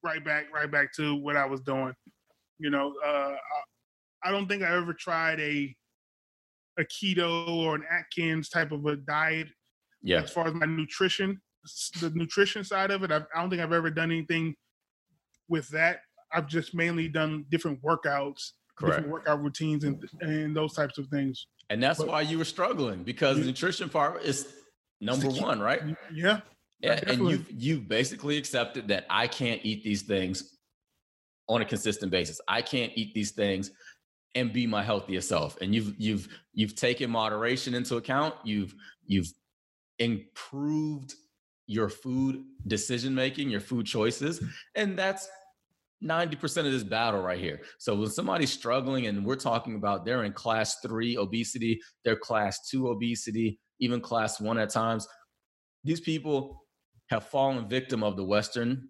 right 0.02 0.24
back 0.24 0.46
right 0.52 0.70
back 0.70 0.92
to 0.94 1.14
what 1.16 1.36
I 1.36 1.46
was 1.46 1.60
doing. 1.60 1.94
You 2.58 2.70
know, 2.70 2.94
uh, 3.04 3.34
I, 4.24 4.30
don't 4.30 4.48
think 4.48 4.62
I 4.62 4.74
ever 4.76 4.94
tried 4.94 5.40
a 5.40 5.74
a 6.78 6.84
keto 6.84 7.48
or 7.48 7.74
an 7.74 7.84
Atkins 7.90 8.48
type 8.48 8.72
of 8.72 8.84
a 8.86 8.96
diet. 8.96 9.48
Yeah. 10.02 10.22
As 10.22 10.30
far 10.30 10.46
as 10.46 10.54
my 10.54 10.66
nutrition, 10.66 11.40
the 12.00 12.10
nutrition 12.10 12.62
side 12.62 12.90
of 12.90 13.02
it, 13.02 13.10
I've, 13.10 13.26
I 13.34 13.40
don't 13.40 13.50
think 13.50 13.62
I've 13.62 13.72
ever 13.72 13.90
done 13.90 14.12
anything 14.12 14.54
with 15.48 15.68
that. 15.70 16.00
I've 16.32 16.46
just 16.46 16.74
mainly 16.74 17.08
done 17.08 17.46
different 17.50 17.82
workouts 17.82 18.52
Correct. 18.76 18.96
different 18.96 19.12
workout 19.12 19.42
routines 19.42 19.84
and 19.84 20.02
and 20.20 20.54
those 20.54 20.74
types 20.74 20.98
of 20.98 21.08
things. 21.08 21.46
And 21.70 21.82
that's 21.82 21.98
but, 21.98 22.08
why 22.08 22.20
you 22.20 22.38
were 22.38 22.44
struggling 22.44 23.02
because 23.02 23.38
the 23.38 23.44
nutrition 23.44 23.88
part 23.88 24.22
is 24.22 24.52
number 25.00 25.28
one, 25.28 25.60
right? 25.60 25.82
Yeah. 26.12 26.40
Yeah, 26.80 27.00
and 27.06 27.26
you've 27.28 27.50
you've 27.50 27.88
basically 27.88 28.36
accepted 28.36 28.88
that 28.88 29.06
I 29.08 29.28
can't 29.28 29.60
eat 29.64 29.82
these 29.82 30.02
things 30.02 30.58
on 31.48 31.62
a 31.62 31.64
consistent 31.64 32.12
basis. 32.12 32.40
I 32.48 32.60
can't 32.60 32.92
eat 32.94 33.14
these 33.14 33.30
things 33.30 33.70
and 34.34 34.52
be 34.52 34.66
my 34.66 34.82
healthiest 34.82 35.28
self. 35.28 35.56
And 35.60 35.74
you've 35.74 35.94
you've 35.98 36.28
you've 36.52 36.74
taken 36.74 37.10
moderation 37.10 37.74
into 37.74 37.96
account. 37.96 38.34
You've 38.44 38.74
you've 39.06 39.32
improved 39.98 41.14
your 41.66 41.88
food 41.88 42.44
decision 42.66 43.14
making, 43.14 43.48
your 43.48 43.60
food 43.60 43.86
choices, 43.86 44.44
and 44.74 44.98
that's 44.98 45.28
90% 46.04 46.66
of 46.66 46.72
this 46.72 46.84
battle 46.84 47.22
right 47.22 47.38
here. 47.38 47.60
So 47.78 47.94
when 47.94 48.10
somebody's 48.10 48.52
struggling 48.52 49.06
and 49.06 49.24
we're 49.24 49.36
talking 49.36 49.76
about 49.76 50.04
they're 50.04 50.24
in 50.24 50.32
class 50.32 50.76
3 50.84 51.16
obesity, 51.16 51.80
they're 52.04 52.16
class 52.16 52.68
2 52.68 52.88
obesity, 52.88 53.58
even 53.80 54.00
class 54.00 54.40
1 54.40 54.58
at 54.58 54.70
times, 54.70 55.08
these 55.84 56.00
people 56.00 56.64
have 57.08 57.24
fallen 57.24 57.68
victim 57.68 58.02
of 58.02 58.16
the 58.16 58.24
western 58.24 58.88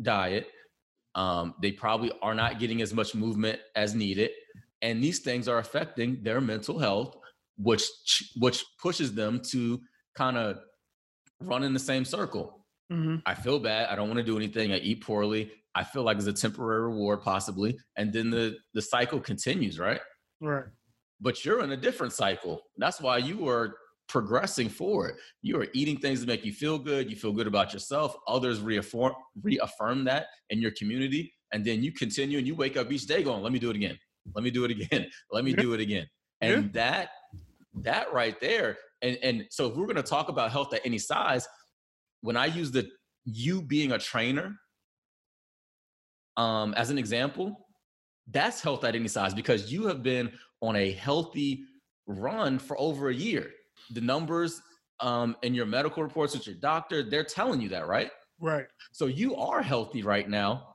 diet. 0.00 0.46
Um, 1.14 1.54
they 1.60 1.72
probably 1.72 2.12
are 2.22 2.34
not 2.34 2.58
getting 2.58 2.82
as 2.82 2.94
much 2.94 3.14
movement 3.14 3.58
as 3.74 3.94
needed 3.94 4.30
and 4.82 5.02
these 5.02 5.20
things 5.20 5.48
are 5.48 5.58
affecting 5.58 6.22
their 6.22 6.40
mental 6.40 6.78
health 6.78 7.16
which 7.58 7.88
which 8.36 8.64
pushes 8.80 9.14
them 9.14 9.40
to 9.50 9.80
kind 10.14 10.36
of 10.36 10.58
run 11.40 11.62
in 11.62 11.72
the 11.72 11.78
same 11.78 12.04
circle 12.04 12.64
mm-hmm. 12.92 13.16
i 13.26 13.34
feel 13.34 13.58
bad 13.58 13.88
i 13.88 13.96
don't 13.96 14.08
want 14.08 14.18
to 14.18 14.24
do 14.24 14.36
anything 14.36 14.72
i 14.72 14.78
eat 14.78 15.02
poorly 15.02 15.50
i 15.76 15.84
feel 15.84 16.02
like 16.02 16.16
it's 16.16 16.26
a 16.26 16.32
temporary 16.32 16.82
reward 16.82 17.22
possibly 17.22 17.78
and 17.96 18.12
then 18.12 18.30
the 18.30 18.56
the 18.74 18.82
cycle 18.82 19.20
continues 19.20 19.78
right? 19.78 20.00
Right. 20.40 20.64
But 21.20 21.44
you're 21.44 21.62
in 21.62 21.72
a 21.72 21.76
different 21.76 22.12
cycle. 22.12 22.60
That's 22.76 23.00
why 23.00 23.18
you 23.18 23.48
are 23.48 23.76
progressing 24.08 24.68
forward. 24.68 25.16
You 25.42 25.58
are 25.60 25.66
eating 25.72 25.96
things 25.96 26.20
that 26.20 26.26
make 26.26 26.44
you 26.44 26.52
feel 26.52 26.78
good. 26.78 27.10
You 27.10 27.16
feel 27.16 27.32
good 27.32 27.46
about 27.46 27.72
yourself. 27.72 28.14
Others 28.28 28.60
reaffirm 28.60 29.14
reaffirm 29.42 30.04
that 30.04 30.26
in 30.50 30.60
your 30.60 30.72
community 30.72 31.32
and 31.52 31.64
then 31.64 31.82
you 31.82 31.92
continue 31.92 32.38
and 32.38 32.46
you 32.46 32.54
wake 32.54 32.76
up 32.76 32.92
each 32.92 33.06
day 33.06 33.22
going 33.22 33.42
let 33.42 33.52
me 33.52 33.58
do 33.58 33.70
it 33.70 33.76
again. 33.76 33.98
Let 34.34 34.44
me 34.44 34.50
do 34.50 34.64
it 34.64 34.70
again. 34.72 35.06
Let 35.30 35.44
me 35.44 35.52
do 35.52 35.72
it 35.72 35.80
again. 35.80 36.06
And 36.40 36.64
yeah. 36.64 36.70
that 36.72 37.08
that 37.82 38.12
right 38.12 38.38
there, 38.40 38.76
and 39.02 39.16
and 39.22 39.44
so 39.50 39.68
if 39.68 39.76
we're 39.76 39.86
going 39.86 39.96
to 39.96 40.02
talk 40.02 40.28
about 40.28 40.50
health 40.50 40.74
at 40.74 40.80
any 40.84 40.98
size, 40.98 41.46
when 42.22 42.36
I 42.36 42.46
use 42.46 42.72
the 42.72 42.88
you 43.24 43.62
being 43.62 43.92
a 43.92 43.98
trainer 43.98 44.56
um, 46.36 46.74
as 46.74 46.90
an 46.90 46.98
example, 46.98 47.66
that's 48.30 48.60
health 48.60 48.84
at 48.84 48.94
any 48.94 49.08
size 49.08 49.34
because 49.34 49.72
you 49.72 49.86
have 49.86 50.02
been 50.02 50.32
on 50.60 50.76
a 50.76 50.92
healthy 50.92 51.64
run 52.06 52.58
for 52.58 52.78
over 52.80 53.08
a 53.08 53.14
year. 53.14 53.50
The 53.90 54.00
numbers 54.00 54.60
um, 55.00 55.36
in 55.42 55.54
your 55.54 55.66
medical 55.66 56.02
reports 56.02 56.34
with 56.34 56.46
your 56.46 56.56
doctor, 56.56 57.02
they're 57.02 57.24
telling 57.24 57.60
you 57.60 57.68
that, 57.70 57.86
right? 57.86 58.10
Right. 58.40 58.66
So 58.92 59.06
you 59.06 59.36
are 59.36 59.62
healthy 59.62 60.02
right 60.02 60.28
now, 60.28 60.74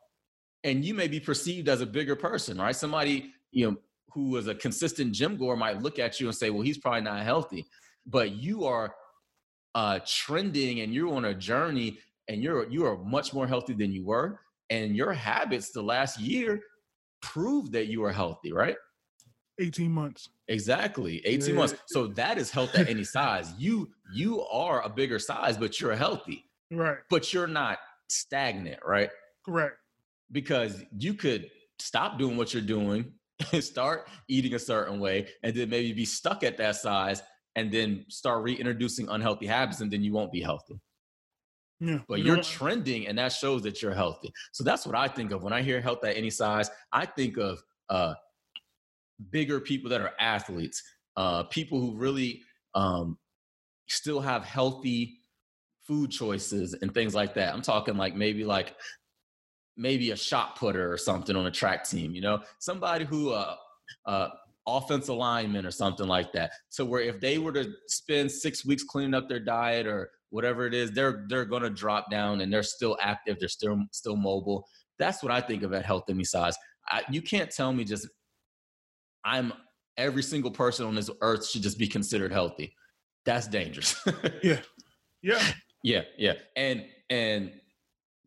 and 0.64 0.86
you 0.86 0.94
may 0.94 1.08
be 1.08 1.20
perceived 1.20 1.68
as 1.70 1.82
a 1.82 1.86
bigger 1.86 2.16
person, 2.16 2.58
right? 2.58 2.76
Somebody 2.76 3.34
you 3.52 3.70
know, 3.70 3.78
who 4.14 4.30
was 4.32 4.48
a 4.48 4.56
consistent 4.56 5.14
gym 5.14 5.38
goer 5.38 5.56
might 5.56 5.82
look 5.82 6.00
at 6.00 6.20
you 6.20 6.28
and 6.28 6.36
say, 6.36 6.50
well, 6.50 6.62
he's 6.62 6.78
probably 6.78 7.02
not 7.02 7.24
healthy. 7.24 7.66
But 8.06 8.32
you 8.32 8.66
are 8.66 8.96
uh, 9.76 10.00
trending 10.06 10.82
and 10.82 10.94
you're 10.94 11.14
on 11.14 11.26
a 11.26 11.34
journey 11.34 11.98
and 12.28 12.42
you're 12.42 12.70
you 12.70 12.86
are 12.86 12.98
much 12.98 13.34
more 13.34 13.48
healthy 13.48 13.74
than 13.74 13.92
you 13.92 14.06
were. 14.06 14.40
And 14.72 14.96
your 14.96 15.14
habits 15.14 15.72
the 15.72 15.84
last 15.84 16.20
year 16.20 16.62
prove 17.22 17.72
that 17.74 17.88
you 17.88 18.04
are 18.04 18.12
healthy, 18.12 18.52
right? 18.52 18.76
18 19.60 19.92
months. 19.92 20.30
Exactly. 20.48 21.22
18 21.26 21.50
yeah. 21.50 21.56
months. 21.56 21.76
So 21.88 22.08
that 22.08 22.40
is 22.40 22.50
health 22.50 22.74
at 22.74 22.90
any 22.90 23.04
size. 23.04 23.54
You 23.60 23.90
you 24.14 24.42
are 24.48 24.82
a 24.84 24.90
bigger 24.90 25.20
size, 25.20 25.58
but 25.58 25.80
you're 25.80 25.96
healthy. 25.96 26.50
Right. 26.72 26.98
But 27.10 27.32
you're 27.32 27.48
not 27.48 27.78
stagnant, 28.10 28.80
right? 28.84 29.10
Correct. 29.46 29.76
Because 30.32 30.84
you 30.98 31.14
could 31.14 31.50
stop 31.80 32.18
doing 32.18 32.38
what 32.38 32.54
you're 32.54 32.64
doing 32.64 33.14
start 33.60 34.08
eating 34.28 34.54
a 34.54 34.60
certain 34.60 35.00
way 35.00 35.28
and 35.44 35.56
then 35.56 35.70
maybe 35.70 35.94
be 35.94 36.06
stuck 36.06 36.44
at 36.44 36.58
that 36.58 36.76
size 36.76 37.22
and 37.56 37.72
then 37.72 38.06
start 38.08 38.44
reintroducing 38.44 39.10
unhealthy 39.10 39.48
habits 39.48 39.82
and 39.82 39.92
then 39.92 40.04
you 40.04 40.14
won't 40.14 40.32
be 40.32 40.42
healthy. 40.42 40.80
Yeah, 41.82 41.98
but 42.08 42.20
you 42.20 42.34
are 42.34 42.44
trending 42.44 43.08
and 43.08 43.18
that 43.18 43.34
shows 43.34 43.64
that 43.64 43.82
you're 43.82 43.94
healthy. 43.94 44.32
So 44.52 44.64
that's 44.64 44.86
what 44.86 44.96
I 44.96 45.08
think 45.08 45.32
of 45.32 45.42
when 45.42 45.52
I 45.52 45.64
hear 45.64 45.82
health 45.82 46.06
at 46.06 46.16
any 46.16 46.30
size. 46.30 46.70
I 46.94 47.08
think 47.08 47.38
of 47.38 47.62
uh, 47.90 48.14
bigger 49.32 49.60
people 49.60 49.90
that 49.90 50.00
are 50.00 50.14
athletes, 50.20 50.84
uh, 51.18 51.44
people 51.44 51.80
who 51.82 51.98
really 51.98 52.44
um, 52.76 53.18
still 53.88 54.22
have 54.22 54.46
healthy 54.46 55.22
food 55.88 56.12
choices 56.12 56.76
and 56.84 56.94
things 56.94 57.16
like 57.16 57.34
that. 57.34 57.52
I'm 57.52 57.64
talking 57.64 57.98
like 57.98 58.16
maybe 58.16 58.44
like 58.44 58.76
maybe 59.76 60.12
a 60.12 60.16
shot 60.16 60.56
putter 60.58 60.94
or 60.94 60.98
something 60.98 61.36
on 61.36 61.48
a 61.48 61.52
track 61.52 61.84
team, 61.84 62.14
you 62.14 62.22
know, 62.22 62.42
somebody 62.60 63.06
who, 63.06 63.32
uh, 63.32 63.56
uh, 64.06 64.28
offensive 64.68 65.16
lineman 65.16 65.66
or 65.66 65.72
something 65.72 66.08
like 66.08 66.32
that. 66.32 66.52
So 66.70 66.86
where 66.86 67.02
if 67.02 67.20
they 67.20 67.40
were 67.40 67.52
to 67.54 67.74
spend 67.88 68.32
six 68.32 68.64
weeks 68.64 68.84
cleaning 68.84 69.16
up 69.16 69.28
their 69.28 69.40
diet 69.40 69.88
or 69.88 70.12
whatever 70.32 70.66
it 70.66 70.74
is, 70.74 70.92
they're 70.92 71.26
they're 71.30 71.46
gonna 71.46 71.70
drop 71.70 72.10
down 72.10 72.42
and 72.42 72.52
they're 72.52 72.64
still 72.64 72.98
active, 73.00 73.38
they're 73.40 73.48
still 73.48 73.80
still 73.92 74.16
mobile. 74.16 74.68
That's 74.98 75.22
what 75.22 75.32
I 75.32 75.42
think 75.42 75.64
of 75.64 75.74
at 75.74 75.86
health 75.86 76.06
any 76.10 76.24
size. 76.24 76.56
I, 76.88 77.04
you 77.10 77.22
can't 77.22 77.52
tell 77.52 77.72
me 77.72 77.84
just 77.84 78.08
I'm 79.24 79.54
every 79.98 80.24
single 80.24 80.52
person 80.52 80.86
on 80.86 80.96
this 80.96 81.10
earth 81.22 81.48
should 81.48 81.62
just 81.62 81.78
be 81.78 81.88
considered 81.88 82.32
healthy. 82.32 82.74
That's 83.26 83.48
dangerous. 83.48 83.96
yeah. 84.44 84.60
Yeah. 85.22 85.44
Yeah. 85.84 86.02
Yeah. 86.18 86.34
And 86.56 86.86
and 87.10 87.52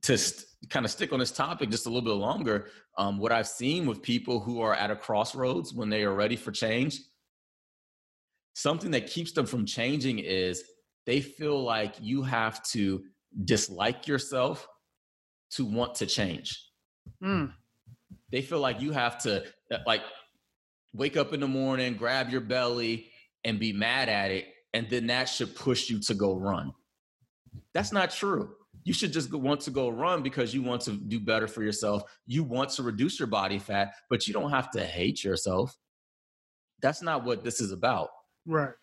to 0.02 0.18
st- 0.18 0.46
kind 0.70 0.84
of 0.84 0.90
stick 0.90 1.12
on 1.12 1.18
this 1.18 1.32
topic 1.32 1.70
just 1.70 1.86
a 1.86 1.88
little 1.88 2.04
bit 2.04 2.12
longer, 2.12 2.68
um, 2.96 3.18
what 3.18 3.32
I've 3.32 3.48
seen 3.48 3.86
with 3.86 4.02
people 4.02 4.40
who 4.40 4.60
are 4.60 4.74
at 4.74 4.90
a 4.90 4.96
crossroads 4.96 5.72
when 5.72 5.88
they 5.88 6.04
are 6.04 6.14
ready 6.14 6.36
for 6.36 6.52
change, 6.52 7.00
something 8.54 8.90
that 8.92 9.06
keeps 9.06 9.32
them 9.32 9.46
from 9.46 9.66
changing 9.66 10.20
is 10.20 10.62
they 11.06 11.20
feel 11.20 11.62
like 11.62 11.94
you 12.00 12.22
have 12.22 12.62
to 12.64 13.04
dislike 13.44 14.06
yourself 14.06 14.66
to 15.50 15.64
want 15.64 15.94
to 15.96 16.06
change. 16.06 16.70
Mm. 17.22 17.52
They 18.30 18.42
feel 18.42 18.60
like 18.60 18.80
you 18.80 18.92
have 18.92 19.18
to 19.22 19.44
uh, 19.72 19.78
like 19.86 20.02
wake 20.92 21.16
up 21.16 21.32
in 21.32 21.40
the 21.40 21.48
morning, 21.48 21.94
grab 21.94 22.30
your 22.30 22.40
belly, 22.40 23.10
and 23.44 23.58
be 23.58 23.72
mad 23.72 24.08
at 24.08 24.30
it, 24.30 24.46
and 24.72 24.88
then 24.88 25.06
that 25.08 25.28
should 25.28 25.54
push 25.54 25.90
you 25.90 26.00
to 26.00 26.14
go 26.14 26.34
run. 26.34 26.72
That's 27.72 27.92
not 27.92 28.10
true 28.10 28.54
you 28.84 28.92
should 28.92 29.12
just 29.12 29.32
want 29.32 29.62
to 29.62 29.70
go 29.70 29.88
run 29.88 30.22
because 30.22 30.54
you 30.54 30.62
want 30.62 30.82
to 30.82 30.92
do 30.92 31.18
better 31.18 31.48
for 31.48 31.62
yourself. 31.62 32.02
You 32.26 32.44
want 32.44 32.70
to 32.70 32.82
reduce 32.82 33.18
your 33.18 33.26
body 33.26 33.58
fat, 33.58 33.94
but 34.10 34.28
you 34.28 34.34
don't 34.34 34.50
have 34.50 34.70
to 34.72 34.84
hate 34.84 35.24
yourself. 35.24 35.74
That's 36.82 37.00
not 37.00 37.24
what 37.24 37.42
this 37.42 37.60
is 37.60 37.72
about. 37.72 38.10
Right. 38.46 38.74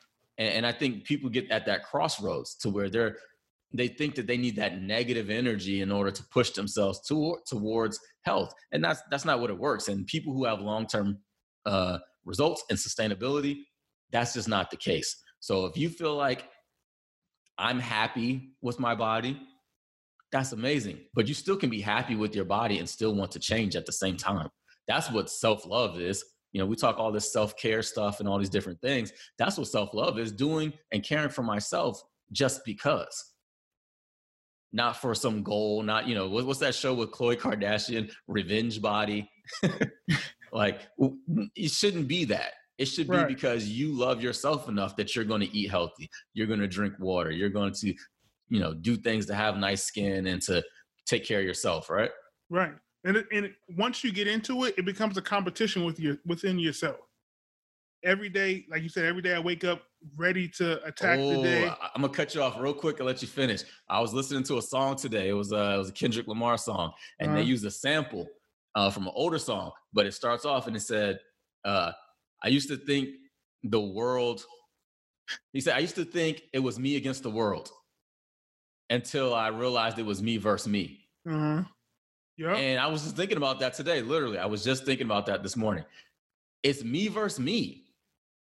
And, 0.41 0.55
and 0.55 0.65
I 0.65 0.71
think 0.71 1.03
people 1.03 1.29
get 1.29 1.49
at 1.51 1.67
that 1.67 1.83
crossroads 1.83 2.55
to 2.55 2.69
where 2.69 2.89
they're 2.89 3.17
they 3.73 3.87
think 3.87 4.15
that 4.15 4.27
they 4.27 4.35
need 4.35 4.57
that 4.57 4.81
negative 4.81 5.29
energy 5.29 5.81
in 5.81 5.93
order 5.93 6.11
to 6.11 6.23
push 6.25 6.49
themselves 6.49 6.99
to, 7.07 7.37
towards 7.47 7.97
health, 8.23 8.53
and 8.73 8.83
that's 8.83 9.01
that's 9.09 9.23
not 9.23 9.39
what 9.39 9.49
it 9.49 9.57
works. 9.57 9.87
And 9.87 10.05
people 10.07 10.33
who 10.33 10.43
have 10.45 10.59
long 10.59 10.87
term 10.87 11.19
uh, 11.65 11.99
results 12.25 12.63
and 12.69 12.77
sustainability, 12.77 13.59
that's 14.11 14.33
just 14.33 14.49
not 14.49 14.71
the 14.71 14.77
case. 14.77 15.15
So 15.39 15.65
if 15.67 15.77
you 15.77 15.89
feel 15.89 16.15
like 16.15 16.49
I'm 17.57 17.79
happy 17.79 18.55
with 18.61 18.79
my 18.79 18.95
body, 18.95 19.39
that's 20.31 20.51
amazing. 20.51 20.99
But 21.13 21.27
you 21.27 21.33
still 21.33 21.55
can 21.55 21.69
be 21.69 21.81
happy 21.81 22.15
with 22.15 22.35
your 22.35 22.45
body 22.45 22.79
and 22.79 22.89
still 22.89 23.15
want 23.15 23.31
to 23.31 23.39
change 23.39 23.75
at 23.75 23.85
the 23.85 23.93
same 23.93 24.17
time. 24.17 24.49
That's 24.87 25.09
what 25.11 25.29
self 25.29 25.65
love 25.65 26.01
is. 26.01 26.25
You 26.51 26.59
know, 26.59 26.65
we 26.65 26.75
talk 26.75 26.97
all 26.97 27.11
this 27.11 27.31
self 27.31 27.55
care 27.57 27.81
stuff 27.81 28.19
and 28.19 28.27
all 28.27 28.37
these 28.37 28.49
different 28.49 28.81
things. 28.81 29.11
That's 29.37 29.57
what 29.57 29.67
self 29.67 29.93
love 29.93 30.19
is 30.19 30.31
doing 30.31 30.73
and 30.91 31.03
caring 31.03 31.29
for 31.29 31.43
myself 31.43 32.01
just 32.31 32.63
because. 32.65 33.33
Not 34.73 34.97
for 34.97 35.13
some 35.13 35.43
goal, 35.43 35.83
not, 35.83 36.07
you 36.07 36.15
know, 36.15 36.29
what's 36.29 36.59
that 36.59 36.75
show 36.75 36.93
with 36.93 37.11
Khloe 37.11 37.37
Kardashian, 37.37 38.09
Revenge 38.27 38.81
Body? 38.81 39.29
like, 40.53 40.81
it 41.55 41.71
shouldn't 41.71 42.07
be 42.07 42.23
that. 42.25 42.53
It 42.77 42.85
should 42.85 43.09
be 43.09 43.17
right. 43.17 43.27
because 43.27 43.67
you 43.67 43.91
love 43.91 44.23
yourself 44.23 44.69
enough 44.69 44.95
that 44.95 45.13
you're 45.13 45.25
going 45.25 45.41
to 45.41 45.55
eat 45.55 45.69
healthy. 45.69 46.09
You're 46.33 46.47
going 46.47 46.61
to 46.61 46.69
drink 46.69 46.93
water. 46.99 47.31
You're 47.31 47.49
going 47.49 47.73
to 47.73 47.93
you 48.51 48.59
know 48.59 48.73
do 48.73 48.95
things 48.95 49.25
to 49.25 49.33
have 49.33 49.57
nice 49.57 49.83
skin 49.83 50.27
and 50.27 50.41
to 50.43 50.61
take 51.07 51.25
care 51.25 51.39
of 51.39 51.45
yourself 51.45 51.89
right 51.89 52.11
right 52.51 52.73
and 53.03 53.17
it, 53.17 53.27
and 53.31 53.53
once 53.77 54.03
you 54.03 54.11
get 54.11 54.27
into 54.27 54.65
it 54.65 54.75
it 54.77 54.85
becomes 54.85 55.17
a 55.17 55.21
competition 55.21 55.85
with 55.85 55.99
you 55.99 56.17
within 56.25 56.59
yourself 56.59 56.97
every 58.03 58.29
day 58.29 58.65
like 58.69 58.81
you 58.81 58.89
said 58.89 59.05
every 59.05 59.21
day 59.21 59.35
i 59.35 59.39
wake 59.39 59.63
up 59.63 59.83
ready 60.17 60.47
to 60.47 60.83
attack 60.85 61.19
oh, 61.19 61.35
the 61.35 61.43
day 61.43 61.67
i'm 61.67 62.01
gonna 62.01 62.09
cut 62.09 62.33
you 62.33 62.41
off 62.41 62.59
real 62.59 62.73
quick 62.73 62.97
and 62.99 63.05
let 63.05 63.21
you 63.21 63.27
finish 63.27 63.63
i 63.89 63.99
was 63.99 64.13
listening 64.13 64.43
to 64.43 64.57
a 64.57 64.61
song 64.61 64.95
today 64.95 65.29
it 65.29 65.33
was 65.33 65.51
a, 65.51 65.75
it 65.75 65.77
was 65.77 65.89
a 65.89 65.93
kendrick 65.93 66.27
lamar 66.27 66.57
song 66.57 66.91
and 67.19 67.29
uh-huh. 67.29 67.37
they 67.37 67.43
used 67.43 67.65
a 67.65 67.71
sample 67.71 68.27
uh, 68.73 68.89
from 68.89 69.05
an 69.05 69.13
older 69.15 69.37
song 69.37 69.71
but 69.93 70.05
it 70.05 70.13
starts 70.13 70.45
off 70.45 70.67
and 70.67 70.75
it 70.75 70.81
said 70.81 71.19
uh, 71.65 71.91
I 72.43 72.47
used 72.47 72.69
to 72.69 72.77
think 72.77 73.09
the 73.63 73.79
world. 73.79 74.45
He 75.53 75.61
said, 75.61 75.75
I 75.75 75.79
used 75.79 75.95
to 75.95 76.05
think 76.05 76.43
it 76.53 76.59
was 76.59 76.79
me 76.79 76.95
against 76.95 77.23
the 77.23 77.29
world 77.29 77.71
until 78.89 79.33
I 79.33 79.47
realized 79.47 79.99
it 79.99 80.05
was 80.05 80.21
me 80.21 80.37
versus 80.37 80.67
me. 80.67 80.99
Uh-huh. 81.29 81.63
Yeah. 82.41 82.55
And 82.55 82.79
I 82.79 82.87
was 82.87 83.03
just 83.03 83.15
thinking 83.15 83.37
about 83.37 83.59
that 83.59 83.75
today. 83.75 84.01
Literally, 84.01 84.39
I 84.39 84.47
was 84.47 84.63
just 84.63 84.83
thinking 84.83 85.05
about 85.05 85.27
that 85.27 85.43
this 85.43 85.55
morning. 85.55 85.85
It's 86.63 86.83
me 86.83 87.07
versus 87.07 87.39
me. 87.39 87.83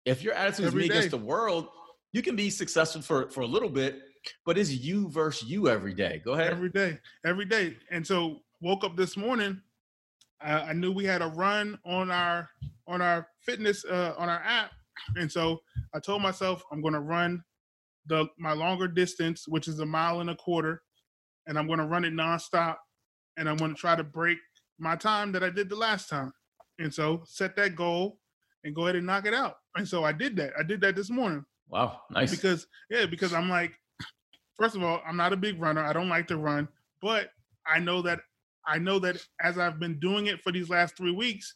If 0.05 0.23
your 0.23 0.33
attitude 0.33 0.67
is 0.67 0.75
me 0.75 0.87
day. 0.87 0.95
against 0.95 1.11
the 1.11 1.17
world, 1.17 1.67
you 2.13 2.21
can 2.21 2.35
be 2.35 2.49
successful 2.49 3.01
for 3.01 3.29
for 3.29 3.41
a 3.41 3.45
little 3.45 3.69
bit, 3.69 4.01
but 4.45 4.57
it's 4.57 4.71
you 4.71 5.09
versus 5.09 5.49
you 5.49 5.67
every 5.67 5.93
day. 5.93 6.21
Go 6.23 6.33
ahead. 6.33 6.51
Every 6.51 6.69
day, 6.69 6.99
every 7.25 7.45
day. 7.45 7.75
And 7.91 8.05
so 8.05 8.37
woke 8.61 8.83
up 8.85 8.95
this 8.95 9.17
morning. 9.17 9.61
I, 10.41 10.53
I 10.53 10.73
knew 10.73 10.91
we 10.91 11.05
had 11.05 11.21
a 11.21 11.27
run 11.27 11.77
on 11.85 12.11
our 12.11 12.49
on 12.87 13.01
our 13.01 13.27
fitness 13.41 13.83
uh, 13.85 14.13
on 14.17 14.29
our 14.29 14.41
app, 14.43 14.71
and 15.17 15.29
so 15.29 15.59
I 15.93 15.99
told 15.99 16.21
myself 16.21 16.63
I'm 16.71 16.81
going 16.81 16.93
to 16.93 17.01
run 17.01 17.43
the 18.07 18.25
my 18.39 18.53
longer 18.53 18.87
distance, 18.87 19.47
which 19.47 19.67
is 19.67 19.79
a 19.79 19.85
mile 19.85 20.21
and 20.21 20.29
a 20.29 20.35
quarter, 20.35 20.81
and 21.45 21.59
I'm 21.59 21.67
going 21.67 21.79
to 21.79 21.85
run 21.85 22.05
it 22.05 22.13
nonstop, 22.13 22.77
and 23.37 23.49
I'm 23.49 23.57
going 23.57 23.73
to 23.73 23.79
try 23.79 23.95
to 23.95 24.03
break 24.03 24.37
my 24.79 24.95
time 24.95 25.31
that 25.33 25.43
I 25.43 25.49
did 25.49 25.69
the 25.69 25.75
last 25.75 26.09
time. 26.09 26.33
And 26.79 26.93
so 26.93 27.21
set 27.25 27.55
that 27.57 27.75
goal 27.75 28.19
and 28.63 28.75
go 28.75 28.83
ahead 28.83 28.95
and 28.95 29.05
knock 29.05 29.25
it 29.25 29.33
out. 29.33 29.57
And 29.75 29.87
so 29.87 30.03
I 30.03 30.11
did 30.11 30.35
that. 30.37 30.51
I 30.59 30.63
did 30.63 30.81
that 30.81 30.95
this 30.95 31.09
morning. 31.09 31.45
Wow, 31.69 32.01
nice. 32.09 32.31
Because 32.31 32.67
yeah, 32.89 33.05
because 33.05 33.33
I'm 33.33 33.49
like, 33.49 33.71
first 34.57 34.75
of 34.75 34.83
all, 34.83 35.01
I'm 35.07 35.17
not 35.17 35.33
a 35.33 35.37
big 35.37 35.59
runner. 35.61 35.83
I 35.83 35.93
don't 35.93 36.09
like 36.09 36.27
to 36.27 36.37
run, 36.37 36.67
but 37.01 37.29
I 37.65 37.79
know 37.79 38.01
that 38.01 38.19
I 38.67 38.77
know 38.77 38.99
that 38.99 39.17
as 39.41 39.57
I've 39.57 39.79
been 39.79 39.99
doing 39.99 40.27
it 40.27 40.41
for 40.41 40.51
these 40.51 40.69
last 40.69 40.97
three 40.97 41.11
weeks, 41.11 41.55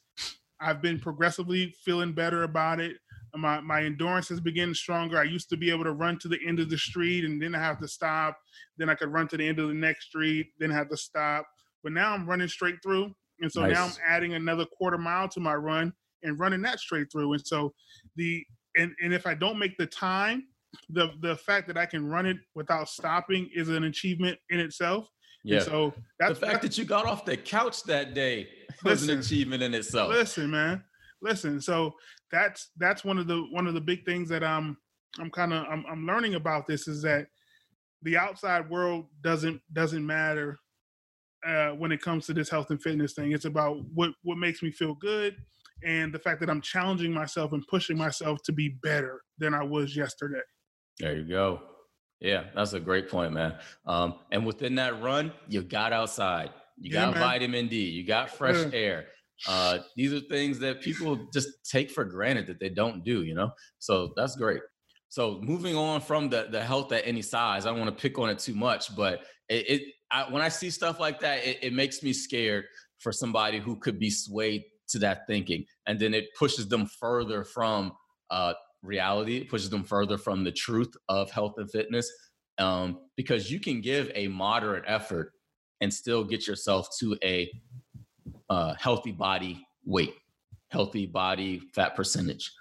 I've 0.59 0.81
been 0.81 0.99
progressively 0.99 1.75
feeling 1.83 2.13
better 2.13 2.43
about 2.43 2.79
it. 2.79 2.97
My 3.35 3.59
my 3.59 3.83
endurance 3.83 4.31
is 4.31 4.39
getting 4.39 4.73
stronger. 4.73 5.17
I 5.17 5.23
used 5.23 5.49
to 5.49 5.57
be 5.57 5.69
able 5.69 5.83
to 5.83 5.91
run 5.91 6.17
to 6.19 6.29
the 6.29 6.39
end 6.47 6.59
of 6.59 6.69
the 6.69 6.77
street 6.77 7.25
and 7.25 7.41
then 7.41 7.53
I 7.53 7.59
have 7.59 7.79
to 7.79 7.87
stop. 7.87 8.37
Then 8.77 8.89
I 8.89 8.95
could 8.95 9.11
run 9.11 9.27
to 9.29 9.37
the 9.37 9.47
end 9.47 9.59
of 9.59 9.67
the 9.67 9.73
next 9.73 10.05
street, 10.05 10.47
then 10.57 10.69
have 10.69 10.89
to 10.89 10.97
stop. 10.97 11.45
But 11.85 11.93
now 11.93 12.13
I'm 12.15 12.27
running 12.27 12.47
straight 12.47 12.81
through. 12.81 13.13
And 13.41 13.51
so 13.51 13.61
nice. 13.61 13.73
now 13.73 13.85
I'm 13.85 13.91
adding 14.07 14.33
another 14.33 14.65
quarter 14.65 14.97
mile 14.97 15.29
to 15.29 15.39
my 15.39 15.53
run 15.53 15.93
and 16.23 16.37
running 16.39 16.63
that 16.63 16.79
straight 16.79 17.11
through. 17.11 17.33
And 17.33 17.45
so 17.45 17.73
the 18.15 18.43
and, 18.75 18.91
and 19.01 19.13
if 19.13 19.27
I 19.27 19.35
don't 19.35 19.59
make 19.59 19.77
the 19.77 19.85
time, 19.85 20.47
the 20.89 21.11
the 21.21 21.35
fact 21.35 21.67
that 21.67 21.77
I 21.77 21.85
can 21.85 22.07
run 22.07 22.25
it 22.25 22.37
without 22.55 22.89
stopping 22.89 23.49
is 23.53 23.69
an 23.69 23.83
achievement 23.83 24.39
in 24.49 24.59
itself. 24.59 25.07
Yeah. 25.43 25.57
And 25.57 25.65
so 25.65 25.93
that's 26.19 26.39
the 26.39 26.45
fact 26.47 26.63
that 26.63 26.75
you 26.75 26.85
got 26.85 27.05
off 27.05 27.23
the 27.23 27.37
couch 27.37 27.83
that 27.83 28.15
day 28.15 28.47
was 28.83 29.01
listen, 29.01 29.11
an 29.11 29.19
achievement 29.19 29.61
in 29.61 29.75
itself. 29.75 30.09
Listen, 30.09 30.49
man. 30.49 30.83
Listen. 31.21 31.61
So 31.61 31.93
that's 32.31 32.71
that's 32.77 33.05
one 33.05 33.19
of 33.19 33.27
the 33.27 33.45
one 33.51 33.67
of 33.67 33.75
the 33.75 33.81
big 33.81 34.05
things 34.05 34.27
that 34.29 34.43
I'm 34.43 34.75
I'm 35.19 35.29
kind 35.29 35.53
of 35.53 35.67
I'm, 35.69 35.85
I'm 35.87 36.07
learning 36.07 36.33
about 36.33 36.65
this 36.65 36.87
is 36.87 37.03
that 37.03 37.27
the 38.01 38.17
outside 38.17 38.67
world 38.71 39.05
doesn't 39.21 39.61
doesn't 39.71 40.05
matter 40.05 40.57
uh, 41.45 41.69
when 41.69 41.91
it 41.91 42.01
comes 42.01 42.25
to 42.25 42.33
this 42.33 42.49
health 42.49 42.71
and 42.71 42.81
fitness 42.81 43.13
thing. 43.13 43.31
It's 43.31 43.45
about 43.45 43.77
what 43.93 44.11
what 44.23 44.37
makes 44.37 44.63
me 44.63 44.71
feel 44.71 44.95
good 44.95 45.35
and 45.83 46.13
the 46.13 46.19
fact 46.19 46.39
that 46.39 46.49
I'm 46.49 46.61
challenging 46.61 47.13
myself 47.13 47.53
and 47.53 47.65
pushing 47.67 47.97
myself 47.97 48.41
to 48.43 48.51
be 48.51 48.69
better 48.81 49.21
than 49.37 49.53
I 49.53 49.63
was 49.63 49.95
yesterday. 49.95 50.41
There 50.99 51.15
you 51.15 51.27
go. 51.27 51.61
Yeah, 52.21 52.45
that's 52.55 52.73
a 52.73 52.79
great 52.79 53.09
point, 53.09 53.33
man. 53.33 53.55
Um, 53.85 54.15
and 54.31 54.45
within 54.45 54.75
that 54.75 55.01
run, 55.01 55.33
you 55.47 55.61
got 55.61 55.91
outside, 55.93 56.51
you 56.77 56.93
yeah, 56.93 57.05
got 57.05 57.13
man. 57.15 57.23
vitamin 57.23 57.67
D, 57.67 57.89
you 57.89 58.05
got 58.05 58.29
fresh 58.29 58.65
yeah. 58.71 58.79
air. 58.79 59.05
Uh, 59.47 59.79
these 59.97 60.13
are 60.13 60.21
things 60.21 60.57
that 60.59 60.81
people 60.81 61.27
just 61.33 61.49
take 61.69 61.91
for 61.91 62.05
granted 62.05 62.47
that 62.47 62.59
they 62.59 62.69
don't 62.69 63.03
do, 63.03 63.23
you 63.23 63.35
know? 63.35 63.51
So 63.79 64.13
that's 64.15 64.37
great. 64.37 64.61
So 65.09 65.39
moving 65.41 65.75
on 65.75 66.01
from 66.01 66.29
the 66.29 66.47
the 66.49 66.61
health 66.61 66.91
at 66.91 67.05
any 67.05 67.21
size, 67.21 67.65
I 67.65 67.69
don't 67.69 67.79
want 67.79 67.95
to 67.95 68.01
pick 68.01 68.17
on 68.17 68.29
it 68.29 68.39
too 68.39 68.55
much, 68.55 68.95
but 68.95 69.21
it, 69.49 69.69
it 69.69 69.81
I, 70.11 70.31
when 70.31 70.41
I 70.41 70.49
see 70.49 70.69
stuff 70.69 70.99
like 70.99 71.19
that, 71.21 71.45
it, 71.45 71.59
it 71.61 71.73
makes 71.73 72.03
me 72.03 72.13
scared 72.13 72.65
for 72.99 73.11
somebody 73.11 73.59
who 73.59 73.75
could 73.75 73.99
be 73.99 74.09
swayed 74.09 74.63
to 74.87 74.99
that 74.99 75.27
thinking 75.27 75.65
and 75.87 75.99
then 75.99 76.13
it 76.13 76.33
pushes 76.37 76.67
them 76.67 76.85
further 76.85 77.43
from 77.43 77.91
uh, 78.29 78.53
reality 78.83 79.37
it 79.37 79.49
pushes 79.49 79.69
them 79.69 79.83
further 79.83 80.17
from 80.17 80.43
the 80.43 80.51
truth 80.51 80.93
of 81.09 81.31
health 81.31 81.55
and 81.57 81.71
fitness 81.71 82.11
um, 82.57 82.99
because 83.15 83.51
you 83.51 83.59
can 83.59 83.81
give 83.81 84.11
a 84.15 84.27
moderate 84.27 84.83
effort 84.87 85.33
and 85.81 85.93
still 85.93 86.23
get 86.23 86.47
yourself 86.47 86.87
to 86.99 87.17
a 87.23 87.51
uh, 88.49 88.73
healthy 88.79 89.11
body 89.11 89.65
weight 89.85 90.13
healthy 90.69 91.05
body 91.05 91.61
fat 91.73 91.95
percentage 91.95 92.51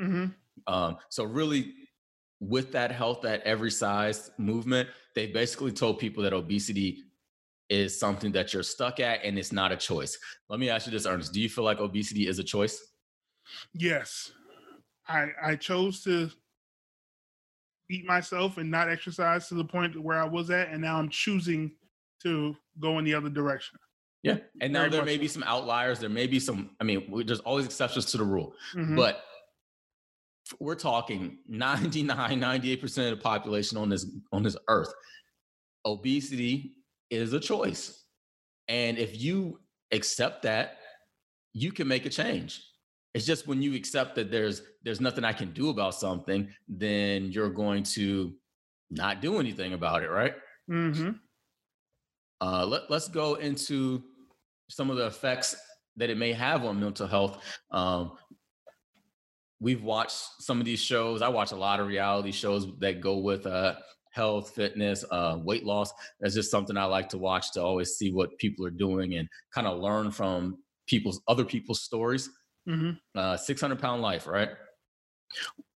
mm-hmm. 0.00 0.26
um, 0.72 0.96
so 1.10 1.24
really 1.24 1.74
with 2.40 2.72
that 2.72 2.90
health 2.90 3.24
at 3.24 3.40
every 3.42 3.70
size 3.70 4.32
movement 4.36 4.88
they 5.14 5.26
basically 5.26 5.72
told 5.72 5.98
people 5.98 6.22
that 6.22 6.32
obesity 6.32 7.04
is 7.68 7.98
something 7.98 8.32
that 8.32 8.52
you're 8.52 8.62
stuck 8.62 9.00
at 9.00 9.24
and 9.24 9.38
it's 9.38 9.52
not 9.52 9.72
a 9.72 9.76
choice. 9.76 10.18
Let 10.48 10.60
me 10.60 10.68
ask 10.68 10.86
you 10.86 10.92
this, 10.92 11.06
Ernest. 11.06 11.32
Do 11.32 11.40
you 11.40 11.48
feel 11.48 11.64
like 11.64 11.78
obesity 11.78 12.28
is 12.28 12.38
a 12.38 12.44
choice? 12.44 12.92
Yes. 13.74 14.32
I 15.08 15.28
I 15.42 15.56
chose 15.56 16.02
to 16.04 16.30
eat 17.90 18.06
myself 18.06 18.58
and 18.58 18.70
not 18.70 18.88
exercise 18.88 19.48
to 19.48 19.54
the 19.54 19.64
point 19.64 20.00
where 20.00 20.20
I 20.20 20.24
was 20.24 20.50
at, 20.50 20.68
and 20.68 20.80
now 20.80 20.98
I'm 20.98 21.08
choosing 21.08 21.72
to 22.22 22.56
go 22.80 22.98
in 22.98 23.04
the 23.04 23.14
other 23.14 23.28
direction. 23.28 23.78
Yeah. 24.22 24.38
And 24.60 24.72
now 24.72 24.80
Very 24.80 24.90
there 24.90 25.04
may 25.04 25.18
be 25.18 25.28
some 25.28 25.42
outliers. 25.42 25.98
There 25.98 26.08
may 26.08 26.26
be 26.26 26.38
some, 26.38 26.70
I 26.80 26.84
mean, 26.84 27.24
there's 27.26 27.40
always 27.40 27.66
exceptions 27.66 28.06
to 28.06 28.18
the 28.18 28.24
rule. 28.24 28.54
Mm-hmm. 28.74 28.94
But 28.94 29.24
we're 30.60 30.74
talking 30.74 31.38
99, 31.48 32.40
98% 32.40 33.12
of 33.12 33.18
the 33.18 33.22
population 33.22 33.78
on 33.78 33.88
this 33.88 34.06
on 34.32 34.42
this 34.42 34.56
earth. 34.68 34.92
Obesity 35.84 36.74
is 37.10 37.32
a 37.32 37.40
choice. 37.40 38.04
And 38.68 38.98
if 38.98 39.20
you 39.20 39.60
accept 39.92 40.42
that, 40.42 40.78
you 41.52 41.72
can 41.72 41.88
make 41.88 42.06
a 42.06 42.10
change. 42.10 42.64
It's 43.14 43.26
just 43.26 43.46
when 43.46 43.60
you 43.60 43.74
accept 43.74 44.14
that 44.14 44.30
there's 44.30 44.62
there's 44.84 45.00
nothing 45.00 45.24
I 45.24 45.32
can 45.32 45.52
do 45.52 45.68
about 45.68 45.94
something, 45.94 46.48
then 46.68 47.30
you're 47.30 47.50
going 47.50 47.82
to 47.84 48.32
not 48.90 49.20
do 49.20 49.38
anything 49.38 49.74
about 49.74 50.02
it, 50.02 50.10
right? 50.10 50.34
Mm-hmm. 50.70 51.10
Uh, 52.40 52.66
let, 52.66 52.90
let's 52.90 53.08
go 53.08 53.34
into 53.34 54.02
some 54.68 54.90
of 54.90 54.96
the 54.96 55.06
effects 55.06 55.56
that 55.96 56.10
it 56.10 56.16
may 56.16 56.32
have 56.32 56.64
on 56.64 56.80
mental 56.80 57.06
health. 57.06 57.42
Um, 57.70 58.12
we've 59.62 59.84
watched 59.84 60.16
some 60.40 60.58
of 60.58 60.66
these 60.66 60.80
shows. 60.80 61.22
I 61.22 61.28
watch 61.28 61.52
a 61.52 61.56
lot 61.56 61.78
of 61.78 61.86
reality 61.86 62.32
shows 62.32 62.66
that 62.80 63.00
go 63.00 63.18
with 63.18 63.46
uh, 63.46 63.76
health, 64.10 64.50
fitness, 64.50 65.04
uh, 65.10 65.38
weight 65.42 65.64
loss. 65.64 65.92
That's 66.20 66.34
just 66.34 66.50
something 66.50 66.76
I 66.76 66.84
like 66.84 67.08
to 67.10 67.18
watch 67.18 67.52
to 67.52 67.62
always 67.62 67.96
see 67.96 68.12
what 68.12 68.36
people 68.38 68.66
are 68.66 68.70
doing 68.70 69.14
and 69.14 69.28
kind 69.54 69.66
of 69.68 69.78
learn 69.78 70.10
from 70.10 70.58
people's 70.86 71.22
other 71.28 71.44
people's 71.44 71.80
stories. 71.80 72.28
Mm-hmm. 72.68 72.90
Uh, 73.14 73.36
600 73.36 73.78
pound 73.78 74.02
life, 74.02 74.26
right? 74.26 74.50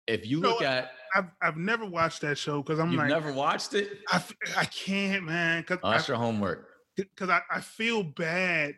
If 0.08 0.26
you 0.26 0.40
look 0.40 0.62
at, 0.62 0.92
I've 1.16 1.30
I've 1.42 1.58
never 1.58 1.86
watched 1.86 2.22
that 2.22 2.38
show 2.38 2.62
because 2.62 2.80
I'm 2.80 2.92
You've 2.92 3.00
like, 3.00 3.10
never 3.10 3.32
watched 3.32 3.74
it. 3.74 3.90
I, 4.10 4.22
I 4.58 4.66
can't, 4.66 5.24
man. 5.24 5.64
Cause 5.64 5.80
oh, 5.84 5.92
that's 5.92 6.10
I, 6.10 6.14
your 6.14 6.18
homework. 6.18 6.68
Because 6.96 7.30
I, 7.30 7.42
I 7.50 7.62
feel 7.62 8.04
bad. 8.04 8.76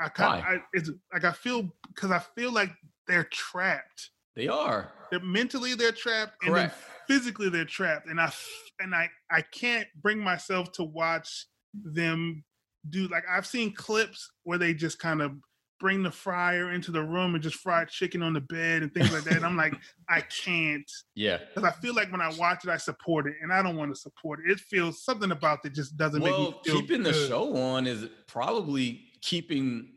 I 0.00 0.08
kind 0.08 0.42
I, 0.42 0.56
it's 0.72 0.90
like 1.12 1.24
I 1.24 1.32
feel 1.32 1.70
because 1.94 2.10
I 2.10 2.18
feel 2.18 2.52
like 2.52 2.70
they're 3.06 3.24
trapped. 3.24 4.10
They 4.36 4.48
are. 4.48 4.92
They're 5.10 5.20
mentally 5.20 5.74
they're 5.74 5.92
trapped, 5.92 6.40
Correct. 6.42 6.74
and 6.74 7.16
physically 7.18 7.48
they're 7.48 7.64
trapped. 7.64 8.08
And 8.08 8.20
I 8.20 8.32
and 8.80 8.94
I 8.94 9.08
I 9.30 9.42
can't 9.42 9.86
bring 10.02 10.18
myself 10.18 10.72
to 10.72 10.84
watch 10.84 11.46
them 11.74 12.44
do 12.90 13.08
like 13.08 13.24
I've 13.30 13.46
seen 13.46 13.72
clips 13.72 14.30
where 14.42 14.58
they 14.58 14.74
just 14.74 14.98
kind 14.98 15.22
of 15.22 15.32
bring 15.80 16.02
the 16.02 16.10
fryer 16.10 16.72
into 16.72 16.90
the 16.90 17.02
room 17.02 17.34
and 17.34 17.42
just 17.42 17.56
fry 17.56 17.84
chicken 17.84 18.22
on 18.22 18.32
the 18.32 18.40
bed 18.40 18.82
and 18.82 18.94
things 18.94 19.12
like 19.12 19.24
that. 19.24 19.36
And 19.36 19.44
I'm 19.44 19.56
like, 19.56 19.74
I 20.08 20.22
can't. 20.22 20.90
Yeah. 21.14 21.38
Because 21.54 21.68
I 21.68 21.72
feel 21.80 21.94
like 21.94 22.10
when 22.10 22.20
I 22.20 22.32
watch 22.38 22.64
it, 22.64 22.70
I 22.70 22.76
support 22.76 23.26
it, 23.26 23.34
and 23.42 23.52
I 23.52 23.62
don't 23.62 23.76
want 23.76 23.94
to 23.94 24.00
support 24.00 24.40
it. 24.40 24.50
It 24.50 24.60
feels 24.60 25.04
something 25.04 25.30
about 25.30 25.58
it 25.64 25.74
just 25.74 25.96
doesn't 25.96 26.22
well, 26.22 26.38
make 26.38 26.48
me 26.48 26.60
feel. 26.64 26.80
Keeping 26.80 27.02
good. 27.02 27.14
the 27.14 27.28
show 27.28 27.56
on 27.56 27.86
is 27.86 28.06
probably 28.26 29.04
keeping 29.20 29.90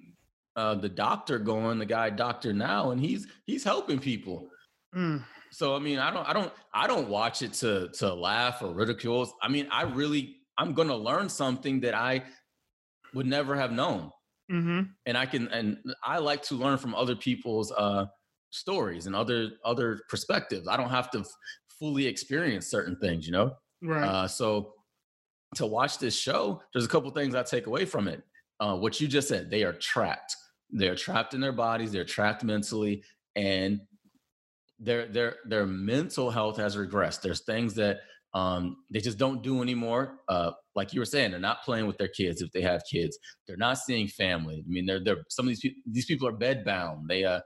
uh, 0.57 0.75
the 0.75 0.89
doctor 0.89 1.39
going. 1.39 1.79
The 1.79 1.85
guy, 1.85 2.09
Doctor 2.09 2.51
Now, 2.51 2.91
and 2.91 2.99
he's 2.99 3.27
he's 3.45 3.63
helping 3.63 3.99
people. 3.99 4.49
Mm. 4.95 5.23
So 5.51 5.75
I 5.75 5.79
mean, 5.79 5.99
I 5.99 6.11
don't, 6.11 6.27
I 6.27 6.34
don't, 6.34 6.51
I 6.73 6.88
don't 6.88 7.07
watch 7.07 7.41
it 7.41 7.53
to 7.53 7.89
to 7.99 8.13
laugh 8.13 8.61
or 8.61 8.73
ridicule. 8.73 9.31
I 9.41 9.47
mean, 9.47 9.67
I 9.71 9.84
really, 9.84 10.38
I'm 10.57 10.73
gonna 10.73 10.95
learn 10.95 11.29
something 11.29 11.79
that 11.81 11.93
I 11.93 12.23
would 13.13 13.27
never 13.27 13.55
have 13.55 13.71
known, 13.71 14.11
mm-hmm. 14.51 14.81
and 15.05 15.17
I 15.17 15.25
can, 15.25 15.47
and 15.49 15.77
I 16.03 16.17
like 16.17 16.41
to 16.43 16.55
learn 16.55 16.77
from 16.77 16.95
other 16.95 17.15
people's 17.15 17.71
uh, 17.71 18.07
stories 18.49 19.05
and 19.05 19.15
other 19.15 19.51
other 19.63 20.01
perspectives. 20.09 20.67
I 20.67 20.75
don't 20.75 20.89
have 20.89 21.11
to 21.11 21.19
f- 21.19 21.27
fully 21.79 22.07
experience 22.07 22.67
certain 22.67 22.97
things, 22.97 23.25
you 23.25 23.31
know. 23.31 23.53
Right. 23.81 24.03
Uh, 24.03 24.27
so 24.27 24.73
to 25.55 25.65
watch 25.65 25.99
this 25.99 26.17
show, 26.17 26.61
there's 26.73 26.85
a 26.85 26.89
couple 26.89 27.09
things 27.11 27.35
I 27.35 27.43
take 27.43 27.67
away 27.67 27.85
from 27.85 28.07
it. 28.07 28.21
Uh, 28.59 28.75
what 28.75 28.99
you 28.99 29.07
just 29.07 29.27
said, 29.27 29.49
they 29.49 29.63
are 29.63 29.73
trapped. 29.73 30.35
They're 30.69 30.95
trapped 30.95 31.34
in 31.34 31.41
their 31.41 31.53
bodies. 31.53 31.91
They're 31.91 32.06
trapped 32.06 32.44
mentally, 32.44 33.03
and 33.35 33.81
their 34.80 35.07
their 35.07 35.35
their 35.45 35.65
mental 35.65 36.30
health 36.30 36.57
has 36.57 36.76
regressed. 36.76 37.22
There's 37.22 37.44
things 37.44 37.73
that 37.76 37.99
um, 38.34 38.77
they 38.91 38.99
just 38.99 39.18
don't 39.18 39.41
do 39.41 39.61
anymore. 39.61 40.19
Uh, 40.27 40.52
like 40.76 40.94
you 40.94 40.99
were 40.99 41.06
saying, 41.06 41.31
they're 41.31 41.39
not 41.39 41.64
playing 41.64 41.88
with 41.88 41.98
their 41.98 42.10
kids 42.10 42.41
if 42.41 42.52
they 42.52 42.61
have 42.61 42.84
kids. 42.91 43.18
They're 43.48 43.57
not 43.57 43.77
seeing 43.77 44.07
family. 44.07 44.64
I 44.65 44.69
mean, 44.69 44.85
they're 44.85 45.03
they're 45.03 45.23
some 45.30 45.45
of 45.45 45.49
these 45.49 45.61
people 45.61 45.81
these 45.91 46.06
people 46.06 46.27
are 46.27 46.34
bed 46.34 46.65
bound. 46.65 47.07
They 47.10 47.23
uh 47.23 47.39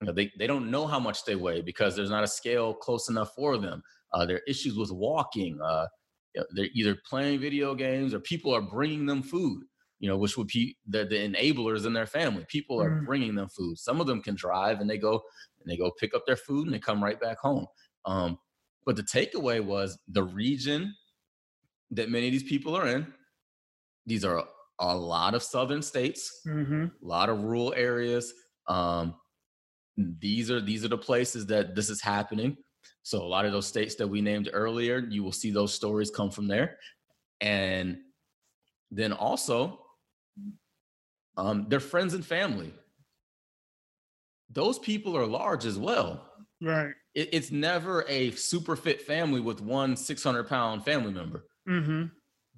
you 0.00 0.06
know, 0.06 0.12
they 0.12 0.30
they 0.38 0.46
don't 0.46 0.70
know 0.70 0.86
how 0.86 1.00
much 1.00 1.24
they 1.24 1.36
weigh 1.36 1.62
because 1.62 1.96
there's 1.96 2.10
not 2.10 2.24
a 2.24 2.28
scale 2.28 2.74
close 2.74 3.08
enough 3.08 3.34
for 3.34 3.58
them. 3.58 3.82
Uh, 4.12 4.26
there 4.26 4.36
are 4.36 4.42
issues 4.48 4.76
with 4.76 4.92
walking. 4.92 5.58
Uh, 5.62 5.86
you 6.34 6.40
know, 6.40 6.46
they're 6.54 6.68
either 6.74 6.96
playing 7.08 7.40
video 7.40 7.74
games 7.74 8.14
or 8.14 8.20
people 8.20 8.54
are 8.54 8.62
bringing 8.62 9.06
them 9.06 9.22
food. 9.22 9.62
You 10.00 10.08
know, 10.08 10.16
which 10.16 10.36
would 10.36 10.48
be 10.48 10.76
the, 10.86 11.04
the 11.04 11.16
enablers 11.16 11.86
in 11.86 11.92
their 11.92 12.06
family. 12.06 12.44
People 12.48 12.80
are 12.82 12.90
mm. 12.90 13.06
bringing 13.06 13.34
them 13.34 13.48
food. 13.48 13.78
Some 13.78 14.00
of 14.00 14.06
them 14.06 14.22
can 14.22 14.34
drive 14.34 14.80
and 14.80 14.90
they 14.90 14.98
go 14.98 15.22
and 15.60 15.70
they 15.70 15.76
go 15.76 15.90
pick 15.98 16.14
up 16.14 16.24
their 16.26 16.36
food 16.36 16.66
and 16.66 16.74
they 16.74 16.78
come 16.78 17.02
right 17.02 17.20
back 17.20 17.38
home. 17.38 17.66
Um, 18.04 18.38
but 18.84 18.96
the 18.96 19.02
takeaway 19.02 19.64
was 19.64 19.98
the 20.08 20.24
region 20.24 20.94
that 21.92 22.10
many 22.10 22.26
of 22.26 22.32
these 22.32 22.42
people 22.42 22.76
are 22.76 22.86
in. 22.86 23.06
These 24.06 24.24
are 24.24 24.44
a 24.78 24.96
lot 24.96 25.34
of 25.34 25.42
southern 25.42 25.80
states, 25.80 26.42
mm-hmm. 26.46 26.84
a 26.84 27.06
lot 27.06 27.28
of 27.28 27.42
rural 27.42 27.72
areas. 27.74 28.34
Um, 28.68 29.14
these 29.96 30.50
are 30.50 30.60
these 30.60 30.84
are 30.84 30.88
the 30.88 30.98
places 30.98 31.46
that 31.46 31.74
this 31.74 31.88
is 31.88 32.00
happening. 32.00 32.56
So 33.02 33.22
a 33.22 33.24
lot 33.24 33.44
of 33.44 33.52
those 33.52 33.66
states 33.66 33.94
that 33.96 34.08
we 34.08 34.20
named 34.20 34.50
earlier, 34.52 34.98
you 34.98 35.22
will 35.22 35.32
see 35.32 35.50
those 35.50 35.72
stories 35.72 36.10
come 36.10 36.30
from 36.30 36.48
there. 36.48 36.78
And 37.40 37.98
then 38.90 39.12
also, 39.12 39.83
um, 41.36 41.66
their 41.68 41.80
friends 41.80 42.14
and 42.14 42.24
family. 42.24 42.72
Those 44.50 44.78
people 44.78 45.16
are 45.16 45.26
large 45.26 45.64
as 45.64 45.78
well. 45.78 46.30
Right. 46.60 46.92
It, 47.14 47.30
it's 47.32 47.50
never 47.50 48.04
a 48.08 48.30
super 48.32 48.76
fit 48.76 49.02
family 49.02 49.40
with 49.40 49.60
one 49.60 49.96
600 49.96 50.48
pound 50.48 50.84
family 50.84 51.12
member. 51.12 51.44
Mm-hmm. 51.68 52.06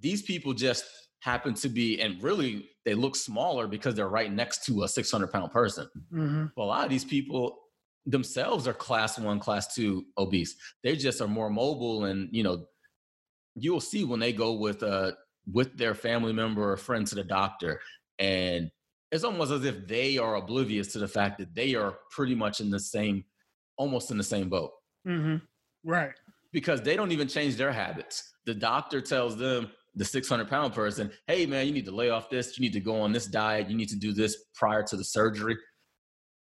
These 0.01 0.23
people 0.23 0.53
just 0.53 0.85
happen 1.21 1.55
to 1.55 1.69
be, 1.69 2.01
and 2.01 2.23
really 2.23 2.69
they 2.85 2.95
look 2.95 3.17
smaller 3.17 3.67
because 3.67 3.95
they're 3.95 4.09
right 4.09 4.33
next 4.33 4.65
to 4.67 4.83
a 4.83 4.89
600 4.89 5.29
pound 5.29 5.53
person. 5.53 5.89
Mm-hmm. 6.13 6.47
Well, 6.57 6.67
a 6.67 6.69
lot 6.69 6.85
of 6.85 6.91
these 6.91 7.05
people 7.05 7.59
themselves 8.05 8.69
are 8.69 8.75
class 8.75 9.19
one, 9.19 9.41
class 9.41 9.75
two 9.75 10.05
obese. 10.17 10.55
They 10.83 10.97
just 10.97 11.21
are 11.21 11.29
more 11.29 11.51
mobile, 11.51 12.05
and 12.05 12.29
you 12.31 12.43
know, 12.43 12.67
you'll 13.55 13.81
see 13.81 14.05
when 14.05 14.21
they 14.21 14.33
go 14.33 14.53
with 14.53 14.83
uh 14.83 15.13
with 15.53 15.77
their 15.77 15.95
family 15.95 16.33
member 16.33 16.73
or 16.73 16.77
friend 16.77 17.07
to 17.07 17.15
the 17.15 17.25
doctor, 17.25 17.81
and 18.19 18.71
it's 19.13 19.25
almost 19.25 19.53
as 19.53 19.65
if 19.65 19.87
they 19.87 20.19
are 20.19 20.37
oblivious 20.37 20.93
to 20.93 20.99
the 20.99 21.09
fact 21.09 21.39
that 21.39 21.55
they 21.55 21.75
are 21.75 21.99
pretty 22.11 22.35
much 22.35 22.61
in 22.61 22.71
the 22.71 22.81
same, 22.81 23.25
almost 23.77 24.11
in 24.11 24.19
the 24.19 24.25
same 24.25 24.49
boat. 24.49 24.73
Mm-hmm. 25.07 25.37
Right. 25.89 26.13
Because 26.53 26.83
they 26.83 26.97
don't 26.97 27.13
even 27.13 27.29
change 27.29 27.57
their 27.57 27.73
habits. 27.73 28.35
The 28.47 28.55
doctor 28.55 29.01
tells 29.01 29.37
them, 29.37 29.71
the 29.97 30.05
600 30.05 30.49
pound 30.49 30.75
person, 30.75 31.11
hey 31.27 31.47
man, 31.47 31.67
you 31.67 31.73
need 31.73 31.87
to 31.87 31.95
lay 31.95 32.11
off 32.11 32.29
this, 32.29 32.59
you 32.59 32.63
need 32.63 32.75
to 32.75 32.81
go 32.81 33.01
on 33.01 33.13
this 33.13 33.27
diet, 33.27 33.71
you 33.71 33.77
need 33.77 33.89
to 33.89 33.97
do 33.97 34.13
this 34.13 34.37
prior 34.55 34.83
to 34.83 34.97
the 34.97 35.05
surgery. 35.05 35.57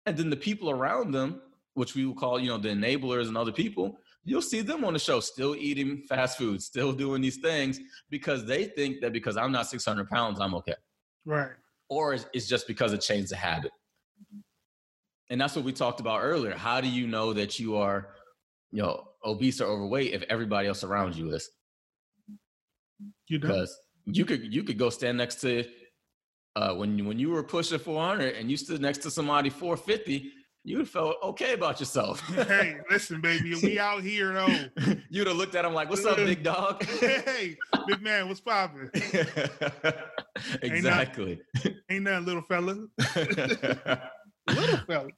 And 0.06 0.16
then 0.16 0.30
the 0.30 0.36
people 0.36 0.70
around 0.70 1.12
them, 1.12 1.42
which 1.74 1.96
we 1.96 2.06
will 2.06 2.14
call, 2.14 2.40
you 2.40 2.50
know, 2.50 2.58
the 2.58 2.70
enablers 2.70 3.28
and 3.28 3.38
other 3.38 3.54
people, 3.54 3.98
you'll 4.26 4.42
see 4.42 4.62
them 4.62 4.84
on 4.84 4.94
the 4.94 5.00
show 5.00 5.20
still 5.20 5.56
eating 5.56 6.04
fast 6.10 6.38
food, 6.38 6.62
still 6.62 6.92
doing 6.92 7.22
these 7.22 7.38
things 7.38 7.80
because 8.10 8.46
they 8.46 8.66
think 8.66 9.00
that 9.02 9.14
because 9.14 9.38
I'm 9.38 9.52
not 9.52 9.68
600 9.68 10.10
pounds, 10.10 10.40
I'm 10.42 10.54
okay. 10.56 10.76
Right. 11.26 11.52
Or 11.90 12.14
it's 12.14 12.48
just 12.48 12.68
because 12.68 12.94
it 12.94 13.02
changed 13.02 13.32
the 13.32 13.36
habit. 13.36 13.72
And 15.30 15.40
that's 15.42 15.56
what 15.56 15.66
we 15.66 15.72
talked 15.72 16.00
about 16.00 16.22
earlier. 16.22 16.56
How 16.56 16.82
do 16.82 16.88
you 16.88 17.08
know 17.08 17.34
that 17.34 17.60
you 17.60 17.78
are, 17.78 18.10
you 18.72 18.82
know, 18.82 19.08
obese 19.24 19.62
or 19.62 19.66
overweight 19.66 20.14
if 20.14 20.24
everybody 20.24 20.68
else 20.68 20.84
around 20.84 21.16
you 21.16 21.32
is? 21.32 21.50
You 23.28 23.40
because 23.40 23.76
you 24.06 24.26
could 24.26 24.54
you 24.54 24.64
could 24.64 24.78
go 24.78 24.90
stand 24.90 25.18
next 25.18 25.42
to 25.42 25.66
uh, 26.56 26.74
when 26.76 27.06
when 27.06 27.18
you 27.20 27.30
were 27.30 27.44
pushing 27.44 27.80
400 27.80 28.36
and 28.36 28.50
you 28.50 28.58
stood 28.58 28.82
next 28.82 29.00
to 29.00 29.12
somebody 29.12 29.50
450 29.50 30.32
you'd 30.66 30.80
have 30.80 30.90
felt 30.90 31.16
okay 31.24 31.54
about 31.54 31.80
yourself. 31.80 32.20
hey, 32.48 32.78
listen, 32.90 33.22
baby, 33.22 33.56
we 33.62 33.80
out 33.90 34.04
here 34.04 34.34
though. 34.34 34.96
you'd 35.10 35.28
have 35.28 35.38
looked 35.38 35.56
at 35.56 35.64
him 35.64 35.74
like, 35.74 35.90
"What's 35.90 36.06
up, 36.06 36.18
big 36.18 36.44
dog?" 36.44 36.84
hey, 37.00 37.56
big 37.88 38.02
man, 38.02 38.28
what's 38.28 38.42
poppin'? 38.42 38.90
exactly. 40.62 41.40
Ain't, 41.90 42.04
nothing, 42.04 42.26
little 42.26 42.42
fella. 42.42 42.88
little 44.48 44.78
fella. 44.88 45.10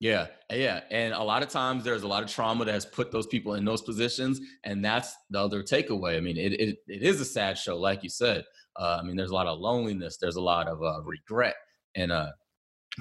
Yeah, 0.00 0.28
yeah. 0.50 0.80
And 0.90 1.12
a 1.12 1.22
lot 1.22 1.42
of 1.42 1.50
times 1.50 1.84
there's 1.84 2.02
a 2.04 2.08
lot 2.08 2.22
of 2.22 2.30
trauma 2.30 2.64
that 2.64 2.72
has 2.72 2.86
put 2.86 3.12
those 3.12 3.26
people 3.26 3.54
in 3.54 3.66
those 3.66 3.82
positions. 3.82 4.40
And 4.64 4.82
that's 4.82 5.14
the 5.28 5.38
other 5.38 5.62
takeaway. 5.62 6.16
I 6.16 6.20
mean, 6.20 6.38
it, 6.38 6.54
it, 6.54 6.78
it 6.88 7.02
is 7.02 7.20
a 7.20 7.24
sad 7.24 7.58
show, 7.58 7.78
like 7.78 8.02
you 8.02 8.08
said. 8.08 8.44
Uh, 8.76 8.98
I 8.98 9.06
mean, 9.06 9.14
there's 9.14 9.30
a 9.30 9.34
lot 9.34 9.46
of 9.46 9.58
loneliness, 9.58 10.16
there's 10.16 10.36
a 10.36 10.40
lot 10.40 10.68
of 10.68 10.82
uh, 10.82 11.02
regret, 11.02 11.54
and 11.96 12.10
uh, 12.10 12.30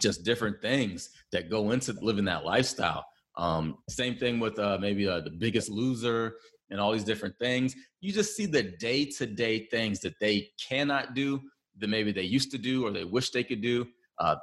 just 0.02 0.24
different 0.24 0.62
things 0.62 1.10
that 1.32 1.50
go 1.50 1.72
into 1.72 1.94
living 2.02 2.26
that 2.26 2.46
lifestyle. 2.46 3.06
Um, 3.38 3.78
same 3.90 4.16
thing 4.16 4.40
with 4.40 4.60
uh, 4.60 4.78
maybe 4.80 5.08
uh, 5.08 5.22
the 5.22 5.32
biggest 5.32 5.70
loser 5.70 6.36
and 6.70 6.80
all 6.80 6.92
these 6.92 7.04
different 7.04 7.38
things. 7.40 7.76
You 8.02 8.12
just 8.12 8.36
see 8.36 8.46
the 8.46 8.64
day 8.80 9.06
to 9.18 9.26
day 9.26 9.68
things 9.68 10.00
that 10.02 10.14
they 10.20 10.50
cannot 10.68 11.14
do 11.16 11.42
that 11.78 11.88
maybe 11.88 12.12
they 12.12 12.24
used 12.24 12.52
to 12.52 12.58
do 12.58 12.86
or 12.86 12.92
they 12.92 13.06
wish 13.06 13.32
they 13.32 13.44
could 13.44 13.62
do. 13.62 13.88
Uh, 14.20 14.36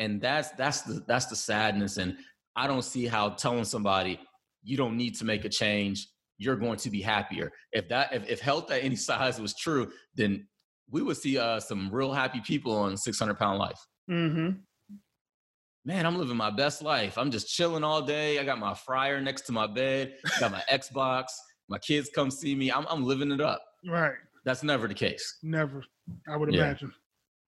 and 0.00 0.20
that's 0.20 0.50
that's 0.52 0.80
the 0.82 1.04
that's 1.06 1.26
the 1.26 1.36
sadness 1.36 1.98
and 1.98 2.16
i 2.56 2.66
don't 2.66 2.82
see 2.82 3.06
how 3.06 3.28
telling 3.28 3.64
somebody 3.64 4.18
you 4.64 4.76
don't 4.76 4.96
need 4.96 5.14
to 5.14 5.24
make 5.24 5.44
a 5.44 5.48
change 5.48 6.08
you're 6.38 6.56
going 6.56 6.78
to 6.78 6.90
be 6.90 7.00
happier 7.00 7.52
if 7.72 7.88
that 7.88 8.12
if, 8.12 8.28
if 8.28 8.40
health 8.40 8.70
at 8.72 8.82
any 8.82 8.96
size 9.08 9.40
was 9.40 9.54
true 9.54 9.92
then 10.14 10.46
we 10.90 11.02
would 11.02 11.16
see 11.16 11.38
uh, 11.38 11.60
some 11.60 11.88
real 11.92 12.12
happy 12.12 12.40
people 12.40 12.76
on 12.76 12.96
600 12.96 13.38
pound 13.38 13.58
life 13.58 13.78
mm-hmm. 14.10 14.50
man 15.84 16.06
i'm 16.06 16.18
living 16.18 16.36
my 16.36 16.50
best 16.50 16.82
life 16.82 17.16
i'm 17.16 17.30
just 17.30 17.48
chilling 17.48 17.84
all 17.84 18.02
day 18.02 18.38
i 18.38 18.44
got 18.44 18.58
my 18.58 18.74
fryer 18.74 19.20
next 19.20 19.42
to 19.42 19.52
my 19.52 19.66
bed 19.66 20.14
got 20.38 20.50
my 20.50 20.62
xbox 20.72 21.26
my 21.68 21.78
kids 21.78 22.10
come 22.14 22.30
see 22.30 22.54
me 22.54 22.70
i'm, 22.72 22.86
I'm 22.88 23.04
living 23.04 23.30
it 23.32 23.40
up 23.40 23.62
right 23.86 24.14
that's 24.44 24.62
never 24.62 24.88
the 24.88 24.94
case 24.94 25.38
never 25.42 25.84
i 26.28 26.36
would 26.36 26.52
imagine 26.52 26.92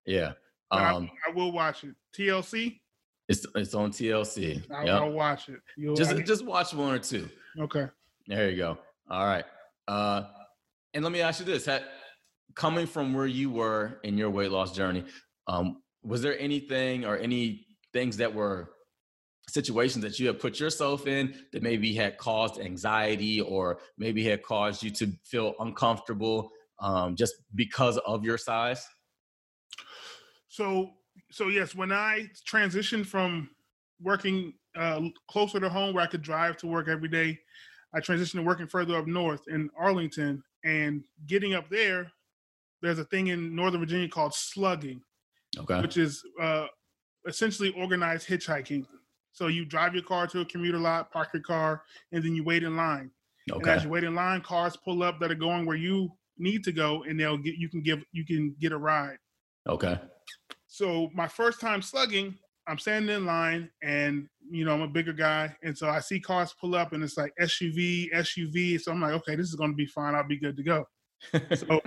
yeah 0.06 0.32
um, 0.72 1.10
I, 1.26 1.30
I, 1.30 1.34
will 1.34 1.52
watch 1.52 1.84
it. 1.84 1.94
TLC. 2.16 2.80
It's 3.28 3.46
it's 3.54 3.74
on 3.74 3.90
TLC. 3.90 4.62
I'll, 4.70 4.86
yep. 4.86 5.02
I'll 5.02 5.12
watch 5.12 5.48
it. 5.48 5.60
You'll, 5.76 5.94
just 5.94 6.16
just 6.24 6.44
watch 6.44 6.72
one 6.72 6.94
or 6.94 6.98
two. 6.98 7.28
Okay. 7.58 7.86
There 8.26 8.50
you 8.50 8.56
go. 8.56 8.78
All 9.10 9.26
right. 9.26 9.44
Uh, 9.86 10.24
and 10.94 11.04
let 11.04 11.12
me 11.12 11.20
ask 11.20 11.40
you 11.40 11.46
this: 11.46 11.66
Had, 11.66 11.84
coming 12.54 12.86
from 12.86 13.12
where 13.12 13.26
you 13.26 13.50
were 13.50 14.00
in 14.02 14.16
your 14.16 14.30
weight 14.30 14.50
loss 14.50 14.74
journey, 14.74 15.04
um, 15.46 15.82
was 16.02 16.22
there 16.22 16.38
anything 16.38 17.04
or 17.04 17.16
any 17.16 17.66
things 17.92 18.16
that 18.16 18.34
were 18.34 18.70
situations 19.48 20.02
that 20.02 20.18
you 20.18 20.26
have 20.28 20.38
put 20.38 20.58
yourself 20.60 21.06
in 21.06 21.34
that 21.52 21.62
maybe 21.62 21.94
had 21.94 22.16
caused 22.16 22.60
anxiety 22.60 23.40
or 23.40 23.78
maybe 23.98 24.24
had 24.24 24.42
caused 24.42 24.82
you 24.82 24.90
to 24.90 25.12
feel 25.24 25.54
uncomfortable 25.60 26.50
um, 26.80 27.16
just 27.16 27.34
because 27.54 27.98
of 27.98 28.24
your 28.24 28.38
size? 28.38 28.86
So 30.48 30.90
so 31.30 31.48
yes, 31.48 31.74
when 31.74 31.92
I 31.92 32.28
transitioned 32.46 33.06
from 33.06 33.50
working 34.00 34.54
uh, 34.76 35.00
closer 35.28 35.60
to 35.60 35.68
home 35.68 35.94
where 35.94 36.04
I 36.04 36.08
could 36.08 36.22
drive 36.22 36.56
to 36.58 36.66
work 36.66 36.88
every 36.88 37.08
day, 37.08 37.38
I 37.94 38.00
transitioned 38.00 38.32
to 38.32 38.42
working 38.42 38.66
further 38.66 38.96
up 38.96 39.06
north 39.06 39.42
in 39.48 39.70
Arlington. 39.78 40.42
And 40.64 41.04
getting 41.26 41.54
up 41.54 41.68
there, 41.68 42.10
there's 42.80 42.98
a 42.98 43.04
thing 43.04 43.28
in 43.28 43.54
Northern 43.54 43.80
Virginia 43.80 44.08
called 44.08 44.34
slugging, 44.34 45.02
okay. 45.58 45.80
which 45.80 45.96
is 45.96 46.22
uh, 46.40 46.66
essentially 47.26 47.70
organized 47.76 48.28
hitchhiking. 48.28 48.86
So 49.32 49.46
you 49.46 49.64
drive 49.64 49.94
your 49.94 50.04
car 50.04 50.26
to 50.28 50.40
a 50.40 50.44
commuter 50.44 50.78
lot, 50.78 51.10
park 51.10 51.28
your 51.32 51.42
car, 51.42 51.82
and 52.12 52.22
then 52.22 52.34
you 52.34 52.44
wait 52.44 52.62
in 52.62 52.76
line. 52.76 53.10
Okay. 53.50 53.70
And 53.70 53.78
as 53.78 53.84
you 53.84 53.90
wait 53.90 54.04
in 54.04 54.14
line, 54.14 54.40
cars 54.42 54.76
pull 54.76 55.02
up 55.02 55.18
that 55.20 55.30
are 55.30 55.36
going 55.36 55.66
where 55.66 55.76
you 55.76 56.10
need 56.38 56.64
to 56.64 56.72
go, 56.72 57.02
and 57.04 57.18
they'll 57.18 57.38
get 57.38 57.56
you 57.56 57.68
can 57.68 57.82
give 57.82 58.04
you 58.12 58.24
can 58.24 58.54
get 58.60 58.72
a 58.72 58.78
ride. 58.78 59.16
Okay. 59.68 59.98
So 60.66 61.10
my 61.14 61.28
first 61.28 61.60
time 61.60 61.82
slugging, 61.82 62.36
I'm 62.66 62.78
standing 62.78 63.14
in 63.14 63.26
line 63.26 63.70
and 63.82 64.28
you 64.50 64.64
know 64.64 64.72
I'm 64.74 64.82
a 64.82 64.88
bigger 64.88 65.12
guy, 65.12 65.54
and 65.62 65.76
so 65.76 65.88
I 65.88 66.00
see 66.00 66.20
cars 66.20 66.54
pull 66.60 66.74
up 66.74 66.92
and 66.92 67.02
it's 67.02 67.16
like 67.16 67.32
SUV, 67.40 68.12
SUV. 68.14 68.80
So 68.80 68.92
I'm 68.92 69.00
like, 69.00 69.12
okay, 69.14 69.34
this 69.34 69.48
is 69.48 69.54
gonna 69.54 69.74
be 69.74 69.86
fine. 69.86 70.14
I'll 70.14 70.26
be 70.26 70.38
good 70.38 70.56
to 70.56 70.62
go. 70.62 70.84
so 71.54 71.80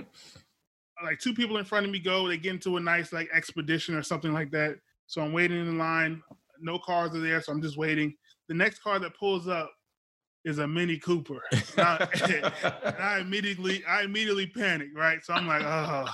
like 1.04 1.18
two 1.18 1.34
people 1.34 1.58
in 1.58 1.64
front 1.64 1.86
of 1.86 1.92
me 1.92 1.98
go, 1.98 2.26
they 2.28 2.36
get 2.36 2.54
into 2.54 2.76
a 2.76 2.80
nice 2.80 3.12
like 3.12 3.28
expedition 3.32 3.94
or 3.94 4.02
something 4.02 4.32
like 4.32 4.50
that. 4.52 4.76
So 5.06 5.22
I'm 5.22 5.32
waiting 5.32 5.60
in 5.60 5.78
line. 5.78 6.22
No 6.60 6.78
cars 6.78 7.14
are 7.14 7.20
there, 7.20 7.40
so 7.42 7.52
I'm 7.52 7.62
just 7.62 7.76
waiting. 7.76 8.14
The 8.48 8.54
next 8.54 8.82
car 8.82 8.98
that 8.98 9.16
pulls 9.16 9.46
up 9.46 9.70
is 10.44 10.58
a 10.58 10.66
Mini 10.66 10.98
Cooper. 10.98 11.42
And 11.76 11.86
I, 11.86 12.08
and 12.84 12.96
I 12.96 13.18
immediately, 13.20 13.84
I 13.84 14.02
immediately 14.02 14.46
panic, 14.46 14.88
right? 14.94 15.22
So 15.22 15.34
I'm 15.34 15.46
like, 15.46 15.62
oh, 15.62 16.06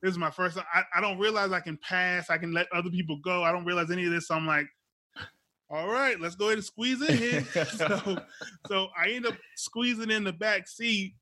this 0.00 0.12
is 0.12 0.18
my 0.18 0.30
first 0.30 0.56
time. 0.56 0.64
I, 0.72 0.82
I 0.94 1.00
don't 1.00 1.18
realize 1.18 1.52
I 1.52 1.60
can 1.60 1.78
pass. 1.78 2.30
I 2.30 2.38
can 2.38 2.52
let 2.52 2.66
other 2.72 2.90
people 2.90 3.18
go. 3.22 3.42
I 3.42 3.52
don't 3.52 3.64
realize 3.64 3.90
any 3.90 4.06
of 4.06 4.12
this. 4.12 4.28
So 4.28 4.34
I'm 4.34 4.46
like, 4.46 4.66
all 5.72 5.88
right, 5.88 6.20
let's 6.20 6.34
go 6.34 6.46
ahead 6.46 6.58
and 6.58 6.64
squeeze 6.64 7.00
in 7.00 7.16
here. 7.16 7.44
so, 7.64 8.18
so 8.66 8.88
I 8.96 9.10
end 9.10 9.26
up 9.26 9.34
squeezing 9.56 10.10
in 10.10 10.22
the 10.22 10.32
back 10.32 10.68
seat, 10.68 11.14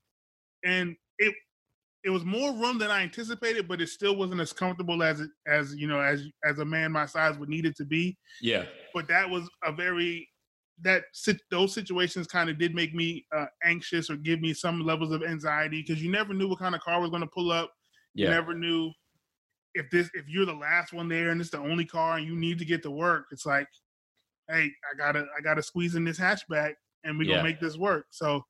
and 0.65 0.95
it 1.19 1.33
it 2.03 2.09
was 2.09 2.25
more 2.25 2.51
room 2.53 2.77
than 2.77 2.89
I 2.89 3.01
anticipated, 3.01 3.67
but 3.67 3.81
it 3.81 3.87
still 3.87 4.15
wasn't 4.15 4.41
as 4.41 4.53
comfortable 4.53 5.03
as 5.03 5.19
it 5.19 5.29
as 5.47 5.75
you 5.75 5.87
know 5.87 5.99
as 5.99 6.23
as 6.43 6.59
a 6.59 6.65
man 6.65 6.91
my 6.91 7.05
size 7.05 7.37
would 7.37 7.49
need 7.49 7.65
it 7.65 7.75
to 7.77 7.85
be. 7.85 8.17
Yeah. 8.41 8.65
But 8.93 9.07
that 9.07 9.29
was 9.29 9.49
a 9.63 9.71
very 9.71 10.27
that 10.81 11.03
those 11.51 11.73
situations 11.73 12.25
kind 12.25 12.49
of 12.49 12.57
did 12.57 12.73
make 12.73 12.95
me 12.95 13.25
uh, 13.35 13.45
anxious 13.63 14.09
or 14.09 14.15
give 14.15 14.41
me 14.41 14.53
some 14.53 14.83
levels 14.83 15.11
of 15.11 15.21
anxiety 15.23 15.83
because 15.85 16.01
you 16.01 16.11
never 16.11 16.33
knew 16.33 16.47
what 16.47 16.57
kind 16.57 16.73
of 16.73 16.81
car 16.81 16.99
was 16.99 17.11
going 17.11 17.21
to 17.21 17.27
pull 17.27 17.51
up. 17.51 17.71
Yeah. 18.15 18.25
You 18.25 18.31
never 18.31 18.53
knew 18.55 18.91
if 19.75 19.89
this 19.91 20.09
if 20.13 20.27
you're 20.27 20.45
the 20.45 20.53
last 20.53 20.91
one 20.91 21.07
there 21.07 21.29
and 21.29 21.39
it's 21.39 21.51
the 21.51 21.59
only 21.59 21.85
car 21.85 22.17
and 22.17 22.25
you 22.25 22.35
need 22.35 22.57
to 22.59 22.65
get 22.65 22.81
to 22.83 22.91
work. 22.91 23.25
It's 23.31 23.45
like, 23.45 23.67
hey, 24.49 24.71
I 24.91 24.97
gotta 24.97 25.25
I 25.37 25.41
gotta 25.41 25.61
squeeze 25.61 25.95
in 25.95 26.03
this 26.03 26.19
hatchback 26.19 26.73
and 27.03 27.17
we're 27.17 27.25
yeah. 27.25 27.37
gonna 27.37 27.47
make 27.47 27.59
this 27.59 27.77
work. 27.77 28.07
So 28.09 28.43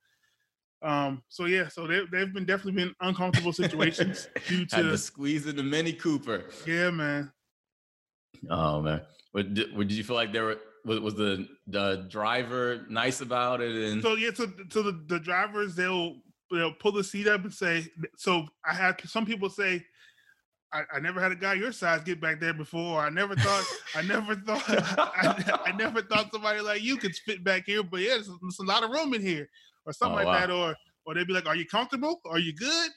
um, 0.82 1.22
so 1.28 1.44
yeah, 1.44 1.68
so 1.68 1.86
there 1.86 2.06
they've 2.10 2.32
been 2.32 2.44
definitely 2.44 2.84
been 2.84 2.94
uncomfortable 3.00 3.52
situations 3.52 4.28
due 4.48 4.66
to, 4.66 4.82
to 4.82 4.98
squeeze 4.98 5.46
in 5.46 5.56
the 5.56 5.62
Mini 5.62 5.92
Cooper. 5.92 6.44
Yeah, 6.66 6.90
man. 6.90 7.32
Oh 8.50 8.82
man, 8.82 9.02
what 9.30 9.54
did, 9.54 9.76
did 9.76 9.92
you 9.92 10.02
feel 10.02 10.16
like 10.16 10.32
there 10.32 10.44
were 10.44 10.58
was, 10.84 11.00
was 11.00 11.14
the 11.14 11.46
the 11.68 12.06
driver 12.08 12.84
nice 12.88 13.20
about 13.20 13.60
it? 13.60 13.76
And 13.76 14.02
so 14.02 14.14
yeah, 14.14 14.30
so 14.34 14.46
so 14.70 14.82
the, 14.82 15.04
the 15.06 15.20
drivers 15.20 15.76
they'll 15.76 16.16
they'll 16.50 16.72
pull 16.72 16.92
the 16.92 17.04
seat 17.04 17.28
up 17.28 17.44
and 17.44 17.54
say. 17.54 17.86
So 18.16 18.46
I 18.64 18.74
had 18.74 19.00
some 19.06 19.26
people 19.26 19.50
say. 19.50 19.84
I, 20.74 20.84
I 20.94 21.00
never 21.00 21.20
had 21.20 21.32
a 21.32 21.36
guy 21.36 21.52
your 21.52 21.70
size 21.70 22.00
get 22.02 22.18
back 22.18 22.40
there 22.40 22.54
before. 22.54 23.02
I 23.02 23.10
never 23.10 23.36
thought, 23.36 23.64
I 23.94 24.00
never 24.00 24.34
thought, 24.46 24.64
I, 24.68 25.60
I, 25.66 25.72
never 25.72 26.00
thought 26.00 26.32
somebody 26.32 26.60
like 26.62 26.80
you 26.80 26.96
could 26.96 27.14
fit 27.14 27.44
back 27.44 27.66
here. 27.66 27.82
But 27.82 28.00
yeah, 28.00 28.14
there's, 28.14 28.30
there's 28.40 28.58
a 28.58 28.64
lot 28.64 28.82
of 28.82 28.88
room 28.88 29.12
in 29.12 29.20
here, 29.20 29.50
or 29.86 29.92
something 29.92 30.20
oh, 30.20 30.24
like 30.24 30.26
wow. 30.26 30.46
that. 30.46 30.50
Or 30.50 30.76
or 31.06 31.14
they'd 31.14 31.26
be 31.26 31.32
like, 31.32 31.46
"Are 31.46 31.56
you 31.56 31.66
comfortable? 31.66 32.20
Are 32.26 32.38
you 32.38 32.54
good?" 32.54 32.90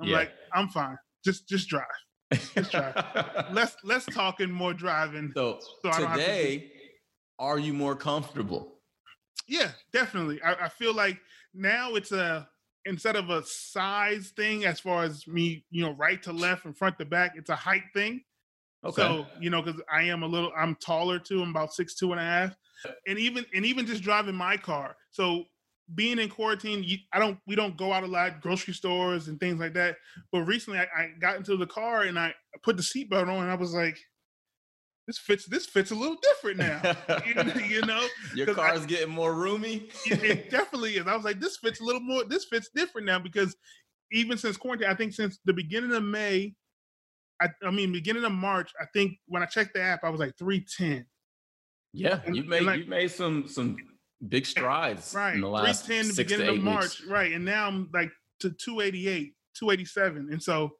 I'm 0.00 0.08
yeah. 0.08 0.16
like, 0.16 0.32
"I'm 0.52 0.68
fine. 0.68 0.96
Just 1.24 1.48
just 1.48 1.68
drive." 1.68 1.84
Just 2.32 2.72
drive. 2.72 2.94
Let's 2.94 3.50
less 3.52 3.76
less 3.84 4.06
talking, 4.06 4.50
more 4.50 4.74
driving. 4.74 5.32
So, 5.34 5.60
so 5.82 5.90
today, 6.08 6.70
are 7.38 7.58
you 7.58 7.72
more 7.72 7.94
comfortable? 7.94 8.78
Yeah, 9.46 9.70
definitely. 9.92 10.40
I, 10.42 10.54
I 10.64 10.68
feel 10.68 10.94
like 10.94 11.18
now 11.52 11.94
it's 11.94 12.12
a 12.12 12.48
instead 12.86 13.16
of 13.16 13.30
a 13.30 13.42
size 13.44 14.32
thing 14.36 14.64
as 14.64 14.80
far 14.80 15.04
as 15.04 15.26
me, 15.26 15.64
you 15.70 15.84
know, 15.84 15.92
right 15.92 16.22
to 16.22 16.32
left 16.32 16.64
and 16.64 16.76
front 16.76 16.98
to 16.98 17.04
back, 17.04 17.32
it's 17.36 17.50
a 17.50 17.56
height 17.56 17.84
thing. 17.94 18.22
Okay. 18.84 19.00
So, 19.00 19.26
you 19.40 19.48
know, 19.48 19.62
because 19.62 19.80
I 19.90 20.02
am 20.02 20.22
a 20.22 20.26
little 20.26 20.52
I'm 20.56 20.76
taller 20.76 21.18
too, 21.18 21.42
I'm 21.42 21.50
about 21.50 21.72
six 21.72 21.94
two 21.94 22.12
and 22.12 22.20
a 22.20 22.24
half. 22.24 22.56
And 23.06 23.18
even 23.18 23.46
and 23.54 23.64
even 23.64 23.86
just 23.86 24.02
driving 24.02 24.34
my 24.34 24.56
car. 24.56 24.96
So 25.10 25.44
being 25.92 26.18
in 26.18 26.28
quarantine, 26.28 26.82
you, 26.82 26.98
I 27.12 27.18
don't 27.18 27.38
we 27.46 27.54
don't 27.54 27.76
go 27.76 27.92
out 27.92 28.04
a 28.04 28.06
lot, 28.06 28.40
grocery 28.40 28.74
stores 28.74 29.28
and 29.28 29.38
things 29.38 29.60
like 29.60 29.74
that. 29.74 29.96
But 30.32 30.42
recently 30.42 30.78
I, 30.78 30.84
I 30.96 31.08
got 31.20 31.36
into 31.36 31.56
the 31.56 31.66
car 31.66 32.02
and 32.02 32.18
I 32.18 32.34
put 32.62 32.76
the 32.76 32.82
seatbelt 32.82 33.28
on 33.28 33.42
and 33.42 33.50
I 33.50 33.54
was 33.54 33.74
like, 33.74 33.98
this 35.06 35.18
fits 35.18 35.46
this 35.46 35.66
fits 35.66 35.90
a 35.90 35.94
little 35.94 36.16
different 36.22 36.58
now. 36.58 36.80
you, 37.68 37.82
know, 37.82 38.06
your 38.34 38.54
car's 38.54 38.82
I, 38.82 38.86
getting 38.86 39.10
more 39.10 39.34
roomy. 39.34 39.88
it, 40.06 40.22
it, 40.22 40.50
definitely 40.50 40.96
is. 40.96 41.06
I 41.06 41.14
was 41.14 41.24
like, 41.24 41.40
this 41.40 41.58
fits 41.58 41.80
a 41.80 41.84
little 41.84 42.00
more. 42.00 42.24
This 42.24 42.46
fits 42.46 42.70
different 42.74 43.06
now 43.06 43.18
because 43.18 43.54
even 44.12 44.38
since 44.38 44.56
quarantine, 44.56 44.88
I 44.88 44.94
think 44.94 45.12
since 45.12 45.38
the 45.44 45.52
beginning 45.52 45.92
of 45.92 46.02
May, 46.02 46.54
I, 47.42 47.48
I 47.62 47.70
mean 47.70 47.92
beginning 47.92 48.24
of 48.24 48.32
March, 48.32 48.72
I 48.80 48.84
think 48.94 49.18
when 49.26 49.42
I 49.42 49.46
checked 49.46 49.74
the 49.74 49.82
app, 49.82 50.04
I 50.04 50.08
was 50.08 50.20
like 50.20 50.38
three 50.38 50.64
ten. 50.78 51.04
Yeah, 51.92 52.20
and, 52.24 52.34
you 52.34 52.44
made 52.44 52.62
like, 52.62 52.80
you 52.80 52.86
made 52.86 53.10
some 53.10 53.46
some 53.46 53.76
big 54.28 54.46
strides 54.46 55.14
right. 55.14 55.34
in 55.34 55.40
the 55.40 55.48
last 55.48 55.86
310 55.86 56.14
six 56.14 56.16
beginning 56.16 56.46
to 56.46 56.52
eight 56.52 56.58
of 56.58 56.64
March, 56.64 57.00
weeks. 57.00 57.06
right? 57.06 57.32
And 57.32 57.44
now 57.44 57.66
I'm 57.66 57.88
like 57.92 58.10
to 58.40 58.50
288, 58.50 59.34
287, 59.54 60.28
and 60.32 60.42
so 60.42 60.72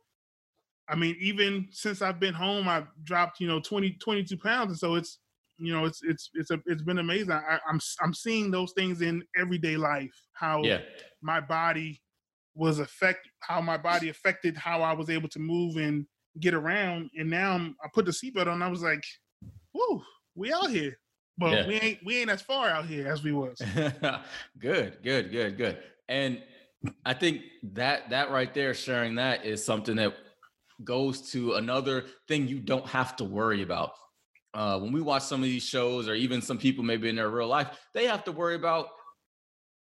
I 0.89 0.97
mean, 0.97 1.17
even 1.21 1.69
since 1.71 2.03
I've 2.03 2.21
been 2.21 2.35
home, 2.35 2.69
I've 2.69 2.89
dropped, 3.05 3.41
you 3.41 3.49
know, 3.49 3.61
20, 3.61 3.93
22 3.93 4.37
pounds. 4.37 4.71
And 4.71 4.79
so 4.79 4.97
it's, 4.97 5.19
you 5.59 5.73
know, 5.73 5.85
it's, 5.87 6.03
it's, 6.03 6.31
it's, 6.35 6.51
a, 6.51 6.61
it's 6.67 6.83
been 6.83 6.99
amazing. 6.99 7.33
I, 7.33 7.55
am 7.55 7.61
I'm, 7.69 7.81
I'm 8.03 8.15
seeing 8.15 8.51
those 8.51 8.73
things 8.73 9.01
in 9.01 9.25
everyday 9.37 9.77
life, 9.77 10.15
how 10.33 10.63
yeah. 10.63 10.81
my 11.23 11.41
body 11.41 12.03
was 12.55 12.81
affect, 12.81 13.29
how 13.41 13.61
my 13.61 13.77
body 13.77 14.09
affected 14.11 14.57
how 14.57 14.83
I 14.83 14.93
was 14.93 15.09
able 15.09 15.29
to 15.31 15.39
move 15.39 15.77
and 15.77 16.07
get 16.41 16.55
around. 16.55 17.11
And 17.17 17.31
now 17.31 17.53
I'm, 17.53 17.77
I 17.83 17.89
put 17.93 18.05
the 18.05 18.13
seatbelt 18.13 18.49
on. 18.49 18.63
I 18.63 18.69
was 18.69 18.83
like, 18.83 19.05
whoo, 19.73 20.03
we 20.35 20.53
out 20.53 20.71
here. 20.71 20.99
But 21.37 21.53
yeah. 21.53 21.67
we 21.67 21.75
ain't, 21.75 21.99
we 22.05 22.17
ain't 22.19 22.31
as 22.31 22.43
far 22.43 22.69
out 22.69 22.87
here 22.87 23.09
as 23.09 23.23
we 23.23 23.33
was. 23.33 23.61
good, 24.59 24.99
good, 25.03 25.31
good, 25.33 25.57
good. 25.57 25.79
And 26.09 26.41
I 27.05 27.15
think 27.15 27.43
that, 27.73 28.11
that 28.11 28.31
right 28.31 28.53
there, 28.55 28.75
sharing 28.75 29.17
that 29.17 29.45
is 29.45 29.65
something 29.65 29.97
that 29.97 30.15
goes 30.83 31.33
to 31.33 31.55
another 31.55 32.05
thing 32.29 32.47
you 32.47 32.61
don't 32.61 32.87
have 32.87 33.17
to 33.17 33.25
worry 33.25 33.63
about. 33.63 33.93
Uh, 34.53 34.79
when 34.79 34.93
we 34.93 35.01
watch 35.01 35.25
some 35.25 35.41
of 35.41 35.49
these 35.49 35.65
shows, 35.65 36.09
or 36.09 36.15
even 36.15 36.41
some 36.41 36.59
people 36.59 36.85
maybe 36.85 37.09
in 37.09 37.17
their 37.17 37.31
real 37.31 37.49
life, 37.49 37.69
they 37.93 38.07
have 38.07 38.23
to 38.25 38.33
worry 38.33 38.55
about 38.55 38.89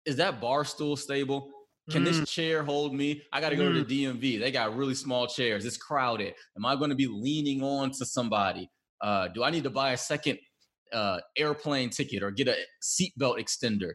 is 0.06 0.16
that 0.18 0.40
bar 0.40 0.64
stool 0.66 0.96
stable? 0.96 1.52
Can 1.90 2.04
mm. 2.04 2.06
this 2.06 2.30
chair 2.30 2.64
hold 2.64 2.94
me? 2.94 3.22
I 3.32 3.40
got 3.40 3.50
to 3.50 3.56
go 3.56 3.70
mm. 3.70 3.74
to 3.74 3.84
the 3.84 4.06
DMV. 4.06 4.40
They 4.40 4.52
got 4.52 4.76
really 4.76 4.96
small 4.96 5.28
chairs. 5.28 5.66
It's 5.66 5.78
crowded. 5.78 6.34
Am 6.58 6.66
I 6.66 6.76
going 6.76 6.90
to 6.90 6.96
be 6.96 7.08
leaning 7.08 7.62
on 7.62 7.92
to 7.92 8.06
somebody? 8.06 8.70
Uh, 9.02 9.28
do 9.30 9.44
I 9.44 9.52
need 9.52 9.64
to 9.64 9.70
buy 9.70 9.92
a 9.92 9.98
second 9.98 10.40
uh, 10.94 11.20
airplane 11.38 11.90
ticket 11.90 12.24
or 12.24 12.32
get 12.32 12.48
a 12.48 12.56
seatbelt 12.82 13.40
extender? 13.40 13.94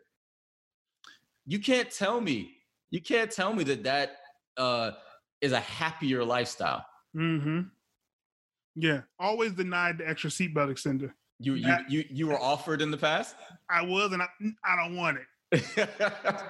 You 1.46 1.58
can't 1.58 1.90
tell 1.90 2.20
me. 2.20 2.52
You 2.90 3.00
can't 3.00 3.30
tell 3.30 3.52
me 3.54 3.64
that 3.64 3.84
that 3.84 4.16
uh, 4.56 4.92
is 5.40 5.52
a 5.52 5.60
happier 5.60 6.24
lifestyle. 6.24 6.84
Mm-hmm. 7.16 7.60
Yeah. 8.76 9.02
Always 9.18 9.52
denied 9.52 9.98
the 9.98 10.08
extra 10.08 10.30
seatbelt 10.30 10.70
extender. 10.70 11.12
You 11.38 11.54
you 11.54 11.76
you 11.88 12.04
you 12.08 12.26
were 12.28 12.40
offered 12.40 12.80
in 12.80 12.92
the 12.92 12.96
past? 12.96 13.34
I 13.68 13.82
was, 13.82 14.12
and 14.12 14.22
I 14.22 14.26
I 14.64 14.76
don't 14.76 14.96
want 14.96 15.16
it. 15.16 15.24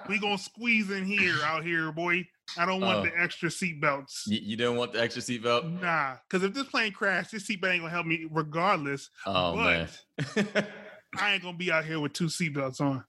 We 0.09 0.19
gonna 0.19 0.39
squeeze 0.39 0.91
in 0.91 1.05
here 1.05 1.35
out 1.45 1.65
here, 1.65 1.91
boy. 1.93 2.27
I 2.57 2.67
don't 2.67 2.81
want 2.81 2.99
uh, 2.99 3.03
the 3.03 3.21
extra 3.21 3.49
seatbelts. 3.49 4.27
You, 4.27 4.39
you 4.43 4.57
didn't 4.57 4.77
want 4.77 4.93
the 4.93 5.01
extra 5.01 5.23
seatbelt? 5.23 5.81
Nah, 5.81 6.17
because 6.29 6.45
if 6.45 6.55
this 6.55 6.67
plane 6.67 6.93
crashed, 6.93 7.33
this 7.33 7.49
seatbelt 7.49 7.73
ain't 7.73 7.83
gonna 7.83 7.91
help 7.91 8.07
me 8.07 8.27
regardless. 8.31 9.11
Oh 9.27 9.57
man. 9.57 9.89
I 11.19 11.35
ain't 11.35 11.43
gonna 11.43 11.57
be 11.57 11.73
out 11.73 11.85
here 11.85 12.01
with 12.01 12.13
two 12.13 12.27
seatbelts 12.27 12.81
on. 12.81 13.05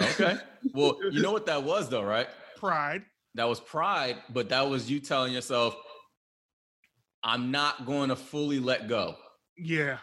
Okay. 0.00 0.36
Well, 0.74 0.98
you 1.10 1.22
know 1.22 1.32
what 1.32 1.46
that 1.46 1.64
was 1.64 1.88
though, 1.88 2.02
right? 2.02 2.28
Pride 2.56 3.04
that 3.38 3.48
was 3.48 3.60
pride, 3.60 4.16
but 4.30 4.48
that 4.48 4.68
was 4.68 4.90
you 4.90 4.98
telling 4.98 5.32
yourself, 5.32 5.76
I'm 7.22 7.52
not 7.52 7.86
going 7.86 8.08
to 8.08 8.16
fully 8.16 8.58
let 8.58 8.88
go. 8.88 9.14
Yeah. 9.56 9.98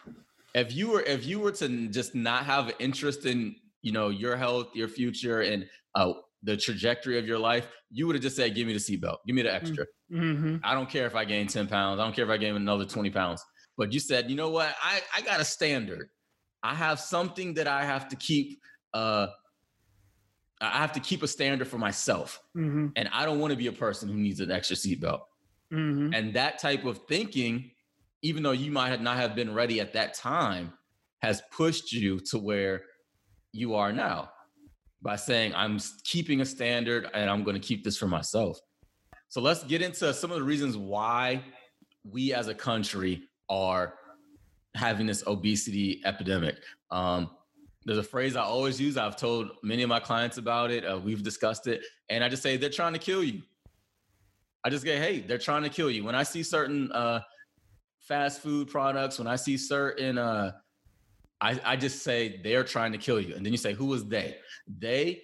If 0.54 0.74
you 0.74 0.92
were 0.92 1.02
if 1.02 1.26
you 1.26 1.40
were 1.40 1.52
to 1.52 1.88
just 1.90 2.16
not 2.16 2.46
have 2.46 2.72
interest 2.80 3.26
in, 3.26 3.56
you 3.86 3.92
know, 3.92 4.10
your 4.10 4.36
health, 4.36 4.70
your 4.74 4.88
future, 4.88 5.42
and 5.42 5.68
uh, 5.94 6.12
the 6.42 6.58
trajectory 6.58 7.20
of 7.20 7.28
your 7.28 7.38
life, 7.38 7.68
you 7.92 8.08
would 8.08 8.16
have 8.16 8.24
just 8.24 8.36
said, 8.36 8.56
give 8.56 8.66
me 8.66 8.74
the 8.74 8.80
seatbelt, 8.80 9.18
give 9.28 9.36
me 9.36 9.44
the 9.44 9.54
extra. 9.54 9.86
Mm-hmm. 10.12 10.58
I 10.64 10.74
don't 10.74 10.90
care 10.90 11.06
if 11.06 11.16
I 11.16 11.24
gain 11.24 11.46
10 11.46 11.68
pounds. 11.68 12.00
I 12.00 12.04
don't 12.04 12.16
care 12.16 12.26
if 12.26 12.32
I 12.32 12.38
gain 12.38 12.56
another 12.56 12.84
20 12.84 13.12
pounds. 13.12 13.46
But 13.78 13.94
you 13.94 14.00
said, 14.00 14.28
you 14.28 14.36
know 14.36 14.50
what? 14.50 14.74
I, 14.84 15.02
I 15.16 15.22
got 15.22 15.40
a 15.40 15.46
standard. 15.46 16.10
I 16.64 16.74
have 16.74 17.00
something 17.00 17.54
that 17.54 17.68
I 17.68 17.86
have 17.86 18.08
to 18.10 18.16
keep 18.16 18.60
uh, 18.96 19.28
I 20.60 20.78
have 20.80 20.94
to 20.94 21.00
keep 21.00 21.22
a 21.22 21.28
standard 21.28 21.68
for 21.68 21.78
myself. 21.78 22.42
Mm-hmm. 22.58 22.88
And 22.96 23.08
I 23.14 23.26
don't 23.26 23.40
want 23.40 23.52
to 23.52 23.58
be 23.58 23.68
a 23.68 23.72
person 23.72 24.10
who 24.10 24.16
needs 24.16 24.40
an 24.40 24.50
extra 24.50 24.76
seatbelt. 24.76 25.20
Mm-hmm. 25.72 26.14
And 26.14 26.34
that 26.34 26.58
type 26.58 26.86
of 26.86 27.02
thinking, 27.08 27.70
even 28.24 28.42
though 28.42 28.52
you 28.52 28.72
might 28.72 29.00
not 29.00 29.18
have 29.18 29.36
been 29.36 29.54
ready 29.54 29.80
at 29.80 29.94
that 29.94 30.16
time, 30.16 30.74
has 31.22 31.44
pushed 31.52 31.92
you 31.92 32.20
to 32.32 32.40
where 32.40 32.84
you 33.56 33.74
are 33.74 33.94
now 33.94 34.30
by 35.02 35.16
saying, 35.16 35.54
I'm 35.56 35.80
keeping 36.04 36.42
a 36.42 36.46
standard 36.46 37.10
and 37.14 37.30
I'm 37.30 37.44
going 37.44 37.60
to 37.60 37.66
keep 37.66 37.84
this 37.84 37.98
for 37.98 38.08
myself. 38.08 38.60
So 39.30 39.42
let's 39.42 39.64
get 39.64 39.82
into 39.82 40.14
some 40.14 40.32
of 40.32 40.38
the 40.38 40.44
reasons 40.44 40.78
why 40.78 41.44
we 42.04 42.34
as 42.34 42.48
a 42.48 42.54
country 42.54 43.24
are 43.50 43.96
having 44.76 45.08
this 45.08 45.26
obesity 45.26 46.02
epidemic. 46.06 46.58
Um, 46.92 47.32
there's 47.86 47.98
a 47.98 48.04
phrase 48.04 48.36
I 48.36 48.42
always 48.42 48.82
use. 48.82 48.98
I've 48.98 49.16
told 49.16 49.52
many 49.64 49.84
of 49.84 49.90
my 49.90 50.00
clients 50.00 50.38
about 50.38 50.72
it. 50.72 50.84
Uh, 50.84 50.98
we've 50.98 51.24
discussed 51.24 51.68
it, 51.68 51.82
and 52.10 52.24
I 52.24 52.30
just 52.30 52.44
say 52.44 52.58
they're 52.58 52.70
trying 52.70 52.94
to 52.94 53.00
kill 53.00 53.24
you. 53.24 53.42
I 54.64 54.70
just 54.70 54.84
get, 54.84 55.02
hey, 55.02 55.22
they're 55.22 55.38
trying 55.38 55.64
to 55.64 55.70
kill 55.70 55.92
you. 55.92 56.04
When 56.04 56.16
I 56.16 56.24
see 56.24 56.42
certain 56.42 56.92
uh, 56.92 57.22
fast 58.00 58.42
food 58.42 58.68
products, 58.68 59.20
when 59.20 59.28
I 59.28 59.36
see 59.36 59.56
certain, 59.58 60.18
uh, 60.18 60.54
I, 61.42 61.60
I 61.64 61.76
just 61.76 62.04
say 62.04 62.40
they're 62.44 62.64
trying 62.64 62.92
to 62.94 62.98
kill 62.98 63.20
you, 63.20 63.36
and 63.36 63.46
then 63.46 63.52
you 63.52 63.58
say, 63.58 63.74
who 63.74 63.94
is 63.94 64.06
they? 64.06 64.38
They 64.80 65.22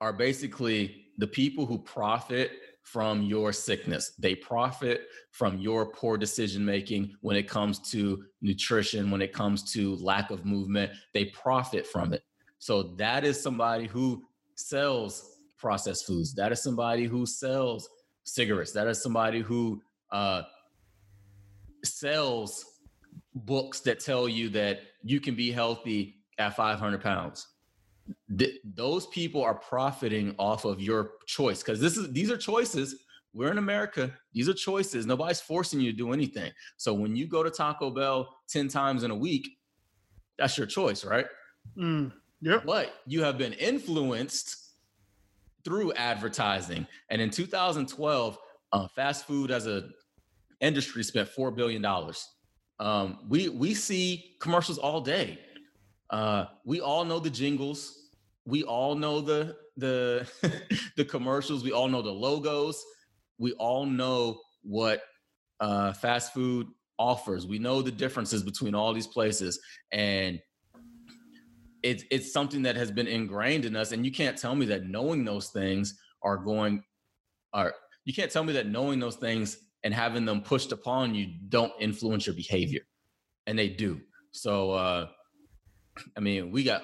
are 0.00 0.12
basically 0.12 1.06
the 1.18 1.26
people 1.26 1.64
who 1.66 1.78
profit 1.78 2.52
from 2.82 3.22
your 3.22 3.52
sickness. 3.52 4.12
They 4.18 4.34
profit 4.34 5.08
from 5.32 5.58
your 5.58 5.86
poor 5.86 6.16
decision 6.16 6.64
making 6.64 7.14
when 7.20 7.36
it 7.36 7.48
comes 7.48 7.80
to 7.90 8.24
nutrition, 8.42 9.10
when 9.10 9.20
it 9.20 9.32
comes 9.32 9.72
to 9.72 9.96
lack 9.96 10.30
of 10.30 10.44
movement. 10.44 10.92
They 11.12 11.26
profit 11.26 11.86
from 11.86 12.12
it. 12.12 12.22
So 12.58 12.94
that 12.96 13.24
is 13.24 13.42
somebody 13.42 13.86
who 13.86 14.22
sells 14.54 15.38
processed 15.58 16.06
foods. 16.06 16.32
That 16.34 16.52
is 16.52 16.62
somebody 16.62 17.06
who 17.06 17.26
sells 17.26 17.88
cigarettes. 18.24 18.72
That 18.72 18.86
is 18.86 19.02
somebody 19.02 19.40
who 19.40 19.82
uh, 20.12 20.42
sells 21.84 22.64
books 23.36 23.80
that 23.80 24.00
tell 24.00 24.28
you 24.28 24.48
that 24.50 24.80
you 25.02 25.20
can 25.20 25.34
be 25.34 25.52
healthy 25.52 26.16
at 26.38 26.56
500 26.56 27.00
pounds. 27.00 27.46
Th- 28.36 28.58
those 28.64 29.06
people 29.08 29.42
are 29.42 29.54
profiting 29.54 30.34
off 30.38 30.64
of 30.64 30.80
your 30.80 31.12
choice 31.26 31.62
because 31.62 31.80
this 31.80 31.96
is 31.96 32.12
these 32.12 32.30
are 32.30 32.36
choices. 32.36 33.02
We're 33.34 33.50
in 33.50 33.58
America. 33.58 34.12
These 34.32 34.48
are 34.48 34.54
choices. 34.54 35.04
Nobody's 35.04 35.40
forcing 35.40 35.80
you 35.80 35.92
to 35.92 35.96
do 35.96 36.12
anything. 36.12 36.50
So 36.78 36.94
when 36.94 37.14
you 37.14 37.26
go 37.26 37.42
to 37.42 37.50
Taco 37.50 37.90
Bell 37.90 38.34
10 38.48 38.68
times 38.68 39.02
in 39.02 39.10
a 39.10 39.14
week, 39.14 39.46
that's 40.38 40.56
your 40.56 40.66
choice, 40.66 41.04
right? 41.04 41.26
Mm, 41.76 42.12
yep. 42.40 42.64
But 42.64 42.94
you 43.06 43.22
have 43.22 43.36
been 43.36 43.52
influenced 43.54 44.66
through 45.64 45.92
advertising. 45.94 46.86
And 47.10 47.20
in 47.20 47.28
2012, 47.28 48.38
uh, 48.72 48.88
fast 48.88 49.26
food 49.26 49.50
as 49.50 49.66
a 49.66 49.88
industry 50.60 51.02
spent 51.02 51.28
four 51.28 51.50
billion 51.50 51.82
dollars. 51.82 52.28
Um, 52.78 53.18
we 53.28 53.48
we 53.48 53.74
see 53.74 54.36
commercials 54.40 54.78
all 54.78 55.00
day. 55.00 55.38
Uh, 56.10 56.46
we 56.64 56.80
all 56.80 57.04
know 57.04 57.18
the 57.18 57.30
jingles. 57.30 58.10
We 58.44 58.62
all 58.62 58.94
know 58.94 59.20
the 59.20 59.56
the 59.76 60.28
the 60.96 61.04
commercials. 61.04 61.64
We 61.64 61.72
all 61.72 61.88
know 61.88 62.02
the 62.02 62.12
logos. 62.12 62.84
We 63.38 63.52
all 63.54 63.86
know 63.86 64.40
what 64.62 65.02
uh, 65.60 65.92
fast 65.94 66.32
food 66.32 66.68
offers. 66.98 67.46
We 67.46 67.58
know 67.58 67.82
the 67.82 67.90
differences 67.90 68.42
between 68.42 68.74
all 68.74 68.92
these 68.92 69.06
places, 69.06 69.60
and 69.92 70.40
it's 71.82 72.04
it's 72.10 72.32
something 72.32 72.62
that 72.62 72.76
has 72.76 72.90
been 72.90 73.06
ingrained 73.06 73.64
in 73.64 73.76
us. 73.76 73.92
And 73.92 74.04
you 74.04 74.12
can't 74.12 74.36
tell 74.36 74.54
me 74.54 74.66
that 74.66 74.86
knowing 74.86 75.24
those 75.24 75.48
things 75.48 75.98
are 76.22 76.36
going 76.36 76.82
are 77.52 77.74
you 78.04 78.14
can't 78.14 78.30
tell 78.30 78.44
me 78.44 78.52
that 78.54 78.68
knowing 78.68 79.00
those 79.00 79.16
things 79.16 79.58
and 79.86 79.94
having 79.94 80.24
them 80.24 80.40
pushed 80.42 80.72
upon 80.72 81.14
you 81.14 81.28
don't 81.48 81.72
influence 81.78 82.26
your 82.26 82.34
behavior 82.34 82.82
and 83.46 83.56
they 83.56 83.68
do 83.68 84.00
so 84.32 84.72
uh 84.72 85.06
i 86.16 86.20
mean 86.20 86.50
we 86.50 86.64
got 86.64 86.82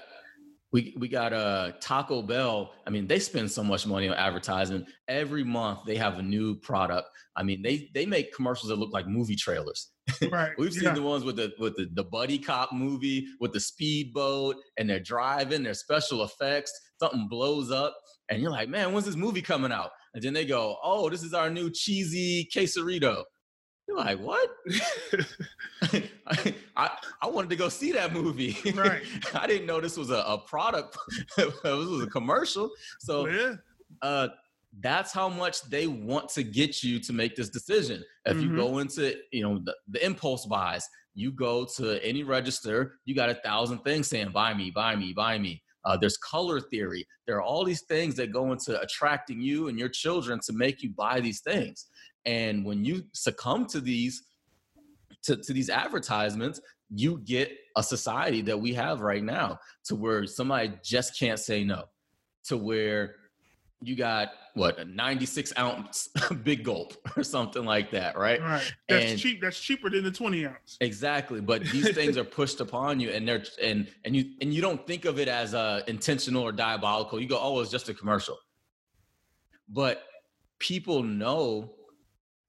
we 0.73 0.95
we 0.99 1.07
got 1.07 1.33
uh 1.33 1.73
Taco 1.81 2.23
Bell. 2.23 2.73
I 2.87 2.91
mean, 2.91 3.07
they 3.07 3.19
spend 3.19 3.51
so 3.51 3.63
much 3.63 3.87
money 3.87 4.09
on 4.09 4.15
advertising. 4.15 4.87
Every 5.07 5.45
month 5.45 5.81
they 5.87 5.97
have 5.97 6.19
a 6.19 6.23
new 6.23 6.57
product. 6.57 7.09
I 7.37 7.43
mean, 7.43 7.63
they 7.63 7.91
they 7.95 8.07
make 8.07 8.35
commercials 8.35 8.71
that 8.71 8.77
look 8.77 8.93
like 8.93 9.07
movie 9.07 9.37
trailers. 9.37 9.91
Right. 10.31 10.53
We've 10.59 10.73
seen 10.73 10.85
yeah. 10.85 10.95
the 10.95 11.03
ones 11.03 11.25
with 11.25 11.37
the 11.37 11.53
with 11.59 11.77
the, 11.77 11.89
the 11.93 12.05
buddy 12.05 12.39
cop 12.39 12.73
movie 12.73 13.27
with 13.39 13.53
the 13.53 13.61
speedboat 13.61 14.57
and 14.79 14.89
they're 14.89 15.01
driving, 15.01 15.63
their 15.63 15.75
special 15.75 16.25
effects, 16.25 16.73
something 16.99 17.29
blows 17.29 17.71
up, 17.71 17.95
and 18.29 18.41
you're 18.41 18.51
like, 18.51 18.69
man, 18.69 18.93
when's 18.93 19.07
this 19.07 19.17
movie 19.17 19.43
coming 19.43 19.73
out? 19.73 19.91
And 20.15 20.23
then 20.23 20.33
they 20.33 20.45
go, 20.45 20.77
oh, 20.83 21.09
this 21.09 21.23
is 21.23 21.35
our 21.35 21.49
new 21.51 21.71
cheesy 21.71 22.49
quesarito. 22.55 23.25
You're 23.89 23.97
like, 23.97 24.21
what? 24.21 24.49
I, 26.77 26.91
I, 27.21 27.27
wanted 27.27 27.51
to 27.51 27.57
go 27.57 27.69
see 27.69 27.93
that 27.93 28.13
movie. 28.13 28.57
Right. 28.75 29.03
I 29.35 29.47
didn't 29.47 29.67
know 29.67 29.81
this 29.81 29.97
was 29.97 30.11
a, 30.11 30.19
a 30.27 30.39
product. 30.39 30.97
this 31.37 31.63
was 31.63 32.03
a 32.03 32.07
commercial. 32.07 32.71
So 33.01 33.27
yeah. 33.27 33.55
uh, 34.03 34.29
that's 34.81 35.13
how 35.13 35.29
much 35.29 35.63
they 35.63 35.87
want 35.87 36.29
to 36.31 36.43
get 36.43 36.83
you 36.83 37.01
to 37.01 37.13
make 37.13 37.37
this 37.37 37.49
decision. 37.49 38.03
If 38.25 38.37
Mhm. 38.37 38.43
you 38.43 38.57
go 38.57 38.79
into, 38.79 39.17
you 39.33 39.43
know, 39.43 39.59
the, 39.65 39.75
the 39.89 40.05
impulse 40.05 40.47
buys, 40.47 40.89
you 41.15 41.33
go 41.33 41.67
to 41.77 42.03
any 42.03 42.23
register, 42.23 42.99
you 43.05 43.15
got 43.15 43.29
a 43.29 43.35
thousand 43.35 43.81
things 43.81 44.09
saying, 44.09 44.31
buy 44.31 44.55
me, 44.55 44.71
buy 44.71 44.97
me, 44.97 45.13
buy 45.13 45.39
me. 45.39 45.63
Uh, 45.85 45.97
there's 45.97 46.17
color 46.19 46.61
theory. 46.61 47.07
There 47.27 47.37
are 47.37 47.43
all 47.43 47.65
these 47.65 47.83
things 47.83 48.15
that 48.17 48.33
go 48.33 48.53
into 48.53 48.81
attracting 48.81 49.41
you 49.41 49.69
and 49.69 49.79
your 49.79 49.89
children 49.89 50.41
to 50.47 50.53
make 50.53 50.83
you 50.83 50.91
buy 50.91 51.21
these 51.21 51.41
things. 51.41 51.87
And 52.25 52.65
when 52.65 52.85
you 52.85 53.05
succumb 53.13 53.67
to 53.67 53.81
these, 53.81 54.23
to, 55.25 55.37
to 55.37 55.53
these 55.53 55.71
advertisements, 55.71 56.61
you 56.95 57.21
get 57.25 57.51
a 57.77 57.83
society 57.83 58.43
that 58.43 58.61
we 58.61 58.75
have 58.75 59.01
right 59.01 59.25
now 59.25 59.59
to 59.87 59.97
where 59.97 60.27
somebody 60.27 60.73
just 60.85 61.19
can't 61.19 61.39
say 61.39 61.65
no, 61.65 61.85
to 62.45 62.57
where 62.57 63.17
you 63.83 63.97
got 63.97 64.29
what 64.55 64.79
a 64.79 64.85
96 64.85 65.53
ounce 65.59 66.09
big 66.45 66.63
gulp 66.65 66.95
or 67.17 67.23
something 67.25 67.65
like 67.65 67.91
that, 67.93 68.17
right? 68.19 68.41
Right. 68.41 68.75
That's 68.89 69.05
And- 69.13 69.19
cheap. 69.21 69.41
That's 69.41 69.59
cheaper 69.59 69.89
than 69.91 70.05
the 70.05 70.11
20 70.11 70.47
ounce. 70.47 70.77
Exactly, 70.81 71.41
but 71.41 71.63
these 71.73 71.91
things 71.95 72.17
are 72.17 72.25
pushed 72.25 72.61
upon 72.61 73.01
you, 73.01 73.11
and 73.11 73.27
they're 73.27 73.45
and 73.63 73.89
and 74.05 74.15
you 74.15 74.33
and 74.41 74.53
you 74.53 74.61
don't 74.61 74.87
think 74.87 75.05
of 75.05 75.19
it 75.19 75.29
as 75.29 75.55
uh, 75.55 75.83
intentional 75.89 76.43
or 76.43 76.53
diabolical. 76.53 77.21
You 77.21 77.29
go, 77.29 77.39
oh, 77.41 77.61
it's 77.61 77.71
just 77.71 77.89
a 77.89 77.95
commercial. 77.95 78.39
But 79.69 80.03
people 80.59 81.03
know 81.03 81.75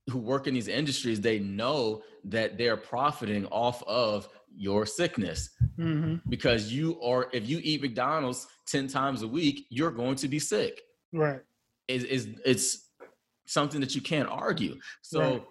who 0.10 0.19
work 0.19 0.47
in 0.47 0.53
these 0.53 0.68
industries, 0.68 1.22
they 1.22 1.39
know 1.39 2.03
that 2.26 2.57
they're 2.57 2.77
profiting 2.77 3.45
off 3.47 3.81
of 3.84 4.27
your 4.55 4.85
sickness 4.85 5.49
hmm 5.77 6.15
because 6.30 6.72
you 6.72 7.01
are 7.01 7.27
if 7.34 7.49
you 7.49 7.60
eat 7.64 7.81
McDonald's 7.81 8.45
10 8.68 8.88
times 8.88 9.23
a 9.23 9.27
week, 9.27 9.65
you're 9.69 9.89
going 9.89 10.15
to 10.18 10.27
be 10.27 10.38
sick. 10.38 10.81
Right. 11.14 11.41
Is 11.88 12.03
is 12.03 12.27
it's 12.45 12.90
something 13.45 13.80
that 13.81 13.95
you 13.95 14.02
can't 14.02 14.27
argue. 14.30 14.80
So 15.02 15.19
Right. 15.19 15.45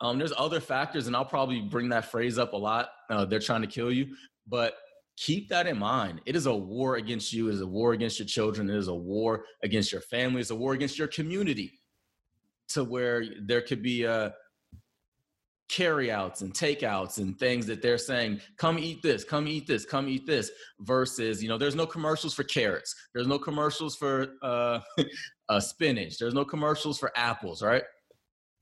um, 0.00 0.18
there's 0.18 0.32
other 0.36 0.60
factors, 0.60 1.06
and 1.06 1.14
I'll 1.14 1.24
probably 1.24 1.60
bring 1.60 1.88
that 1.90 2.10
phrase 2.10 2.38
up 2.38 2.52
a 2.52 2.56
lot. 2.56 2.90
Uh, 3.08 3.24
they're 3.24 3.38
trying 3.40 3.60
to 3.62 3.66
kill 3.66 3.92
you, 3.92 4.16
but 4.46 4.74
keep 5.16 5.48
that 5.50 5.66
in 5.66 5.78
mind. 5.78 6.20
It 6.26 6.34
is 6.34 6.46
a 6.46 6.54
war 6.54 6.96
against 6.96 7.32
you. 7.32 7.48
It 7.48 7.54
is 7.54 7.60
a 7.60 7.66
war 7.66 7.92
against 7.92 8.18
your 8.18 8.26
children. 8.26 8.68
It 8.68 8.76
is 8.76 8.88
a 8.88 8.94
war 8.94 9.44
against 9.62 9.92
your 9.92 10.00
family. 10.00 10.40
It's 10.40 10.50
a 10.50 10.56
war 10.56 10.72
against 10.72 10.98
your 10.98 11.08
community. 11.08 11.78
To 12.68 12.84
where 12.84 13.24
there 13.40 13.60
could 13.60 13.82
be 13.82 14.06
uh, 14.06 14.30
carryouts 15.70 16.42
and 16.42 16.52
takeouts 16.52 17.18
and 17.18 17.38
things 17.38 17.64
that 17.66 17.80
they're 17.80 17.98
saying, 17.98 18.40
come 18.56 18.78
eat 18.78 19.02
this, 19.02 19.22
come 19.22 19.46
eat 19.46 19.66
this, 19.66 19.84
come 19.84 20.08
eat 20.08 20.26
this, 20.26 20.50
versus, 20.80 21.42
you 21.42 21.48
know, 21.48 21.56
there's 21.56 21.76
no 21.76 21.86
commercials 21.86 22.34
for 22.34 22.42
carrots. 22.42 22.94
There's 23.14 23.28
no 23.28 23.38
commercials 23.38 23.94
for 23.94 24.34
uh, 24.42 24.80
uh, 25.48 25.60
spinach. 25.60 26.18
There's 26.18 26.34
no 26.34 26.44
commercials 26.44 26.98
for 26.98 27.12
apples, 27.16 27.62
right? 27.62 27.84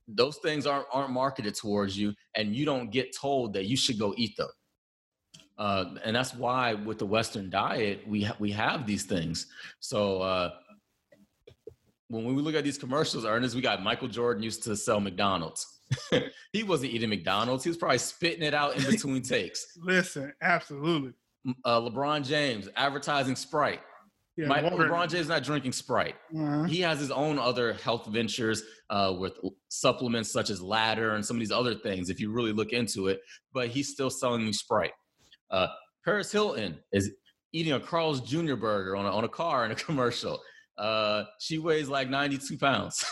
Those 0.06 0.36
things 0.38 0.66
aren't, 0.66 0.86
aren't 0.92 1.10
marketed 1.10 1.54
towards 1.54 1.98
you, 1.98 2.14
and 2.34 2.54
you 2.54 2.64
don't 2.64 2.90
get 2.90 3.16
told 3.16 3.54
that 3.54 3.64
you 3.64 3.76
should 3.76 3.98
go 3.98 4.14
eat 4.16 4.36
them. 4.36 4.48
Uh, 5.56 5.94
and 6.04 6.14
that's 6.14 6.34
why 6.34 6.74
with 6.74 6.98
the 6.98 7.06
Western 7.06 7.50
diet, 7.50 8.06
we, 8.06 8.22
ha- 8.22 8.36
we 8.38 8.52
have 8.52 8.86
these 8.86 9.04
things. 9.04 9.46
So 9.80 10.22
uh, 10.22 10.50
when 12.08 12.24
we 12.24 12.42
look 12.42 12.54
at 12.54 12.64
these 12.64 12.78
commercials, 12.78 13.24
Ernest, 13.24 13.54
we 13.54 13.60
got 13.60 13.82
Michael 13.82 14.08
Jordan 14.08 14.42
used 14.42 14.62
to 14.64 14.76
sell 14.76 15.00
McDonald's. 15.00 15.77
he 16.52 16.62
wasn't 16.62 16.92
eating 16.92 17.08
McDonald's. 17.08 17.64
He 17.64 17.70
was 17.70 17.76
probably 17.76 17.98
spitting 17.98 18.42
it 18.42 18.54
out 18.54 18.76
in 18.76 18.84
between 18.90 19.22
takes. 19.22 19.66
Listen, 19.80 20.32
absolutely. 20.42 21.12
Uh, 21.64 21.80
LeBron 21.80 22.26
James 22.26 22.68
advertising 22.76 23.36
Sprite. 23.36 23.80
Yeah. 24.36 24.46
My, 24.46 24.60
LeBron 24.60 25.08
James 25.08 25.22
is 25.22 25.28
not 25.28 25.42
drinking 25.42 25.72
Sprite. 25.72 26.14
Uh-huh. 26.36 26.64
He 26.64 26.80
has 26.82 27.00
his 27.00 27.10
own 27.10 27.38
other 27.38 27.72
health 27.72 28.06
ventures 28.06 28.62
uh, 28.88 29.14
with 29.18 29.38
supplements 29.68 30.30
such 30.30 30.50
as 30.50 30.62
Ladder 30.62 31.14
and 31.14 31.26
some 31.26 31.36
of 31.36 31.40
these 31.40 31.50
other 31.50 31.74
things. 31.74 32.08
If 32.08 32.20
you 32.20 32.30
really 32.30 32.52
look 32.52 32.72
into 32.72 33.08
it, 33.08 33.20
but 33.52 33.68
he's 33.68 33.88
still 33.88 34.10
selling 34.10 34.46
you 34.46 34.52
Sprite. 34.52 34.92
Uh, 35.50 35.66
Paris 36.04 36.30
Hilton 36.30 36.78
is 36.92 37.10
eating 37.52 37.72
a 37.72 37.80
Carl's 37.80 38.20
Jr. 38.20 38.54
burger 38.54 38.94
on 38.94 39.06
a, 39.06 39.10
on 39.10 39.24
a 39.24 39.28
car 39.28 39.64
in 39.64 39.72
a 39.72 39.74
commercial. 39.86 40.40
Uh, 40.76 41.24
she 41.40 41.58
weighs 41.58 41.88
like 41.88 42.08
92 42.08 42.56
pounds. 42.58 43.04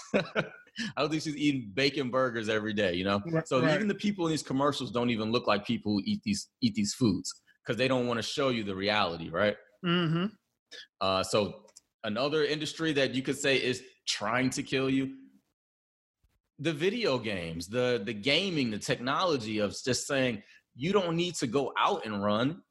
I 0.96 1.00
don't 1.00 1.10
think 1.10 1.22
she's 1.22 1.36
eating 1.36 1.70
bacon 1.74 2.10
burgers 2.10 2.48
every 2.48 2.72
day, 2.72 2.94
you 2.94 3.04
know? 3.04 3.22
Right, 3.26 3.46
So 3.46 3.60
right. 3.60 3.74
even 3.74 3.88
the 3.88 3.94
people 3.94 4.26
in 4.26 4.30
these 4.30 4.42
commercials 4.42 4.90
don't 4.90 5.10
even 5.10 5.32
look 5.32 5.46
like 5.46 5.66
people 5.66 5.92
who 5.92 6.02
eat 6.04 6.20
these 6.24 6.48
eat 6.60 6.74
these 6.74 6.94
foods 6.94 7.32
because 7.64 7.76
they 7.78 7.88
don't 7.88 8.06
want 8.06 8.18
to 8.18 8.22
show 8.22 8.50
you 8.50 8.64
the 8.64 8.74
reality, 8.74 9.30
right? 9.30 9.56
Mm-hmm. 9.84 10.26
Uh, 11.00 11.22
so 11.22 11.66
another 12.04 12.44
industry 12.44 12.92
that 12.92 13.14
you 13.14 13.22
could 13.22 13.36
say 13.36 13.56
is 13.56 13.82
trying 14.06 14.50
to 14.50 14.62
kill 14.62 14.88
you 14.88 15.16
the 16.58 16.72
video 16.72 17.18
games 17.18 17.66
the 17.66 18.00
the 18.04 18.14
gaming 18.14 18.70
the 18.70 18.78
technology 18.78 19.58
of 19.58 19.76
just 19.84 20.06
saying 20.06 20.42
you 20.74 20.92
don't 20.92 21.16
need 21.16 21.34
to 21.34 21.46
go 21.46 21.72
out 21.78 22.06
and 22.06 22.22
run 22.22 22.62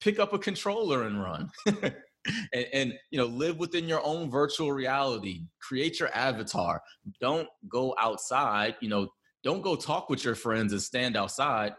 pick 0.00 0.18
up 0.18 0.32
a 0.32 0.38
controller 0.38 1.04
and 1.04 1.22
run 1.22 1.48
and, 2.52 2.66
and 2.72 2.94
you 3.10 3.18
know 3.18 3.26
live 3.26 3.58
within 3.58 3.88
your 3.88 4.04
own 4.04 4.30
virtual 4.30 4.72
reality 4.72 5.42
create 5.60 6.00
your 6.00 6.12
avatar 6.14 6.80
don't 7.20 7.48
go 7.68 7.94
outside 7.98 8.74
you 8.80 8.88
know 8.88 9.08
don't 9.44 9.62
go 9.62 9.76
talk 9.76 10.10
with 10.10 10.24
your 10.24 10.34
friends 10.34 10.72
and 10.72 10.82
stand 10.82 11.16
outside 11.16 11.72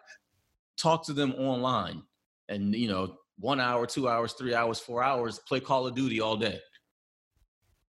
talk 0.77 1.05
to 1.05 1.13
them 1.13 1.33
online 1.33 2.01
and 2.47 2.73
you 2.73 2.87
know 2.87 3.15
one 3.37 3.59
hour 3.59 3.85
two 3.85 4.07
hours 4.07 4.33
three 4.33 4.55
hours 4.55 4.79
four 4.79 5.03
hours 5.03 5.39
play 5.47 5.59
call 5.59 5.85
of 5.85 5.93
duty 5.95 6.19
all 6.21 6.37
day 6.37 6.59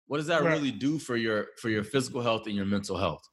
What 0.06 0.16
does 0.16 0.26
that 0.28 0.42
right. 0.42 0.52
really 0.52 0.70
do 0.70 0.98
for 0.98 1.16
your 1.16 1.48
for 1.60 1.68
your 1.68 1.84
physical 1.84 2.22
health 2.22 2.46
and 2.46 2.56
your 2.56 2.64
mental 2.64 2.96
health? 2.96 3.28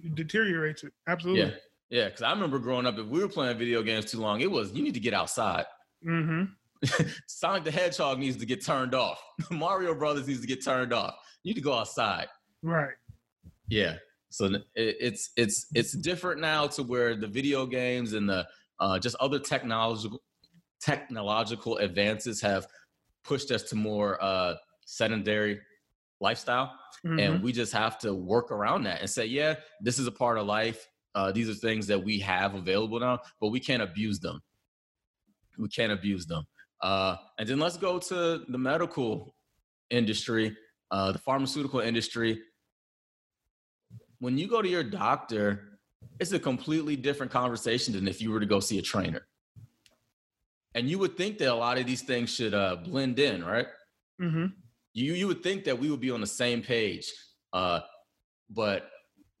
It 0.00 0.16
deteriorates 0.16 0.82
it. 0.82 0.92
Absolutely. 1.06 1.42
Yeah. 1.42 1.50
Yeah. 1.88 2.10
Cause 2.10 2.22
I 2.22 2.32
remember 2.32 2.58
growing 2.58 2.86
up, 2.86 2.98
if 2.98 3.06
we 3.06 3.20
were 3.20 3.28
playing 3.28 3.58
video 3.58 3.82
games 3.82 4.10
too 4.10 4.18
long, 4.18 4.40
it 4.40 4.50
was 4.50 4.72
you 4.72 4.82
need 4.82 4.94
to 4.94 5.00
get 5.00 5.14
outside. 5.14 5.66
Mm-hmm. 6.04 6.52
Sonic 7.26 7.64
the 7.64 7.70
Hedgehog 7.70 8.18
needs 8.18 8.36
to 8.38 8.46
get 8.46 8.64
turned 8.64 8.94
off. 8.94 9.22
Mario 9.50 9.94
Brothers 9.94 10.26
needs 10.26 10.40
to 10.40 10.46
get 10.46 10.64
turned 10.64 10.92
off. 10.92 11.14
You 11.42 11.50
need 11.50 11.60
to 11.60 11.64
go 11.64 11.74
outside. 11.74 12.28
Right. 12.62 12.94
Yeah. 13.68 13.96
So 14.30 14.50
it's 14.74 15.30
it's 15.36 15.66
it's 15.74 15.92
different 15.92 16.40
now 16.40 16.66
to 16.68 16.82
where 16.82 17.14
the 17.14 17.26
video 17.26 17.66
games 17.66 18.14
and 18.14 18.28
the 18.28 18.46
uh, 18.80 18.98
just 18.98 19.14
other 19.20 19.38
technological 19.38 20.22
technological 20.80 21.76
advances 21.76 22.40
have 22.40 22.66
pushed 23.24 23.50
us 23.50 23.62
to 23.64 23.76
more 23.76 24.22
uh, 24.22 24.54
sedentary 24.86 25.60
lifestyle, 26.20 26.72
mm-hmm. 27.04 27.18
and 27.18 27.42
we 27.42 27.52
just 27.52 27.72
have 27.72 27.98
to 27.98 28.14
work 28.14 28.50
around 28.50 28.84
that 28.84 29.00
and 29.00 29.10
say, 29.10 29.26
yeah, 29.26 29.56
this 29.80 29.98
is 29.98 30.06
a 30.06 30.12
part 30.12 30.38
of 30.38 30.46
life. 30.46 30.88
Uh, 31.14 31.30
these 31.30 31.50
are 31.50 31.54
things 31.54 31.86
that 31.86 32.02
we 32.02 32.18
have 32.18 32.54
available 32.54 32.98
now, 32.98 33.18
but 33.38 33.48
we 33.48 33.60
can't 33.60 33.82
abuse 33.82 34.18
them. 34.18 34.40
We 35.58 35.68
can't 35.68 35.92
abuse 35.92 36.26
them. 36.26 36.44
Uh, 36.82 37.16
and 37.38 37.48
then 37.48 37.58
let's 37.58 37.76
go 37.76 37.98
to 37.98 38.44
the 38.48 38.58
medical 38.58 39.34
industry, 39.90 40.56
uh, 40.90 41.12
the 41.12 41.18
pharmaceutical 41.18 41.80
industry. 41.80 42.40
When 44.18 44.36
you 44.36 44.48
go 44.48 44.60
to 44.62 44.68
your 44.68 44.82
doctor, 44.82 45.78
it's 46.18 46.32
a 46.32 46.38
completely 46.38 46.96
different 46.96 47.30
conversation 47.30 47.94
than 47.94 48.08
if 48.08 48.20
you 48.20 48.30
were 48.30 48.40
to 48.40 48.46
go 48.46 48.60
see 48.60 48.78
a 48.78 48.82
trainer. 48.82 49.26
And 50.74 50.88
you 50.88 50.98
would 50.98 51.16
think 51.16 51.38
that 51.38 51.52
a 51.52 51.54
lot 51.54 51.78
of 51.78 51.86
these 51.86 52.02
things 52.02 52.34
should 52.34 52.54
uh, 52.54 52.76
blend 52.76 53.18
in, 53.18 53.44
right? 53.44 53.66
Mm-hmm. 54.20 54.46
You 54.94 55.12
you 55.14 55.26
would 55.26 55.42
think 55.42 55.64
that 55.64 55.78
we 55.78 55.90
would 55.90 56.00
be 56.00 56.10
on 56.10 56.20
the 56.20 56.26
same 56.26 56.62
page, 56.62 57.10
uh, 57.52 57.80
but 58.50 58.90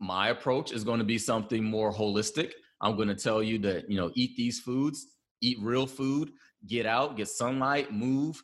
my 0.00 0.28
approach 0.28 0.72
is 0.72 0.82
going 0.82 0.98
to 0.98 1.04
be 1.04 1.18
something 1.18 1.62
more 1.62 1.92
holistic. 1.92 2.52
I'm 2.80 2.96
going 2.96 3.08
to 3.08 3.14
tell 3.14 3.42
you 3.42 3.58
that 3.60 3.90
you 3.90 3.96
know 3.96 4.10
eat 4.14 4.36
these 4.36 4.60
foods, 4.60 5.06
eat 5.40 5.58
real 5.60 5.86
food, 5.86 6.30
get 6.66 6.86
out, 6.86 7.16
get 7.16 7.28
sunlight, 7.28 7.92
move, 7.92 8.42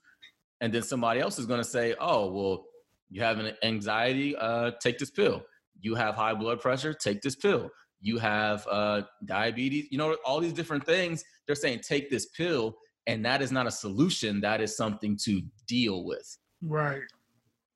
and 0.61 0.73
then 0.73 0.83
somebody 0.83 1.21
else 1.21 1.39
is 1.39 1.47
going 1.47 1.61
to 1.61 1.69
say, 1.69 1.95
"Oh, 2.01 2.31
well, 2.31 2.65
you 3.11 3.23
have 3.23 3.39
an 3.39 3.55
anxiety, 3.63 4.37
uh, 4.37 4.73
take 4.81 4.99
this 4.99 5.11
pill. 5.11 5.43
You 5.81 5.95
have 5.95 6.15
high 6.15 6.35
blood 6.35 6.61
pressure, 6.61 6.93
take 6.93 7.23
this 7.23 7.37
pill. 7.37 7.71
You 8.01 8.19
have 8.19 8.67
uh, 8.71 9.03
diabetes. 9.25 9.89
You 9.91 9.99
know, 9.99 10.17
all 10.25 10.41
these 10.41 10.53
different 10.53 10.85
things. 10.85 11.25
They're 11.47 11.57
saying 11.57 11.81
take 11.81 12.11
this 12.11 12.27
pill, 12.27 12.77
and 13.07 13.25
that 13.25 13.43
is 13.43 13.51
not 13.51 13.67
a 13.67 13.71
solution. 13.71 14.41
That 14.41 14.61
is 14.61 14.77
something 14.77 15.17
to 15.25 15.43
deal 15.67 16.05
with. 16.05 16.37
Right. 16.63 17.03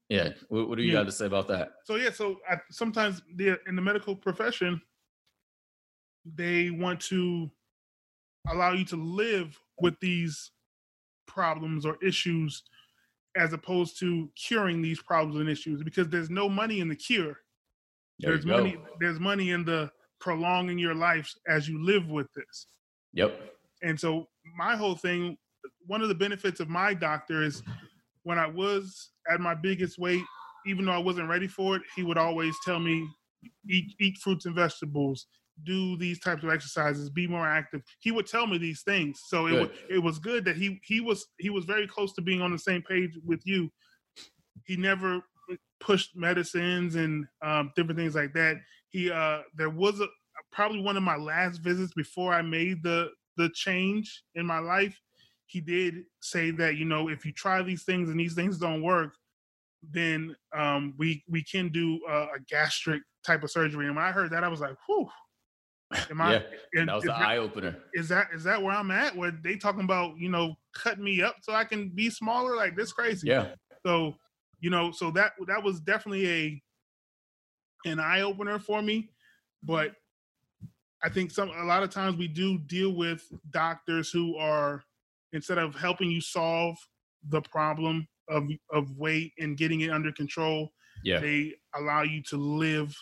Yeah. 0.09 0.31
What, 0.49 0.69
what 0.69 0.77
do 0.77 0.85
you 0.85 0.93
yeah. 0.93 0.99
have 0.99 1.07
to 1.07 1.13
say 1.13 1.27
about 1.27 1.49
that? 1.49 1.71
So 1.85 1.97
yeah. 1.97 2.11
So 2.11 2.37
I, 2.49 2.57
sometimes 2.71 3.23
the, 3.37 3.59
in 3.67 3.77
the 3.77 3.83
medical 3.83 4.15
profession, 4.15 4.81
they 6.25 6.71
want 6.71 7.01
to 7.01 7.51
allow 8.49 8.73
you 8.73 8.85
to 8.87 8.97
live 8.97 9.59
with 9.83 9.99
these 10.01 10.53
problems 11.27 11.85
or 11.85 11.97
issues 12.03 12.63
as 13.37 13.53
opposed 13.53 13.99
to 13.99 14.31
curing 14.37 14.83
these 14.83 15.01
problems 15.03 15.41
and 15.41 15.49
issues 15.49 15.83
because 15.83 16.09
there's 16.09 16.31
no 16.31 16.49
money 16.49 16.81
in 16.81 16.89
the 16.89 16.97
cure. 16.97 17.39
There 18.21 18.33
there's 18.33 18.47
money 18.47 18.77
there's 19.01 19.21
money 19.21 19.51
in 19.51 19.65
the 19.65 19.91
prolonging 20.21 20.79
your 20.79 20.95
life 20.95 21.35
as 21.49 21.69
you 21.69 21.85
live 21.85 22.09
with 22.09 22.29
this. 22.35 22.67
Yep. 23.15 23.39
And 23.83 23.99
so 23.99 24.29
my 24.57 24.77
whole 24.77 24.95
thing 24.95 25.37
one 25.87 26.03
of 26.03 26.09
the 26.09 26.15
benefits 26.15 26.61
of 26.61 26.69
my 26.69 26.95
doctor 26.95 27.43
is 27.43 27.63
when 28.23 28.39
I 28.39 28.47
was 28.47 29.11
at 29.31 29.41
my 29.41 29.55
biggest 29.55 29.99
weight, 29.99 30.23
even 30.67 30.85
though 30.85 30.93
I 30.93 30.99
wasn't 30.99 31.29
ready 31.29 31.49
for 31.49 31.77
it, 31.77 31.83
he 31.97 32.03
would 32.03 32.19
always 32.19 32.55
tell 32.65 32.79
me 32.79 33.09
eat 33.69 33.95
eat 34.01 34.19
fruits 34.19 34.47
and 34.47 34.55
vegetables, 34.55 35.27
do 35.65 35.97
these 35.97 36.19
types 36.19 36.43
of 36.43 36.51
exercises, 36.51 37.11
be 37.11 37.27
more 37.27 37.47
active. 37.47 37.83
He 38.01 38.11
would 38.11 38.27
tell 38.27 38.47
me 38.47 38.59
these 38.59 38.83
things. 38.83 39.21
So 39.27 39.47
it, 39.47 39.73
it 39.89 39.99
was 39.99 40.19
good 40.19 40.45
that 40.47 40.57
he 40.57 40.81
he 40.85 41.01
was 41.01 41.27
he 41.39 41.51
was 41.51 41.65
very 41.65 41.87
close 41.87 42.13
to 42.15 42.23
being 42.23 42.41
on 42.41 42.51
the 42.51 42.59
same 42.59 42.83
page 42.83 43.19
with 43.25 43.43
you. 43.45 43.71
He 44.65 44.77
never 44.77 45.23
pushed 45.81 46.17
medicines 46.17 46.95
and 46.95 47.27
um, 47.43 47.73
different 47.77 47.99
things 47.99 48.15
like 48.15 48.33
that. 48.35 48.57
He 48.89 49.11
uh, 49.11 49.41
there 49.55 49.71
was 49.71 50.01
a 50.01 50.07
probably 50.51 50.81
one 50.81 50.97
of 50.97 51.03
my 51.03 51.17
last 51.17 51.59
visits 51.59 51.93
before 51.95 52.33
I 52.33 52.43
made 52.43 52.83
the 52.83 53.11
the 53.37 53.51
change 53.55 54.23
in 54.35 54.47
my 54.47 54.59
life. 54.59 54.99
He 55.47 55.61
did 55.61 56.05
say 56.21 56.51
that 56.53 56.77
you 56.77 56.85
know 56.85 57.09
if 57.09 57.25
you 57.25 57.33
try 57.33 57.63
these 57.63 57.85
things 57.85 58.09
and 58.09 58.19
these 58.19 58.35
things 58.35 58.59
don't 58.59 58.83
work, 58.83 59.15
then 59.83 60.35
um, 60.57 60.95
we 60.99 61.23
we 61.29 61.43
can 61.43 61.69
do 61.69 62.01
a, 62.09 62.13
a 62.13 62.41
gastric 62.49 63.03
type 63.25 63.43
of 63.43 63.51
surgery. 63.51 63.87
And 63.87 63.97
when 63.97 64.05
I 64.05 64.13
heard 64.13 64.31
that, 64.33 64.45
I 64.45 64.49
was 64.49 64.61
like, 64.61 64.77
whew. 64.87 65.09
Am 66.11 66.21
I? 66.21 66.33
yeah, 66.33 66.43
and 66.75 66.89
that 66.89 66.97
was 66.97 67.05
the 67.05 67.13
eye 67.13 67.39
opener. 67.39 67.77
Is 67.95 68.09
that 68.09 68.29
is 68.35 68.45
that 68.45 68.63
where 68.63 68.75
I'm 68.75 68.91
at? 68.91 69.17
Where 69.17 69.31
they 69.31 69.57
talking 69.57 69.85
about 69.85 70.17
you 70.19 70.29
know 70.29 70.55
cutting 70.75 71.05
me 71.05 71.23
up 71.23 71.37
so 71.43 71.55
I 71.55 71.65
can 71.65 71.89
be 71.89 72.11
smaller? 72.11 72.57
Like 72.57 72.77
this 72.77 72.93
crazy. 72.93 73.29
Yeah. 73.29 73.49
So 73.85 74.15
you 74.61 74.71
know, 74.71 74.93
so 74.93 75.11
that 75.13 75.33
that 75.49 75.63
was 75.63 75.81
definitely 75.81 76.29
a 76.29 76.63
an 77.91 78.01
eye 78.01 78.23
opener 78.23 78.59
for 78.59 78.81
me. 78.81 79.11
But 79.63 79.95
I 81.03 81.09
think 81.09 81.31
some 81.31 81.51
a 81.51 81.65
lot 81.65 81.83
of 81.83 81.91
times 81.91 82.17
we 82.17 82.29
do 82.29 82.59
deal 82.59 82.95
with 82.95 83.23
doctors 83.51 84.11
who 84.11 84.37
are 84.37 84.83
instead 85.33 85.59
of 85.59 85.75
helping 85.75 86.11
you 86.11 86.21
solve 86.21 86.77
the 87.29 87.41
problem 87.43 88.07
of 88.29 88.49
of 88.71 88.97
weight 88.97 89.33
and 89.39 89.57
getting 89.57 89.81
it 89.81 89.91
under 89.91 90.13
control, 90.13 90.73
yeah. 91.05 91.19
they 91.19 91.55
allow 91.75 92.03
you 92.03 92.23
to 92.25 92.37
live 92.37 92.97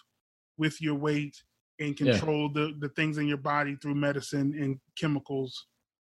with 0.57 0.81
your 0.81 0.95
weight 0.95 1.43
and 1.81 1.97
control 1.97 2.51
yeah. 2.55 2.67
the 2.67 2.75
the 2.79 2.89
things 2.91 3.19
in 3.19 3.27
your 3.27 3.39
body 3.39 3.77
through 3.81 3.95
medicine 3.95 4.55
and 4.59 4.79
chemicals. 4.97 5.67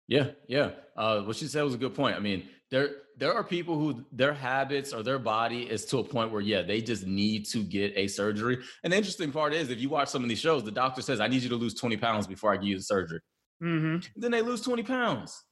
Yeah, 0.07 0.31
yeah. 0.47 0.71
Uh, 0.95 1.21
what 1.21 1.35
she 1.35 1.47
said 1.47 1.63
was 1.63 1.73
a 1.73 1.77
good 1.77 1.95
point. 1.95 2.15
I 2.15 2.19
mean, 2.19 2.47
there 2.71 2.89
there 3.17 3.33
are 3.33 3.43
people 3.43 3.77
who 3.77 4.05
their 4.11 4.33
habits 4.33 4.93
or 4.93 5.03
their 5.03 5.19
body 5.19 5.63
is 5.63 5.85
to 5.85 5.97
a 5.97 6.03
point 6.03 6.31
where 6.31 6.41
yeah, 6.41 6.61
they 6.61 6.81
just 6.81 7.05
need 7.05 7.45
to 7.47 7.63
get 7.63 7.93
a 7.95 8.07
surgery. 8.07 8.59
And 8.83 8.93
the 8.93 8.97
interesting 8.97 9.31
part 9.31 9.53
is, 9.53 9.69
if 9.69 9.79
you 9.79 9.89
watch 9.89 10.09
some 10.09 10.23
of 10.23 10.29
these 10.29 10.39
shows, 10.39 10.63
the 10.63 10.71
doctor 10.71 11.01
says, 11.01 11.19
"I 11.19 11.27
need 11.27 11.41
you 11.41 11.49
to 11.49 11.55
lose 11.55 11.73
twenty 11.73 11.97
pounds 11.97 12.27
before 12.27 12.53
I 12.53 12.57
give 12.57 12.65
you 12.65 12.77
the 12.77 12.83
surgery." 12.83 13.19
Mm-hmm. 13.63 14.07
Then 14.15 14.31
they 14.31 14.41
lose 14.41 14.61
twenty 14.61 14.83
pounds. 14.83 15.43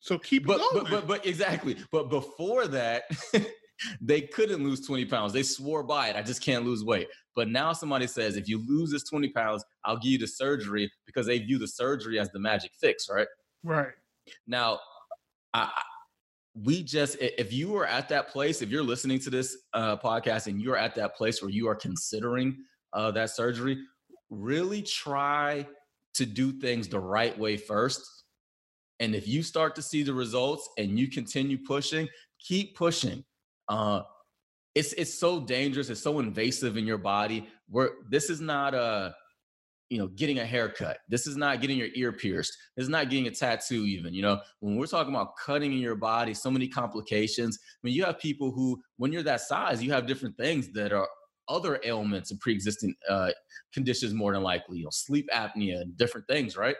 So 0.00 0.18
keep 0.18 0.46
but, 0.46 0.60
but, 0.72 0.88
but 0.90 1.06
but 1.06 1.26
exactly. 1.26 1.76
But 1.90 2.08
before 2.08 2.68
that, 2.68 3.04
they 4.00 4.22
couldn't 4.22 4.64
lose 4.64 4.86
20 4.86 5.04
pounds. 5.06 5.32
They 5.32 5.42
swore 5.42 5.82
by 5.82 6.08
it. 6.08 6.16
I 6.16 6.22
just 6.22 6.42
can't 6.42 6.64
lose 6.64 6.84
weight. 6.84 7.08
But 7.34 7.48
now 7.48 7.72
somebody 7.72 8.06
says, 8.06 8.36
if 8.36 8.48
you 8.48 8.64
lose 8.66 8.90
this 8.90 9.04
20 9.04 9.28
pounds, 9.28 9.64
I'll 9.84 9.98
give 9.98 10.12
you 10.12 10.18
the 10.18 10.26
surgery 10.26 10.90
because 11.06 11.26
they 11.26 11.38
view 11.38 11.58
the 11.58 11.68
surgery 11.68 12.18
as 12.18 12.30
the 12.30 12.38
magic 12.38 12.72
fix, 12.80 13.08
right? 13.08 13.28
Right. 13.62 13.92
Now, 14.46 14.80
I, 15.54 15.70
we 16.54 16.82
just, 16.82 17.16
if 17.20 17.52
you 17.52 17.76
are 17.76 17.86
at 17.86 18.08
that 18.08 18.28
place, 18.28 18.62
if 18.62 18.70
you're 18.70 18.82
listening 18.82 19.20
to 19.20 19.30
this 19.30 19.56
uh, 19.74 19.96
podcast 19.96 20.48
and 20.48 20.60
you're 20.60 20.76
at 20.76 20.94
that 20.96 21.16
place 21.16 21.40
where 21.40 21.50
you 21.50 21.68
are 21.68 21.76
considering 21.76 22.56
uh, 22.92 23.10
that 23.12 23.30
surgery, 23.30 23.78
really 24.30 24.82
try 24.82 25.66
to 26.14 26.26
do 26.26 26.52
things 26.52 26.88
the 26.88 26.98
right 26.98 27.38
way 27.38 27.56
first. 27.56 28.24
And 29.00 29.14
if 29.14 29.28
you 29.28 29.42
start 29.42 29.76
to 29.76 29.82
see 29.82 30.02
the 30.02 30.12
results 30.12 30.68
and 30.76 30.98
you 30.98 31.08
continue 31.08 31.58
pushing, 31.58 32.08
keep 32.40 32.76
pushing 32.76 33.24
uh, 33.68 34.02
it's 34.74 34.92
it's 34.94 35.18
so 35.18 35.40
dangerous. 35.40 35.90
It's 35.90 36.02
so 36.02 36.18
invasive 36.18 36.76
in 36.76 36.86
your 36.86 36.98
body. 36.98 37.48
Where 37.68 37.90
this 38.08 38.30
is 38.30 38.40
not 38.40 38.74
a 38.74 39.14
you 39.90 39.98
know 39.98 40.08
getting 40.08 40.38
a 40.38 40.46
haircut. 40.46 40.98
This 41.08 41.26
is 41.26 41.36
not 41.36 41.60
getting 41.60 41.78
your 41.78 41.88
ear 41.94 42.12
pierced. 42.12 42.56
This 42.76 42.84
is 42.84 42.88
not 42.88 43.10
getting 43.10 43.26
a 43.26 43.30
tattoo. 43.30 43.84
Even 43.84 44.14
you 44.14 44.22
know 44.22 44.40
when 44.60 44.76
we're 44.76 44.86
talking 44.86 45.14
about 45.14 45.36
cutting 45.36 45.72
in 45.72 45.78
your 45.78 45.96
body, 45.96 46.34
so 46.34 46.50
many 46.50 46.68
complications. 46.68 47.58
I 47.62 47.78
mean, 47.82 47.94
you 47.94 48.04
have 48.04 48.18
people 48.18 48.50
who, 48.50 48.80
when 48.96 49.12
you're 49.12 49.22
that 49.24 49.40
size, 49.40 49.82
you 49.82 49.92
have 49.92 50.06
different 50.06 50.36
things 50.36 50.68
that 50.74 50.92
are 50.92 51.08
other 51.48 51.80
ailments 51.84 52.30
and 52.30 52.38
pre-existing 52.40 52.94
uh, 53.08 53.30
conditions 53.72 54.12
more 54.12 54.32
than 54.32 54.42
likely. 54.42 54.78
You 54.78 54.84
know, 54.84 54.90
sleep 54.92 55.28
apnea 55.34 55.80
and 55.80 55.96
different 55.96 56.26
things, 56.28 56.56
right? 56.56 56.76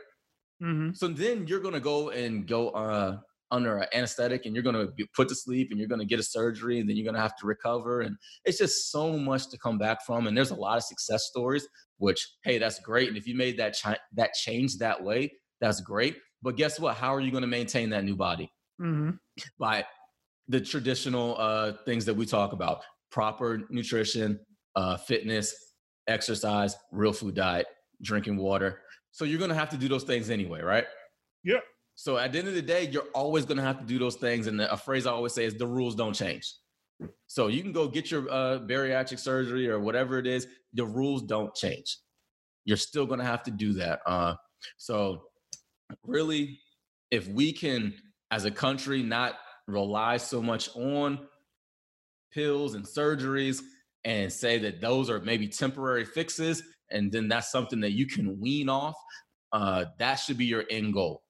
Mm-hmm. 0.62 0.92
So 0.94 1.08
then 1.08 1.46
you're 1.46 1.60
gonna 1.60 1.80
go 1.80 2.10
and 2.10 2.46
go 2.46 2.70
uh, 2.70 3.18
under 3.50 3.78
an 3.78 3.86
anesthetic 3.94 4.44
and 4.44 4.54
you're 4.54 4.62
going 4.62 4.76
to 4.76 4.92
be 4.92 5.06
put 5.14 5.28
to 5.28 5.34
sleep 5.34 5.68
and 5.70 5.78
you're 5.78 5.88
going 5.88 6.00
to 6.00 6.06
get 6.06 6.20
a 6.20 6.22
surgery 6.22 6.80
and 6.80 6.88
then 6.88 6.96
you're 6.96 7.04
going 7.04 7.14
to 7.14 7.20
have 7.20 7.36
to 7.36 7.46
recover. 7.46 8.02
And 8.02 8.16
it's 8.44 8.58
just 8.58 8.90
so 8.90 9.16
much 9.16 9.48
to 9.50 9.58
come 9.58 9.78
back 9.78 10.04
from 10.04 10.26
and 10.26 10.36
there's 10.36 10.50
a 10.50 10.56
lot 10.56 10.76
of 10.76 10.84
success 10.84 11.24
stories 11.24 11.66
which 11.98 12.26
hey 12.44 12.58
that's 12.58 12.78
great. 12.80 13.08
And 13.08 13.16
if 13.16 13.26
you 13.26 13.36
made 13.36 13.58
that 13.58 13.76
that 14.14 14.32
change 14.34 14.76
that 14.78 15.02
way 15.02 15.32
that's 15.60 15.80
great. 15.80 16.16
But 16.42 16.56
guess 16.56 16.78
what? 16.78 16.96
How 16.96 17.14
are 17.14 17.20
you 17.20 17.32
going 17.32 17.42
to 17.42 17.48
maintain 17.48 17.90
that 17.90 18.04
new 18.04 18.16
body? 18.16 18.52
Mm-hmm. 18.80 19.10
by 19.58 19.84
the 20.46 20.60
traditional 20.60 21.34
uh, 21.36 21.72
things 21.84 22.04
that 22.04 22.14
we 22.14 22.24
talk 22.24 22.52
about 22.52 22.84
proper 23.10 23.62
nutrition 23.70 24.38
uh, 24.76 24.96
fitness 24.96 25.52
exercise 26.06 26.76
real 26.92 27.12
food 27.12 27.34
diet 27.34 27.66
drinking 28.02 28.36
water. 28.36 28.82
So 29.10 29.24
you're 29.24 29.40
going 29.40 29.50
to 29.50 29.56
have 29.56 29.70
to 29.70 29.76
do 29.76 29.88
those 29.88 30.04
things 30.04 30.30
anyway 30.30 30.62
right? 30.62 30.84
Yep 31.42 31.64
so 31.98 32.16
at 32.16 32.30
the 32.30 32.38
end 32.38 32.46
of 32.46 32.54
the 32.54 32.62
day, 32.62 32.88
you're 32.92 33.08
always 33.12 33.44
going 33.44 33.56
to 33.56 33.64
have 33.64 33.80
to 33.80 33.84
do 33.84 33.98
those 33.98 34.14
things. 34.14 34.46
And 34.46 34.60
a 34.60 34.76
phrase 34.76 35.04
I 35.04 35.10
always 35.10 35.32
say 35.32 35.44
is 35.44 35.54
the 35.54 35.66
rules 35.66 35.96
don't 35.96 36.14
change. 36.14 36.54
So 37.26 37.48
you 37.48 37.60
can 37.60 37.72
go 37.72 37.88
get 37.88 38.08
your 38.08 38.30
uh, 38.30 38.60
bariatric 38.60 39.18
surgery 39.18 39.68
or 39.68 39.80
whatever 39.80 40.16
it 40.20 40.26
is. 40.28 40.46
The 40.74 40.84
rules 40.86 41.22
don't 41.22 41.52
change. 41.56 41.98
You're 42.64 42.76
still 42.76 43.04
going 43.04 43.18
to 43.18 43.26
have 43.26 43.42
to 43.42 43.50
do 43.50 43.72
that. 43.72 43.98
Uh, 44.06 44.34
so 44.76 45.22
really, 46.04 46.60
if 47.10 47.26
we 47.26 47.52
can, 47.52 47.92
as 48.30 48.44
a 48.44 48.52
country, 48.52 49.02
not 49.02 49.34
rely 49.66 50.18
so 50.18 50.40
much 50.40 50.68
on 50.76 51.26
pills 52.32 52.76
and 52.76 52.84
surgeries 52.84 53.60
and 54.04 54.32
say 54.32 54.56
that 54.58 54.80
those 54.80 55.10
are 55.10 55.18
maybe 55.18 55.48
temporary 55.48 56.04
fixes 56.04 56.62
and 56.92 57.10
then 57.10 57.26
that's 57.26 57.50
something 57.50 57.80
that 57.80 57.90
you 57.90 58.06
can 58.06 58.38
wean 58.38 58.68
off 58.68 58.94
uh, 59.52 59.84
that 59.98 60.14
should 60.14 60.38
be 60.38 60.44
your 60.44 60.64
end 60.70 60.92
goal 60.94 61.22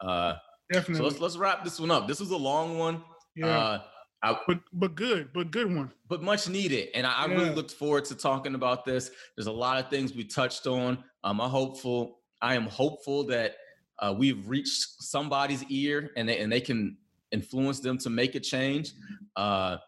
uh, 0.00 0.34
Definitely. 0.72 0.96
So 0.96 1.04
let's 1.04 1.20
let's 1.20 1.36
wrap 1.36 1.64
this 1.64 1.80
one 1.80 1.90
up. 1.90 2.06
This 2.06 2.20
was 2.20 2.30
a 2.30 2.36
long 2.36 2.78
one. 2.78 3.02
Yeah. 3.34 3.46
Uh, 3.46 3.82
I, 4.22 4.38
but 4.46 4.60
but 4.72 4.94
good, 4.94 5.32
but 5.32 5.50
good 5.50 5.74
one. 5.74 5.90
But 6.08 6.22
much 6.22 6.48
needed, 6.48 6.90
and 6.94 7.06
I, 7.06 7.26
yeah. 7.26 7.34
Really 7.34 7.50
looked 7.50 7.72
forward 7.72 8.04
to 8.06 8.14
talking 8.14 8.54
about 8.54 8.84
this. 8.84 9.10
There's 9.36 9.46
a 9.46 9.52
lot 9.52 9.82
of 9.82 9.90
things 9.90 10.14
we 10.14 10.24
touched 10.24 10.66
on. 10.66 11.02
Um, 11.24 11.40
I'm 11.40 11.50
hopeful. 11.50 12.20
I 12.42 12.54
am 12.54 12.66
hopeful 12.66 13.24
that 13.24 13.56
uh, 13.98 14.14
we've 14.16 14.46
reached 14.48 15.02
somebody's 15.02 15.64
ear, 15.64 16.10
and 16.16 16.28
they, 16.28 16.38
and 16.38 16.52
they 16.52 16.60
can 16.60 16.96
influence 17.32 17.80
them 17.80 17.98
to 17.98 18.10
make 18.10 18.34
a 18.34 18.40
change. 18.40 18.92
Uh, 19.36 19.78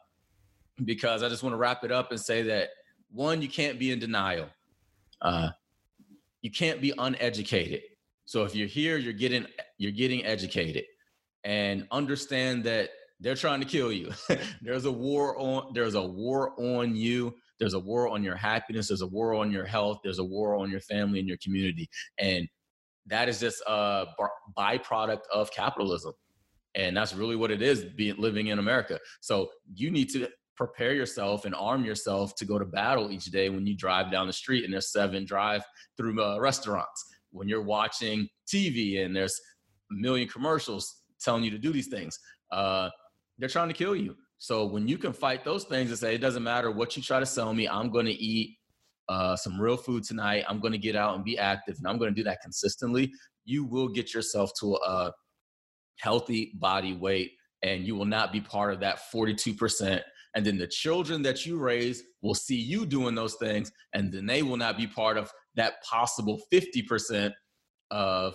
because 0.85 1.23
I 1.23 1.29
just 1.29 1.43
want 1.43 1.53
to 1.53 1.59
wrap 1.59 1.85
it 1.85 1.93
up 1.93 2.11
and 2.11 2.21
say 2.21 2.43
that 2.43 2.71
one, 3.11 3.43
you 3.43 3.49
can't 3.49 3.79
be 3.79 3.93
in 3.93 3.99
denial. 3.99 4.49
Uh, 5.21 5.51
you 6.41 6.51
can't 6.51 6.81
be 6.81 6.93
uneducated. 6.99 7.83
So 8.25 8.45
if 8.45 8.55
you're 8.55 8.69
here, 8.69 8.99
you're 8.99 9.13
getting 9.13 9.47
you're 9.79 9.93
getting 9.93 10.25
educated 10.25 10.85
and 11.45 11.87
understand 11.91 12.65
that 12.65 12.91
they're 13.21 13.35
trying 13.35 13.61
to 13.61 13.67
kill 13.67 13.93
you. 13.93 14.11
there's 14.63 14.85
a 14.85 14.93
war 14.93 15.39
on 15.39 15.73
there's 15.75 15.95
a 15.95 16.03
war 16.03 16.53
on 16.59 16.95
you. 16.97 17.35
There's 17.59 17.75
a 17.75 17.79
war 17.79 18.09
on 18.09 18.25
your 18.25 18.35
happiness, 18.35 18.89
there's 18.89 19.03
a 19.03 19.07
war 19.07 19.35
on 19.35 19.53
your 19.53 19.65
health, 19.65 19.99
there's 20.03 20.19
a 20.19 20.25
war 20.25 20.57
on 20.57 20.69
your 20.69 20.81
family 20.81 21.21
and 21.21 21.29
your 21.29 21.39
community. 21.39 21.89
And 22.19 22.49
that 23.07 23.29
is 23.29 23.39
just 23.39 23.63
a 23.69 24.07
byproduct 24.59 25.21
of 25.33 25.53
capitalism. 25.53 26.13
And 26.75 26.97
that's 26.97 27.15
really 27.15 27.37
what 27.37 27.53
it 27.53 27.63
is 27.63 27.85
being 27.85 28.17
living 28.19 28.49
in 28.49 28.59
America. 28.59 28.99
So 29.21 29.51
you 29.75 29.93
need 29.93 30.09
to 30.11 30.29
prepare 30.57 30.93
yourself 30.93 31.45
and 31.45 31.55
arm 31.55 31.85
yourself 31.85 32.35
to 32.37 32.45
go 32.45 32.59
to 32.59 32.65
battle 32.65 33.13
each 33.13 33.27
day 33.27 33.49
when 33.49 33.65
you 33.65 33.77
drive 33.77 34.11
down 34.11 34.27
the 34.27 34.33
street 34.33 34.65
and 34.65 34.73
there's 34.73 34.91
seven 34.91 35.25
drive 35.25 35.63
through 35.97 36.21
uh, 36.21 36.41
restaurants 36.41 37.12
when 37.33 37.49
you're 37.49 37.63
watching 37.63 38.29
TV 38.47 39.05
and 39.05 39.15
there's 39.15 39.41
a 39.91 39.95
million 39.95 40.29
commercials 40.29 41.03
telling 41.21 41.43
you 41.45 41.51
to 41.51 41.59
do 41.59 41.73
these 41.73 41.89
things. 41.89 42.19
Uh, 42.51 42.89
they're 43.39 43.49
trying 43.49 43.69
to 43.69 43.75
kill 43.75 43.97
you. 43.97 44.15
So 44.39 44.67
when 44.67 44.89
you 44.89 44.99
can 44.99 45.13
fight 45.13 45.45
those 45.45 45.65
things 45.65 45.91
and 45.91 45.99
say, 45.99 46.15
it 46.15 46.21
doesn't 46.21 46.43
matter 46.43 46.71
what 46.71 46.97
you 46.97 47.03
try 47.03 47.21
to 47.21 47.27
sell 47.27 47.55
me, 47.55 47.69
I'm 47.69 47.91
going 47.91 48.07
to 48.07 48.13
eat 48.13 48.57
uh, 49.09 49.37
some 49.37 49.61
real 49.61 49.77
food 49.77 50.05
tonight. 50.05 50.45
I'm 50.49 50.61
going 50.61 50.73
to 50.73 50.79
get 50.79 50.97
out 50.97 51.15
and 51.15 51.25
be 51.25 51.39
active, 51.39 51.77
and 51.79 51.87
I'm 51.87 51.99
going 51.99 52.13
to 52.13 52.15
do 52.15 52.25
that 52.25 52.41
consistently. 52.43 53.13
You 53.45 53.65
will 53.65 53.89
get 53.89 54.15
yourself 54.15 54.51
to 54.61 54.75
a 54.77 55.13
healthy 55.99 56.53
body 56.55 56.95
weight, 56.95 57.33
and 57.63 57.87
you 57.87 57.95
will 57.95 58.05
not 58.05 58.33
be 58.33 58.41
part 58.41 58.73
of 58.73 58.81
that 58.81 59.01
42%. 59.13 60.01
And 60.35 60.47
then 60.47 60.57
the 60.57 60.67
children 60.67 61.23
that 61.23 61.45
you 61.45 61.59
raise 61.59 62.03
will 62.23 62.35
see 62.35 62.57
you 62.57 62.87
doing 62.87 63.15
those 63.15 63.35
things, 63.35 63.71
and 63.93 64.13
then 64.13 64.27
they 64.27 64.43
will 64.43 64.57
not 64.57 64.77
be 64.77 64.87
part 64.87 65.19
of 65.19 65.31
that 65.57 65.83
possible 65.83 66.41
50% 66.53 67.33
of 67.91 68.35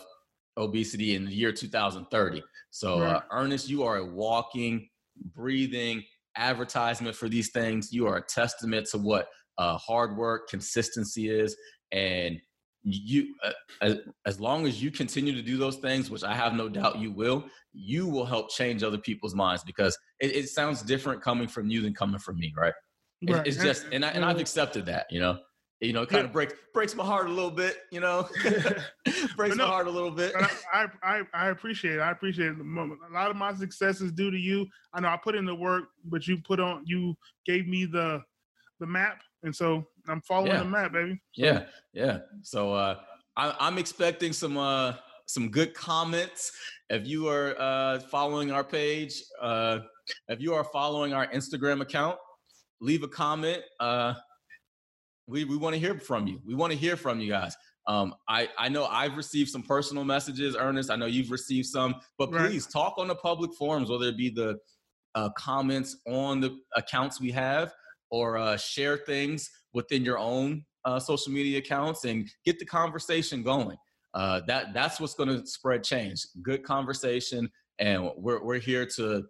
obesity 0.58 1.16
in 1.16 1.26
the 1.26 1.34
year 1.34 1.52
2030. 1.52 2.44
So, 2.72 3.02
uh, 3.02 3.22
Ernest, 3.32 3.70
you 3.70 3.84
are 3.84 3.98
a 3.98 4.06
walking, 4.06 4.88
breathing 5.36 6.04
advertisement 6.36 7.16
for 7.16 7.30
these 7.30 7.52
things. 7.52 7.92
You 7.92 8.08
are 8.08 8.18
a 8.18 8.22
testament 8.22 8.88
to 8.92 8.98
what 8.98 9.28
uh, 9.58 9.78
hard 9.78 10.18
work, 10.18 10.50
consistency 10.50 11.30
is. 11.30 11.56
And 11.92 12.40
you, 12.84 13.34
uh, 13.44 13.52
as, 13.82 13.98
as 14.26 14.40
long 14.40 14.68
as 14.68 14.82
you 14.82 14.92
continue 14.92 15.34
to 15.34 15.42
do 15.42 15.58
those 15.58 15.78
things, 15.78 16.10
which 16.10 16.24
I 16.24 16.36
have 16.36 16.54
no 16.54 16.70
doubt 16.70 17.00
you 17.00 17.12
will, 17.12 17.46
you 17.74 18.08
will 18.08 18.26
help 18.26 18.52
change 18.52 18.84
other 18.84 18.98
people's 18.98 19.36
minds 19.36 19.64
because 19.64 19.98
it, 20.20 20.36
it 20.36 20.50
sounds 20.50 20.82
different 20.82 21.22
coming 21.22 21.48
from 21.48 21.70
you 21.70 21.82
than 21.82 21.94
coming 21.94 22.20
from 22.20 22.38
me, 22.38 22.54
right? 22.56 22.74
right. 23.28 23.46
It, 23.46 23.48
it's 23.48 23.58
just, 23.58 23.88
and, 23.92 24.06
I, 24.06 24.10
and 24.10 24.24
I've 24.24 24.40
accepted 24.40 24.86
that, 24.86 25.08
you 25.10 25.20
know 25.20 25.38
you 25.80 25.94
know, 25.94 26.06
kind 26.06 26.24
yeah. 26.24 26.26
of 26.26 26.34
breaks 26.34 26.54
breaks 26.74 26.96
my 26.96 27.06
heart 27.06 27.28
a 27.28 27.30
little 27.32 27.52
bit, 27.52 27.78
you 27.92 28.00
know, 28.00 28.28
breaks 29.36 29.56
no, 29.56 29.66
my 29.66 29.72
heart 29.72 29.88
a 29.88 29.92
little 29.92 30.12
bit. 30.12 30.34
I, 30.74 30.88
I 31.04 31.22
I 31.34 31.48
appreciate 31.50 31.96
it. 31.96 32.00
I 32.00 32.12
appreciate 32.12 32.52
it. 32.52 32.58
A 32.60 33.14
lot 33.14 33.30
of 33.30 33.36
my 33.36 33.54
success 33.54 34.02
is 34.02 34.12
due 34.12 34.32
to 34.32 34.38
you. 34.38 34.66
I 34.94 35.00
know 35.00 35.10
I 35.10 35.18
put 35.18 35.36
in 35.36 35.46
the 35.46 35.54
work, 35.54 35.86
but 36.06 36.28
you 36.28 36.38
put 36.40 36.60
on 36.60 36.84
you 36.86 37.16
gave 37.46 37.68
me 37.68 37.86
the 37.86 38.22
the 38.80 38.88
map, 38.88 39.22
and 39.44 39.56
so 39.56 39.88
I'm 40.08 40.22
following 40.22 40.54
yeah. 40.54 40.60
the 40.60 40.66
map, 40.66 40.94
baby. 40.94 41.20
So. 41.34 41.46
Yeah, 41.46 41.64
yeah. 41.94 42.20
So 42.42 42.74
uh, 42.74 43.00
I, 43.36 43.54
I'm 43.60 43.78
expecting 43.78 44.34
some 44.34 44.58
uh 44.58 44.94
some 45.28 45.50
good 45.50 45.74
comments. 45.74 46.54
If 46.90 47.06
you 47.06 47.28
are 47.28 47.56
uh, 47.60 48.00
following 48.00 48.52
our 48.52 48.64
page, 48.64 49.22
uh, 49.42 49.80
if 50.30 50.40
you 50.42 50.54
are 50.54 50.64
following 50.64 51.14
our 51.14 51.28
Instagram 51.28 51.82
account, 51.82 52.18
leave 52.80 53.04
a 53.04 53.08
comment. 53.08 53.62
Uh, 53.80 54.14
we, 55.28 55.44
we 55.44 55.58
want 55.58 55.74
to 55.76 55.80
hear 55.80 56.00
from 56.00 56.28
you. 56.28 56.40
We 56.46 56.56
want 56.56 56.72
to 56.72 56.78
hear 56.78 56.96
from 56.96 57.20
you 57.20 57.30
guys. 57.30 57.56
Um, 57.88 58.16
I, 58.28 58.50
I 58.58 58.70
know 58.70 58.86
I've 58.86 59.16
received 59.16 59.50
some 59.50 59.64
personal 59.64 60.04
messages, 60.04 60.56
Ernest. 60.58 60.90
I 60.90 60.96
know 60.96 61.06
you've 61.06 61.32
received 61.32 61.68
some, 61.68 61.96
but 62.18 62.32
please 62.32 62.68
talk 62.68 62.96
on 62.98 63.08
the 63.08 63.16
public 63.16 63.54
forums, 63.54 63.90
whether 63.90 64.08
it 64.08 64.18
be 64.18 64.30
the 64.30 64.58
uh, 65.16 65.30
comments 65.38 65.98
on 66.06 66.42
the 66.42 66.58
accounts 66.76 67.22
we 67.22 67.32
have 67.32 67.74
or 68.12 68.38
uh, 68.38 68.58
share 68.58 68.98
things 68.98 69.50
within 69.74 70.04
your 70.04 70.18
own 70.18 70.66
uh, 70.86 71.00
social 71.00 71.32
media 71.32 71.60
accounts 71.60 72.06
and 72.06 72.30
get 72.46 72.60
the 72.60 72.66
conversation 72.66 73.42
going. 73.44 73.78
Uh, 74.14 74.42
that 74.48 74.74
that's 74.74 75.00
what's 75.00 75.14
going 75.14 75.30
to 75.30 75.46
spread 75.46 75.84
change. 75.84 76.26
Good 76.42 76.64
conversation, 76.64 77.50
and 77.80 78.10
we're 78.18 78.44
we're 78.44 78.60
here 78.60 78.86
to 78.96 79.26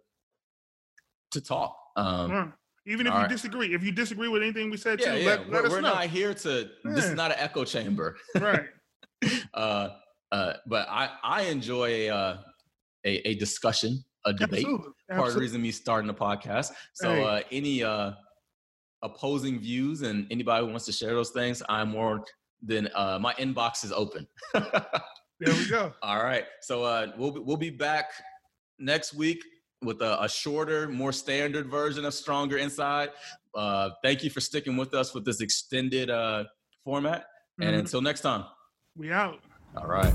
to 1.32 1.40
talk. 1.40 1.76
Um, 1.96 2.54
even 2.88 3.06
if 3.06 3.12
All 3.12 3.18
you 3.18 3.22
right. 3.24 3.30
disagree, 3.30 3.74
if 3.74 3.84
you 3.84 3.92
disagree 3.92 4.28
with 4.28 4.42
anything 4.42 4.70
we 4.70 4.78
said, 4.78 4.98
yeah, 4.98 5.12
too, 5.12 5.20
yeah. 5.20 5.26
let, 5.26 5.50
let 5.50 5.62
we're, 5.64 5.70
we're 5.70 5.80
not 5.82 6.06
here 6.06 6.32
to. 6.32 6.68
Yeah. 6.84 6.92
This 6.92 7.04
is 7.04 7.14
not 7.14 7.30
an 7.30 7.36
echo 7.38 7.64
chamber, 7.64 8.16
right? 8.40 8.64
uh, 9.54 9.88
uh, 10.32 10.54
but 10.66 10.88
I 10.88 11.10
I 11.22 11.42
enjoy 11.42 12.08
uh, 12.08 12.38
a 13.04 13.28
a 13.28 13.34
discussion, 13.34 14.02
a 14.24 14.32
debate. 14.32 14.60
Absolutely. 14.60 14.84
Part 14.84 14.94
Absolutely. 15.10 15.28
of 15.28 15.34
the 15.34 15.40
reason 15.40 15.62
me 15.62 15.70
starting 15.70 16.06
the 16.06 16.14
podcast. 16.14 16.72
So 16.94 17.14
hey. 17.14 17.24
uh, 17.24 17.40
any 17.52 17.82
uh, 17.82 18.12
opposing 19.02 19.60
views 19.60 20.02
and 20.02 20.26
anybody 20.30 20.64
who 20.64 20.70
wants 20.70 20.86
to 20.86 20.92
share 20.92 21.14
those 21.14 21.30
things, 21.30 21.62
I'm 21.68 21.90
more 21.90 22.24
than 22.62 22.88
uh, 22.94 23.18
my 23.20 23.34
inbox 23.34 23.84
is 23.84 23.92
open. 23.92 24.26
there 24.54 24.64
we 25.40 25.68
go. 25.68 25.92
All 26.02 26.22
right. 26.22 26.44
So 26.62 26.84
uh, 26.84 27.08
we'll 27.18 27.44
we'll 27.44 27.58
be 27.58 27.70
back 27.70 28.10
next 28.78 29.12
week 29.12 29.42
with 29.82 30.00
a, 30.02 30.22
a, 30.22 30.28
shorter, 30.28 30.88
more 30.88 31.12
standard 31.12 31.66
version 31.66 32.04
of 32.04 32.14
Stronger 32.14 32.58
Inside. 32.58 33.10
Uh, 33.54 33.90
thank 34.02 34.24
you 34.24 34.30
for 34.30 34.40
sticking 34.40 34.76
with 34.76 34.94
us 34.94 35.14
with 35.14 35.24
this 35.24 35.40
extended 35.40 36.10
uh, 36.10 36.44
format. 36.84 37.26
And 37.60 37.70
mm-hmm. 37.70 37.80
until 37.80 38.00
next 38.00 38.20
time, 38.20 38.44
we 38.96 39.12
out. 39.12 39.40
All 39.76 39.86
right. 39.86 40.12